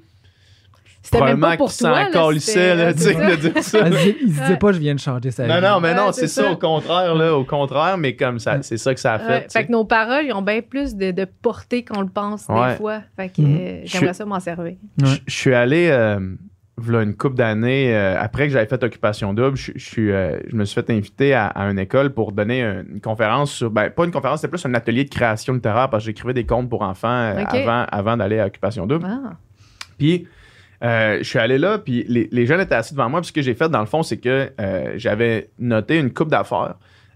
C'était 1.06 1.24
même 1.24 1.40
pas 1.40 1.56
pour 1.58 1.76
toi. 1.76 1.90
là, 1.92 2.10
calissait, 2.12 2.52
c'était- 2.52 2.76
là, 2.76 2.94
tu 2.94 3.00
sais, 3.00 3.14
c'est 3.14 3.14
ça. 3.14 3.30
de 3.30 3.36
dire 3.36 3.64
ça. 3.64 3.80
Elle 3.86 3.92
disait- 3.94 4.16
il 4.22 4.34
se 4.36 4.42
disait 4.42 4.58
pas, 4.58 4.72
je 4.72 4.80
viens 4.80 4.96
de 4.96 5.00
changer 5.00 5.32
sa 5.32 5.46
Non, 5.48 5.56
vie. 5.56 5.62
non, 5.62 5.80
mais 5.80 5.94
non, 5.94 6.08
Ouais, 6.08 6.14
c'est 6.14 6.22
c'est 6.28 6.42
ça. 6.42 6.44
ça. 6.44 6.52
au 6.52 6.58
contraire, 6.58 7.16
là, 7.16 7.34
au 7.36 7.44
contraire, 7.44 7.98
mais 7.98 8.16
comme 8.16 8.40
ça, 8.40 8.62
c'est 8.64 8.78
ça 8.78 8.94
que 8.94 9.00
ça 9.00 9.14
a 9.14 9.20
fait. 9.20 9.52
Fait 9.52 9.66
que 9.66 9.72
nos 9.72 9.86
paroles, 9.86 10.26
ils 10.26 10.34
ont 10.34 10.42
bien 10.42 10.62
plus 10.62 10.96
de, 10.96 11.12
de 11.12 11.26
portée 11.42 11.86
qu'on 11.86 12.02
le 12.02 12.10
pense 12.10 12.46
Ouais. 12.50 12.72
des 12.72 12.76
fois. 12.76 13.02
Fait 13.16 13.30
que 13.30 13.42
Mhm. 13.42 13.58
euh, 13.60 13.82
j'aimerais 13.86 14.14
ça 14.14 14.26
m'en 14.26 14.40
servir. 14.40 14.66
Ouais. 14.66 14.76
Je, 15.28 15.34
suis 15.34 15.54
allé, 15.54 15.90
euh, 15.92 16.20
v'là 16.78 17.04
une 17.04 17.16
couple 17.16 17.36
d'années, 17.36 17.96
euh, 17.96 18.20
après 18.20 18.48
que 18.48 18.54
j'avais 18.54 18.66
fait 18.66 18.84
Occupation 18.84 19.34
Double, 19.34 19.56
je, 19.56 19.72
je 19.76 19.86
suis, 19.86 20.12
euh, 20.12 20.38
je 20.50 20.56
me 20.56 20.66
suis 20.66 20.74
fait 20.82 20.90
inviter 20.90 21.34
à, 21.34 21.46
à 21.48 21.70
une 21.70 21.80
école 21.80 22.10
pour 22.14 22.32
donner 22.34 22.62
une, 22.64 22.86
une 22.96 23.00
conférence 23.02 23.52
sur. 23.52 23.70
Ben, 23.72 23.90
pas 23.92 24.04
une 24.06 24.12
conférence, 24.12 24.42
c'était 24.42 24.52
plus 24.52 24.66
un 24.66 24.74
atelier 24.74 25.06
de 25.06 25.10
création 25.10 25.54
littéraire 25.54 25.90
parce 25.90 26.04
que 26.04 26.08
j'écrivais 26.08 26.34
des 26.34 26.46
contes 26.46 26.70
pour 26.70 26.82
enfants 26.82 27.08
euh, 27.08 27.44
avant 27.92 28.18
d'aller 28.18 28.40
à 28.40 28.48
Occupation 28.48 28.86
Double. 28.88 29.06
Ah. 29.08 29.34
Puis, 29.98 30.28
euh, 30.84 31.18
je 31.20 31.24
suis 31.24 31.40
allé 31.40 31.58
là, 31.58 31.78
puis 31.80 32.06
les, 32.08 32.28
les 32.32 32.46
jeunes 32.46 32.62
étaient 32.62 32.76
assis 32.76 32.94
devant 32.94 33.10
moi. 33.10 33.22
Puis 33.22 33.28
ce 33.28 33.34
que 33.34 33.42
j'ai 33.42 33.54
fait, 33.54 33.70
dans 33.70 33.80
le 33.80 33.86
fond, 33.86 34.04
c'est 34.04 34.18
que 34.18 34.52
euh, 34.60 34.94
j'avais 34.98 35.50
noté 35.58 35.98
une 35.98 36.12
coupe 36.14 36.30
d'affaires, 36.30 36.76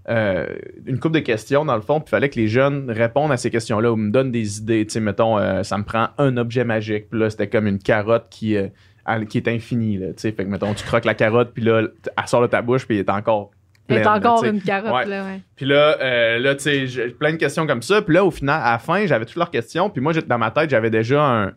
euh, 0.09 0.47
une 0.85 0.99
coupe 0.99 1.11
de 1.13 1.19
questions, 1.19 1.65
dans 1.65 1.75
le 1.75 1.81
fond. 1.81 1.99
Puis 1.99 2.07
il 2.07 2.11
fallait 2.11 2.29
que 2.29 2.39
les 2.39 2.47
jeunes 2.47 2.89
répondent 2.89 3.31
à 3.31 3.37
ces 3.37 3.51
questions-là 3.51 3.91
ou 3.91 3.95
me 3.95 4.11
donnent 4.11 4.31
des 4.31 4.59
idées. 4.59 4.85
Tu 4.85 4.93
sais, 4.93 4.99
mettons, 4.99 5.63
ça 5.63 5.77
me 5.77 5.83
prend 5.83 6.07
un 6.17 6.37
objet 6.37 6.63
magique. 6.63 7.09
Puis 7.09 7.19
là, 7.19 7.29
c'était 7.29 7.47
comme 7.47 7.67
une 7.67 7.79
carotte 7.79 8.27
qui, 8.29 8.55
est 8.55 9.47
infinie. 9.47 9.97
Là, 9.97 10.07
tu 10.07 10.13
sais. 10.17 10.31
fait 10.31 10.45
que, 10.45 10.49
mettons, 10.49 10.73
tu 10.73 10.83
croques 10.83 11.05
la 11.05 11.13
carotte, 11.13 11.51
puis 11.53 11.63
là, 11.63 11.81
elle 11.81 12.27
sort 12.27 12.41
de 12.41 12.47
ta 12.47 12.61
bouche, 12.61 12.85
puis 12.87 12.97
elle 12.97 13.05
est 13.05 13.09
encore. 13.11 13.51
Pleine, 13.87 14.03
là, 14.03 14.15
encore 14.17 14.39
sais. 14.39 14.49
une 14.49 14.61
carotte, 14.61 14.93
Ouais. 14.93 15.05
là, 15.05 15.23
ouais. 15.25 15.41
Puis 15.55 15.65
là, 15.65 15.97
euh, 15.99 16.37
là 16.37 16.53
tu 16.53 16.61
sais, 16.61 16.85
j'ai 16.85 17.07
plein 17.09 17.31
de 17.31 17.37
questions 17.37 17.65
comme 17.65 17.81
ça. 17.81 18.03
Puis 18.03 18.13
là, 18.13 18.23
au 18.23 18.29
final, 18.29 18.61
à 18.63 18.73
la 18.73 18.77
fin, 18.77 19.05
j'avais 19.07 19.25
toutes 19.25 19.37
leurs 19.37 19.49
questions. 19.49 19.89
Puis 19.89 19.99
moi, 19.99 20.13
dans 20.13 20.37
ma 20.37 20.51
tête, 20.51 20.69
j'avais 20.69 20.91
déjà 20.91 21.23
un- 21.23 21.51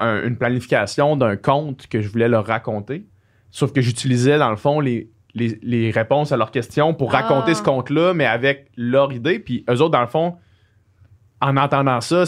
un- 0.00 0.22
une 0.26 0.36
planification 0.36 1.16
d'un 1.16 1.36
conte 1.36 1.86
que 1.86 2.00
je 2.00 2.08
voulais 2.08 2.28
leur 2.28 2.46
raconter. 2.46 3.06
Sauf 3.50 3.72
que 3.72 3.80
j'utilisais, 3.80 4.38
dans 4.38 4.50
le 4.50 4.56
fond, 4.56 4.80
les, 4.80 5.10
les, 5.34 5.58
les 5.62 5.90
réponses 5.90 6.32
à 6.32 6.36
leurs 6.36 6.50
questions 6.50 6.94
pour 6.94 7.14
Ah. 7.14 7.20
raconter 7.20 7.54
ce 7.54 7.62
conte-là, 7.62 8.14
mais 8.14 8.26
avec 8.26 8.70
leur 8.76 9.12
idée. 9.12 9.38
Puis 9.38 9.64
eux 9.68 9.74
autres, 9.80 9.90
dans 9.90 10.00
le 10.00 10.06
fond, 10.06 10.36
en 11.40 11.56
entendant 11.56 12.00
ça, 12.00 12.24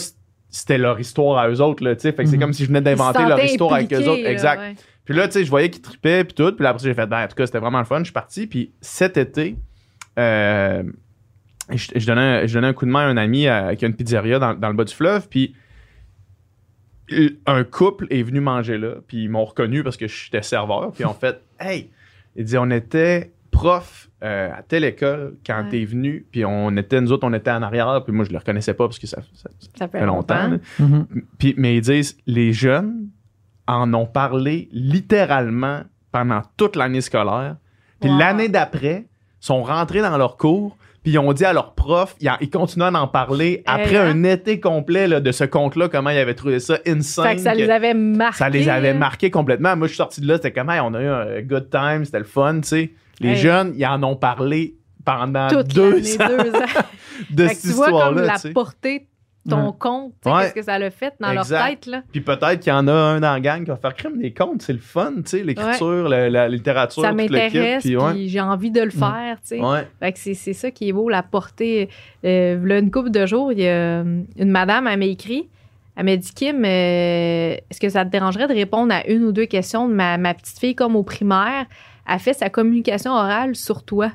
c'était 0.49 0.79
leur 0.79 0.99
histoire 1.01 1.39
à 1.39 1.49
eux 1.49 1.61
autres. 1.61 1.83
Là, 1.85 1.97
fait 1.97 2.13
que 2.15 2.25
c'est 2.27 2.37
Mhm. 2.37 2.41
comme 2.41 2.53
si 2.53 2.63
je 2.65 2.69
venais 2.69 2.81
d'inventer 2.81 3.25
leur 3.27 3.43
histoire 3.43 3.75
avec 3.75 3.93
eux 3.93 4.07
autres. 4.09 4.23
là, 4.23 4.31
exact. 4.31 4.61
ouais. 4.61 4.75
Puis 5.05 5.15
là, 5.15 5.27
tu 5.27 5.33
sais, 5.35 5.45
je 5.45 5.51
voyais 5.51 5.69
qu'ils 5.71 5.83
tripaient, 5.83 6.25
puis 6.25 6.35
tout. 6.35 6.53
Puis 6.53 6.63
là, 6.63 6.71
après, 6.71 6.85
j'ai 6.85 6.95
fait, 6.95 7.07
ben, 7.07 7.25
en 7.25 7.29
tout 7.29 7.35
cas, 7.35 7.47
c'était 7.47 7.59
vraiment 7.59 7.79
le 7.81 7.85
fun. 7.85 7.99
Je 7.99 8.05
suis 8.05 8.13
parti. 8.13 8.47
Puis 8.47 8.73
cet 8.81 9.17
été, 9.17 9.57
euh, 10.19 10.83
je, 11.71 11.89
je 11.97 12.07
donnais, 12.07 12.21
un- 12.21 12.47
je 12.47 12.55
donnais 12.55 12.69
un 12.69 12.73
coup 12.73 12.85
de 12.87 12.91
main 12.91 13.01
à 13.01 13.07
un 13.07 13.17
ami 13.17 13.47
euh, 13.49 13.75
qui 13.75 13.85
a 13.85 13.89
une 13.89 13.95
pizzeria 13.97 14.39
dans, 14.39 14.55
dans 14.55 14.69
le 14.69 14.75
bas 14.75 14.85
du 14.85 14.95
fleuve. 14.95 15.29
Puis 15.29 15.55
un 17.47 17.65
couple 17.65 18.07
est 18.11 18.23
venu 18.23 18.41
manger 18.41 18.79
là. 18.79 18.95
Puis 19.07 19.25
ils 19.25 19.29
m'ont 19.29 19.45
reconnu 19.45 19.83
parce 19.83 19.97
que 19.97 20.07
j'étais 20.09 20.43
serveur. 20.43 20.93
Puis 20.93 21.05
en 21.05 21.15
fait, 21.23 21.41
hey, 21.61 21.91
il 22.37 22.45
dit, 22.45 22.57
on 22.59 22.71
était 22.71 23.33
prof 23.51 24.09
euh, 24.23 24.51
à 24.57 24.63
telle 24.63 24.85
école 24.85 25.37
quand 25.47 25.63
Ouais. 25.65 25.69
t'es 25.71 25.85
venu. 25.85 26.27
Puis 26.31 26.45
on 26.45 26.75
était, 26.77 27.01
nous 27.01 27.13
autres, 27.13 27.27
on 27.27 27.33
était 27.35 27.51
en 27.51 27.63
arrière. 27.63 28.03
Puis 28.05 28.13
moi, 28.13 28.25
je 28.25 28.31
le 28.31 28.39
reconnaissais 28.39 28.75
pas 28.75 28.87
parce 28.87 28.99
que 28.99 29.07
ça, 29.07 29.21
ça, 29.35 29.51
Ça 29.79 29.89
fait 29.89 29.99
fait 30.01 30.07
longtemps. 30.07 30.59
Mhm. 30.79 31.07
Puis, 31.39 31.55
mais 31.59 31.77
ils 31.77 31.81
disent, 31.83 32.17
les 32.27 32.53
jeunes 32.53 33.09
en 33.67 33.93
ont 33.95 34.07
parlé 34.07 34.69
littéralement 34.73 35.83
pendant 36.11 36.43
toute 36.57 36.77
l'année 36.77 37.01
scolaire. 37.01 37.57
Puis 38.01 38.11
Wow. 38.11 38.19
l'année 38.19 38.49
d'après, 38.49 39.07
sont 39.41 39.63
rentrés 39.63 40.01
dans 40.03 40.17
leur 40.17 40.37
cours, 40.37 40.77
puis 41.03 41.13
ils 41.13 41.19
ont 41.19 41.33
dit 41.33 41.45
à 41.45 41.53
leur 41.53 41.75
prof, 41.75 42.15
ils, 42.21 42.31
en- 42.31 42.37
ils 42.41 42.51
continuaient 42.51 42.87
à 42.87 43.01
en 43.03 43.09
parler 43.09 43.63
après 43.67 43.97
hein? 43.97 44.11
un 44.11 44.25
été 44.25 44.61
complet 44.61 45.09
là, 45.09 45.21
de 45.21 45.33
ce 45.33 45.45
conte-là, 45.45 45.89
comment 45.89 46.11
ils 46.11 46.19
avaient 46.19 46.35
trouvé 46.35 46.61
ça 46.61 46.79
insane. 46.87 47.27
Fait 47.29 47.37
que 47.37 47.41
ça 47.43 47.55
les 47.55 47.69
avait 47.71 47.95
marqués. 47.95 48.39
ça 48.39 48.49
les 48.49 48.69
avait 48.69 48.93
là. 48.93 48.99
marqués 48.99 49.31
complètement. 49.31 49.77
Moi, 49.77 49.87
je 49.89 49.93
suis 49.93 49.97
sorti 49.99 50.21
de 50.21 50.29
là, 50.29 50.37
c'était 50.37 50.53
comme, 50.53 50.71
Hey, 50.71 50.81
on 50.81 50.95
a 50.95 51.01
eu 51.03 51.07
un 51.09 51.43
good 51.43 51.69
time, 51.71 52.05
c'était 52.05 52.19
le 52.21 52.25
fun, 52.25 52.61
tu 52.61 52.69
sais. 52.69 52.91
Les 53.21 53.31
Hey. 53.31 53.37
jeunes, 53.37 53.73
ils 53.77 53.87
en 53.87 54.03
ont 54.03 54.17
parlé 54.17 54.77
pendant 55.05 55.49
Toute 55.49 55.69
deux 55.75 55.97
ans 56.21 56.29
deux 56.29 56.55
ans. 56.55 56.65
de 57.31 57.47
Fait 57.49 57.55
cette 57.55 57.63
tu 57.63 57.69
vois 57.77 57.87
comme 57.91 57.97
histoire-là, 58.19 58.39
la 58.45 58.53
portée 58.53 59.07
ton 59.49 59.67
Ouais. 59.67 59.73
compte, 59.79 60.13
tu 60.23 60.29
sais, 60.29 60.35
Ouais. 60.35 60.43
qu'est-ce 60.43 60.55
que 60.55 60.63
ça 60.63 60.79
l'a 60.79 60.91
fait 60.91 61.15
dans 61.19 61.31
Exact. 61.33 61.59
leur 61.59 61.69
tête, 61.69 61.87
là? 61.87 62.03
Puis 62.13 62.21
peut-être 62.21 62.61
qu'il 62.61 62.73
y 62.73 62.77
en 62.77 62.87
a 62.87 62.93
un 62.93 63.21
dans 63.21 63.33
la 63.33 63.41
gang 63.41 63.65
qui 63.65 63.71
va 63.71 63.77
faire 63.77 63.95
crime 63.95 64.19
des 64.21 64.33
contes, 64.33 64.63
c'est 64.63 64.73
le 64.73 64.79
fun, 64.79 65.13
tu 65.17 65.23
sais, 65.27 65.43
l'écriture, 65.43 66.09
la, 66.09 66.31
la 66.31 66.49
littérature, 66.49 67.03
Ça 67.03 67.13
m'intéresse, 67.13 67.83
puis 67.83 68.29
j'ai 68.29 68.41
envie 68.41 68.71
de 68.71 68.81
le 68.83 68.91
faire, 68.91 69.39
tu 69.41 69.59
sais. 69.59 69.61
Fait 70.01 70.13
que 70.13 70.19
c'est, 70.19 70.35
c'est 70.35 70.53
ça 70.53 70.71
qui 70.71 70.89
est 70.89 70.93
beau, 70.93 71.09
la 71.09 71.23
portée. 71.25 71.89
Euh, 72.25 72.65
là, 72.65 72.79
une 72.79 72.91
couple 72.91 73.11
de 73.11 73.27
jours, 73.27 73.51
il 73.53 73.61
y 73.61 73.67
a 73.67 73.71
euh, 74.03 74.23
une 74.37 74.51
madame, 74.51 74.87
elle 74.87 74.99
m'a 74.99 75.05
écrit. 75.07 75.49
Elle 75.97 76.05
m'a 76.07 76.17
dit, 76.17 76.33
Kim, 76.33 76.65
euh, 76.65 76.69
est-ce 77.69 77.79
que 77.81 77.89
ça 77.89 78.05
te 78.05 78.11
dérangerait 78.11 78.49
de 78.49 78.55
répondre 78.55 78.95
à 78.95 79.07
une 79.09 79.25
ou 79.25 79.33
deux 79.33 79.45
questions 79.47 79.89
de 79.89 79.93
ma, 79.95 80.17
ma 80.19 80.33
petite 80.35 80.59
fille, 80.59 80.75
comme 80.75 80.97
au 80.97 81.03
primaire? 81.03 81.67
Elle 82.09 82.19
fait 82.19 82.33
sa 82.33 82.49
communication 82.49 83.13
orale 83.13 83.55
sur 83.57 83.83
toi. 83.85 84.11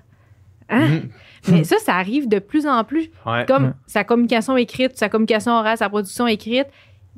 Hein? 0.70 0.88
Mhm. 0.88 1.10
Mais 1.50 1.64
ça, 1.64 1.78
ça 1.80 1.96
arrive 1.96 2.28
de 2.28 2.40
plus 2.40 2.66
en 2.68 2.84
plus. 2.84 3.10
Ouais. 3.26 3.46
Comme 3.48 3.66
Ouais. 3.66 3.72
sa 3.86 4.04
communication 4.04 4.58
écrite, 4.58 4.98
sa 4.98 5.10
communication 5.10 5.52
orale, 5.54 5.78
sa 5.78 5.90
production 5.90 6.28
écrite, 6.28 6.68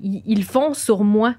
ils, 0.02 0.44
font 0.44 0.74
sur 0.74 1.04
moi. 1.04 1.36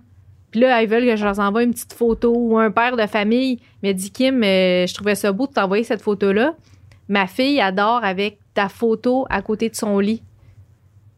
Puis 0.50 0.60
là, 0.60 0.82
ils 0.82 0.88
veulent 0.88 1.04
que 1.06 1.16
je 1.16 1.24
leur 1.24 1.38
envoie 1.38 1.62
une 1.62 1.72
petite 1.72 1.92
photo 1.92 2.32
ou 2.36 2.58
un 2.58 2.70
père 2.70 2.96
de 2.96 3.06
famille 3.06 3.60
m'a 3.82 3.92
dit 3.92 4.10
Kim, 4.10 4.42
euh, 4.42 4.86
je 4.86 4.94
trouvais 4.94 5.14
ça 5.14 5.30
beau 5.32 5.46
de 5.46 5.52
t'envoyer 5.52 5.84
cette 5.84 6.02
photo-là. 6.02 6.54
Ma 7.08 7.26
fille 7.26 7.60
adore 7.60 8.04
avec 8.04 8.38
ta 8.54 8.68
photo 8.68 9.26
à 9.30 9.42
côté 9.42 9.68
de 9.70 9.76
son 9.76 9.98
lit. 9.98 10.22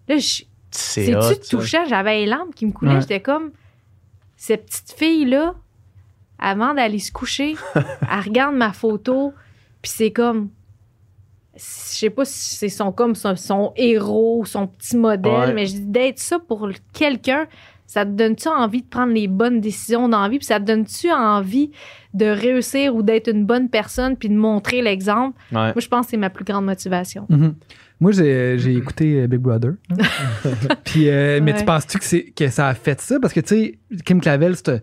Là, 0.08 0.18
je- 0.18 0.44
c'est-tu 0.70 1.48
touchant? 1.48 1.84
J'avais 1.88 2.20
les 2.20 2.26
larmes 2.26 2.50
qui 2.54 2.66
me 2.66 2.72
coulaient. 2.72 2.94
Ouais. 2.94 3.00
J'étais 3.00 3.20
comme, 3.20 3.50
cette 4.36 4.66
petite 4.66 4.92
fille-là, 4.96 5.54
avant 6.38 6.74
d'aller 6.74 6.98
se 6.98 7.12
coucher, 7.12 7.54
elle 7.74 8.20
regarde 8.24 8.54
ma 8.54 8.72
photo, 8.72 9.32
puis 9.80 9.92
c'est 9.94 10.10
comme, 10.10 10.48
je 11.56 11.60
sais 11.62 12.10
pas 12.10 12.24
si 12.24 12.54
c'est 12.56 12.68
son, 12.68 12.92
comme 12.92 13.14
son, 13.14 13.36
son 13.36 13.72
héros, 13.76 14.44
son 14.44 14.66
petit 14.66 14.96
modèle, 14.96 15.32
Ouais. 15.32 15.52
mais 15.54 15.66
je 15.66 15.72
dis 15.74 15.86
d'être 15.86 16.18
ça 16.18 16.38
pour 16.38 16.68
quelqu'un, 16.92 17.46
ça 17.86 18.06
te 18.06 18.10
donne-tu 18.10 18.48
envie 18.48 18.80
de 18.82 18.86
prendre 18.86 19.12
les 19.12 19.28
bonnes 19.28 19.60
décisions 19.60 20.08
dans 20.08 20.22
la 20.22 20.28
vie, 20.30 20.38
puis 20.38 20.46
ça 20.46 20.58
te 20.58 20.64
donne-tu 20.64 21.10
envie 21.12 21.70
de 22.14 22.24
réussir 22.26 22.94
ou 22.96 23.02
d'être 23.02 23.28
une 23.28 23.44
bonne 23.44 23.68
personne, 23.68 24.16
puis 24.16 24.28
de 24.30 24.34
montrer 24.34 24.80
l'exemple? 24.80 25.36
Ouais. 25.52 25.58
Moi, 25.58 25.74
je 25.78 25.88
pense 25.88 26.06
que 26.06 26.10
c'est 26.12 26.16
ma 26.16 26.30
plus 26.30 26.44
grande 26.44 26.64
motivation. 26.64 27.26
Mhm. 27.28 27.54
Moi, 28.00 28.12
j'ai 28.12 28.56
j'ai 28.58 28.74
écouté 28.74 29.20
euh, 29.22 29.26
Big 29.28 29.38
Brother. 29.40 29.74
Puis, 30.84 31.08
euh, 31.08 31.40
Mais 31.42 31.52
Ouais. 31.52 31.58
tu 31.58 31.64
penses-tu 31.64 31.98
que, 31.98 32.04
c'est- 32.04 32.32
que 32.34 32.48
ça 32.48 32.68
a 32.68 32.74
fait 32.74 33.00
ça? 33.00 33.20
Parce 33.20 33.32
que, 33.32 33.40
tu 33.40 33.48
sais, 33.48 33.78
Kim 34.04 34.20
Clavel, 34.20 34.56
c'est, 34.56 34.80
tu 34.80 34.82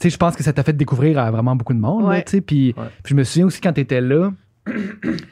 sais, 0.00 0.10
je 0.10 0.16
pense 0.16 0.34
que 0.36 0.42
ça 0.42 0.52
t'a 0.52 0.62
fait 0.62 0.72
découvrir 0.76 1.18
à 1.18 1.30
vraiment 1.30 1.54
beaucoup 1.56 1.74
de 1.74 1.78
monde. 1.78 2.02
là, 2.02 2.08
Ouais. 2.08 2.24
tu 2.24 2.32
sais. 2.32 2.40
Puis, 2.40 2.74
Ouais. 2.76 2.84
puis 3.02 3.12
je 3.12 3.14
me 3.14 3.24
souviens 3.24 3.46
aussi 3.46 3.60
quand 3.60 3.72
tu 3.72 3.80
étais 3.82 4.00
là. 4.00 4.32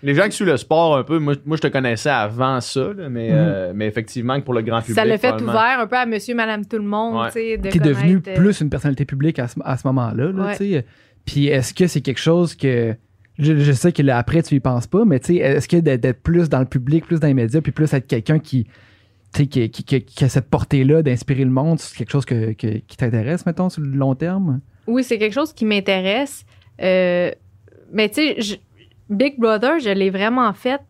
Les 0.03 0.15
gens 0.15 0.25
qui 0.25 0.33
suivent 0.33 0.49
le 0.49 0.57
sport 0.57 0.97
un 0.97 1.03
peu, 1.05 1.19
moi, 1.19 1.35
moi 1.45 1.57
je 1.57 1.63
te 1.63 1.67
connaissais 1.69 2.11
avant 2.11 2.61
ça, 2.61 2.93
là, 2.97 3.09
mais, 3.09 3.31
Mhm. 3.31 3.37
euh, 3.37 3.73
mais 3.75 3.87
effectivement 3.87 4.39
que 4.39 4.45
pour 4.45 4.55
le 4.55 4.63
grand 4.63 4.81
public. 4.81 4.95
Ça 4.95 5.05
l'a 5.05 5.19
fait 5.19 5.33
ouvert 5.41 5.81
un 5.81 5.87
peu 5.87 5.97
à 5.97 6.07
monsieur, 6.07 6.35
madame, 6.35 6.65
tout 6.67 6.77
le 6.77 6.85
monde, 6.85 7.17
Ouais. 7.35 7.57
de 7.59 7.79
devenu 7.79 8.21
euh, 8.27 8.35
plus 8.37 8.61
une 8.61 8.71
personnalité 8.71 9.05
publique 9.05 9.39
à 9.39 9.49
ce, 9.49 9.57
à 9.65 9.77
ce 9.77 9.87
moment-là. 9.89 10.31
là, 10.33 10.55
Ouais. 10.59 10.85
Puis 11.25 11.47
est-ce 11.47 11.73
que 11.75 11.87
c'est 11.87 12.01
quelque 12.03 12.21
chose 12.21 12.55
que. 12.55 12.95
Je, 13.39 13.59
je 13.59 13.73
sais 13.73 13.91
que 13.91 14.03
là, 14.03 14.19
après, 14.19 14.43
tu 14.45 14.55
y 14.55 14.61
penses 14.61 14.87
pas, 14.87 15.05
mais 15.05 15.19
tu 15.19 15.35
sais, 15.35 15.37
est-ce 15.37 15.67
que 15.67 15.79
d'être, 15.79 16.01
d'être 16.03 16.23
plus 16.23 16.49
dans 16.49 16.61
le 16.61 16.67
public, 16.67 17.05
plus 17.07 17.19
dans 17.19 17.27
les 17.27 17.35
médias, 17.35 17.61
puis 17.61 17.73
plus 17.73 17.93
être 17.93 18.07
quelqu'un 18.07 18.39
qui. 18.39 18.67
Qui, 19.33 19.49
qui, 19.49 19.69
qui- 19.69 20.03
qui 20.05 20.25
a 20.25 20.29
cette 20.29 20.49
portée-là 20.49 21.03
d'inspirer 21.03 21.43
le 21.45 21.51
monde, 21.51 21.81
c'est 21.81 21.97
quelque 21.97 22.13
chose 22.13 22.25
que, 22.25 22.53
que- 22.53 22.79
qui 22.87 22.97
t'intéresse, 22.97 23.45
mettons, 23.47 23.69
sur 23.69 23.83
le 23.83 23.89
long 23.89 24.15
terme? 24.15 24.61
Oui, 24.87 25.03
c'est 25.03 25.19
quelque 25.19 25.33
chose 25.33 25.53
qui 25.53 25.65
m'intéresse. 25.65 26.45
Euh, 26.81 27.33
mais 27.93 28.09
tu 28.11 28.15
sais, 28.15 28.41
je- 28.41 28.55
Big 29.09 29.39
Brother, 29.39 29.79
je 29.81 29.91
l'ai 29.91 30.11
vraiment 30.11 30.53
fait 30.53 30.81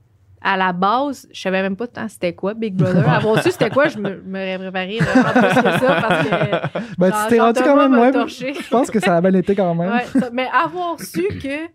à 0.40 0.56
la 0.56 0.72
base. 0.72 1.26
Je 1.32 1.40
savais 1.40 1.62
même 1.62 1.76
pas 1.76 1.86
tant 1.86 2.08
c'était 2.08 2.32
quoi 2.34 2.54
Big 2.54 2.74
Brother. 2.74 3.08
Avoir 3.12 3.42
su 3.42 3.50
c'était 3.50 3.70
quoi, 3.70 3.88
je 3.88 3.98
me, 3.98 4.20
me 4.22 4.56
préparé 4.58 4.98
vraiment 4.98 5.30
plus 5.32 5.62
que 5.62 5.78
ça 5.78 6.00
parce 6.00 6.28
que. 6.28 6.78
Ben, 6.98 7.10
genre, 7.10 7.22
tu 7.24 7.34
t'es 7.34 7.40
rendu 7.40 7.60
quand 7.62 7.88
même 7.88 8.12
torché. 8.12 8.54
Je 8.54 8.68
pense 8.68 8.90
que 8.90 9.00
ça 9.00 9.16
a 9.16 9.20
bien 9.20 9.34
été 9.34 9.54
quand 9.54 9.74
même. 9.74 9.90
Ouais, 9.90 10.04
ça- 10.20 10.30
mais 10.32 10.46
avoir 10.52 11.00
su 11.00 11.22
que 11.42 11.68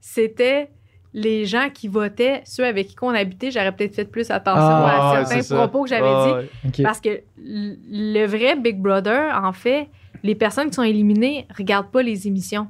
c'était 0.00 0.70
les 1.14 1.44
gens 1.44 1.68
qui 1.72 1.88
votaient, 1.88 2.40
ceux 2.46 2.64
avec 2.64 2.88
qui 2.88 2.96
on 3.02 3.10
habitait, 3.10 3.50
j'aurais 3.50 3.72
peut-être 3.72 3.94
fait 3.94 4.04
plus 4.06 4.30
attention 4.30 4.62
Ah, 4.62 5.18
à 5.18 5.24
certains 5.26 5.54
propos 5.56 5.82
que 5.84 5.90
j'avais 5.90 6.06
Ah, 6.08 6.26
dit. 6.64 6.70
ouais. 6.80 6.82
Parce 6.84 7.00
que 7.00 7.20
le 7.36 8.24
vrai 8.26 8.56
Big 8.56 8.80
Brother, 8.80 9.38
en 9.44 9.52
fait, 9.52 9.88
les 10.22 10.34
personnes 10.34 10.68
qui 10.70 10.74
sont 10.74 10.82
éliminées 10.82 11.46
regardent 11.56 11.90
pas 11.90 12.02
les 12.02 12.26
émissions. 12.26 12.66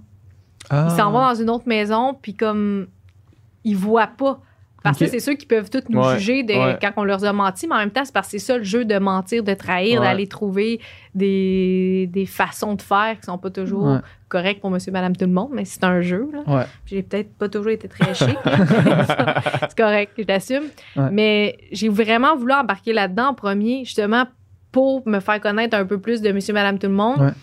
Ah. 0.72 0.88
Ils 0.90 0.96
s'en 0.96 1.12
vont 1.12 1.20
dans 1.20 1.34
une 1.34 1.50
autre 1.50 1.68
maison, 1.68 2.14
puis 2.20 2.34
comme 2.34 2.88
ils 3.62 3.76
voient 3.76 4.08
pas. 4.08 4.40
Parce 4.82 4.98
que 4.98 5.06
c'est 5.06 5.20
ceux 5.20 5.34
qui 5.34 5.46
peuvent 5.46 5.70
tous 5.70 5.84
nous 5.90 6.00
Ouais, 6.00 6.18
juger 6.18 6.42
de, 6.42 6.54
ouais. 6.54 6.76
quand 6.82 6.90
on 6.96 7.04
leur 7.04 7.22
a 7.24 7.32
menti, 7.32 7.68
mais 7.68 7.76
en 7.76 7.78
même 7.78 7.92
temps, 7.92 8.04
c'est 8.04 8.12
parce 8.12 8.26
que 8.26 8.32
c'est 8.32 8.38
ça 8.40 8.58
le 8.58 8.64
jeu 8.64 8.84
de 8.84 8.98
mentir, 8.98 9.44
de 9.44 9.54
trahir, 9.54 10.00
Ouais. 10.00 10.06
d'aller 10.08 10.26
trouver 10.26 10.80
des, 11.14 12.08
des 12.12 12.26
façons 12.26 12.74
de 12.74 12.82
faire 12.82 13.14
qui 13.20 13.26
sont 13.26 13.38
pas 13.38 13.50
toujours 13.50 13.98
correctes 14.28 14.60
pour 14.60 14.70
monsieur, 14.70 14.90
madame, 14.90 15.14
tout 15.14 15.24
le 15.26 15.30
monde, 15.30 15.50
mais 15.52 15.64
c'est 15.64 15.84
un 15.84 16.00
jeu. 16.00 16.28
Là. 16.32 16.66
J'ai 16.86 17.02
peut-être 17.04 17.32
pas 17.36 17.48
toujours 17.48 17.70
été 17.70 17.86
très 17.86 18.12
chic. 18.12 18.36
c'est 19.68 19.76
correct, 19.76 20.12
je 20.18 20.24
l'assume. 20.26 20.64
Mais 21.12 21.58
j'ai 21.70 21.88
vraiment 21.88 22.34
voulu 22.36 22.52
embarquer 22.54 22.92
là-dedans 22.92 23.28
en 23.28 23.34
premier, 23.34 23.84
justement, 23.84 24.24
pour 24.72 25.06
me 25.06 25.20
faire 25.20 25.40
connaître 25.40 25.76
un 25.76 25.84
peu 25.84 25.98
plus 26.00 26.22
de 26.22 26.32
monsieur, 26.32 26.54
madame, 26.54 26.78
tout 26.80 26.88
le 26.88 26.94
monde. 26.94 27.34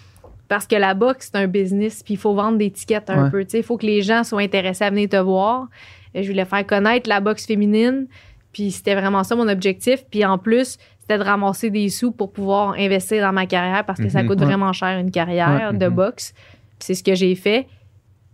Parce 0.50 0.68
que 0.68 0.76
la 0.76 0.94
boxe, 0.96 1.30
c'est 1.32 1.38
un 1.40 1.48
business, 1.48 2.04
puis 2.04 2.16
il 2.16 2.18
faut 2.18 2.34
vendre 2.34 2.58
des 2.58 2.72
tickets 2.72 3.10
un 3.10 3.26
Ouais. 3.26 3.30
peu. 3.32 3.46
Il 3.54 3.64
faut 3.64 3.78
que 3.78 3.86
les 3.86 4.02
gens 4.02 4.24
soient 4.26 4.42
intéressés 4.42 4.84
à 4.84 4.90
venir 4.90 5.08
te 5.08 5.16
voir. 5.16 5.68
Et 6.14 6.24
je 6.24 6.30
voulais 6.30 6.44
faire 6.46 6.66
connaître 6.66 7.08
la 7.08 7.22
boxe 7.22 7.46
féminine, 7.46 8.08
puis 8.52 8.72
c'était 8.72 8.96
vraiment 8.96 9.24
ça 9.24 9.36
mon 9.36 9.48
objectif. 9.48 10.04
Puis 10.10 10.26
en 10.26 10.38
plus, 10.40 10.78
c'était 11.00 11.20
de 11.20 11.24
ramasser 11.24 11.70
des 11.70 11.88
sous 11.90 12.12
pour 12.12 12.34
pouvoir 12.34 12.72
investir 12.80 13.22
dans 13.24 13.32
ma 13.32 13.46
carrière 13.46 13.86
parce 13.86 14.00
que 14.00 14.10
ça 14.10 14.24
Mhm. 14.24 14.28
coûte 14.28 14.40
Ouais. 14.40 14.46
vraiment 14.48 14.74
cher 14.74 14.98
une 15.00 15.12
carrière 15.12 15.70
Ouais. 15.72 15.78
de 15.78 15.86
Mhm. 15.88 15.94
boxe. 15.94 16.34
C'est 16.80 16.96
ce 16.96 17.04
que 17.04 17.14
j'ai 17.14 17.36
fait. 17.36 17.68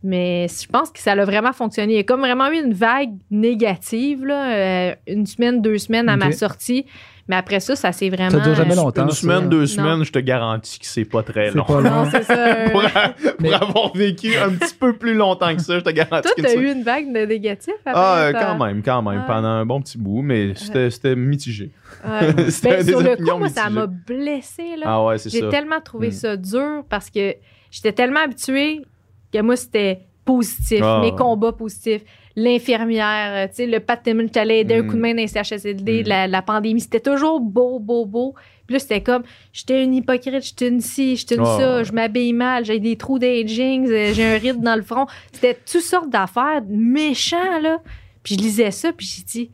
Mais 0.03 0.47
je 0.47 0.68
pense 0.68 0.91
que 0.91 0.99
ça 0.99 1.13
a 1.13 1.26
vraiment 1.26 1.51
fonctionné. 1.51 1.93
Il 1.93 1.97
y 1.97 1.99
a 1.99 2.03
comme 2.03 2.20
vraiment 2.22 2.47
eu 2.49 2.63
une 2.63 2.74
vague 2.74 3.13
négative, 3.32 4.24
là, 4.24 4.53
euh, 4.53 4.95
une 5.07 5.26
semaine, 5.26 5.61
deux 5.61 5.80
semaines 5.80 6.07
à 6.09 6.16
ma 6.16 6.32
sortie. 6.32 6.86
Mais 7.28 7.36
après 7.38 7.59
ça, 7.59 7.76
ça 7.76 7.91
s'est 7.91 8.09
vraiment. 8.09 8.30
Ça 8.30 8.39
dure 8.39 8.53
jamais 8.53 8.73
euh, 8.73 8.84
longtemps. 8.84 9.03
Une 9.03 9.09
ça. 9.09 9.15
semaine, 9.15 9.49
deux 9.49 9.61
Non. 9.61 9.65
semaines, 9.65 10.03
je 10.03 10.11
te 10.11 10.19
garantis 10.19 10.78
que 10.80 10.86
c'est 10.86 11.05
pas 11.05 11.23
très 11.23 11.49
C'est 11.49 11.55
long. 11.57 11.63
pas 11.63 11.82
long. 11.82 11.89
Non, 12.03 12.07
c'est 12.11 12.21
ça. 12.23 12.55
pour, 12.71 12.84
avoir 13.53 13.93
vécu 13.95 14.36
un 14.38 14.51
petit 14.51 14.76
peu 14.76 14.93
plus 14.95 15.15
longtemps 15.15 15.55
que 15.55 15.61
ça, 15.61 15.80
je 15.80 15.84
te 15.84 15.89
garantis 15.89 16.30
Toi, 16.36 16.43
t'as 16.43 16.55
eu 16.55 16.71
une 16.71 16.84
vague 16.84 17.11
de 17.11 17.26
négatif 17.26 17.73
après 17.84 17.93
Ah, 17.95 18.17
euh, 18.28 18.32
quand 18.34 18.63
même, 18.63 18.84
quand 18.84 19.01
même, 19.01 19.21
Ouais. 19.21 19.26
pendant 19.28 19.47
un 19.47 19.65
bon 19.65 19.82
petit 19.82 19.97
bout, 19.97 20.21
mais 20.21 20.53
c'était 20.55 20.89
c'était 20.91 21.15
mitigé. 21.15 21.71
Ben, 22.05 22.36
des 22.36 22.51
sur 22.51 23.01
le 23.01 23.15
coup, 23.15 23.38
moi, 23.39 23.49
ça 23.49 23.69
m'a 23.71 23.88
blessée. 23.88 24.76
Là. 24.78 24.86
Ah 24.86 25.03
ouais, 25.05 25.17
c'est 25.17 25.30
J'ai 25.32 25.47
tellement 25.49 25.82
trouvé 25.82 26.09
Mm. 26.09 26.11
ça 26.11 26.38
dur 26.38 26.84
parce 26.89 27.09
que 27.09 27.34
j'étais 27.71 27.91
tellement 27.93 28.19
habituée 28.21 28.82
que 29.34 29.41
moi, 29.41 29.55
c'était 29.55 30.01
positif, 30.23 30.82
Ah, 30.84 30.99
mes 31.01 31.09
ouais. 31.11 31.15
combats 31.17 31.51
positifs. 31.53 32.03
L'infirmière, 32.36 33.45
euh, 33.45 33.47
tu 33.47 33.55
sais, 33.55 33.65
le 33.67 33.79
Pat 33.79 34.01
Timmons, 34.03 34.27
j'allais 34.33 34.59
aider 34.59 34.75
un 34.75 34.83
Mm. 34.83 34.88
coup 34.88 34.95
de 34.95 35.01
main 35.01 35.11
dans 35.13 35.21
les 35.21 35.27
CHSLD, 35.27 36.03
Mm. 36.03 36.07
la, 36.07 36.27
la 36.27 36.41
pandémie, 36.41 36.81
c'était 36.81 36.99
toujours 36.99 37.39
beau, 37.39 37.79
beau, 37.79 38.05
beau. 38.05 38.36
Puis 38.67 38.73
là, 38.73 38.79
c'était 38.79 39.01
comme, 39.01 39.23
j'étais 39.53 39.83
une 39.83 39.93
hypocrite, 39.93 40.41
j'étais 40.43 40.67
une 40.67 40.81
ci, 40.81 41.15
j'étais 41.15 41.36
une 41.36 41.43
Ah, 41.45 41.57
ça, 41.57 41.83
je 41.83 41.91
m'habille 41.93 42.33
mal, 42.33 42.65
j'ai 42.65 42.79
des 42.79 42.97
trous 42.97 43.19
d'aging, 43.19 43.88
euh, 43.89 44.11
j'ai 44.13 44.25
un 44.25 44.38
ride 44.38 44.59
dans 44.61 44.75
le 44.75 44.81
front. 44.81 45.05
C'était 45.31 45.53
toutes 45.53 45.81
sortes 45.81 46.09
d'affaires 46.09 46.61
méchants, 46.67 47.59
là. 47.61 47.77
Puis 48.23 48.36
je 48.36 48.39
lisais 48.41 48.71
ça, 48.71 48.91
puis 48.91 49.05
j'ai 49.05 49.23
dit, 49.23 49.51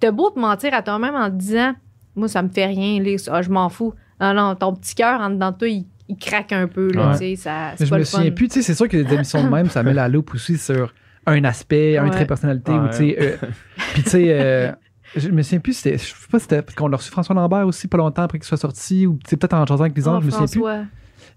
t'as 0.00 0.10
beau 0.10 0.30
te 0.30 0.38
mentir 0.38 0.74
à 0.74 0.82
toi-même 0.82 1.14
en 1.14 1.30
te 1.30 1.36
disant, 1.36 1.74
moi, 2.16 2.28
ça 2.28 2.42
me 2.42 2.48
fait 2.48 2.66
rien, 2.66 3.00
lire 3.00 3.20
ça, 3.20 3.40
je 3.40 3.50
m'en 3.50 3.68
fous. 3.68 3.94
Non, 4.20 4.34
non, 4.34 4.54
ton 4.56 4.74
petit 4.74 4.94
cœur 4.94 5.20
en 5.20 5.30
dedans 5.30 5.52
de 5.52 5.56
toi, 5.56 5.68
il, 5.68 5.86
il 6.08 6.16
craque 6.16 6.52
un 6.52 6.66
peu, 6.66 6.90
là, 6.92 7.06
Ouais. 7.06 7.12
tu 7.12 7.18
sais, 7.18 7.36
ça, 7.36 7.74
je 7.80 7.86
pas 7.88 7.94
me 7.94 8.00
le 8.00 8.04
fun. 8.04 8.18
souviens 8.18 8.30
plus, 8.32 8.48
tu 8.48 8.54
sais, 8.54 8.62
c'est 8.62 8.74
sûr 8.74 8.88
que 8.88 8.96
les 8.96 9.14
émissions 9.14 9.42
de 9.44 9.48
même, 9.48 9.70
ça 9.70 9.82
met 9.84 9.94
la 9.94 10.08
loupe 10.08 10.34
aussi 10.34 10.58
sur 10.58 10.92
un 11.30 11.44
aspect, 11.44 11.96
un 11.98 12.08
trait 12.10 12.22
de 12.22 12.28
personnalité, 12.28 12.72
ou 12.72 12.82
Ouais. 12.84 12.90
tu 12.90 12.96
sais. 12.96 13.16
euh, 13.20 13.36
Puis 13.94 14.02
tu 14.02 14.10
sais, 14.10 14.24
euh, 14.28 14.72
je 15.16 15.28
me 15.30 15.42
souviens 15.42 15.60
plus, 15.60 15.72
c'était, 15.74 15.98
je 15.98 16.04
sais 16.04 16.14
pas, 16.30 16.38
si 16.38 16.44
c'était 16.44 16.62
parce 16.62 16.74
qu'on 16.74 16.92
a 16.92 16.96
reçu 16.96 17.10
François 17.10 17.34
Lambert 17.34 17.66
aussi 17.66 17.88
pas 17.88 17.98
longtemps 17.98 18.22
après 18.22 18.38
qu'il 18.38 18.46
soit 18.46 18.56
sorti, 18.56 19.06
ou 19.06 19.14
tu 19.24 19.30
sais, 19.30 19.36
peut-être 19.36 19.54
en 19.54 19.66
changeant 19.66 19.84
avec 19.84 19.96
les 19.96 20.06
Oh, 20.06 20.12
autres, 20.12 20.20
je 20.22 20.26
me 20.26 20.30
souviens 20.30 20.46
plus. 20.46 20.60
François, 20.60 20.84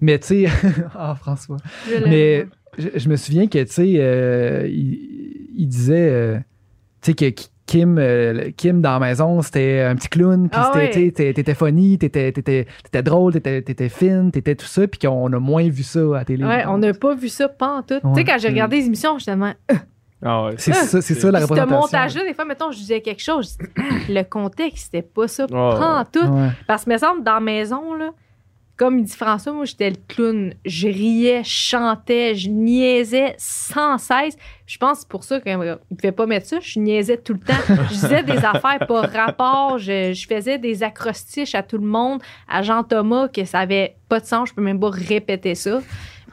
Mais 0.01 0.19
tu 0.19 0.27
sais, 0.27 0.45
ah, 0.95 1.15
François. 1.15 1.57
je. 1.87 2.03
Mais 2.07 2.45
je, 2.77 2.89
je 2.95 3.09
me 3.09 3.15
souviens 3.15 3.47
que, 3.47 3.63
tu 3.63 3.71
sais, 3.71 3.93
euh, 3.97 4.67
il, 4.67 5.49
il 5.55 5.67
disait, 5.67 6.09
euh, 6.11 6.37
tu 7.01 7.11
sais, 7.11 7.13
que 7.13 7.25
Kim, 7.65 7.97
euh, 7.97 8.51
Kim 8.57 8.81
dans 8.81 8.91
la 8.93 8.99
maison, 8.99 9.41
c'était 9.41 9.81
un 9.81 9.95
petit 9.95 10.09
clown, 10.09 10.49
puis 10.49 10.59
Ah 10.61 10.71
ouais. 10.75 10.89
t'étais- 10.89 11.33
t'étais 11.33 11.53
funny, 11.55 11.97
t'étais, 11.97 12.31
t'étais, 12.31 12.67
t'étais 12.83 13.03
drôle, 13.03 13.31
t'étais, 13.33 13.61
t'étais 13.61 13.89
fine, 13.89 14.31
t'étais 14.31 14.55
tout 14.55 14.65
ça, 14.65 14.85
puis 14.87 14.99
qu'on 14.99 15.31
a 15.31 15.39
moins 15.39 15.69
vu 15.69 15.83
ça 15.83 15.99
à 16.01 16.17
la 16.19 16.25
télé. 16.25 16.43
Ouais, 16.43 16.65
on 16.67 16.77
n'a 16.77 16.93
pas 16.93 17.15
vu 17.15 17.29
ça 17.29 17.47
pas 17.47 17.77
en 17.77 17.81
tout. 17.81 17.99
Tu 18.01 18.15
sais, 18.15 18.23
quand 18.25 18.37
j'ai 18.37 18.49
regardé 18.49 18.77
les 18.77 18.85
émissions, 18.87 19.17
j'étais 19.17 19.31
tellement. 19.31 19.53
Ah 20.25 20.45
ouais. 20.45 20.53
C'est 20.57 20.73
ça, 20.73 21.01
c'est 21.01 21.15
ça 21.15 21.31
la 21.31 21.39
Puis 21.39 21.47
Ce 21.47 21.51
représentation. 21.51 21.81
montage-là, 21.81 22.23
des 22.25 22.33
fois, 22.33 22.45
mettons, 22.45 22.71
je 22.71 22.77
disais 22.77 23.01
quelque 23.01 23.21
chose, 23.21 23.57
je 23.59 23.65
dis, 23.65 23.91
le 24.13 24.23
contexte, 24.23 24.85
c'était 24.91 25.01
pas 25.01 25.27
ça. 25.27 25.43
Ouais. 25.43 25.49
Prends 25.49 26.03
tout. 26.11 26.25
Ouais. 26.25 26.49
Parce 26.67 26.85
que, 26.85 26.91
me 26.91 26.97
semble, 26.97 27.23
dans 27.23 27.33
la 27.35 27.39
maison, 27.41 27.93
là, 27.93 28.09
comme 28.75 28.97
il 28.99 29.05
dit 29.05 29.15
François, 29.15 29.53
moi, 29.53 29.65
j'étais 29.65 29.89
le 29.91 29.95
clown. 30.07 30.53
Je 30.65 30.87
riais, 30.87 31.43
je 31.43 31.49
chantais, 31.49 32.33
je 32.35 32.49
niaisais 32.49 33.35
sans 33.37 33.97
cesse. 33.97 34.35
Je 34.65 34.77
pense 34.77 34.93
que 34.93 35.01
c'est 35.01 35.09
pour 35.09 35.23
ça 35.23 35.39
qu'il 35.39 35.55
ne 35.57 35.75
pouvait 35.95 36.11
pas 36.11 36.25
mettre 36.25 36.47
ça. 36.47 36.57
Je 36.59 36.79
niaisais 36.79 37.17
tout 37.17 37.33
le 37.33 37.39
temps. 37.39 37.53
Je 37.67 37.93
disais 37.93 38.23
des 38.23 38.31
affaires 38.43 38.85
pas 38.87 39.01
rapport. 39.01 39.77
Je, 39.77 40.13
je 40.13 40.27
faisais 40.27 40.57
des 40.57 40.81
acrostiches 40.83 41.53
à 41.55 41.61
tout 41.63 41.77
le 41.77 41.85
monde, 41.85 42.21
à 42.47 42.61
Jean-Thomas, 42.63 43.27
que 43.27 43.45
ça 43.45 43.59
avait 43.59 43.95
pas 44.09 44.19
de 44.19 44.25
sens. 44.25 44.49
Je 44.49 44.53
peux 44.55 44.61
même 44.63 44.79
pas 44.79 44.89
répéter 44.89 45.53
ça. 45.55 45.79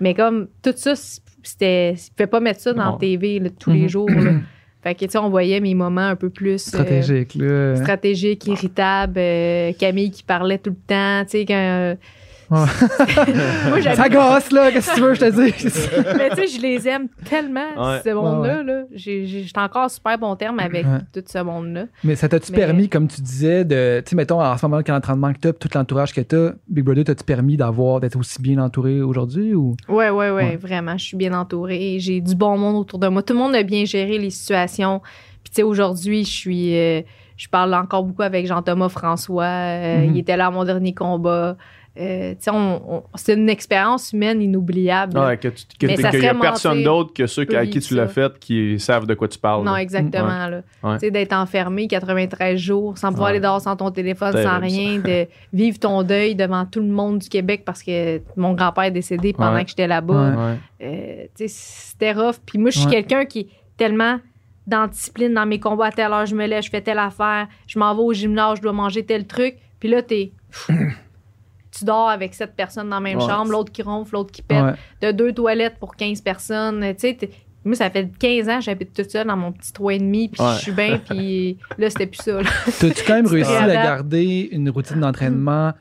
Mais 0.00 0.14
comme 0.14 0.48
tout 0.62 0.72
ça, 0.76 0.94
c'était. 1.42 1.90
Il 1.92 1.94
ne 1.94 2.10
pouvait 2.16 2.26
pas 2.26 2.40
mettre 2.40 2.60
ça 2.60 2.72
dans 2.72 2.92
la 2.92 2.98
TV 2.98 3.38
là, 3.38 3.50
tous 3.50 3.70
Mhm. 3.70 3.76
les 3.82 3.88
jours. 3.88 4.08
là. 4.10 4.32
Fait 4.82 4.94
que, 4.94 5.04
tu 5.04 5.10
sais, 5.10 5.18
on 5.18 5.28
voyait 5.28 5.60
mes 5.60 5.74
moments 5.74 6.00
un 6.08 6.16
peu 6.16 6.30
plus. 6.30 6.54
euh, 6.54 6.56
Stratégique, 6.56 7.34
là. 7.34 7.76
stratégique, 7.76 8.46
irritable, 8.46 9.18
euh, 9.18 9.72
Camille 9.78 10.10
qui 10.10 10.22
parlait 10.22 10.56
tout 10.56 10.70
le 10.70 10.76
temps, 10.86 11.22
tu 11.26 11.32
sais, 11.32 11.44
quand... 11.44 11.96
Ça 12.50 14.08
gosse, 14.08 14.50
là, 14.52 14.70
qu'est-ce 14.72 14.90
que 14.90 14.94
tu 14.96 15.00
veux, 15.00 15.14
je 15.14 15.20
te 15.20 15.30
dis? 15.30 15.54
Mais 16.18 16.30
tu 16.30 16.36
sais, 16.36 16.46
je 16.56 16.60
les 16.60 16.88
aime 16.88 17.08
tellement, 17.28 17.60
Ouais. 17.76 18.00
ce 18.04 18.10
monde-là. 18.12 18.58
Ouais, 18.58 18.64
là. 18.64 18.82
J'ai- 18.92 19.26
j'ai- 19.26 19.42
J'étais 19.44 19.60
encore 19.60 19.84
en 19.84 19.88
super 19.88 20.18
bon 20.18 20.34
terme 20.36 20.58
avec 20.60 20.84
Ouais. 20.84 20.98
tout 21.12 21.22
ce 21.26 21.38
monde-là. 21.42 21.84
Mais 22.04 22.16
ça 22.16 22.28
t'a-tu 22.28 22.52
Mais- 22.52 22.58
permis, 22.58 22.88
comme 22.88 23.08
tu 23.08 23.20
disais, 23.20 23.64
de. 23.64 24.00
Tu 24.04 24.10
sais, 24.10 24.16
mettons, 24.16 24.42
en 24.42 24.56
ce 24.56 24.66
moment, 24.66 24.82
quand 24.84 24.92
l'entraînement 24.92 25.32
que 25.32 25.38
t'as, 25.38 25.52
puis 25.52 25.68
tout 25.68 25.78
l'entourage 25.78 26.12
que 26.12 26.20
t'as, 26.20 26.52
Big 26.68 26.84
Brother, 26.84 27.04
t'as-tu 27.04 27.24
permis 27.24 27.56
d'avoir, 27.56 28.00
d'être 28.00 28.16
aussi 28.16 28.40
bien 28.42 28.58
entouré 28.58 29.00
aujourd'hui 29.00 29.54
ou? 29.54 29.76
Ouais, 29.88 30.10
ouais, 30.10 30.30
ouais, 30.30 30.32
Ouais. 30.32 30.56
vraiment. 30.56 30.96
Je 30.98 31.04
suis 31.04 31.16
bien 31.16 31.32
entourée. 31.32 31.96
J'ai 32.00 32.20
du 32.20 32.34
bon 32.34 32.56
monde 32.58 32.76
autour 32.76 32.98
de 32.98 33.08
moi. 33.08 33.22
Tout 33.22 33.32
le 33.34 33.38
monde 33.38 33.54
a 33.54 33.62
bien 33.62 33.84
géré 33.84 34.18
les 34.18 34.30
situations. 34.30 35.00
Puis, 35.42 35.50
tu 35.50 35.56
sais, 35.56 35.62
aujourd'hui, 35.62 36.24
je 36.24 36.30
suis. 36.30 36.76
euh, 36.76 37.02
je 37.36 37.48
parle 37.48 37.72
encore 37.74 38.02
beaucoup 38.04 38.22
avec 38.22 38.46
Jean-Thomas 38.46 38.90
François. 38.90 39.44
Euh, 39.44 39.98
Mhm. 40.06 40.14
Il 40.14 40.18
était 40.18 40.36
là 40.36 40.48
à 40.48 40.50
mon 40.50 40.64
dernier 40.64 40.92
combat. 40.94 41.56
Euh, 42.00 42.34
c'est 43.14 43.34
une 43.34 43.50
expérience 43.50 44.12
humaine 44.14 44.40
inoubliable. 44.40 45.18
Ouais, 45.18 45.36
que 45.36 45.48
tu- 45.48 45.64
que 45.78 45.86
Mais 45.86 45.96
t'es- 45.96 46.02
ça 46.02 46.10
qu'il 46.10 46.22
y 46.22 46.26
a 46.28 46.34
personne 46.34 46.82
d'autre 46.82 47.12
que 47.12 47.26
ceux 47.26 47.46
à 47.54 47.66
qui 47.66 47.78
tu 47.80 47.94
l'as 47.94 48.08
fait 48.08 48.38
qui 48.38 48.80
savent 48.80 49.06
de 49.06 49.12
quoi 49.14 49.28
tu 49.28 49.38
parles. 49.38 49.64
Non, 49.64 49.76
exactement. 49.76 50.48
Ouais. 50.82 51.10
D'être 51.10 51.34
enfermé 51.34 51.86
93 51.88 52.58
jours 52.58 52.96
sans 52.96 53.10
pouvoir 53.10 53.26
Ouais. 53.26 53.30
aller 53.32 53.40
dehors 53.40 53.60
sans 53.60 53.76
ton 53.76 53.90
téléphone, 53.90 54.32
sans 54.32 54.58
rien, 54.60 54.98
de 54.98 55.26
vivre 55.52 55.78
ton 55.78 56.02
deuil 56.02 56.34
devant 56.34 56.64
tout 56.64 56.80
le 56.80 56.86
monde 56.86 57.18
du 57.18 57.28
Québec 57.28 57.62
parce 57.66 57.82
que 57.82 58.20
mon 58.36 58.54
grand-père 58.54 58.84
est 58.84 58.90
décédé 58.90 59.32
pendant 59.34 59.54
Ouais. 59.54 59.64
que 59.64 59.68
j'étais 59.70 59.86
là-bas. 59.86 60.56
Euh, 60.82 61.26
c'était 61.46 62.12
rough. 62.12 62.36
Puis 62.46 62.58
moi, 62.58 62.70
je 62.70 62.78
suis 62.78 62.86
Ouais. 62.88 62.94
quelqu'un 62.94 63.26
qui 63.26 63.40
est 63.40 63.48
tellement 63.76 64.18
dans 64.66 64.82
la 64.82 64.88
discipline 64.88 65.34
dans 65.34 65.46
mes 65.46 65.58
combats 65.60 65.86
à 65.86 65.90
telle 65.92 66.12
heure, 66.12 66.24
je 66.26 66.34
me 66.34 66.46
lève, 66.46 66.62
je 66.62 66.70
fais 66.70 66.80
telle 66.80 66.98
affaire, 66.98 67.48
je 67.66 67.78
m'en 67.78 67.94
vais 67.94 68.02
au 68.02 68.12
gymnase, 68.12 68.56
je 68.58 68.62
dois 68.62 68.72
manger 68.72 69.04
tel 69.04 69.26
truc. 69.26 69.56
Puis 69.80 69.88
là, 69.88 70.00
t'es. 70.02 70.32
Tu 71.80 71.84
dors 71.84 72.08
avec 72.08 72.32
sept 72.34 72.54
personnes 72.54 72.88
dans 72.88 72.96
la 72.96 73.00
même 73.00 73.18
Ouais. 73.18 73.26
chambre, 73.26 73.50
l'autre 73.50 73.72
qui 73.72 73.82
ronfle, 73.82 74.14
l'autre 74.14 74.30
qui 74.32 74.42
pète. 74.42 74.62
Ouais. 74.62 74.72
T'as 75.00 75.12
deux 75.12 75.32
toilettes 75.32 75.76
pour 75.80 75.96
15 75.96 76.20
personnes. 76.20 76.80
Tu 76.94 77.00
sais, 77.00 77.18
moi, 77.64 77.74
ça 77.74 77.90
fait 77.90 78.08
15 78.18 78.48
ans 78.48 78.56
que 78.58 78.64
j'habite 78.64 78.94
toute 78.94 79.10
seule 79.10 79.26
dans 79.26 79.36
mon 79.36 79.52
petit 79.52 79.72
3,5, 79.72 80.30
puis 80.30 80.42
Ouais. 80.42 80.52
je 80.54 80.60
suis 80.60 80.72
bien, 80.72 80.98
puis 80.98 81.58
là, 81.76 81.90
c'était 81.90 82.06
plus 82.06 82.22
ça. 82.22 82.38
T'as-tu 82.80 83.04
quand 83.06 83.14
même 83.14 83.26
réussi 83.26 83.52
à 83.52 83.66
garder 83.66 84.48
une 84.52 84.70
routine 84.70 85.00
d'entraînement 85.00 85.72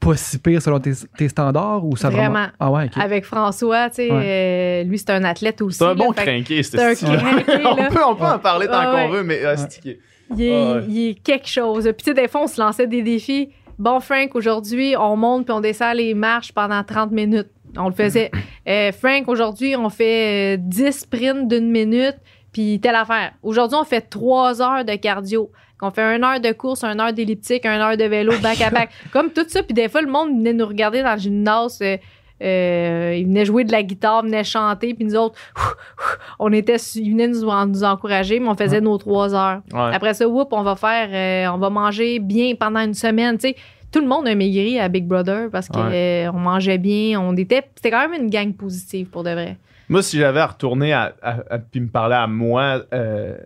pas 0.00 0.16
si 0.16 0.38
pire 0.38 0.62
selon 0.62 0.78
tes, 0.78 0.92
tes 1.16 1.28
standards 1.28 1.84
ou 1.84 1.96
ça 1.96 2.08
vraiment. 2.08 2.30
Vraiment. 2.30 2.48
Ah 2.60 2.70
ouais. 2.70 2.88
Avec 2.94 3.24
François, 3.24 3.90
tu 3.90 3.96
sais, 3.96 4.08
euh, 4.12 4.84
lui, 4.84 4.96
c'est 4.96 5.10
un 5.10 5.24
athlète 5.24 5.60
aussi. 5.60 5.78
C'est 5.78 5.84
un 5.84 5.88
là, 5.88 5.94
bon 5.96 6.12
crinqué, 6.12 6.62
C'est 6.62 6.78
un 6.80 6.94
c'était 6.94 7.06
style. 7.06 7.18
crinqué, 7.18 7.62
on 7.66 7.74
peut, 7.74 8.00
on 8.06 8.14
peut 8.14 8.24
en 8.24 8.38
parler 8.38 8.68
tant 8.68 8.78
Ouais, 8.94 9.02
qu'on 9.02 9.08
veut, 9.08 9.24
mais 9.24 9.40
c'est 9.56 9.80
qui- 9.80 9.96
Il 10.36 10.42
est, 10.42 10.54
Ah 10.54 10.72
ouais. 10.76 10.84
il 10.88 11.08
est 11.08 11.14
quelque 11.14 11.48
chose. 11.48 11.82
Puis, 11.84 11.94
tu 11.96 12.04
sais, 12.04 12.14
des 12.14 12.28
fois, 12.28 12.42
on 12.42 12.46
se 12.46 12.60
lançait 12.60 12.86
des 12.86 13.02
défis. 13.02 13.48
Bon, 13.78 14.00
Frank, 14.00 14.34
aujourd'hui, 14.34 14.96
on 14.98 15.16
monte 15.16 15.44
puis 15.46 15.52
on 15.52 15.60
descend 15.60 15.94
les 15.96 16.14
marches 16.14 16.52
pendant 16.52 16.82
30 16.82 17.12
minutes. 17.12 17.48
On 17.76 17.88
le 17.88 17.94
faisait. 17.94 18.30
Euh, 18.66 18.90
Frank, 18.92 19.28
aujourd'hui, 19.28 19.76
on 19.76 19.88
fait 19.88 20.56
euh, 20.56 20.60
10 20.60 20.92
sprints 20.92 21.48
d'une 21.48 21.70
minute, 21.70 22.16
puis 22.52 22.80
telle 22.80 22.96
affaire. 22.96 23.32
Aujourd'hui, 23.42 23.78
on 23.80 23.84
fait 23.84 24.00
3 24.00 24.60
heures 24.62 24.84
de 24.84 24.94
cardio. 24.96 25.50
On 25.80 25.90
fait 25.92 26.02
une 26.16 26.24
heure 26.24 26.40
de 26.40 26.50
course, 26.50 26.82
une 26.82 26.98
heure 27.00 27.12
d'elliptique, 27.12 27.64
une 27.64 27.80
heure 27.80 27.96
de 27.96 28.02
vélo, 28.04 28.32
back 28.42 28.60
à 28.62 28.70
back. 28.72 28.90
Comme 29.12 29.30
tout 29.30 29.44
ça. 29.46 29.62
Puis 29.62 29.74
des 29.74 29.88
fois, 29.88 30.02
le 30.02 30.10
monde 30.10 30.30
venait 30.30 30.54
nous 30.54 30.66
regarder 30.66 31.02
dans 31.02 31.12
le 31.12 31.20
gymnase. 31.20 31.78
euh, 31.82 31.96
euh, 32.42 33.14
ils 33.18 33.26
venaient 33.26 33.44
jouer 33.44 33.64
de 33.64 33.72
la 33.72 33.82
guitare, 33.82 34.22
venaient 34.22 34.44
chanter, 34.44 34.94
puis 34.94 35.04
nous 35.04 35.16
autres, 35.16 35.38
on 36.38 36.52
était, 36.52 36.76
ils 36.96 37.10
venaient 37.12 37.28
nous, 37.28 37.42
nous 37.66 37.84
encourager, 37.84 38.40
mais 38.40 38.48
on 38.48 38.54
faisait 38.54 38.80
nos 38.80 38.98
trois 38.98 39.34
heures. 39.34 39.60
Ouais. 39.72 39.94
Après 39.94 40.14
ça, 40.14 40.28
whoop, 40.28 40.48
on 40.52 40.62
va 40.62 40.76
faire, 40.76 41.08
euh, 41.12 41.54
on 41.54 41.58
va 41.58 41.70
manger 41.70 42.18
bien 42.18 42.54
pendant 42.58 42.80
une 42.80 42.94
semaine. 42.94 43.36
Tu 43.38 43.48
sais, 43.48 43.56
tout 43.90 44.00
le 44.00 44.06
monde 44.06 44.28
a 44.28 44.34
maigri 44.34 44.78
à 44.78 44.88
Big 44.88 45.06
Brother 45.06 45.48
parce 45.50 45.68
qu'on 45.68 45.80
on 45.90 46.38
mangeait 46.38 46.78
bien. 46.78 47.20
On 47.20 47.34
était, 47.36 47.62
c'était 47.74 47.90
quand 47.90 48.08
même 48.08 48.22
une 48.22 48.30
gang 48.30 48.52
positive 48.54 49.06
pour 49.08 49.24
de 49.24 49.30
vrai. 49.30 49.56
Moi, 49.88 50.02
si 50.02 50.18
j'avais 50.18 50.40
à 50.40 50.46
retourner 50.46 50.92
à, 50.92 51.14
à- 51.22 51.36
à- 51.54 51.58
puis 51.58 51.80
me 51.80 51.88
parler 51.88 52.14
à 52.16 52.26
moi 52.26 52.82
euh, 52.92 53.36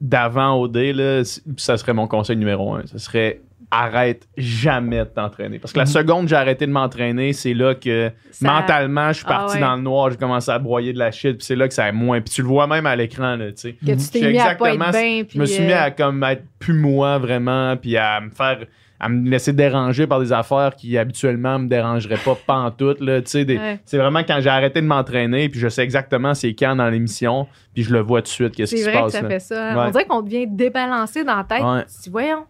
d'avant 0.00 0.58
OD, 0.60 0.76
là, 0.94 1.22
ça 1.58 1.76
serait 1.76 1.92
mon 1.92 2.06
conseil 2.06 2.36
numéro 2.36 2.74
un. 2.74 2.86
Ce 2.86 2.96
serait 2.98 3.40
arrête 3.70 4.26
jamais 4.36 4.98
de 5.00 5.04
t'entraîner. 5.04 5.58
Parce 5.58 5.72
que 5.72 5.78
la 5.78 5.84
Mhm. 5.84 5.90
seconde 5.90 6.22
que 6.24 6.30
j'ai 6.30 6.36
arrêté 6.36 6.66
de 6.66 6.72
m'entraîner, 6.72 7.32
c'est 7.32 7.54
là 7.54 7.74
que 7.74 8.10
Ça- 8.30 8.50
mentalement, 8.50 9.08
je 9.08 9.18
suis 9.18 9.24
Ah 9.28 9.32
parti 9.32 9.54
ouais. 9.56 9.60
dans 9.60 9.76
le 9.76 9.82
noir, 9.82 10.10
j'ai 10.10 10.16
commencé 10.16 10.50
à 10.50 10.58
broyer 10.58 10.92
de 10.92 10.98
la 10.98 11.10
shit, 11.10 11.36
puis 11.38 11.44
c'est 11.44 11.56
là 11.56 11.68
que 11.68 11.74
ça 11.74 11.84
a 11.84 11.92
moins. 11.92 12.20
Puis 12.20 12.32
tu 12.34 12.42
le 12.42 12.48
vois 12.48 12.66
même 12.66 12.86
à 12.86 12.96
l'écran, 12.96 13.36
là, 13.36 13.46
tu 13.48 13.52
sais. 13.56 13.72
Que 13.74 13.86
tu 13.86 13.96
t'es 13.96 14.20
C'est 14.20 14.30
mis 14.30 14.38
à 14.38 14.54
pas 14.54 14.72
exactement- 14.72 14.84
être 14.88 14.92
bien. 14.92 15.24
Je 15.28 15.38
me 15.38 15.44
suis 15.46 15.62
mis 15.64 15.72
à 15.72 15.90
comme 15.90 16.22
être 16.24 16.44
plus 16.58 16.74
moi 16.74 17.18
vraiment, 17.18 17.76
puis 17.76 17.96
à 17.96 18.20
me 18.20 18.30
faire 18.30 18.58
à 19.00 19.08
me 19.08 19.30
laisser 19.30 19.52
déranger 19.52 20.08
par 20.08 20.18
des 20.18 20.32
affaires 20.32 20.74
qui 20.74 20.98
habituellement 20.98 21.56
me 21.60 21.68
dérangeraient 21.68 22.16
pas 22.16 22.36
pantoute 22.44 22.98
là, 23.00 23.22
tu 23.22 23.30
sais 23.30 23.46
Ouais. 23.46 23.78
c'est 23.84 23.96
vraiment 23.96 24.24
quand 24.24 24.38
j'ai 24.40 24.48
arrêté 24.48 24.80
de 24.80 24.86
m'entraîner 24.88 25.48
puis 25.48 25.60
je 25.60 25.68
sais 25.68 25.84
exactement 25.84 26.34
c'est 26.34 26.52
quand 26.54 26.74
dans 26.74 26.88
l'émission, 26.88 27.46
puis 27.74 27.84
je 27.84 27.92
le 27.92 28.00
vois 28.00 28.22
tout 28.22 28.24
de 28.24 28.28
suite 28.30 28.56
qu'est-ce 28.56 28.74
qui 28.74 28.78
C'est 28.82 28.86
se 28.86 28.90
vrai 28.90 28.98
que 28.98 29.04
passe 29.04 29.12
ça 29.12 29.22
là. 29.22 29.28
fait 29.28 29.38
ça. 29.38 29.68
Ouais. 29.76 29.84
On 29.86 29.90
dirait 29.92 30.04
qu'on 30.04 30.22
devient 30.22 30.48
débalancé 30.48 31.22
dans 31.22 31.36
la 31.36 31.44
tête. 31.44 31.62
Ouais. 31.62 31.84
Dis, 32.02 32.10
voyons, 32.10 32.44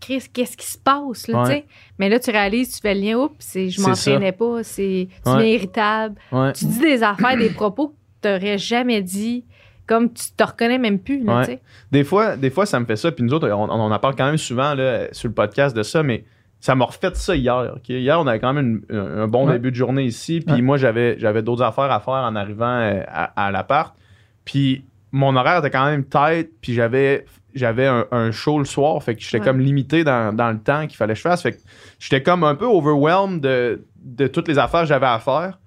Chris, 0.00 0.24
qu'est-ce 0.32 0.56
qui 0.56 0.66
se 0.66 0.78
passe, 0.78 1.26
là, 1.28 1.42
Ouais. 1.42 1.48
tu 1.48 1.54
sais? 1.54 1.64
Mais 1.98 2.08
là, 2.08 2.18
tu 2.20 2.30
réalises, 2.30 2.74
tu 2.74 2.80
fais 2.80 2.94
le 2.94 3.00
lien, 3.00 3.16
oups, 3.16 3.34
c'est, 3.38 3.70
je 3.70 3.80
m'entraînais 3.80 4.32
pas, 4.32 4.62
c'est, 4.62 5.08
tu 5.24 5.30
Ouais. 5.30 5.36
deviens 5.38 5.52
irritable. 5.54 6.14
Ouais. 6.32 6.52
Tu 6.52 6.64
dis 6.66 6.78
des 6.80 7.02
affaires, 7.02 7.36
des 7.36 7.50
propos 7.50 7.88
que 7.88 7.94
tu 8.22 8.28
n'aurais 8.28 8.58
jamais 8.58 9.00
dit, 9.02 9.44
comme 9.86 10.12
tu 10.12 10.32
te 10.36 10.44
reconnais 10.44 10.78
même 10.78 10.98
plus, 10.98 11.22
là. 11.24 11.44
Des 11.92 12.04
fois, 12.04 12.36
des 12.36 12.50
fois 12.50 12.66
ça 12.66 12.78
me 12.80 12.84
fait 12.86 12.96
ça 12.96 13.10
puis 13.12 13.24
nous 13.24 13.32
autres 13.32 13.48
on, 13.50 13.70
on 13.70 13.90
en 13.92 13.98
parle 14.00 14.16
quand 14.16 14.26
même 14.26 14.36
souvent 14.36 14.74
là, 14.74 15.06
sur 15.12 15.28
le 15.28 15.34
podcast 15.34 15.76
de 15.76 15.82
ça 15.84 16.02
mais 16.02 16.24
ça 16.58 16.74
m'a 16.74 16.86
refait 16.86 17.14
ça 17.14 17.36
hier. 17.36 17.76
Hier, 17.88 18.20
on 18.20 18.26
avait 18.26 18.40
quand 18.40 18.52
même 18.52 18.82
une- 18.90 18.96
un, 18.96 19.28
bon 19.28 19.46
Ouais. 19.46 19.52
début 19.52 19.70
de 19.70 19.76
journée 19.76 20.02
ici. 20.04 20.40
Puis 20.44 20.56
Ouais. 20.56 20.62
moi, 20.62 20.76
j'avais, 20.78 21.16
j'avais 21.20 21.42
d'autres 21.42 21.62
affaires 21.62 21.92
à 21.92 22.00
faire 22.00 22.14
en 22.14 22.34
arrivant 22.34 22.66
euh, 22.80 23.02
à, 23.06 23.46
à 23.46 23.50
l'appart. 23.52 23.94
Puis 24.44 24.84
mon 25.12 25.36
horaire 25.36 25.58
était 25.58 25.70
quand 25.70 25.84
même 25.86 26.04
tight. 26.04 26.50
Puis 26.60 26.72
j'avais, 26.74 27.24
j'avais 27.56 27.86
un, 27.86 28.06
un 28.10 28.30
show 28.30 28.58
le 28.58 28.64
soir. 28.64 29.02
Fait 29.02 29.14
que 29.16 29.20
j'étais 29.22 29.38
Ouais. 29.38 29.44
comme 29.44 29.60
limité 29.60 30.04
dans, 30.04 30.34
dans 30.34 30.50
le 30.50 30.58
temps 30.58 30.86
qu'il 30.86 30.96
fallait 30.96 31.14
que 31.14 31.18
je 31.18 31.22
fasse. 31.22 31.42
Fait 31.42 31.52
que 31.52 31.58
j'étais 31.98 32.22
comme 32.22 32.44
un 32.44 32.54
peu 32.54 32.66
overwhelmed 32.66 33.40
de, 33.40 33.84
de 33.96 34.26
toutes 34.26 34.48
les 34.48 34.58
affaires 34.58 34.82
que 34.82 34.86
j'avais 34.88 35.06
à 35.06 35.18
faire. 35.18 35.58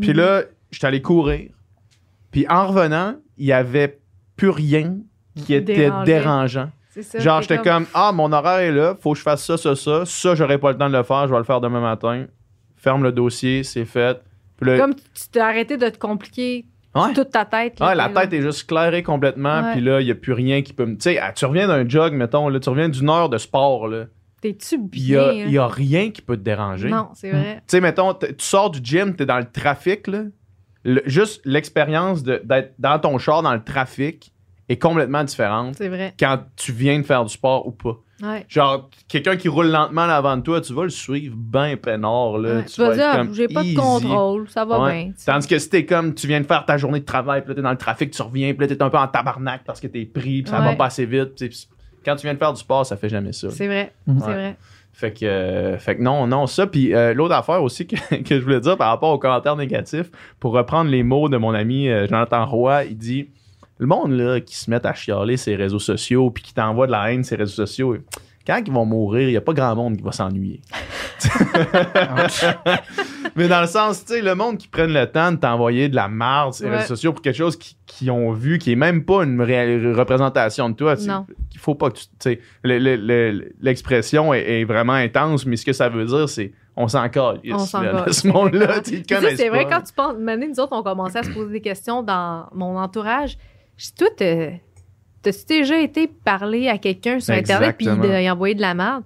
Puis 0.00 0.10
Mhm. 0.10 0.16
là, 0.16 0.42
j'étais 0.70 0.86
allé 0.86 1.00
courir. 1.02 1.50
Puis 2.30 2.46
en 2.48 2.66
revenant, 2.66 3.14
il 3.38 3.46
y 3.46 3.52
avait 3.52 3.98
plus 4.36 4.50
rien 4.50 4.96
qui 5.36 5.54
était 5.54 5.74
Dérangeait. 5.74 6.04
dérangeant. 6.04 6.70
C'est 6.90 7.02
ça. 7.02 7.18
Genre, 7.18 7.42
j'étais 7.42 7.58
comme, 7.58 7.86
ah, 7.94 8.10
mon 8.12 8.32
horaire 8.32 8.60
est 8.60 8.72
là, 8.72 8.96
faut 9.00 9.12
que 9.12 9.18
je 9.18 9.22
fasse 9.22 9.44
ça, 9.44 9.56
ça, 9.58 9.76
ça. 9.76 10.04
Ça, 10.06 10.34
j'aurai 10.34 10.56
pas 10.58 10.72
le 10.72 10.78
temps 10.78 10.88
de 10.88 10.96
le 10.96 11.02
faire, 11.02 11.26
je 11.28 11.32
vais 11.32 11.38
le 11.38 11.44
faire 11.44 11.60
demain 11.60 11.80
matin. 11.80 12.26
Ferme 12.76 13.02
le 13.02 13.12
dossier, 13.12 13.62
c'est 13.64 13.84
fait. 13.84 14.18
Puis 14.58 14.70
là, 14.70 14.78
Comme 14.78 14.94
tu 14.94 15.28
t'es 15.30 15.40
arrêté 15.40 15.76
de 15.76 15.88
te 15.90 15.98
compliquer 15.98 16.64
ouais. 16.96 17.12
toute 17.12 17.30
ta 17.30 17.44
tête. 17.44 17.78
là, 17.80 17.88
Ouais, 17.88 17.94
la 17.94 18.08
là. 18.08 18.20
tête 18.22 18.32
est 18.32 18.42
juste 18.42 18.66
clairée 18.68 19.02
complètement, 19.02 19.72
puis 19.72 19.80
là, 19.80 20.00
il 20.00 20.04
n'y 20.04 20.10
a 20.10 20.14
plus 20.14 20.32
rien 20.32 20.62
qui 20.62 20.72
peut 20.72 20.86
me. 20.86 20.94
Tu 20.94 21.02
sais, 21.02 21.18
ah, 21.18 21.32
tu 21.32 21.44
reviens 21.44 21.68
d'un 21.68 21.88
jog, 21.88 22.12
mettons, 22.14 22.48
là, 22.48 22.58
tu 22.60 22.68
reviens 22.68 22.88
d'une 22.88 23.08
heure 23.10 23.28
de 23.28 23.38
sport, 23.38 23.88
là, 23.88 24.04
T'es-tu 24.42 24.78
puis 24.88 25.00
il 25.00 25.06
n'y 25.12 25.16
a, 25.16 25.32
bien? 25.32 25.44
il 25.46 25.50
y 25.52 25.58
a 25.58 25.66
rien 25.66 26.10
qui 26.10 26.20
peut 26.22 26.36
te 26.36 26.42
déranger. 26.42 26.88
Non, 26.90 27.08
c'est 27.14 27.30
vrai. 27.30 27.56
Tu 27.56 27.62
sais, 27.68 27.80
mettons, 27.80 28.12
tu 28.14 28.26
sors 28.38 28.70
du 28.70 28.80
gym, 28.82 29.16
tu 29.16 29.22
es 29.22 29.26
dans 29.26 29.38
le 29.38 29.50
trafic, 29.50 30.06
là. 30.06 30.24
Le- 30.84 31.02
juste 31.06 31.40
l'expérience 31.44 32.22
de- 32.22 32.40
d'être 32.44 32.74
dans 32.78 32.98
ton 33.00 33.18
char 33.18 33.42
dans 33.42 33.54
le 33.54 33.64
trafic 33.64 34.32
est 34.68 34.80
complètement 34.80 35.22
différente 35.24 35.74
C'est 35.76 35.88
vrai. 35.88 36.14
quand 36.18 36.40
tu 36.56 36.72
viens 36.72 36.98
de 36.98 37.04
faire 37.04 37.24
du 37.24 37.32
sport 37.32 37.66
ou 37.66 37.70
pas. 37.72 37.96
Ouais. 38.22 38.46
Genre, 38.48 38.88
quelqu'un 39.08 39.36
qui 39.36 39.48
roule 39.48 39.66
lentement 39.66 40.06
là 40.06 40.16
avant 40.16 40.38
de 40.38 40.42
toi, 40.42 40.60
tu 40.62 40.72
vas 40.72 40.84
le 40.84 40.88
suivre 40.88 41.36
ben 41.36 41.76
peinard, 41.76 42.38
là. 42.38 42.56
Ouais, 42.56 42.64
tu 42.64 42.80
vas 42.80 42.94
dire, 42.94 43.12
comme 43.12 43.34
j'ai 43.34 43.46
pas 43.46 43.62
easy. 43.62 43.74
de 43.74 43.80
contrôle, 43.80 44.48
ça 44.48 44.64
va 44.64 44.80
Ouais. 44.84 45.04
bien. 45.04 45.12
Tandis 45.26 45.46
que 45.46 45.58
si 45.58 45.68
t'es 45.68 45.84
comme, 45.84 46.14
tu 46.14 46.26
viens 46.26 46.40
de 46.40 46.46
faire 46.46 46.64
ta 46.64 46.78
journée 46.78 47.00
de 47.00 47.04
travail, 47.04 47.42
puis 47.42 47.50
là, 47.50 47.54
t'es 47.56 47.60
dans 47.62 47.70
le 47.70 47.76
trafic, 47.76 48.10
tu 48.10 48.22
reviens, 48.22 48.54
puis 48.54 48.66
là, 48.66 48.74
t'es 48.74 48.82
un 48.82 48.88
peu 48.88 48.96
en 48.96 49.06
tabarnak 49.06 49.64
parce 49.66 49.80
que 49.80 49.86
t'es 49.86 50.06
pris, 50.06 50.42
puis 50.42 50.50
ça 50.50 50.60
va 50.60 50.74
pas 50.74 50.86
assez 50.86 51.04
vite. 51.04 51.34
puis 51.36 51.68
Quand 52.06 52.16
tu 52.16 52.22
viens 52.22 52.32
de 52.32 52.38
faire 52.38 52.54
du 52.54 52.60
sport, 52.60 52.86
ça 52.86 52.96
fait 52.96 53.10
jamais 53.10 53.32
ça. 53.32 53.50
C'est 53.50 53.66
vrai, 53.66 53.92
c'est 54.06 54.14
vrai. 54.32 54.56
Fait 54.94 55.12
que, 55.12 55.26
euh, 55.26 55.76
fait 55.76 55.96
que 55.96 56.02
non, 56.02 56.26
non, 56.26 56.46
ça. 56.46 56.66
Puis 56.66 56.94
euh, 56.94 57.12
l'autre 57.12 57.34
affaire 57.34 57.62
aussi 57.62 57.86
que, 57.86 57.96
que 58.22 58.38
je 58.38 58.42
voulais 58.42 58.60
dire 58.60 58.78
par 58.78 58.88
rapport 58.88 59.10
aux 59.12 59.18
commentaires 59.18 59.56
négatifs, 59.56 60.10
pour 60.40 60.52
reprendre 60.52 60.90
les 60.90 61.02
mots 61.02 61.28
de 61.28 61.36
mon 61.36 61.52
ami 61.52 61.90
euh, 61.90 62.06
Jonathan 62.06 62.46
Roy, 62.46 62.84
il 62.84 62.96
dit 62.96 63.28
le 63.78 63.86
monde 63.86 64.12
là, 64.12 64.40
qui 64.40 64.56
se 64.56 64.70
met 64.70 64.84
à 64.86 64.94
chialer 64.94 65.36
ses 65.36 65.54
réseaux 65.56 65.78
sociaux 65.78 66.30
puis 66.30 66.42
qui 66.42 66.54
t'envoie 66.54 66.86
de 66.86 66.92
la 66.92 67.12
haine 67.12 67.24
ses 67.24 67.36
réseaux 67.36 67.54
sociaux, 67.66 67.96
quand 68.46 68.62
ils 68.64 68.72
vont 68.72 68.84
mourir, 68.86 69.28
il 69.28 69.32
n'y 69.32 69.36
a 69.36 69.40
pas 69.40 69.52
grand 69.52 69.74
monde 69.74 69.96
qui 69.96 70.02
va 70.02 70.12
s'ennuyer. 70.12 70.60
Mais 73.36 73.48
dans 73.48 73.60
le 73.60 73.66
sens, 73.66 74.04
tu 74.04 74.14
sais, 74.14 74.22
le 74.22 74.34
monde 74.34 74.56
qui 74.56 74.68
prenne 74.68 74.92
le 74.92 75.06
temps 75.06 75.32
de 75.32 75.36
t'envoyer 75.36 75.88
de 75.88 75.96
la 75.96 76.08
marde 76.08 76.54
sur 76.54 76.64
les 76.64 76.70
Ouais. 76.70 76.76
réseaux 76.78 76.88
sociaux 76.94 77.12
pour 77.12 77.22
quelque 77.22 77.36
chose 77.36 77.56
qui, 77.56 77.76
qui 77.86 78.10
ont 78.10 78.32
vu, 78.32 78.58
qui 78.58 78.72
est 78.72 78.76
même 78.76 79.04
pas 79.04 79.24
une 79.24 79.40
représentation 79.94 80.70
de 80.70 80.74
toi. 80.74 80.96
tu 80.96 81.02
sais, 81.02 81.08
Non. 81.08 81.26
Il 81.52 81.58
faut 81.58 81.74
pas 81.74 81.90
que 81.90 81.96
tu. 81.98 82.04
sais, 82.20 82.40
le- 82.62 82.78
le- 82.78 82.96
le- 82.96 83.52
L'expression 83.60 84.32
est, 84.32 84.60
est 84.60 84.64
vraiment 84.64 84.92
intense, 84.94 85.44
mais 85.44 85.56
ce 85.56 85.66
que 85.66 85.72
ça 85.72 85.88
veut 85.88 86.04
dire, 86.04 86.28
c'est 86.28 86.52
on 86.76 86.88
s'en 86.88 87.08
colle. 87.08 87.40
On 87.50 87.58
s'en. 87.58 87.82
Ce 88.10 88.26
monde-là, 88.28 88.80
tu 88.80 88.96
sais, 88.96 89.02
connais 89.08 89.36
c'est 89.36 89.48
vrai, 89.48 89.66
quand 89.68 89.80
tu 89.82 89.92
penses. 89.92 90.16
Maintenant, 90.18 90.46
nous 90.48 90.60
autres, 90.60 90.72
on 90.72 90.82
commençait 90.82 91.18
à 91.18 91.22
se 91.22 91.30
poser 91.30 91.52
des 91.52 91.60
questions 91.60 92.02
dans 92.02 92.46
mon 92.54 92.78
entourage. 92.78 93.36
Je 93.76 93.86
dis, 93.86 93.94
toi, 93.94 94.08
t'as- 94.16 94.50
t'as-tu 95.22 95.44
déjà 95.46 95.80
été 95.80 96.06
parler 96.06 96.68
à 96.68 96.78
quelqu'un 96.78 97.20
sur 97.20 97.34
Internet 97.34 97.76
puis 97.76 97.86
y 97.86 98.30
envoyer 98.30 98.54
de 98.54 98.60
la 98.60 98.74
merde? 98.74 99.04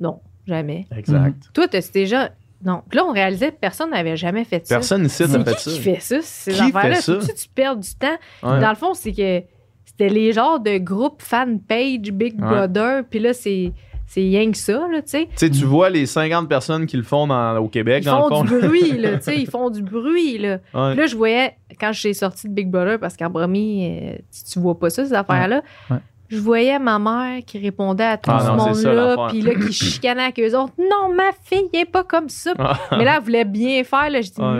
Non, 0.00 0.20
jamais. 0.46 0.86
Exact. 0.96 1.36
Toi, 1.52 1.68
t'as-tu 1.68 1.90
déjà. 1.92 2.30
Non. 2.64 2.82
Puis 2.88 2.96
là, 2.98 3.04
on 3.06 3.12
réalisait 3.12 3.50
que 3.50 3.56
personne 3.60 3.90
n'avait 3.90 4.16
jamais 4.16 4.44
fait 4.44 4.64
ça. 4.66 4.76
Personne 4.76 5.04
ici 5.06 5.24
n'a 5.26 5.44
fait 5.44 5.58
ça. 5.58 5.70
qui 5.70 5.80
fait 5.80 6.00
ça, 6.00 6.18
ces 6.22 6.52
Qui 6.52 6.60
affaires-là? 6.60 7.00
tu 7.02 7.48
perdes 7.52 7.80
du 7.80 7.94
temps? 7.96 8.16
Ouais. 8.42 8.60
Dans 8.60 8.70
le 8.70 8.76
fond, 8.76 8.94
c'est 8.94 9.12
que 9.12 9.42
c'était 9.84 10.08
les 10.08 10.32
genres 10.32 10.60
de 10.60 10.78
groupes 10.78 11.20
fan 11.22 11.58
page 11.60 12.12
Big 12.12 12.40
Ouais. 12.40 12.48
Brother, 12.48 13.02
puis 13.10 13.18
là, 13.18 13.32
c'est 13.34 13.72
c'est 14.14 14.20
rien 14.20 14.50
que 14.50 14.58
ça, 14.58 14.72
là, 14.92 15.00
tu 15.00 15.08
sais. 15.08 15.24
Tu 15.26 15.32
sais, 15.36 15.50
tu 15.50 15.64
vois 15.64 15.88
les 15.88 16.04
50 16.04 16.46
personnes 16.48 16.84
qui 16.86 16.98
le 16.98 17.02
font 17.02 17.26
dans- 17.26 17.56
au 17.56 17.68
Québec, 17.68 18.02
Ils 18.02 18.06
dans 18.06 18.16
le 18.28 18.28
font 18.28 18.44
fond. 18.44 18.44
du 18.44 18.58
bruit, 18.66 18.98
là, 18.98 19.16
tu 19.16 19.22
sais, 19.24 19.36
ils 19.40 19.48
font 19.48 19.70
du 19.70 19.82
bruit, 19.82 20.36
là. 20.36 20.58
Ouais. 20.74 20.94
Là, 20.94 21.06
je 21.06 21.16
voyais, 21.16 21.56
quand 21.80 21.92
je 21.92 22.00
suis 22.00 22.14
sortie 22.14 22.46
de 22.48 22.52
Big 22.52 22.68
Brother, 22.70 22.98
parce 22.98 23.16
qu'en 23.16 23.30
premier, 23.30 24.16
euh, 24.18 24.22
tu, 24.52 24.58
vois 24.58 24.78
pas 24.78 24.90
ça, 24.90 25.06
ces 25.06 25.14
affaires-là, 25.14 25.62
Ouais. 25.90 25.96
je 26.28 26.38
voyais 26.38 26.78
ma 26.78 26.98
mère 26.98 27.42
qui 27.46 27.58
répondait 27.58 28.04
à 28.04 28.18
tout 28.18 28.30
Ah 28.30 28.40
ce 28.40 28.50
monde-là, 28.84 29.28
puis 29.30 29.40
là, 29.40 29.54
qui 29.54 29.72
chicanait 29.72 30.24
avec 30.24 30.38
eux 30.40 30.58
autres. 30.58 30.74
Non, 30.78 31.14
ma 31.14 31.30
fille 31.44 31.70
est 31.72 31.90
pas 31.90 32.04
comme 32.04 32.28
ça. 32.28 32.52
Mais 32.92 33.04
là, 33.06 33.14
elle 33.16 33.22
voulait 33.24 33.44
bien 33.46 33.82
faire, 33.82 34.10
là. 34.10 34.20
Je 34.20 34.30
dis, 34.30 34.40
Ouais. 34.40 34.58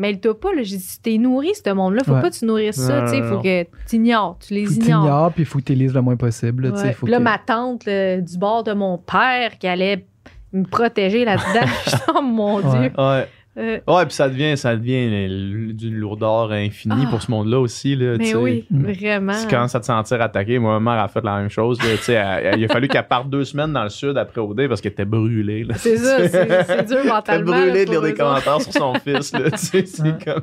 Man, 0.00 0.10
mêle-toi 0.10 0.38
pas, 0.40 0.52
là. 0.54 0.62
J'ai 0.62 0.76
dit, 0.76 1.00
t'es 1.02 1.18
nourri, 1.18 1.50
ce 1.54 1.70
monde-là. 1.72 2.02
Faut 2.04 2.12
Ouais. 2.14 2.20
pas 2.22 2.30
que 2.30 2.36
tu 2.36 2.44
nourrisses 2.44 2.76
ça, 2.76 3.04
tu 3.10 3.18
non, 3.20 3.28
Faut 3.28 3.34
non. 3.36 3.42
que 3.42 3.64
tu 3.88 3.96
ignores, 3.96 4.38
tu 4.46 4.54
les 4.54 4.66
Faut 4.66 4.80
que 4.80 4.84
ignores. 4.84 5.32
puis 5.32 5.42
il 5.42 5.46
faut 5.46 5.58
que 5.58 5.64
tu 5.64 5.74
lises 5.74 5.94
le 5.94 6.00
moins 6.02 6.16
possible. 6.16 6.64
là, 6.64 6.70
tu 6.72 6.76
sais, 6.78 6.82
Ouais. 6.86 6.92
faut 6.92 7.06
Puis 7.06 7.12
là, 7.12 7.18
que- 7.18 7.22
ma 7.22 7.38
tante 7.38 7.84
là, 7.86 8.20
du 8.20 8.38
bord 8.38 8.64
de 8.64 8.72
mon 8.72 8.98
père 8.98 9.58
qui 9.58 9.66
allait 9.66 10.06
me 10.52 10.64
protéger 10.64 11.24
là-dedans. 11.24 11.66
Je 11.86 11.90
dis, 11.90 12.02
oh 12.14 12.22
mon 12.22 12.56
Ouais. 12.56 12.62
Dieu. 12.88 12.92
Ouais. 12.98 13.28
Euh, 13.60 13.78
Ouais, 13.86 14.06
puis 14.06 14.14
ça 14.14 14.28
devient, 14.28 14.56
ça 14.56 14.74
devient 14.74 15.28
d'une 15.74 15.94
lourdeur 15.96 16.50
infinie 16.52 17.04
Ah. 17.06 17.10
pour 17.10 17.20
ce 17.20 17.30
monde-là 17.30 17.58
aussi. 17.60 17.94
Là, 17.94 18.16
mais 18.18 18.34
oui, 18.34 18.64
Mm. 18.70 18.90
vraiment. 18.92 19.32
Tu 19.40 19.48
commences 19.48 19.74
à 19.74 19.80
te 19.80 19.86
sentir 19.86 20.20
attaqué. 20.22 20.58
Moi, 20.58 20.80
ma 20.80 20.92
mère 20.94 21.02
a 21.04 21.08
fait 21.08 21.22
la 21.22 21.38
même 21.38 21.50
chose. 21.50 21.78
là, 21.82 21.96
tu 21.96 22.04
sais, 22.04 22.14
elle- 22.14 22.58
il 22.58 22.64
a 22.64 22.68
fallu 22.68 22.88
qu'elle 22.88 23.06
parte 23.06 23.28
deux 23.28 23.44
semaines 23.44 23.72
dans 23.72 23.82
le 23.82 23.88
sud 23.90 24.16
après 24.16 24.40
OD 24.40 24.66
parce 24.68 24.80
qu'elle 24.80 24.92
était 24.92 25.04
brûlée. 25.04 25.66
C'est 25.76 25.96
ça, 25.98 26.26
c'est 26.28 26.46
dur 26.46 26.64
Elle 26.68 26.80
était 26.84 27.04
mentalement. 27.08 27.52
brûlée 27.52 27.84
de 27.84 27.90
lire 27.90 28.02
des 28.02 28.14
commentaires 28.14 28.60
sur 28.62 28.72
son 28.72 28.94
fils. 28.94 29.32
là, 29.32 29.50
tu 29.50 29.56
sais, 29.58 29.84
c'est 29.84 30.02
Ouais. 30.02 30.14
comme. 30.24 30.42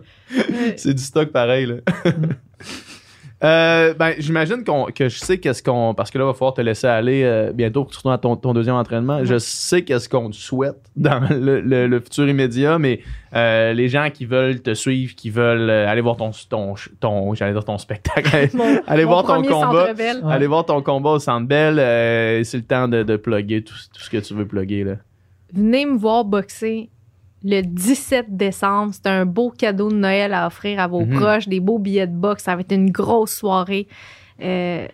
Du 0.94 1.02
stock 1.04 1.30
pareil. 1.32 1.66
Là. 1.66 1.76
Euh, 3.44 3.94
ben, 3.94 4.14
j'imagine 4.18 4.64
qu'on, 4.64 4.86
que 4.86 5.10
je 5.10 5.20
sais 5.20 5.38
qu'est-ce 5.38 5.62
qu'on. 5.62 5.94
Parce 5.94 6.10
que 6.10 6.18
là, 6.18 6.24
il 6.24 6.28
va 6.28 6.34
falloir 6.34 6.56
te 6.56 6.62
laisser 6.62 6.88
aller 6.88 7.22
euh, 7.24 7.52
bientôt 7.54 7.84
pour 7.84 7.90
que 7.90 7.94
tu 7.94 7.98
retournes 8.00 8.14
à 8.16 8.18
ton, 8.18 8.36
ton 8.36 8.54
deuxième 8.54 8.76
entraînement. 8.76 9.24
Je 9.24 9.38
sais 9.38 9.84
qu'est-ce 9.84 10.10
qu'on 10.10 10.32
te 10.32 10.36
souhaite 10.36 10.80
dans 10.96 11.20
le, 11.30 11.62
le- 11.62 11.86
le 11.88 12.00
futur 12.00 12.28
immédiat, 12.28 12.80
mais 12.80 13.02
euh, 13.36 13.74
les 13.74 13.90
gens 13.90 14.10
qui 14.12 14.26
veulent 14.26 14.60
te 14.62 14.74
suivre, 14.74 15.14
qui 15.14 15.30
veulent 15.30 15.70
aller 15.70 16.02
voir 16.02 16.18
ton, 16.18 16.32
ton, 16.50 16.74
ton, 17.00 17.36
j'allais 17.36 17.54
dire 17.54 17.64
ton 17.64 17.78
spectacle, 17.78 18.50
Mon- 18.56 18.80
mon 18.90 19.06
voir 19.06 19.24
ton 19.24 19.44
combat. 19.44 19.94
Ouais. 19.94 20.34
aller 20.34 20.48
voir 20.48 20.66
ton 20.66 20.82
combat 20.82 21.12
au 21.12 21.20
Centre 21.20 21.46
Bell. 21.48 21.78
euh, 21.78 22.44
c'est 22.44 22.58
le 22.58 22.64
temps 22.64 22.88
de, 22.88 23.04
de 23.04 23.18
plugger 23.18 23.64
tout, 23.64 23.76
tout 23.94 24.02
ce 24.02 24.10
que 24.10 24.18
tu 24.18 24.34
veux 24.34 24.48
plugger. 24.48 24.84
Là. 24.84 24.94
Venez 25.54 25.86
me 25.86 25.96
voir 25.96 26.26
boxer 26.26 26.90
le 27.44 27.62
17 27.62 28.36
décembre. 28.36 28.94
C'est 28.94 29.08
un 29.08 29.26
beau 29.26 29.52
cadeau 29.52 29.90
de 29.90 29.96
Noël 29.96 30.34
à 30.34 30.48
offrir 30.48 30.80
à 30.80 30.88
vos 30.88 31.06
Mhm. 31.06 31.20
proches, 31.20 31.48
des 31.48 31.60
beaux 31.60 31.80
billets 31.80 32.08
de 32.08 32.16
boxe. 32.16 32.44
Ça 32.44 32.56
va 32.56 32.62
être 32.62 32.72
une 32.74 32.90
grosse 32.92 33.34
soirée. 33.34 33.88
Euh, 34.42 34.88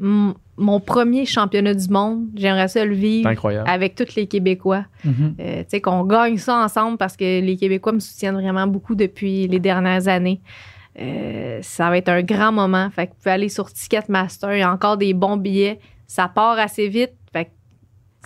mon 0.00 0.80
premier 0.80 1.24
championnat 1.24 1.74
du 1.74 1.88
monde, 1.88 2.26
j'aimerais 2.36 2.68
ça 2.68 2.84
le 2.84 2.94
vivre 2.94 3.28
avec 3.66 3.94
tous 3.94 4.14
les 4.16 4.26
Québécois. 4.26 4.84
Mhm. 5.04 5.34
Euh, 5.40 5.58
tu 5.62 5.64
sais, 5.68 5.80
qu'on 5.80 6.04
gagne 6.04 6.36
ça 6.36 6.56
ensemble 6.56 6.98
parce 6.98 7.16
que 7.16 7.40
les 7.40 7.56
Québécois 7.56 7.92
me 7.92 8.00
soutiennent 8.00 8.34
vraiment 8.34 8.66
beaucoup 8.66 8.94
depuis 8.94 9.46
les 9.48 9.58
dernières 9.60 10.06
années. 10.08 10.40
Euh, 11.00 11.58
ça 11.62 11.90
va 11.90 11.98
être 11.98 12.08
un 12.08 12.22
grand 12.22 12.50
moment. 12.52 12.90
Fait 12.90 13.06
que 13.06 13.12
vous 13.12 13.18
pouvez 13.22 13.30
aller 13.32 13.48
sur 13.48 13.72
Ticketmaster. 13.72 14.52
Il 14.54 14.58
y 14.60 14.62
a 14.62 14.72
encore 14.72 14.96
des 14.96 15.14
bons 15.14 15.36
billets. 15.36 15.78
Ça 16.06 16.28
part 16.28 16.58
assez 16.58 16.88
vite. 16.88 17.12
Fait 17.32 17.44
que 17.46 17.50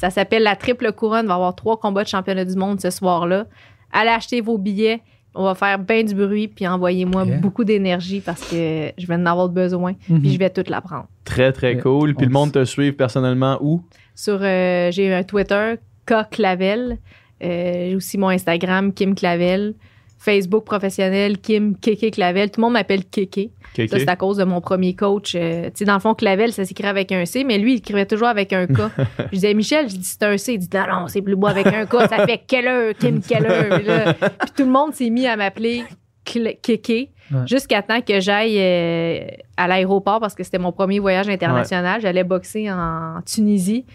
ça 0.00 0.10
s'appelle 0.10 0.42
la 0.42 0.56
triple 0.56 0.92
couronne. 0.92 1.26
Il 1.26 1.28
va 1.28 1.34
y 1.34 1.36
avoir 1.36 1.54
trois 1.54 1.78
combats 1.78 2.02
de 2.02 2.08
championnat 2.08 2.44
du 2.44 2.56
monde 2.56 2.80
ce 2.80 2.90
soir-là. 2.90 3.46
Allez 3.92 4.10
acheter 4.10 4.40
vos 4.40 4.58
billets. 4.58 5.02
On 5.34 5.44
va 5.44 5.54
faire 5.54 5.78
bien 5.78 6.02
du 6.04 6.14
bruit. 6.14 6.48
Puis 6.48 6.66
envoyez-moi 6.66 7.24
beaucoup 7.40 7.64
d'énergie 7.64 8.20
parce 8.20 8.42
que 8.42 8.92
je 8.96 9.06
vais 9.06 9.14
en 9.14 9.26
avoir 9.26 9.48
besoin. 9.48 9.94
Mhm. 10.08 10.20
Puis 10.20 10.32
je 10.32 10.38
vais 10.38 10.50
tout 10.50 10.64
la 10.68 10.80
prendre. 10.80 11.06
Très, 11.24 11.52
très 11.52 11.78
cool. 11.78 12.14
Puis 12.14 12.26
on 12.26 12.28
le 12.28 12.32
monde 12.32 12.52
te 12.52 12.64
suit 12.64 12.92
personnellement 12.92 13.58
où? 13.60 13.82
Sur, 14.14 14.38
euh, 14.42 14.90
j'ai 14.90 15.12
un 15.12 15.22
Twitter, 15.22 15.74
K 16.06 16.28
Clavel. 16.30 16.98
Euh, 17.42 17.88
j'ai 17.90 17.96
aussi 17.96 18.18
mon 18.18 18.28
Instagram, 18.28 18.92
Kim 18.92 19.14
Clavel. 19.14 19.74
Facebook 20.22 20.64
professionnel, 20.64 21.38
Kim 21.38 21.76
Kéké 21.76 22.10
Clavel. 22.10 22.50
Tout 22.50 22.60
le 22.60 22.66
monde 22.66 22.74
m'appelle 22.74 23.04
Kéké. 23.04 23.50
Ça, 23.76 23.98
c'est 23.98 24.08
à 24.08 24.16
cause 24.16 24.36
de 24.36 24.44
mon 24.44 24.60
premier 24.60 24.94
coach. 24.94 25.34
Euh, 25.34 25.64
tu 25.66 25.70
sais, 25.76 25.84
dans 25.84 25.94
le 25.94 26.00
fond, 26.00 26.14
Clavel, 26.14 26.52
ça 26.52 26.64
s'écrit 26.64 26.86
avec 26.86 27.10
un 27.10 27.24
C, 27.24 27.42
mais 27.42 27.58
lui, 27.58 27.72
il 27.74 27.76
écrivait 27.78 28.06
toujours 28.06 28.28
avec 28.28 28.52
un 28.52 28.66
K. 28.66 28.78
je 29.18 29.28
disais, 29.30 29.54
Michel, 29.54 29.88
je 29.88 29.96
dis, 29.96 30.04
c'est 30.04 30.22
un 30.22 30.36
C. 30.36 30.54
Il 30.54 30.58
dit, 30.58 30.68
non, 30.72 31.00
non, 31.00 31.08
c'est 31.08 31.22
plus 31.22 31.34
beau 31.34 31.48
avec 31.48 31.66
un 31.66 31.86
K. 31.86 31.92
Ça 32.08 32.24
fait 32.26 32.42
Keller, 32.46 32.92
Kim 32.98 33.20
Keller. 33.20 33.78
Puis, 33.78 33.84
là, 33.86 34.14
puis 34.14 34.50
tout 34.56 34.64
le 34.64 34.70
monde 34.70 34.94
s'est 34.94 35.10
mis 35.10 35.26
à 35.26 35.36
m'appeler 35.36 35.84
Kéké 36.24 37.10
Ouais. 37.32 37.46
jusqu'à 37.46 37.82
temps 37.82 38.00
que 38.02 38.20
j'aille 38.20 38.58
euh, 38.58 39.26
à 39.56 39.66
l'aéroport 39.66 40.20
parce 40.20 40.34
que 40.34 40.42
c'était 40.42 40.58
mon 40.58 40.72
premier 40.72 40.98
voyage 40.98 41.28
international. 41.28 42.00
J'allais 42.02 42.24
boxer 42.24 42.70
en 42.70 43.20
Tunisie. 43.24 43.86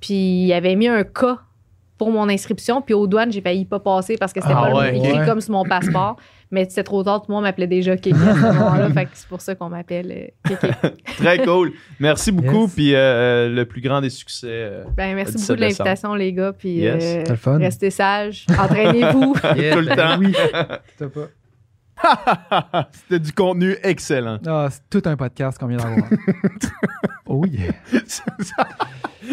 Puis 0.00 0.44
il 0.44 0.52
avait 0.52 0.74
mis 0.74 0.88
un 0.88 1.04
K 1.04 1.38
pour 1.98 2.10
mon 2.12 2.28
inscription. 2.28 2.80
Puis 2.80 2.94
aux 2.94 3.06
douanes, 3.06 3.32
j'ai 3.32 3.40
failli 3.42 3.64
pas 3.64 3.80
passer 3.80 4.16
parce 4.16 4.32
que 4.32 4.40
c'était 4.40 4.54
Ah 4.56 4.70
pas 4.70 4.74
ouais, 4.78 4.96
écrit 4.96 5.18
ouais. 5.18 5.26
comme 5.26 5.40
sur 5.40 5.52
mon 5.52 5.64
passeport. 5.64 6.16
Mais 6.50 6.64
c'était 6.66 6.82
trop 6.84 7.02
tard, 7.04 7.20
tout 7.20 7.26
le 7.28 7.34
monde 7.34 7.42
m'appelait 7.42 7.66
déjà 7.66 7.94
Kéké 7.98 8.16
à 8.16 8.34
ce 8.34 8.40
moment-là. 8.54 8.88
fait 8.90 9.04
que 9.04 9.10
c'est 9.12 9.28
pour 9.28 9.42
ça 9.42 9.54
qu'on 9.54 9.68
m'appelle 9.68 10.10
euh, 10.10 10.48
Kéké. 10.48 10.70
Très 11.18 11.38
cool. 11.44 11.72
Merci 12.00 12.32
beaucoup. 12.32 12.62
Yes. 12.62 12.74
Puis 12.74 12.94
euh, 12.94 13.50
le 13.50 13.66
plus 13.66 13.82
grand 13.82 14.00
des 14.00 14.08
succès. 14.08 14.46
euh, 14.48 14.84
Ben, 14.96 15.14
merci 15.14 15.34
17 15.34 15.46
beaucoup 15.48 15.56
de 15.56 15.60
l'invitation, 15.66 16.14
les 16.14 16.32
gars. 16.32 16.54
Puis 16.54 16.70
Yes. 16.76 16.94
euh, 16.94 17.18
C'était 17.18 17.30
le 17.32 17.36
fun. 17.36 17.58
restez 17.58 17.90
sages. 17.90 18.46
Entraînez-vous. 18.58 19.34
Yes, 19.56 19.74
Tout 19.74 19.80
le 19.80 19.86
ben 19.88 19.96
temps. 19.96 20.18
Oui. 20.20 20.34
Pas. 21.10 22.84
C'était 22.92 23.18
du 23.18 23.32
contenu 23.32 23.76
excellent. 23.82 24.38
Ah, 24.46 24.68
c'est 24.70 24.88
tout 24.88 25.06
un 25.08 25.16
podcast 25.16 25.58
qu'on 25.58 25.66
vient 25.66 25.78
d'avoir. 25.78 26.08
oh 27.26 27.44
yeah. 27.44 27.72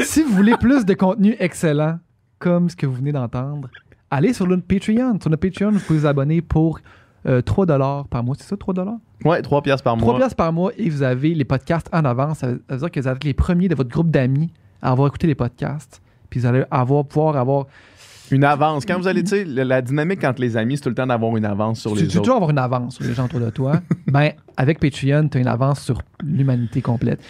si 0.04 0.24
vous 0.24 0.34
voulez 0.34 0.56
plus 0.58 0.84
de 0.84 0.94
contenu 0.96 1.36
excellent, 1.40 2.00
comme 2.40 2.70
ce 2.70 2.76
que 2.76 2.86
vous 2.86 2.96
venez 2.96 3.12
d'entendre, 3.12 3.70
allez 4.12 4.34
sur 4.34 4.48
notre 4.48 4.64
Patreon. 4.64 5.20
Sur 5.22 5.30
notre 5.30 5.38
Patreon, 5.38 5.72
vous 5.72 5.80
pouvez 5.80 6.00
vous 6.00 6.06
abonner 6.06 6.42
pour 6.42 6.80
euh, 7.26 7.42
3 7.42 7.66
par 8.10 8.24
mois. 8.24 8.36
C'est 8.38 8.48
ça, 8.48 8.58
3 8.58 8.74
Ouais, 9.24 9.42
3 9.42 9.62
piastres 9.62 9.84
par 9.84 9.98
3 9.98 10.06
mois. 10.08 10.18
piastres 10.18 10.36
par 10.36 10.54
mois 10.54 10.72
et 10.78 10.90
vous 10.90 11.04
avez 11.04 11.34
les 11.34 11.46
podcasts 11.46 11.90
en 11.92 12.06
avance. 12.06 12.40
Ça 12.40 12.48
veut 12.48 12.78
dire 12.78 12.92
que 12.92 13.00
vous 13.00 13.08
êtes 13.08 13.24
les 13.24 13.34
premiers 13.34 13.68
de 13.68 13.76
votre 13.76 13.90
groupe 13.90 14.12
d'amis 14.12 14.52
à 14.82 14.92
avoir 14.92 15.08
écouté 15.08 15.28
les 15.28 15.36
podcasts. 15.36 16.02
Puis 16.30 16.40
vous 16.40 16.46
allez 16.46 16.64
avoir, 16.72 17.06
pouvoir 17.06 17.38
avoir. 17.38 17.66
Une 18.32 18.44
avance. 18.44 18.86
Quand 18.88 18.98
vous 18.98 19.08
allez, 19.08 19.24
tu 19.24 19.30
sais, 19.30 19.46
la, 19.46 19.84
dynamique 19.84 20.24
entre 20.24 20.42
les 20.42 20.58
amis, 20.58 20.78
c'est 20.78 20.84
tout 20.84 20.90
le 20.90 20.96
temps 20.96 21.06
d'avoir 21.06 21.38
une 21.38 21.46
avance 21.46 21.80
sur 21.82 21.94
tu, 21.94 22.02
les 22.02 22.08
tu 22.08 22.18
autres. 22.18 22.24
toujours 22.24 22.36
avoir 22.38 22.50
une 22.50 22.58
avance 22.58 22.96
sur 22.96 23.04
les 23.04 23.14
gens 23.14 23.26
autour 23.26 23.40
de 23.40 23.52
toi. 23.52 23.82
ben, 24.08 24.32
avec 24.58 24.80
Patreon, 24.80 25.30
tu 25.30 25.38
as 25.38 25.42
une 25.42 25.48
avance 25.48 25.82
sur 25.82 26.02
l'humanité 26.24 26.82
complète. 26.82 27.24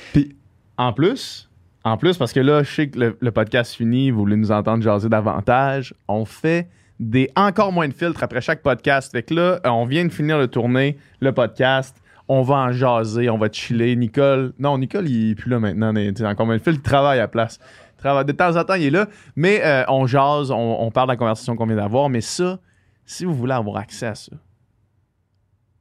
En 0.77 0.93
plus, 0.93 1.49
en 1.85 1.95
plus, 1.97 2.17
parce 2.17 2.33
que 2.33 2.39
là, 2.41 2.63
je 2.63 2.69
sais 2.71 2.89
que 2.89 2.99
le, 2.99 3.17
le 3.19 3.31
podcast 3.31 3.73
finit, 3.75 4.11
vous 4.11 4.19
voulez 4.19 4.35
nous 4.35 4.51
entendre 4.51 4.83
jaser 4.83 5.07
davantage, 5.07 5.93
on 6.07 6.25
fait 6.25 6.67
des 6.99 7.29
encore 7.35 7.71
moins 7.71 7.87
de 7.87 7.93
filtres 7.93 8.23
après 8.23 8.41
chaque 8.41 8.61
podcast. 8.61 9.11
Fait 9.11 9.23
que 9.23 9.33
là, 9.33 9.59
euh, 9.65 9.69
on 9.69 9.85
vient 9.85 10.03
de 10.05 10.11
finir 10.11 10.39
de 10.39 10.45
tourner 10.45 10.97
le 11.19 11.31
podcast. 11.31 11.95
On 12.27 12.41
va 12.41 12.55
en 12.55 12.71
jaser, 12.71 13.29
on 13.29 13.37
va 13.37 13.49
chiller. 13.51 13.95
Nicole, 13.95 14.53
non, 14.57 14.77
Nicole, 14.79 15.07
il 15.07 15.31
est 15.31 15.35
plus 15.35 15.49
là 15.51 15.59
maintenant. 15.59 15.93
tu 15.93 16.11
sais, 16.15 16.25
encore 16.25 16.47
moins 16.47 16.57
de 16.57 16.61
filtres, 16.61 16.79
il 16.79 16.89
travaille 16.89 17.19
à 17.19 17.23
la 17.23 17.27
place. 17.27 17.59
Il 17.93 17.97
travaille- 17.99 18.25
De 18.25 18.31
temps 18.31 18.55
en 18.55 18.63
temps, 18.63 18.73
il 18.73 18.85
est 18.85 18.89
là. 18.89 19.07
Mais 19.35 19.61
euh, 19.63 19.83
on 19.87 20.07
jase, 20.07 20.49
on, 20.51 20.77
on 20.81 20.89
parle 20.89 21.07
de 21.09 21.13
la 21.13 21.17
conversation 21.17 21.55
qu'on 21.55 21.67
vient 21.67 21.75
d'avoir. 21.75 22.09
Mais 22.09 22.21
ça, 22.21 22.57
si 23.05 23.25
vous 23.25 23.33
voulez 23.35 23.53
avoir 23.53 23.77
accès 23.77 24.07
à 24.07 24.15
ça, 24.15 24.31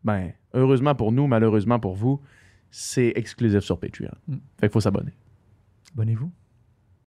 ben, 0.02 0.32
heureusement 0.52 0.94
pour 0.94 1.12
nous, 1.12 1.26
malheureusement 1.26 1.78
pour 1.80 1.94
vous, 1.94 2.20
c'est 2.70 3.12
exclusif 3.16 3.60
sur 3.60 3.78
Patreon. 3.78 4.10
Mm. 4.28 4.34
Fait 4.60 4.66
qu'il 4.66 4.70
faut 4.72 4.80
s'abonner. 4.80 5.12
Abonnez-vous. 5.94 6.32